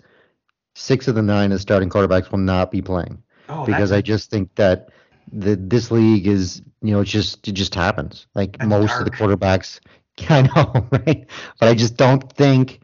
six 0.76 1.07
of 1.07 1.15
the 1.15 1.21
nine 1.21 1.51
of 1.51 1.61
starting 1.61 1.89
quarterbacks 1.89 2.32
will 2.32 2.39
not 2.39 2.71
be 2.71 2.82
playing. 2.82 3.21
Oh, 3.49 3.65
because 3.65 3.91
I 3.91 4.01
just 4.01 4.30
think 4.30 4.53
that 4.55 4.89
the 5.32 5.55
this 5.55 5.91
league 5.91 6.28
is 6.28 6.61
you 6.82 6.93
know 6.93 7.01
it's 7.01 7.11
just 7.11 7.47
it 7.47 7.53
just 7.53 7.76
happens 7.76 8.28
like 8.36 8.61
most 8.63 8.97
of 8.99 9.05
the 9.05 9.11
quarterbacks 9.11 9.80
I 10.30 10.41
know 10.41 10.88
right 10.91 11.26
but 11.59 11.69
I 11.69 11.74
just 11.74 11.95
don't 11.95 12.32
think 12.34 12.82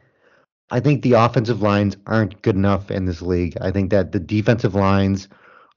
I 0.71 0.79
think 0.79 1.01
the 1.01 1.13
offensive 1.13 1.61
lines 1.61 1.97
aren't 2.07 2.41
good 2.41 2.55
enough 2.55 2.91
in 2.91 3.05
this 3.05 3.21
league 3.21 3.57
I 3.59 3.71
think 3.71 3.89
that 3.91 4.13
the 4.13 4.19
defensive 4.19 4.73
lines 4.73 5.27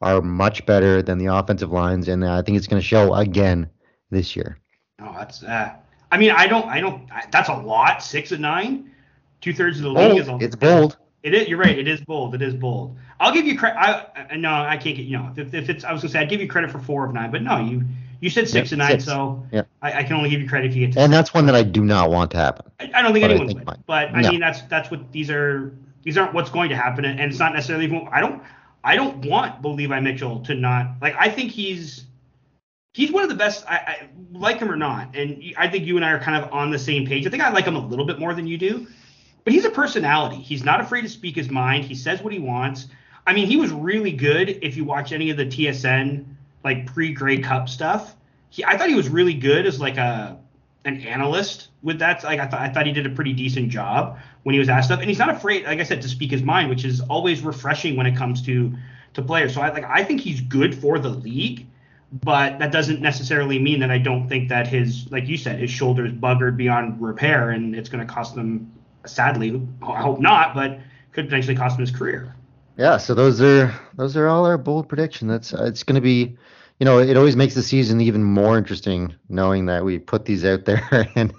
are 0.00 0.20
much 0.20 0.64
better 0.66 1.02
than 1.02 1.18
the 1.18 1.26
offensive 1.26 1.72
lines 1.72 2.08
and 2.08 2.24
I 2.24 2.42
think 2.42 2.56
it's 2.56 2.68
going 2.68 2.80
to 2.80 2.86
show 2.86 3.14
again 3.14 3.68
this 4.10 4.36
year 4.36 4.58
oh, 5.02 5.14
that's. 5.18 5.42
Uh, 5.42 5.74
I 6.10 6.18
mean, 6.18 6.30
I 6.30 6.46
don't. 6.46 6.66
I 6.66 6.80
don't. 6.80 7.10
I, 7.10 7.24
that's 7.30 7.48
a 7.48 7.54
lot. 7.54 8.02
Six 8.02 8.32
and 8.32 8.42
nine. 8.42 8.90
Two 9.40 9.52
thirds 9.52 9.78
of 9.78 9.84
the 9.84 9.90
league 9.90 10.18
is 10.18 10.28
a, 10.28 10.36
it's 10.40 10.56
bold 10.56 10.96
It 11.22 11.34
is. 11.34 11.48
You're 11.48 11.58
right. 11.58 11.78
It 11.78 11.86
is 11.88 12.00
bold. 12.00 12.34
It 12.34 12.42
is 12.42 12.54
bold. 12.54 12.96
I'll 13.20 13.32
give 13.32 13.46
you 13.46 13.56
credit. 13.56 13.78
I, 13.78 14.26
I 14.32 14.36
no, 14.36 14.52
I 14.52 14.76
can't 14.76 14.96
get 14.96 15.06
you 15.06 15.16
know. 15.16 15.32
If, 15.36 15.54
if 15.54 15.68
it's, 15.70 15.84
I 15.84 15.92
was 15.92 16.02
gonna 16.02 16.12
say 16.12 16.18
I'd 16.20 16.28
give 16.28 16.40
you 16.40 16.48
credit 16.48 16.70
for 16.70 16.78
four 16.80 17.04
of 17.06 17.12
nine, 17.14 17.30
but 17.30 17.42
no, 17.42 17.58
you 17.58 17.84
you 18.20 18.28
said 18.30 18.48
six 18.48 18.70
Yeah, 18.70 18.74
and 18.74 18.78
nine, 18.80 18.90
six. 18.92 19.04
so 19.04 19.44
Yeah. 19.52 19.62
I, 19.82 20.00
I 20.00 20.02
can 20.04 20.14
only 20.16 20.30
give 20.30 20.40
you 20.40 20.48
credit 20.48 20.70
if 20.70 20.76
you 20.76 20.86
get 20.86 20.94
to. 20.94 21.00
and 21.00 21.12
that's 21.12 21.32
one 21.34 21.46
that 21.46 21.54
I 21.56 21.62
do 21.64 21.84
not 21.84 22.10
want 22.10 22.30
to 22.32 22.36
happen 22.36 22.70
I, 22.78 22.90
I 22.94 23.02
don't 23.02 23.12
think 23.12 23.24
I 23.24 23.28
anyone 23.30 23.46
think 23.48 23.58
would, 23.60 23.66
mine- 23.66 23.82
but 23.86 24.08
I 24.14 24.20
no. 24.22 24.30
mean 24.30 24.40
that's 24.40 24.62
that's 24.62 24.90
what 24.90 25.10
these 25.12 25.30
are. 25.30 25.72
These 26.04 26.18
aren't 26.18 26.34
what's 26.34 26.50
going 26.50 26.68
to 26.70 26.76
happen, 26.76 27.04
and 27.04 27.20
it's 27.20 27.38
not 27.38 27.52
necessarily. 27.54 27.84
Even, 27.84 28.08
I 28.10 28.20
don't. 28.20 28.42
I 28.82 28.96
don't 28.96 29.24
want 29.24 29.64
Levi 29.64 30.00
Mitchell 30.00 30.40
to 30.40 30.54
not 30.56 30.94
like. 31.00 31.14
I 31.16 31.28
think 31.28 31.52
he's 31.52 32.04
he's 32.92 33.12
one 33.12 33.22
of 33.22 33.28
the 33.28 33.36
best. 33.36 33.64
I, 33.68 33.76
I 33.76 34.08
like 34.32 34.58
him 34.58 34.68
or 34.70 34.76
not, 34.76 35.14
and 35.14 35.40
I 35.56 35.68
think 35.68 35.86
you 35.86 35.94
and 35.96 36.04
I 36.04 36.10
are 36.10 36.18
kind 36.18 36.42
of 36.42 36.52
on 36.52 36.70
the 36.72 36.78
same 36.80 37.06
page. 37.06 37.24
I 37.24 37.30
think 37.30 37.40
I 37.42 37.50
like 37.50 37.64
him 37.66 37.76
a 37.76 37.86
little 37.86 38.04
bit 38.04 38.18
more 38.18 38.34
than 38.34 38.48
you 38.48 38.58
do, 38.58 38.88
but 39.45 39.53
he's 39.53 39.64
a 39.64 39.70
personality. 39.70 40.36
He's 40.36 40.64
not 40.64 40.80
afraid 40.80 41.03
to 41.03 41.09
speak 41.09 41.36
his 41.36 41.51
mind. 41.51 41.84
He 41.84 41.95
says 41.95 42.22
what 42.22 42.32
he 42.32 42.38
wants. 42.38 42.88
I 43.26 43.32
mean, 43.32 43.47
he 43.47 43.57
was 43.57 43.70
really 43.70 44.12
good 44.12 44.49
if 44.62 44.76
you 44.76 44.84
watch 44.84 45.12
any 45.12 45.30
of 45.30 45.36
the 45.36 45.47
TSN 45.47 46.24
like 46.64 46.86
pre-Grey 46.86 47.38
Cup 47.38 47.68
stuff. 47.68 48.14
He, 48.51 48.64
I 48.64 48.76
thought 48.76 48.88
he 48.88 48.95
was 48.95 49.09
really 49.09 49.34
good 49.34 49.66
as 49.66 49.80
like 49.80 49.97
a 49.97 50.38
an 50.84 51.01
analyst 51.03 51.68
with 51.82 51.99
that. 52.01 52.24
Like 52.24 52.40
I 52.40 52.47
thought, 52.47 52.61
I 52.61 52.68
thought 52.68 52.86
he 52.86 52.93
did 52.93 53.07
a 53.07 53.11
pretty 53.11 53.32
decent 53.32 53.70
job 53.70 54.18
when 54.43 54.53
he 54.55 54.59
was 54.59 54.68
asked 54.68 54.88
stuff, 54.88 55.01
and 55.01 55.09
he's 55.09 55.18
not 55.18 55.30
afraid, 55.30 55.64
like 55.64 55.78
I 55.78 55.84
said, 55.84 56.03
to 56.03 56.09
speak 56.09 56.30
his 56.30 56.43
mind, 56.43 56.68
which 56.68 56.84
is 56.84 57.01
always 57.03 57.43
refreshing 57.43 57.97
when 57.97 58.07
it 58.07 58.16
comes 58.16 58.43
to 58.43 58.74
to 59.14 59.22
players. 59.22 59.55
So 59.55 59.61
I 59.61 59.70
like 59.70 59.84
I 59.84 60.05
think 60.05 60.20
he's 60.20 60.40
good 60.40 60.74
for 60.74 60.99
the 60.99 61.11
league, 61.11 61.66
but 62.12 62.59
that 62.59 62.72
doesn't 62.72 63.01
necessarily 63.01 63.59
mean 63.59 63.80
that 63.80 63.90
I 63.90 63.99
don't 63.99 64.28
think 64.28 64.49
that 64.49 64.66
his, 64.66 65.11
like 65.11 65.28
you 65.28 65.36
said, 65.36 65.59
his 65.59 65.70
shoulder 65.70 66.05
is 66.05 66.12
buggered 66.12 66.57
beyond 66.57 67.01
repair, 67.01 67.51
and 67.51 67.74
it's 67.74 67.88
going 67.88 68.07
to 68.07 68.12
cost 68.12 68.34
them. 68.34 68.72
Sadly, 69.07 69.61
I 69.82 70.00
hope 70.00 70.20
not, 70.20 70.55
but 70.55 70.80
could 71.12 71.26
potentially 71.26 71.57
cost 71.57 71.76
him 71.78 71.80
his 71.86 71.90
career. 71.94 72.34
Yeah, 72.76 72.96
so 72.96 73.14
those 73.14 73.40
are 73.40 73.72
those 73.96 74.16
are 74.16 74.28
all 74.28 74.46
our 74.46 74.57
bold 74.59 74.88
prediction. 74.88 75.28
That's 75.28 75.53
uh, 75.53 75.64
it's 75.64 75.82
going 75.82 75.96
to 75.96 76.00
be, 76.00 76.36
you 76.78 76.84
know, 76.84 76.98
it 77.00 77.16
always 77.16 77.36
makes 77.36 77.55
the 77.55 77.62
season 77.62 78.00
even 78.00 78.22
more 78.22 78.57
interesting 78.57 79.14
knowing 79.28 79.66
that 79.66 79.84
we 79.84 79.98
put 79.98 80.24
these 80.24 80.44
out 80.44 80.64
there. 80.64 81.09
and 81.14 81.32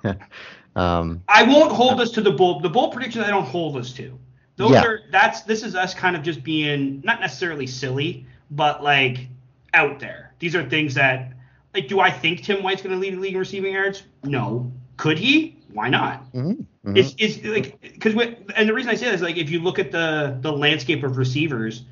um, 0.76 1.24
I 1.28 1.44
won't 1.44 1.72
hold 1.72 2.00
us 2.02 2.12
to 2.12 2.22
the 2.22 2.32
bold 2.32 2.64
The 2.64 2.70
bold 2.70 2.94
predictions 2.94 3.26
I 3.26 3.30
don't 3.30 3.46
hold 3.46 3.78
us 3.78 3.94
to. 3.94 4.18
Those 4.58 4.72
Yeah. 4.72 4.84
are 4.84 5.00
that's 5.10 5.42
this 5.42 5.64
is 5.64 5.76
us 5.76 5.94
kind 5.96 6.16
of 6.16 6.22
just 6.22 6.44
being 6.44 7.02
not 7.04 7.20
necessarily 7.20 7.66
silly, 7.66 8.26
but 8.52 8.84
like 8.84 9.28
out 9.74 10.00
there. 10.00 10.34
These 10.38 10.56
are 10.56 10.64
things 10.70 10.94
that 10.94 11.32
like 11.74 11.88
do 11.88 12.00
I 12.00 12.12
think 12.12 12.44
Tim 12.44 12.62
White's 12.62 12.84
going 12.84 12.94
to 12.94 13.00
lead 13.02 13.16
the 13.16 13.20
league 13.20 13.34
in 13.34 13.40
receiving 13.40 13.74
yards? 13.74 14.04
No. 14.24 14.72
Could 14.98 15.18
he? 15.18 15.58
Why 15.72 15.90
not? 15.90 16.32
mhm. 16.34 16.66
Mm-hmm. 16.86 16.98
It's, 16.98 17.16
it's 17.18 17.44
like 17.46 17.80
because 17.82 18.14
and 18.56 18.68
the 18.68 18.74
reason 18.74 18.92
I 18.92 18.96
say 18.96 19.06
this 19.06 19.16
is 19.16 19.22
like 19.22 19.38
if 19.38 19.50
you 19.50 19.62
look 19.62 19.80
at 19.80 19.92
the 19.92 20.38
the 20.42 20.52
landscape 20.52 21.04
of 21.04 21.18
receivers, 21.18 21.84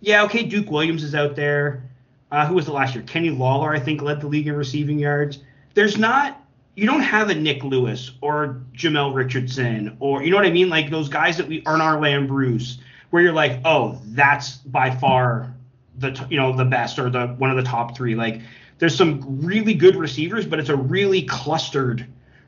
yeah, 0.00 0.24
okay, 0.24 0.42
Duke 0.42 0.70
Williams 0.70 1.04
is 1.04 1.14
out 1.14 1.36
there. 1.36 1.88
Uh, 2.32 2.46
who 2.46 2.54
was 2.54 2.64
the 2.64 2.72
last 2.72 2.94
year? 2.94 3.04
Kenny 3.04 3.30
Lawler, 3.30 3.72
I 3.72 3.78
think, 3.78 4.00
led 4.00 4.20
the 4.20 4.26
league 4.26 4.48
in 4.48 4.56
receiving 4.56 4.98
yards. 4.98 5.38
There's 5.74 5.96
not 5.96 6.42
you 6.74 6.86
don't 6.86 7.02
have 7.02 7.30
a 7.30 7.34
Nik 7.34 7.62
Lewis 7.62 8.12
or 8.20 8.62
Jamel 8.72 9.14
Richardson 9.14 9.96
or 10.00 10.22
you 10.22 10.30
know 10.30 10.36
what 10.36 10.46
I 10.46 10.50
mean, 10.50 10.68
like 10.68 10.90
those 10.90 11.08
guys 11.08 11.36
that 11.36 11.46
we 11.46 11.62
Arland 11.62 12.26
Bruce, 12.26 12.78
where 13.10 13.22
you're 13.22 13.32
like, 13.32 13.60
oh, 13.64 14.00
that's 14.06 14.56
by 14.56 14.90
far 14.90 15.54
the 15.98 16.26
you 16.30 16.36
know 16.36 16.56
the 16.56 16.64
best 16.64 16.98
or 16.98 17.10
the 17.10 17.28
one 17.28 17.50
of 17.50 17.56
the 17.56 17.62
top 17.62 17.96
three. 17.96 18.14
Like 18.14 18.40
there's 18.78 18.96
some 18.96 19.40
really 19.40 19.74
good 19.74 19.94
receivers, 19.94 20.46
but 20.46 20.58
it's 20.58 20.70
a 20.70 20.76
really 20.76 21.22
clustered 21.22 22.06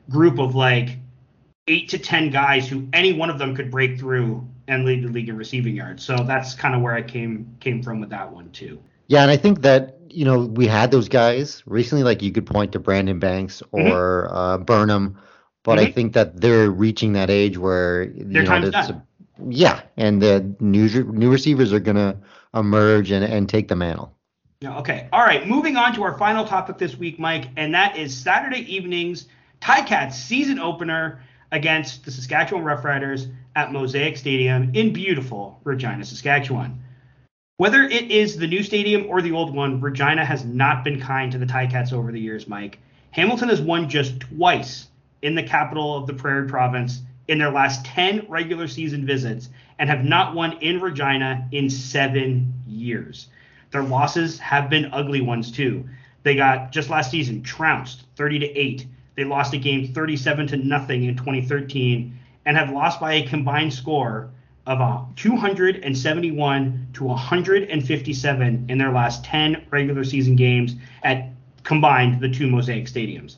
group 0.09 0.39
of 0.39 0.55
like 0.55 0.97
eight 1.67 1.89
to 1.89 1.97
ten 1.97 2.29
guys 2.29 2.67
who 2.67 2.87
any 2.93 3.13
one 3.13 3.29
of 3.29 3.39
them 3.39 3.55
could 3.55 3.71
break 3.71 3.99
through 3.99 4.47
and 4.67 4.85
lead 4.85 5.03
the 5.03 5.07
league 5.09 5.29
in 5.29 5.37
receiving 5.37 5.75
yards. 5.75 6.03
So 6.03 6.15
that's 6.17 6.53
kind 6.53 6.75
of 6.75 6.81
where 6.81 6.93
I 6.93 7.01
came 7.01 7.55
came 7.59 7.81
from 7.81 7.99
with 7.99 8.09
that 8.09 8.31
one 8.31 8.49
too. 8.51 8.79
Yeah, 9.07 9.21
and 9.21 9.31
I 9.31 9.37
think 9.37 9.61
that 9.61 9.97
you 10.09 10.25
know 10.25 10.45
we 10.45 10.67
had 10.67 10.91
those 10.91 11.09
guys 11.09 11.63
recently. 11.65 12.03
Like 12.03 12.21
you 12.21 12.31
could 12.31 12.45
point 12.45 12.71
to 12.73 12.79
Brandon 12.79 13.19
Banks 13.19 13.61
mm-hmm. 13.73 13.91
or 13.91 14.27
mm-hmm. 14.27 14.35
uh, 14.35 14.57
Burnham, 14.59 15.19
but 15.63 15.77
mm-hmm. 15.77 15.87
I 15.87 15.91
think 15.91 16.13
that 16.13 16.41
they're 16.41 16.71
reaching 16.71 17.13
that 17.13 17.29
age 17.29 17.57
where 17.57 18.07
their 18.07 18.13
you 18.13 18.25
know, 18.25 18.45
time's 18.45 18.71
done. 18.71 19.01
Yeah, 19.49 19.81
and 19.97 20.21
the 20.21 20.55
new 20.59 20.87
new 21.03 21.31
receivers 21.31 21.73
are 21.73 21.79
gonna 21.79 22.17
emerge 22.53 23.11
and, 23.11 23.23
and 23.23 23.49
take 23.49 23.67
the 23.67 23.75
mantle. 23.75 24.11
Yeah, 24.61 24.77
okay. 24.79 25.09
All 25.11 25.21
right. 25.21 25.45
Moving 25.45 25.75
on 25.75 25.93
to 25.95 26.03
our 26.03 26.17
final 26.17 26.45
topic 26.45 26.77
this 26.77 26.95
week, 26.97 27.19
Mike, 27.19 27.49
and 27.57 27.73
that 27.75 27.97
is 27.97 28.15
Saturday 28.15 28.61
evening's 28.73 29.27
Ticats 29.61 30.13
season 30.13 30.59
opener 30.59 31.21
against 31.55 32.03
the 32.03 32.11
Saskatchewan 32.11 32.65
Roughriders 32.65 33.31
at 33.55 33.71
Mosaic 33.71 34.17
Stadium 34.17 34.71
in 34.73 34.91
beautiful 34.91 35.61
Regina, 35.63 36.03
Saskatchewan. 36.03 36.83
Whether 37.55 37.83
it 37.83 38.11
is 38.11 38.37
the 38.37 38.45
new 38.45 38.61
stadium 38.61 39.05
or 39.07 39.21
the 39.21 39.31
old 39.31 39.55
one, 39.55 39.79
Regina 39.79 40.25
has 40.25 40.43
not 40.43 40.83
been 40.83 40.99
kind 40.99 41.31
to 41.31 41.37
the 41.37 41.45
Ticats 41.45 41.93
over 41.93 42.11
the 42.11 42.19
years, 42.19 42.49
Mike. 42.49 42.79
Hamilton 43.11 43.47
has 43.47 43.61
won 43.61 43.87
just 43.87 44.19
twice 44.19 44.89
in 45.21 45.33
the 45.33 45.43
capital 45.43 45.95
of 45.95 46.07
the 46.07 46.13
Prairie 46.13 46.49
Province 46.49 47.01
in 47.29 47.37
their 47.39 47.51
last 47.51 47.85
10 47.85 48.25
regular 48.27 48.67
season 48.67 49.05
visits 49.05 49.47
and 49.79 49.89
have 49.89 50.03
not 50.03 50.35
won 50.35 50.57
in 50.59 50.81
Regina 50.81 51.47
in 51.53 51.69
seven 51.69 52.53
years. 52.67 53.27
Their 53.71 53.83
losses 53.83 54.37
have 54.39 54.69
been 54.69 54.89
ugly 54.91 55.21
ones 55.21 55.53
too. 55.53 55.87
They 56.23 56.35
got 56.35 56.73
just 56.73 56.89
last 56.89 57.11
season 57.11 57.43
trounced 57.43 58.03
30 58.17 58.39
to 58.39 58.59
8. 58.59 58.87
They 59.15 59.23
lost 59.23 59.53
a 59.53 59.57
game 59.57 59.93
37 59.93 60.47
to 60.47 60.57
nothing 60.57 61.03
in 61.05 61.15
2013 61.15 62.19
and 62.45 62.57
have 62.57 62.71
lost 62.71 62.99
by 62.99 63.13
a 63.13 63.27
combined 63.27 63.73
score 63.73 64.29
of 64.67 64.81
uh, 64.81 65.01
271 65.15 66.87
to 66.93 67.03
157 67.03 68.65
in 68.69 68.77
their 68.77 68.91
last 68.91 69.23
10 69.23 69.67
regular 69.69 70.03
season 70.03 70.35
games 70.35 70.75
at 71.03 71.29
combined 71.63 72.19
the 72.19 72.29
two 72.29 72.47
Mosaic 72.47 72.85
stadiums. 72.85 73.37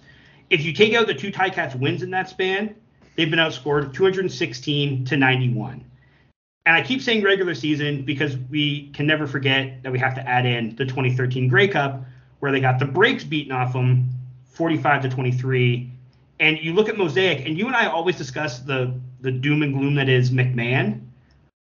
If 0.49 0.63
you 0.63 0.73
take 0.73 0.93
out 0.93 1.07
the 1.07 1.13
two 1.13 1.31
Ticats 1.31 1.75
wins 1.75 2.03
in 2.03 2.11
that 2.11 2.29
span, 2.29 2.75
they've 3.15 3.29
been 3.29 3.39
outscored 3.39 3.93
216 3.93 5.05
to 5.05 5.17
91. 5.17 5.83
And 6.65 6.75
I 6.75 6.81
keep 6.81 7.01
saying 7.01 7.23
regular 7.23 7.55
season 7.55 8.03
because 8.03 8.37
we 8.49 8.89
can 8.89 9.07
never 9.07 9.27
forget 9.27 9.83
that 9.83 9.91
we 9.91 9.99
have 9.99 10.15
to 10.15 10.27
add 10.27 10.45
in 10.45 10.75
the 10.75 10.85
2013 10.85 11.47
Grey 11.47 11.67
Cup 11.67 12.03
where 12.39 12.51
they 12.51 12.59
got 12.59 12.79
the 12.79 12.85
brakes 12.85 13.23
beaten 13.23 13.51
off 13.51 13.73
them 13.73 14.09
45 14.57 15.03
to 15.03 15.09
23. 15.09 15.91
And 16.39 16.57
you 16.59 16.73
look 16.73 16.89
at 16.89 16.97
Mosaic, 16.97 17.45
and 17.45 17.57
you 17.57 17.67
and 17.67 17.75
I 17.75 17.87
always 17.87 18.17
discuss 18.17 18.59
the 18.59 18.93
the 19.21 19.31
doom 19.31 19.63
and 19.63 19.73
gloom 19.73 19.95
that 19.95 20.09
is 20.09 20.31
McMahon. 20.31 21.01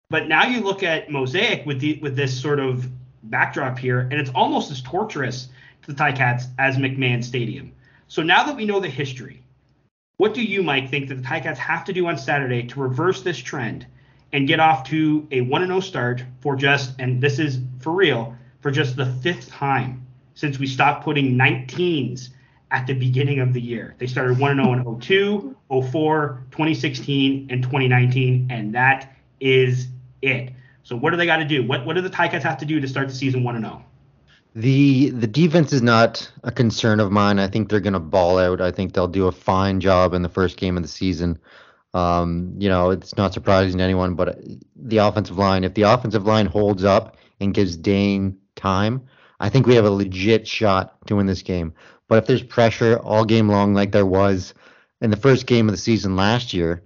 But 0.08 0.28
now 0.28 0.44
you 0.44 0.60
look 0.60 0.82
at 0.82 1.10
Mosaic 1.10 1.66
with 1.66 1.80
the 1.80 1.98
with 2.02 2.16
this 2.16 2.38
sort 2.38 2.60
of 2.60 2.88
backdrop 3.24 3.78
here, 3.78 4.00
and 4.00 4.14
it's 4.14 4.30
almost 4.30 4.70
as 4.70 4.82
torturous 4.82 5.48
to 5.82 5.92
the 5.92 6.02
Ticats 6.02 6.44
as 6.58 6.76
McMahon 6.76 7.22
Stadium. 7.24 7.72
So 8.08 8.22
now 8.22 8.44
that 8.44 8.56
we 8.56 8.64
know 8.64 8.80
the 8.80 8.88
history, 8.88 9.42
what 10.16 10.34
do 10.34 10.42
you, 10.42 10.62
Mike, 10.62 10.90
think 10.90 11.08
that 11.08 11.16
the 11.16 11.22
Ticats 11.22 11.58
have 11.58 11.84
to 11.86 11.92
do 11.92 12.06
on 12.06 12.18
Saturday 12.18 12.64
to 12.64 12.80
reverse 12.80 13.22
this 13.22 13.38
trend 13.38 13.86
and 14.32 14.46
get 14.46 14.60
off 14.60 14.84
to 14.90 15.26
a 15.30 15.40
1 15.40 15.66
0 15.66 15.80
start 15.80 16.22
for 16.40 16.56
just, 16.56 16.94
and 16.98 17.20
this 17.20 17.38
is 17.38 17.58
for 17.80 17.92
real, 17.92 18.36
for 18.60 18.70
just 18.70 18.96
the 18.96 19.06
fifth 19.06 19.48
time 19.48 20.06
since 20.34 20.58
we 20.58 20.66
stopped 20.66 21.04
putting 21.04 21.36
19s 21.36 22.30
at 22.70 22.86
the 22.86 22.94
beginning 22.94 23.40
of 23.40 23.52
the 23.52 23.60
year? 23.60 23.94
They 23.98 24.06
started 24.06 24.38
1 24.38 24.56
0 24.56 24.72
in 24.72 25.00
02, 25.00 25.56
04, 25.68 26.44
2016, 26.50 27.48
and 27.50 27.62
2019, 27.62 28.48
and 28.50 28.74
that 28.74 29.14
is 29.40 29.88
it. 30.22 30.52
So 30.82 30.96
what 30.96 31.10
do 31.10 31.16
they 31.16 31.26
got 31.26 31.36
to 31.36 31.44
do? 31.44 31.66
What 31.66 31.86
what 31.86 31.94
do 31.94 32.02
the 32.02 32.10
Ticats 32.10 32.42
have 32.42 32.58
to 32.58 32.64
do 32.64 32.80
to 32.80 32.88
start 32.88 33.08
the 33.08 33.14
season 33.14 33.44
1 33.44 33.60
0? 33.60 33.84
The 34.54 35.10
the 35.10 35.26
defense 35.26 35.72
is 35.72 35.82
not 35.82 36.30
a 36.42 36.50
concern 36.50 36.98
of 36.98 37.12
mine. 37.12 37.38
I 37.38 37.46
think 37.46 37.68
they're 37.68 37.80
going 37.80 37.92
to 37.92 38.00
ball 38.00 38.38
out. 38.38 38.60
I 38.60 38.72
think 38.72 38.94
they'll 38.94 39.06
do 39.08 39.28
a 39.28 39.32
fine 39.32 39.80
job 39.80 40.14
in 40.14 40.22
the 40.22 40.28
first 40.28 40.56
game 40.56 40.76
of 40.76 40.82
the 40.82 40.88
season. 40.88 41.38
Um, 41.94 42.54
you 42.58 42.68
know, 42.68 42.90
it's 42.90 43.16
not 43.16 43.32
surprising 43.32 43.78
to 43.78 43.84
anyone, 43.84 44.14
but 44.14 44.40
the 44.76 44.98
offensive 44.98 45.38
line, 45.38 45.64
if 45.64 45.74
the 45.74 45.82
offensive 45.82 46.24
line 46.24 46.46
holds 46.46 46.84
up 46.84 47.16
and 47.40 47.54
gives 47.54 47.76
Dane 47.76 48.38
time, 48.54 49.02
I 49.40 49.48
think 49.48 49.66
we 49.66 49.74
have 49.74 49.84
a 49.84 49.90
legit 49.90 50.46
shot 50.46 51.04
to 51.06 51.16
win 51.16 51.26
this 51.26 51.42
game. 51.42 51.72
But 52.10 52.18
if 52.18 52.26
there's 52.26 52.42
pressure 52.42 52.98
all 52.98 53.24
game 53.24 53.48
long, 53.48 53.72
like 53.72 53.92
there 53.92 54.04
was 54.04 54.52
in 55.00 55.10
the 55.10 55.16
first 55.16 55.46
game 55.46 55.68
of 55.68 55.72
the 55.72 55.78
season 55.78 56.16
last 56.16 56.52
year, 56.52 56.82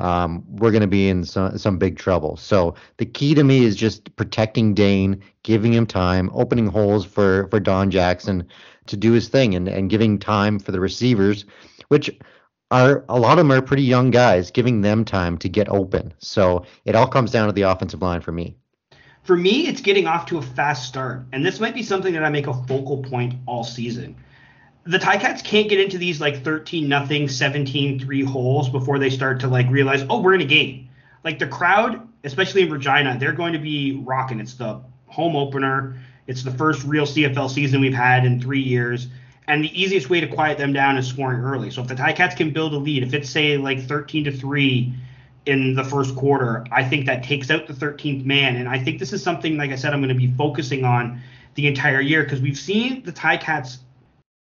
um, 0.00 0.44
we're 0.46 0.70
going 0.70 0.82
to 0.82 0.86
be 0.86 1.08
in 1.08 1.24
some, 1.24 1.56
some 1.56 1.78
big 1.78 1.96
trouble. 1.96 2.36
So 2.36 2.74
the 2.98 3.06
key 3.06 3.34
to 3.36 3.42
me 3.42 3.64
is 3.64 3.74
just 3.74 4.14
protecting 4.16 4.74
Dane, 4.74 5.22
giving 5.44 5.72
him 5.72 5.86
time, 5.86 6.28
opening 6.34 6.66
holes 6.66 7.06
for, 7.06 7.48
for 7.48 7.58
Don 7.58 7.90
Jackson 7.90 8.46
to 8.84 8.98
do 8.98 9.12
his 9.12 9.28
thing, 9.28 9.54
and, 9.54 9.66
and 9.66 9.88
giving 9.88 10.18
time 10.18 10.58
for 10.58 10.72
the 10.72 10.80
receivers, 10.80 11.46
which 11.88 12.10
are 12.70 13.02
a 13.08 13.18
lot 13.18 13.32
of 13.32 13.38
them 13.38 13.52
are 13.52 13.62
pretty 13.62 13.82
young 13.82 14.10
guys, 14.10 14.50
giving 14.50 14.82
them 14.82 15.06
time 15.06 15.38
to 15.38 15.48
get 15.48 15.70
open. 15.70 16.12
So 16.18 16.66
it 16.84 16.94
all 16.94 17.08
comes 17.08 17.30
down 17.30 17.46
to 17.46 17.54
the 17.54 17.62
offensive 17.62 18.02
line 18.02 18.20
for 18.20 18.32
me. 18.32 18.56
For 19.22 19.38
me, 19.38 19.68
it's 19.68 19.80
getting 19.80 20.06
off 20.06 20.26
to 20.26 20.36
a 20.36 20.42
fast 20.42 20.86
start, 20.86 21.24
and 21.32 21.46
this 21.46 21.60
might 21.60 21.74
be 21.74 21.82
something 21.82 22.12
that 22.12 22.22
I 22.22 22.28
make 22.28 22.46
a 22.46 22.52
focal 22.66 23.02
point 23.02 23.36
all 23.46 23.64
season 23.64 24.16
the 24.86 24.98
Ticats 24.98 25.42
can't 25.42 25.68
get 25.68 25.80
into 25.80 25.98
these 25.98 26.20
like 26.20 26.44
13 26.44 26.88
nothing, 26.88 27.28
17 27.28 28.00
3 28.00 28.24
holes 28.24 28.68
before 28.68 28.98
they 28.98 29.10
start 29.10 29.40
to 29.40 29.48
like 29.48 29.68
realize, 29.68 30.04
oh, 30.08 30.20
we're 30.20 30.34
in 30.34 30.40
a 30.40 30.46
game. 30.46 30.88
Like 31.24 31.38
the 31.38 31.46
crowd, 31.46 32.06
especially 32.22 32.62
in 32.62 32.70
Regina, 32.70 33.16
they're 33.18 33.32
going 33.32 33.52
to 33.52 33.58
be 33.58 34.00
rocking. 34.04 34.38
It's 34.38 34.54
the 34.54 34.80
home 35.06 35.34
opener. 35.34 36.00
It's 36.26 36.42
the 36.42 36.52
first 36.52 36.84
real 36.84 37.04
CFL 37.04 37.50
season 37.50 37.80
we've 37.80 37.94
had 37.94 38.24
in 38.24 38.40
three 38.40 38.60
years. 38.60 39.08
And 39.48 39.62
the 39.62 39.80
easiest 39.80 40.10
way 40.10 40.20
to 40.20 40.26
quiet 40.26 40.58
them 40.58 40.72
down 40.72 40.98
is 40.98 41.06
scoring 41.06 41.40
early. 41.40 41.70
So 41.70 41.82
if 41.82 41.88
the 41.88 41.94
Ticats 41.94 42.36
can 42.36 42.52
build 42.52 42.72
a 42.72 42.78
lead, 42.78 43.02
if 43.02 43.14
it's 43.14 43.30
say 43.30 43.56
like 43.56 43.80
13 43.80 44.24
to 44.24 44.32
3 44.32 44.94
in 45.46 45.74
the 45.74 45.84
first 45.84 46.16
quarter, 46.16 46.64
I 46.72 46.84
think 46.84 47.06
that 47.06 47.22
takes 47.22 47.50
out 47.50 47.66
the 47.66 47.72
13th 47.72 48.24
man. 48.24 48.56
And 48.56 48.68
I 48.68 48.78
think 48.78 48.98
this 48.98 49.12
is 49.12 49.22
something, 49.22 49.56
like 49.56 49.70
I 49.70 49.76
said, 49.76 49.92
I'm 49.92 50.00
going 50.00 50.08
to 50.08 50.14
be 50.14 50.32
focusing 50.32 50.84
on 50.84 51.20
the 51.54 51.66
entire 51.66 52.00
year 52.00 52.24
because 52.24 52.40
we've 52.40 52.58
seen 52.58 53.02
the 53.04 53.12
Ticats 53.12 53.78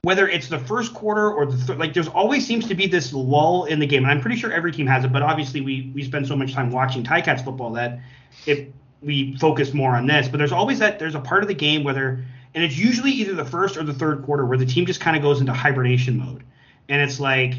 whether 0.02 0.26
it's 0.28 0.48
the 0.48 0.58
first 0.58 0.94
quarter 0.94 1.30
or 1.30 1.44
the 1.44 1.66
th- 1.66 1.78
like 1.78 1.92
there's 1.92 2.08
always 2.08 2.46
seems 2.46 2.66
to 2.66 2.74
be 2.74 2.86
this 2.86 3.12
lull 3.12 3.66
in 3.66 3.78
the 3.78 3.86
game 3.86 4.02
and 4.02 4.10
i'm 4.10 4.20
pretty 4.20 4.36
sure 4.36 4.50
every 4.50 4.72
team 4.72 4.86
has 4.86 5.04
it 5.04 5.12
but 5.12 5.22
obviously 5.22 5.60
we 5.60 5.92
we 5.94 6.02
spend 6.02 6.26
so 6.26 6.34
much 6.34 6.54
time 6.54 6.70
watching 6.70 7.04
ticats 7.04 7.44
football 7.44 7.70
that 7.72 8.00
if 8.46 8.66
we 9.02 9.36
focus 9.36 9.74
more 9.74 9.94
on 9.94 10.06
this 10.06 10.26
but 10.28 10.38
there's 10.38 10.52
always 10.52 10.78
that 10.78 10.98
there's 10.98 11.14
a 11.14 11.20
part 11.20 11.42
of 11.42 11.48
the 11.48 11.54
game 11.54 11.84
whether 11.84 12.24
and 12.54 12.64
it's 12.64 12.78
usually 12.78 13.10
either 13.10 13.34
the 13.34 13.44
first 13.44 13.76
or 13.76 13.82
the 13.82 13.92
third 13.92 14.24
quarter 14.24 14.46
where 14.46 14.58
the 14.58 14.66
team 14.66 14.86
just 14.86 15.00
kind 15.00 15.16
of 15.16 15.22
goes 15.22 15.40
into 15.40 15.52
hibernation 15.52 16.16
mode 16.16 16.42
and 16.88 17.02
it's 17.02 17.20
like 17.20 17.54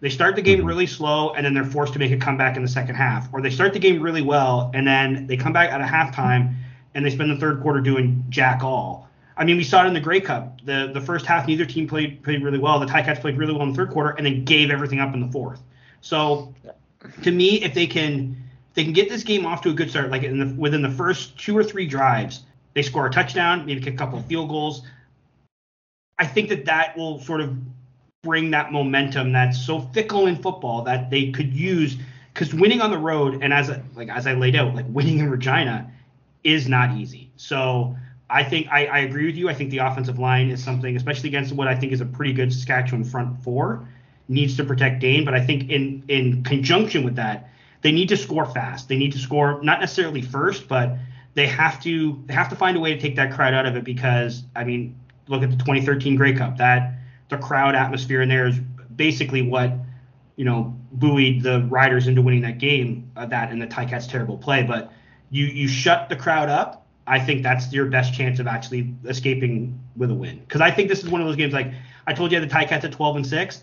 they 0.00 0.10
start 0.10 0.34
the 0.34 0.42
game 0.42 0.58
mm-hmm. 0.58 0.66
really 0.66 0.86
slow 0.86 1.34
and 1.34 1.46
then 1.46 1.54
they're 1.54 1.64
forced 1.64 1.92
to 1.92 2.00
make 2.00 2.10
a 2.10 2.16
comeback 2.16 2.56
in 2.56 2.62
the 2.62 2.68
second 2.68 2.96
half 2.96 3.32
or 3.32 3.40
they 3.40 3.50
start 3.50 3.72
the 3.72 3.78
game 3.78 4.02
really 4.02 4.22
well 4.22 4.72
and 4.74 4.84
then 4.86 5.28
they 5.28 5.36
come 5.36 5.52
back 5.52 5.70
at 5.70 5.80
a 5.80 5.84
halftime 5.84 6.52
and 6.94 7.06
they 7.06 7.10
spend 7.10 7.30
the 7.30 7.36
third 7.36 7.62
quarter 7.62 7.80
doing 7.80 8.24
jack 8.28 8.64
all 8.64 9.05
I 9.36 9.44
mean, 9.44 9.56
we 9.56 9.64
saw 9.64 9.84
it 9.84 9.88
in 9.88 9.94
the 9.94 10.00
Grey 10.00 10.20
Cup. 10.20 10.64
The 10.64 10.90
the 10.92 11.00
first 11.00 11.26
half, 11.26 11.46
neither 11.46 11.66
team 11.66 11.86
played 11.86 12.22
played 12.22 12.42
really 12.42 12.58
well. 12.58 12.78
The 12.78 12.86
Ticats 12.86 13.20
played 13.20 13.36
really 13.36 13.52
well 13.52 13.62
in 13.62 13.70
the 13.70 13.76
third 13.76 13.90
quarter, 13.90 14.10
and 14.10 14.24
then 14.24 14.44
gave 14.44 14.70
everything 14.70 15.00
up 15.00 15.14
in 15.14 15.20
the 15.20 15.28
fourth. 15.28 15.60
So, 16.00 16.54
to 17.22 17.30
me, 17.30 17.62
if 17.62 17.74
they 17.74 17.86
can 17.86 18.36
they 18.74 18.84
can 18.84 18.92
get 18.92 19.08
this 19.08 19.22
game 19.22 19.44
off 19.44 19.62
to 19.62 19.70
a 19.70 19.74
good 19.74 19.90
start, 19.90 20.10
like 20.10 20.22
the, 20.22 20.54
within 20.58 20.82
the 20.82 20.90
first 20.90 21.38
two 21.38 21.56
or 21.56 21.64
three 21.64 21.86
drives, 21.86 22.44
they 22.74 22.82
score 22.82 23.06
a 23.06 23.10
touchdown, 23.10 23.66
maybe 23.66 23.80
kick 23.80 23.94
a 23.94 23.96
couple 23.96 24.18
of 24.18 24.26
field 24.26 24.48
goals. 24.48 24.82
I 26.18 26.26
think 26.26 26.48
that 26.48 26.64
that 26.66 26.96
will 26.96 27.20
sort 27.20 27.40
of 27.40 27.56
bring 28.22 28.50
that 28.50 28.72
momentum 28.72 29.32
that's 29.32 29.64
so 29.64 29.80
fickle 29.80 30.26
in 30.26 30.36
football 30.42 30.82
that 30.82 31.10
they 31.10 31.30
could 31.30 31.54
use 31.54 31.96
because 32.32 32.52
winning 32.52 32.80
on 32.80 32.90
the 32.90 32.98
road 32.98 33.42
and 33.42 33.52
as 33.52 33.68
a, 33.68 33.82
like 33.94 34.08
as 34.08 34.26
I 34.26 34.34
laid 34.34 34.56
out, 34.56 34.74
like 34.74 34.86
winning 34.88 35.18
in 35.18 35.30
Regina 35.30 35.90
is 36.44 36.68
not 36.68 36.96
easy. 36.96 37.30
So 37.36 37.96
I 38.28 38.42
think 38.42 38.68
I, 38.70 38.86
I, 38.86 38.98
agree 39.00 39.26
with 39.26 39.36
you. 39.36 39.48
I 39.48 39.54
think 39.54 39.70
the 39.70 39.78
offensive 39.78 40.18
line 40.18 40.50
is 40.50 40.62
something, 40.62 40.96
especially 40.96 41.28
against 41.28 41.52
what 41.52 41.68
I 41.68 41.76
think 41.76 41.92
is 41.92 42.00
a 42.00 42.04
pretty 42.04 42.32
good 42.32 42.52
Saskatchewan 42.52 43.04
front 43.04 43.40
four, 43.42 43.88
needs 44.28 44.56
to 44.56 44.64
protect 44.64 45.00
Dane, 45.00 45.24
but 45.24 45.34
I 45.34 45.44
think 45.44 45.70
in 45.70 46.02
in 46.08 46.42
conjunction 46.42 47.04
with 47.04 47.16
that, 47.16 47.50
they 47.82 47.92
need 47.92 48.08
to 48.08 48.16
score 48.16 48.44
fast. 48.46 48.88
They 48.88 48.96
need 48.96 49.12
to 49.12 49.18
score 49.18 49.62
not 49.62 49.80
necessarily 49.80 50.22
first, 50.22 50.66
but 50.66 50.96
they 51.34 51.46
have 51.46 51.80
to 51.82 52.20
they 52.26 52.34
have 52.34 52.48
to 52.48 52.56
find 52.56 52.76
a 52.76 52.80
way 52.80 52.94
to 52.94 53.00
take 53.00 53.16
that 53.16 53.32
crowd 53.32 53.54
out 53.54 53.66
of 53.66 53.76
it 53.76 53.84
because 53.84 54.42
I 54.56 54.64
mean, 54.64 54.98
look 55.28 55.42
at 55.42 55.50
the 55.50 55.56
2013 55.56 56.16
Grey 56.16 56.34
Cup. 56.34 56.56
That 56.56 56.94
the 57.28 57.38
crowd 57.38 57.74
atmosphere 57.74 58.22
in 58.22 58.28
there 58.28 58.48
is 58.48 58.58
basically 58.96 59.42
what 59.42 59.72
you 60.34 60.44
know 60.44 60.74
buoyed 60.92 61.42
the 61.42 61.62
Riders 61.68 62.08
into 62.08 62.22
winning 62.22 62.42
that 62.42 62.58
game. 62.58 63.12
Uh, 63.16 63.26
that 63.26 63.52
and 63.52 63.62
the 63.62 63.66
Ticats 63.66 64.08
terrible 64.08 64.38
play, 64.38 64.62
but 64.62 64.92
you 65.30 65.44
you 65.44 65.68
shut 65.68 66.08
the 66.08 66.16
crowd 66.16 66.48
up. 66.48 66.85
I 67.06 67.20
think 67.20 67.42
that's 67.42 67.72
your 67.72 67.86
best 67.86 68.14
chance 68.14 68.38
of 68.40 68.46
actually 68.46 68.94
escaping 69.04 69.78
with 69.96 70.10
a 70.10 70.14
win. 70.14 70.40
Because 70.40 70.60
I 70.60 70.70
think 70.70 70.88
this 70.88 71.02
is 71.04 71.08
one 71.08 71.20
of 71.20 71.26
those 71.26 71.36
games 71.36 71.52
like 71.52 71.72
I 72.06 72.12
told 72.12 72.32
you, 72.32 72.40
the 72.40 72.46
Ticats 72.46 72.84
at 72.84 72.92
12 72.92 73.16
and 73.16 73.26
six. 73.26 73.62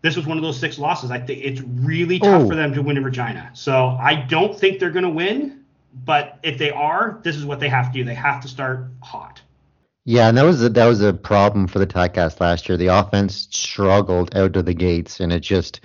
This 0.00 0.16
was 0.16 0.26
one 0.26 0.36
of 0.36 0.42
those 0.42 0.58
six 0.58 0.78
losses. 0.78 1.10
I 1.10 1.18
think 1.20 1.44
it's 1.44 1.60
really 1.60 2.18
tough 2.18 2.42
Oh. 2.42 2.48
for 2.48 2.56
them 2.56 2.74
to 2.74 2.82
win 2.82 2.96
in 2.96 3.04
Regina. 3.04 3.50
So 3.54 3.96
I 4.00 4.14
don't 4.14 4.58
think 4.58 4.80
they're 4.80 4.90
going 4.90 5.04
to 5.04 5.10
win. 5.10 5.60
But 6.04 6.38
if 6.42 6.58
they 6.58 6.70
are, 6.70 7.20
this 7.22 7.36
is 7.36 7.44
what 7.44 7.60
they 7.60 7.68
have 7.68 7.92
to 7.92 7.98
do. 7.98 8.04
They 8.04 8.14
have 8.14 8.40
to 8.42 8.48
start 8.48 8.86
hot. 9.02 9.40
Yeah, 10.04 10.28
and 10.28 10.36
that 10.38 10.42
was 10.42 10.62
a, 10.64 10.68
that 10.70 10.86
was 10.86 11.00
a 11.02 11.12
problem 11.12 11.68
for 11.68 11.78
the 11.78 11.86
Ticats 11.86 12.40
last 12.40 12.68
year. 12.68 12.76
The 12.76 12.88
offense 12.88 13.46
struggled 13.52 14.34
out 14.34 14.56
of 14.56 14.64
the 14.64 14.74
gates, 14.74 15.20
and 15.20 15.32
it 15.32 15.40
just 15.40 15.80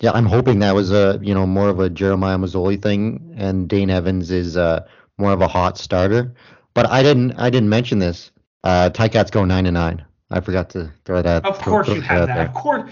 yeah. 0.00 0.12
I'm 0.12 0.24
hoping 0.24 0.60
that 0.60 0.74
was 0.74 0.92
a 0.92 1.18
you 1.20 1.34
know 1.34 1.46
more 1.46 1.68
of 1.68 1.80
a 1.80 1.90
Jeremiah 1.90 2.38
Masoli 2.38 2.80
thing, 2.80 3.34
and 3.36 3.68
Dane 3.68 3.90
Evans 3.90 4.30
is 4.30 4.56
uh, 4.56 4.86
more 5.20 5.32
of 5.32 5.40
a 5.42 5.48
hot 5.48 5.78
starter. 5.78 6.34
But 6.74 6.86
I 6.88 7.02
didn't 7.02 7.32
I 7.32 7.50
didn't 7.50 7.68
mention 7.68 7.98
this. 7.98 8.30
Uh, 8.64 8.90
Ticats 8.92 9.30
go 9.30 9.44
nine 9.44 9.66
and 9.66 9.74
nine. 9.74 10.04
I 10.30 10.40
forgot 10.40 10.70
to 10.70 10.90
throw 11.04 11.22
that. 11.22 11.44
Of 11.44 11.58
course 11.58 11.86
throw 11.86 11.96
you 11.96 12.00
have 12.02 12.26
that. 12.28 12.34
there. 12.34 12.46
Of 12.46 12.54
course, 12.54 12.90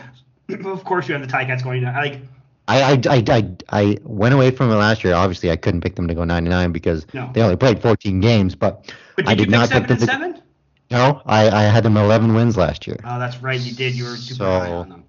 of 0.64 0.84
course 0.84 1.08
you 1.08 1.14
have 1.14 1.26
the 1.26 1.32
Ticats 1.32 1.62
going. 1.64 1.80
To, 1.82 1.86
like 1.92 2.20
I, 2.68 2.82
I, 2.92 3.00
I, 3.08 3.24
I, 3.28 3.56
I 3.70 3.98
went 4.02 4.34
away 4.34 4.50
from 4.50 4.70
it 4.70 4.74
last 4.74 5.02
year. 5.02 5.14
Obviously, 5.14 5.50
I 5.50 5.56
couldn't 5.56 5.80
pick 5.80 5.94
them 5.96 6.06
to 6.08 6.14
go 6.14 6.24
nine 6.24 6.38
and 6.44 6.50
nine 6.50 6.70
because 6.72 7.06
No. 7.14 7.30
they 7.32 7.40
only 7.40 7.56
played 7.56 7.80
14 7.80 8.20
games. 8.20 8.54
But, 8.54 8.92
But 9.16 9.24
did 9.24 9.28
I 9.28 9.30
you 9.32 9.36
did 9.36 9.44
pick 9.44 9.50
not 9.52 9.68
seven 9.68 9.82
pick 9.84 9.90
and 9.92 10.00
them. 10.00 10.06
To, 10.08 10.12
seven? 10.12 10.42
no, 10.90 11.22
I, 11.24 11.48
I 11.48 11.62
had 11.62 11.82
them 11.84 11.96
11 11.96 12.34
wins 12.34 12.58
last 12.58 12.86
year. 12.86 12.98
Oh, 13.04 13.18
that's 13.18 13.38
right. 13.42 13.58
You 13.58 13.74
did. 13.74 13.94
You 13.94 14.04
were 14.04 14.16
super 14.16 14.38
So, 14.38 14.44
high 14.44 14.70
on 14.72 14.88
them. 14.90 15.04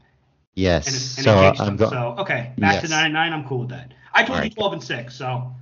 Yes. 0.55 0.87
And, 1.17 1.27
and 1.27 1.57
so 1.57 1.65
them. 1.65 1.75
going. 1.77 1.91
So 1.91 2.15
okay, 2.19 2.53
back 2.59 2.75
to 2.75 2.81
Yes. 2.83 2.89
nine 2.91 3.05
and 3.05 3.13
nine. 3.13 3.33
I'm 3.33 3.45
cool 3.45 3.59
with 3.59 3.69
that. 3.69 3.93
I 4.13 4.19
told 4.23 4.29
you 4.29 4.35
Alright. 4.35 4.55
12 4.55 4.73
and 4.73 4.83
six, 4.83 5.15
so. 5.15 5.53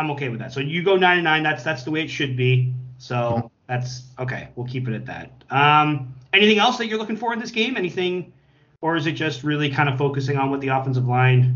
I'm 0.00 0.10
okay 0.12 0.30
with 0.30 0.40
that. 0.40 0.50
So 0.50 0.60
you 0.60 0.82
go 0.82 0.96
nine 0.96 1.18
and 1.18 1.24
nine. 1.24 1.42
That's 1.42 1.62
that's 1.62 1.82
the 1.82 1.90
way 1.90 2.02
it 2.02 2.08
should 2.08 2.34
be. 2.34 2.72
So 2.96 3.50
that's 3.66 4.04
okay. 4.18 4.48
We'll 4.56 4.66
keep 4.66 4.88
it 4.88 4.94
at 4.94 5.04
that. 5.04 5.30
Um, 5.50 6.14
anything 6.32 6.58
else 6.58 6.78
that 6.78 6.86
you're 6.86 6.98
looking 6.98 7.18
for 7.18 7.34
in 7.34 7.38
this 7.38 7.50
game? 7.50 7.76
Anything, 7.76 8.32
or 8.80 8.96
is 8.96 9.06
it 9.06 9.12
just 9.12 9.44
really 9.44 9.68
kind 9.68 9.90
of 9.90 9.98
focusing 9.98 10.38
on 10.38 10.50
what 10.50 10.62
the 10.62 10.68
offensive 10.68 11.06
line 11.06 11.54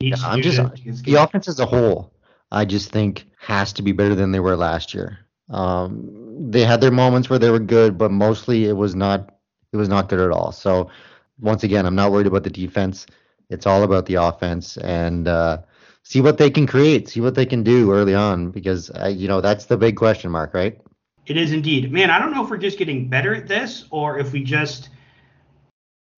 needs 0.00 0.20
to 0.20 0.26
I'm 0.26 0.40
do? 0.40 0.42
just 0.42 0.56
to, 0.56 0.68
to 0.68 0.82
get 0.82 0.90
this 0.90 1.02
the 1.02 1.14
offense 1.14 1.46
as 1.46 1.60
a 1.60 1.66
whole. 1.66 2.12
I 2.50 2.64
just 2.64 2.90
think 2.90 3.26
has 3.38 3.72
to 3.74 3.82
be 3.82 3.92
better 3.92 4.16
than 4.16 4.32
they 4.32 4.40
were 4.40 4.56
last 4.56 4.92
year. 4.92 5.20
Um, 5.48 6.50
they 6.50 6.64
had 6.64 6.80
their 6.80 6.90
moments 6.90 7.30
where 7.30 7.38
they 7.38 7.50
were 7.50 7.60
good, 7.60 7.96
but 7.96 8.10
mostly 8.10 8.64
it 8.64 8.76
was 8.76 8.96
not. 8.96 9.32
It 9.72 9.76
was 9.76 9.88
not 9.88 10.08
good 10.08 10.20
at 10.20 10.32
all. 10.32 10.50
So 10.50 10.90
once 11.38 11.62
again, 11.62 11.86
I'm 11.86 11.94
not 11.94 12.10
worried 12.10 12.26
about 12.26 12.42
the 12.42 12.50
defense. 12.50 13.06
It's 13.48 13.64
all 13.64 13.84
about 13.84 14.06
the 14.06 14.16
offense 14.16 14.76
and 14.76 15.28
uh, 15.28 15.58
see 16.06 16.20
what 16.20 16.38
they 16.38 16.50
can 16.50 16.68
create, 16.68 17.08
see 17.08 17.20
what 17.20 17.34
they 17.34 17.44
can 17.44 17.64
do 17.64 17.92
early 17.92 18.14
on, 18.14 18.52
because 18.52 18.90
uh, 18.90 19.08
you 19.08 19.26
know 19.26 19.40
that's 19.40 19.64
the 19.64 19.76
big 19.76 19.96
question 19.96 20.30
mark, 20.30 20.54
right? 20.54 20.80
It 21.26 21.36
is 21.36 21.52
indeed. 21.52 21.90
Man, 21.90 22.10
I 22.10 22.20
don't 22.20 22.32
know 22.32 22.44
if 22.44 22.50
we're 22.50 22.58
just 22.58 22.78
getting 22.78 23.08
better 23.08 23.34
at 23.34 23.48
this 23.48 23.84
or 23.90 24.18
if 24.20 24.32
we 24.32 24.44
just 24.44 24.90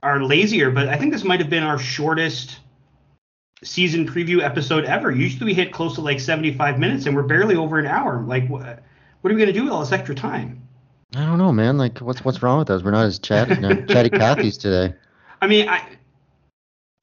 are 0.03 0.22
lazier, 0.22 0.70
but 0.70 0.89
I 0.89 0.97
think 0.99 1.12
this 1.12 1.24
might 1.24 1.41
have 1.41 1.49
been 1.49 1.62
our 1.62 1.78
shortest 1.78 2.59
season 3.64 4.07
preview 4.07 4.43
episode 4.43 4.84
ever. 4.84 5.11
Usually 5.11 5.47
we 5.47 5.55
hit 5.55 5.72
close 5.72 5.95
to 5.95 6.03
like 6.03 6.20
75 6.20 6.78
minutes 6.78 7.07
and 7.07 7.16
we're 7.16 7.22
barely 7.22 7.57
over 7.57 7.78
an 7.78 7.86
hour. 7.86 8.22
Like, 8.22 8.47
wh- 8.47 8.61
what 8.61 9.32
are 9.32 9.34
we 9.34 9.36
going 9.36 9.47
to 9.47 9.53
do 9.53 9.64
with 9.64 9.72
all 9.72 9.80
this 9.80 9.93
extra 9.93 10.14
time? 10.14 10.62
I 11.16 11.24
don't 11.24 11.39
know, 11.39 11.53
man. 11.53 11.78
Like, 11.78 11.99
what's 12.01 12.22
what's 12.22 12.43
wrong 12.43 12.59
with 12.59 12.68
us? 12.68 12.82
We're 12.82 12.91
not 12.91 13.07
as 13.07 13.18
chatty, 13.18 13.59
not 13.59 13.89
chatty 13.89 14.11
Cathy's 14.11 14.59
today. 14.59 14.95
I 15.41 15.47
mean, 15.47 15.66
I, 15.66 15.82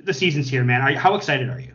the 0.03 0.13
season's 0.13 0.47
here, 0.47 0.63
man. 0.63 0.81
Are 0.81 0.93
how 0.93 1.15
excited 1.15 1.49
are 1.49 1.59
you? 1.59 1.74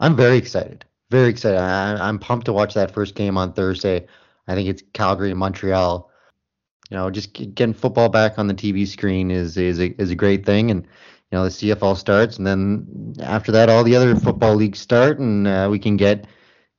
I'm 0.00 0.16
very 0.16 0.36
excited. 0.36 0.84
Very 1.10 1.28
excited. 1.28 1.58
I, 1.58 2.08
I'm 2.08 2.18
pumped 2.18 2.46
to 2.46 2.52
watch 2.52 2.74
that 2.74 2.90
first 2.90 3.14
game 3.14 3.38
on 3.38 3.52
Thursday. 3.52 4.06
I 4.48 4.54
think 4.54 4.68
it's 4.68 4.82
Calgary 4.92 5.30
and 5.30 5.38
Montreal. 5.38 6.10
You 6.90 6.96
know, 6.96 7.10
just 7.10 7.32
getting 7.32 7.74
football 7.74 8.08
back 8.08 8.38
on 8.38 8.46
the 8.46 8.54
TV 8.54 8.86
screen 8.86 9.30
is 9.30 9.56
is 9.56 9.80
a, 9.80 10.00
is 10.00 10.10
a 10.10 10.14
great 10.14 10.46
thing, 10.46 10.70
and 10.70 10.82
you 10.82 11.38
know 11.38 11.44
the 11.44 11.50
CFL 11.50 11.96
starts, 11.96 12.38
and 12.38 12.46
then 12.46 13.14
after 13.20 13.50
that, 13.52 13.68
all 13.68 13.82
the 13.82 13.96
other 13.96 14.14
football 14.14 14.54
leagues 14.54 14.78
start, 14.78 15.18
and 15.18 15.48
uh, 15.48 15.68
we 15.70 15.80
can 15.80 15.96
get 15.96 16.26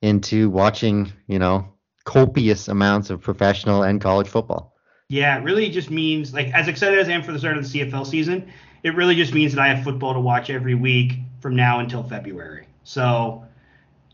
into 0.02 0.50
watching 0.50 1.12
you 1.28 1.40
know 1.40 1.68
copious 2.06 2.70
amounts 2.70 3.10
of 3.10 3.22
professional 3.22 3.84
and 3.84 4.00
college 4.00 4.28
football. 4.28 4.78
Yeah, 5.10 5.38
it 5.38 5.44
really 5.44 5.70
just 5.70 5.90
means 5.90 6.34
like 6.34 6.54
as 6.54 6.70
excited 6.70 7.00
as 7.00 7.10
I 7.10 7.12
am 7.12 7.24
for 7.24 7.34
the 7.34 7.40
start 7.40 7.58
of 7.58 7.70
the 7.70 7.80
CFL 7.80 8.06
season, 8.06 8.50
it 8.84 8.96
really 8.96 9.16
just 9.16 9.34
means 9.34 9.54
that 9.54 9.62
I 9.62 9.68
have 9.68 9.84
football 9.84 10.14
to 10.14 10.20
watch 10.20 10.50
every 10.50 10.76
week 10.76 11.14
from 11.42 11.56
now 11.56 11.80
until 11.80 12.04
February. 12.04 12.67
So 12.88 13.44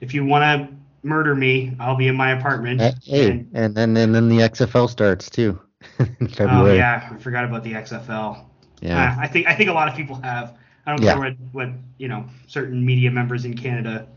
if 0.01 0.15
you 0.15 0.25
want 0.25 0.41
to 0.43 0.75
murder 1.07 1.35
me, 1.35 1.75
I'll 1.79 1.95
be 1.95 2.07
in 2.07 2.15
my 2.15 2.31
apartment. 2.31 2.81
Hey, 3.03 3.29
and- 3.29 3.47
and 3.53 3.77
then 3.77 3.95
and 3.97 4.15
then 4.15 4.29
the 4.29 4.37
XFL 4.39 4.89
starts 4.89 5.29
too 5.29 5.61
oh 6.39 6.73
yeah, 6.73 7.07
I 7.11 7.17
forgot 7.19 7.45
about 7.45 7.63
the 7.63 7.73
XFL. 7.73 8.45
Yeah. 8.81 9.15
Uh, 9.15 9.21
I 9.21 9.27
think 9.27 9.45
I 9.47 9.53
think 9.53 9.69
a 9.69 9.73
lot 9.73 9.87
of 9.87 9.95
people 9.95 10.15
have. 10.23 10.57
I 10.87 10.91
don't 10.91 11.03
Yeah. 11.03 11.13
care 11.13 11.21
what 11.21 11.33
what 11.51 11.69
you 11.99 12.07
know 12.07 12.25
certain 12.47 12.83
media 12.83 13.11
members 13.11 13.45
in 13.45 13.53
Canada 13.55 14.07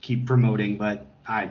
keep 0.00 0.26
promoting, 0.26 0.76
but 0.76 1.06
I 1.28 1.50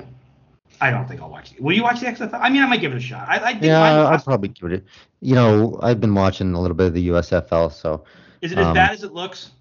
I 0.81 0.91
don't 0.91 1.07
think 1.07 1.21
I'll 1.21 1.29
watch 1.29 1.53
it. 1.53 1.61
Will 1.61 1.73
you 1.73 1.83
watch 1.83 2.01
the 2.01 2.07
XFL? 2.07 2.39
I 2.41 2.49
mean, 2.49 2.61
I 2.61 2.65
might 2.65 2.81
give 2.81 2.91
it 2.91 2.97
a 2.97 2.99
shot. 2.99 3.29
I, 3.29 3.35
I 3.37 3.51
think 3.53 3.63
Yeah, 3.63 4.07
I'd 4.09 4.23
probably 4.25 4.49
give 4.49 4.71
it. 4.73 4.83
You 5.21 5.35
know, 5.35 5.79
I've 5.81 6.01
been 6.01 6.13
watching 6.15 6.53
a 6.53 6.59
little 6.59 6.75
bit 6.75 6.87
of 6.87 6.93
the 6.93 7.07
USFL, 7.09 7.71
so 7.71 8.03
is 8.41 8.51
it 8.51 8.57
as 8.57 8.65
um, 8.65 8.73
bad 8.73 8.91
as 8.91 9.03
it 9.03 9.13
looks? 9.13 9.51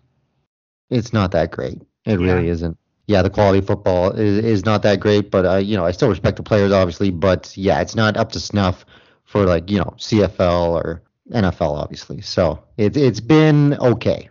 it's 0.91 1.13
not 1.13 1.31
that 1.33 1.53
great. 1.53 1.83
It 2.07 2.19
Yeah. 2.19 2.33
really 2.33 2.49
isn't. 2.49 2.79
Yeah, 3.09 3.23
the 3.23 3.31
quality 3.31 3.59
of 3.61 3.67
football 3.67 4.11
is, 4.11 4.45
is 4.45 4.65
not 4.67 4.83
that 4.83 5.01
great, 5.01 5.31
but 5.31 5.47
I, 5.47 5.59
you 5.61 5.79
know, 5.79 5.85
I 5.87 5.93
still 5.93 6.11
respect 6.11 6.37
the 6.37 6.43
players, 6.43 6.73
obviously. 6.73 7.11
But 7.11 7.57
yeah, 7.57 7.81
it's 7.81 7.95
not 7.95 8.19
up 8.19 8.33
to 8.33 8.41
snuff 8.41 8.85
for 9.25 9.45
like 9.47 9.71
you 9.71 9.79
know 9.79 9.95
CFL 9.97 10.69
or 10.71 11.03
NFL, 11.33 11.73
obviously. 11.73 12.21
So 12.21 12.63
it's 12.77 12.99
it's 12.99 13.21
been 13.21 13.75
okay. 13.79 14.29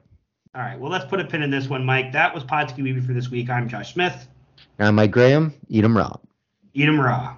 All 0.53 0.61
right, 0.61 0.80
well, 0.80 0.91
let's 0.91 1.05
put 1.05 1.19
a 1.19 1.25
pin 1.25 1.41
in 1.41 1.49
this 1.49 1.67
one, 1.67 1.86
Mike. 1.86 2.11
That 2.13 2.34
was 2.34 2.43
Podski 2.43 2.78
Weeby 2.78 3.05
for 3.05 3.13
this 3.13 3.30
week. 3.30 3.49
I'm 3.49 3.67
Josh 3.67 3.93
Smith. 3.93 4.28
And 4.80 4.88
I'm 4.88 4.95
Mike 4.95 5.11
Graham. 5.11 5.53
Eat 5.69 5.84
'em 5.84 5.97
raw. 5.97 6.15
Eat 6.75 6.88
'em 6.88 6.99
raw. 6.99 7.36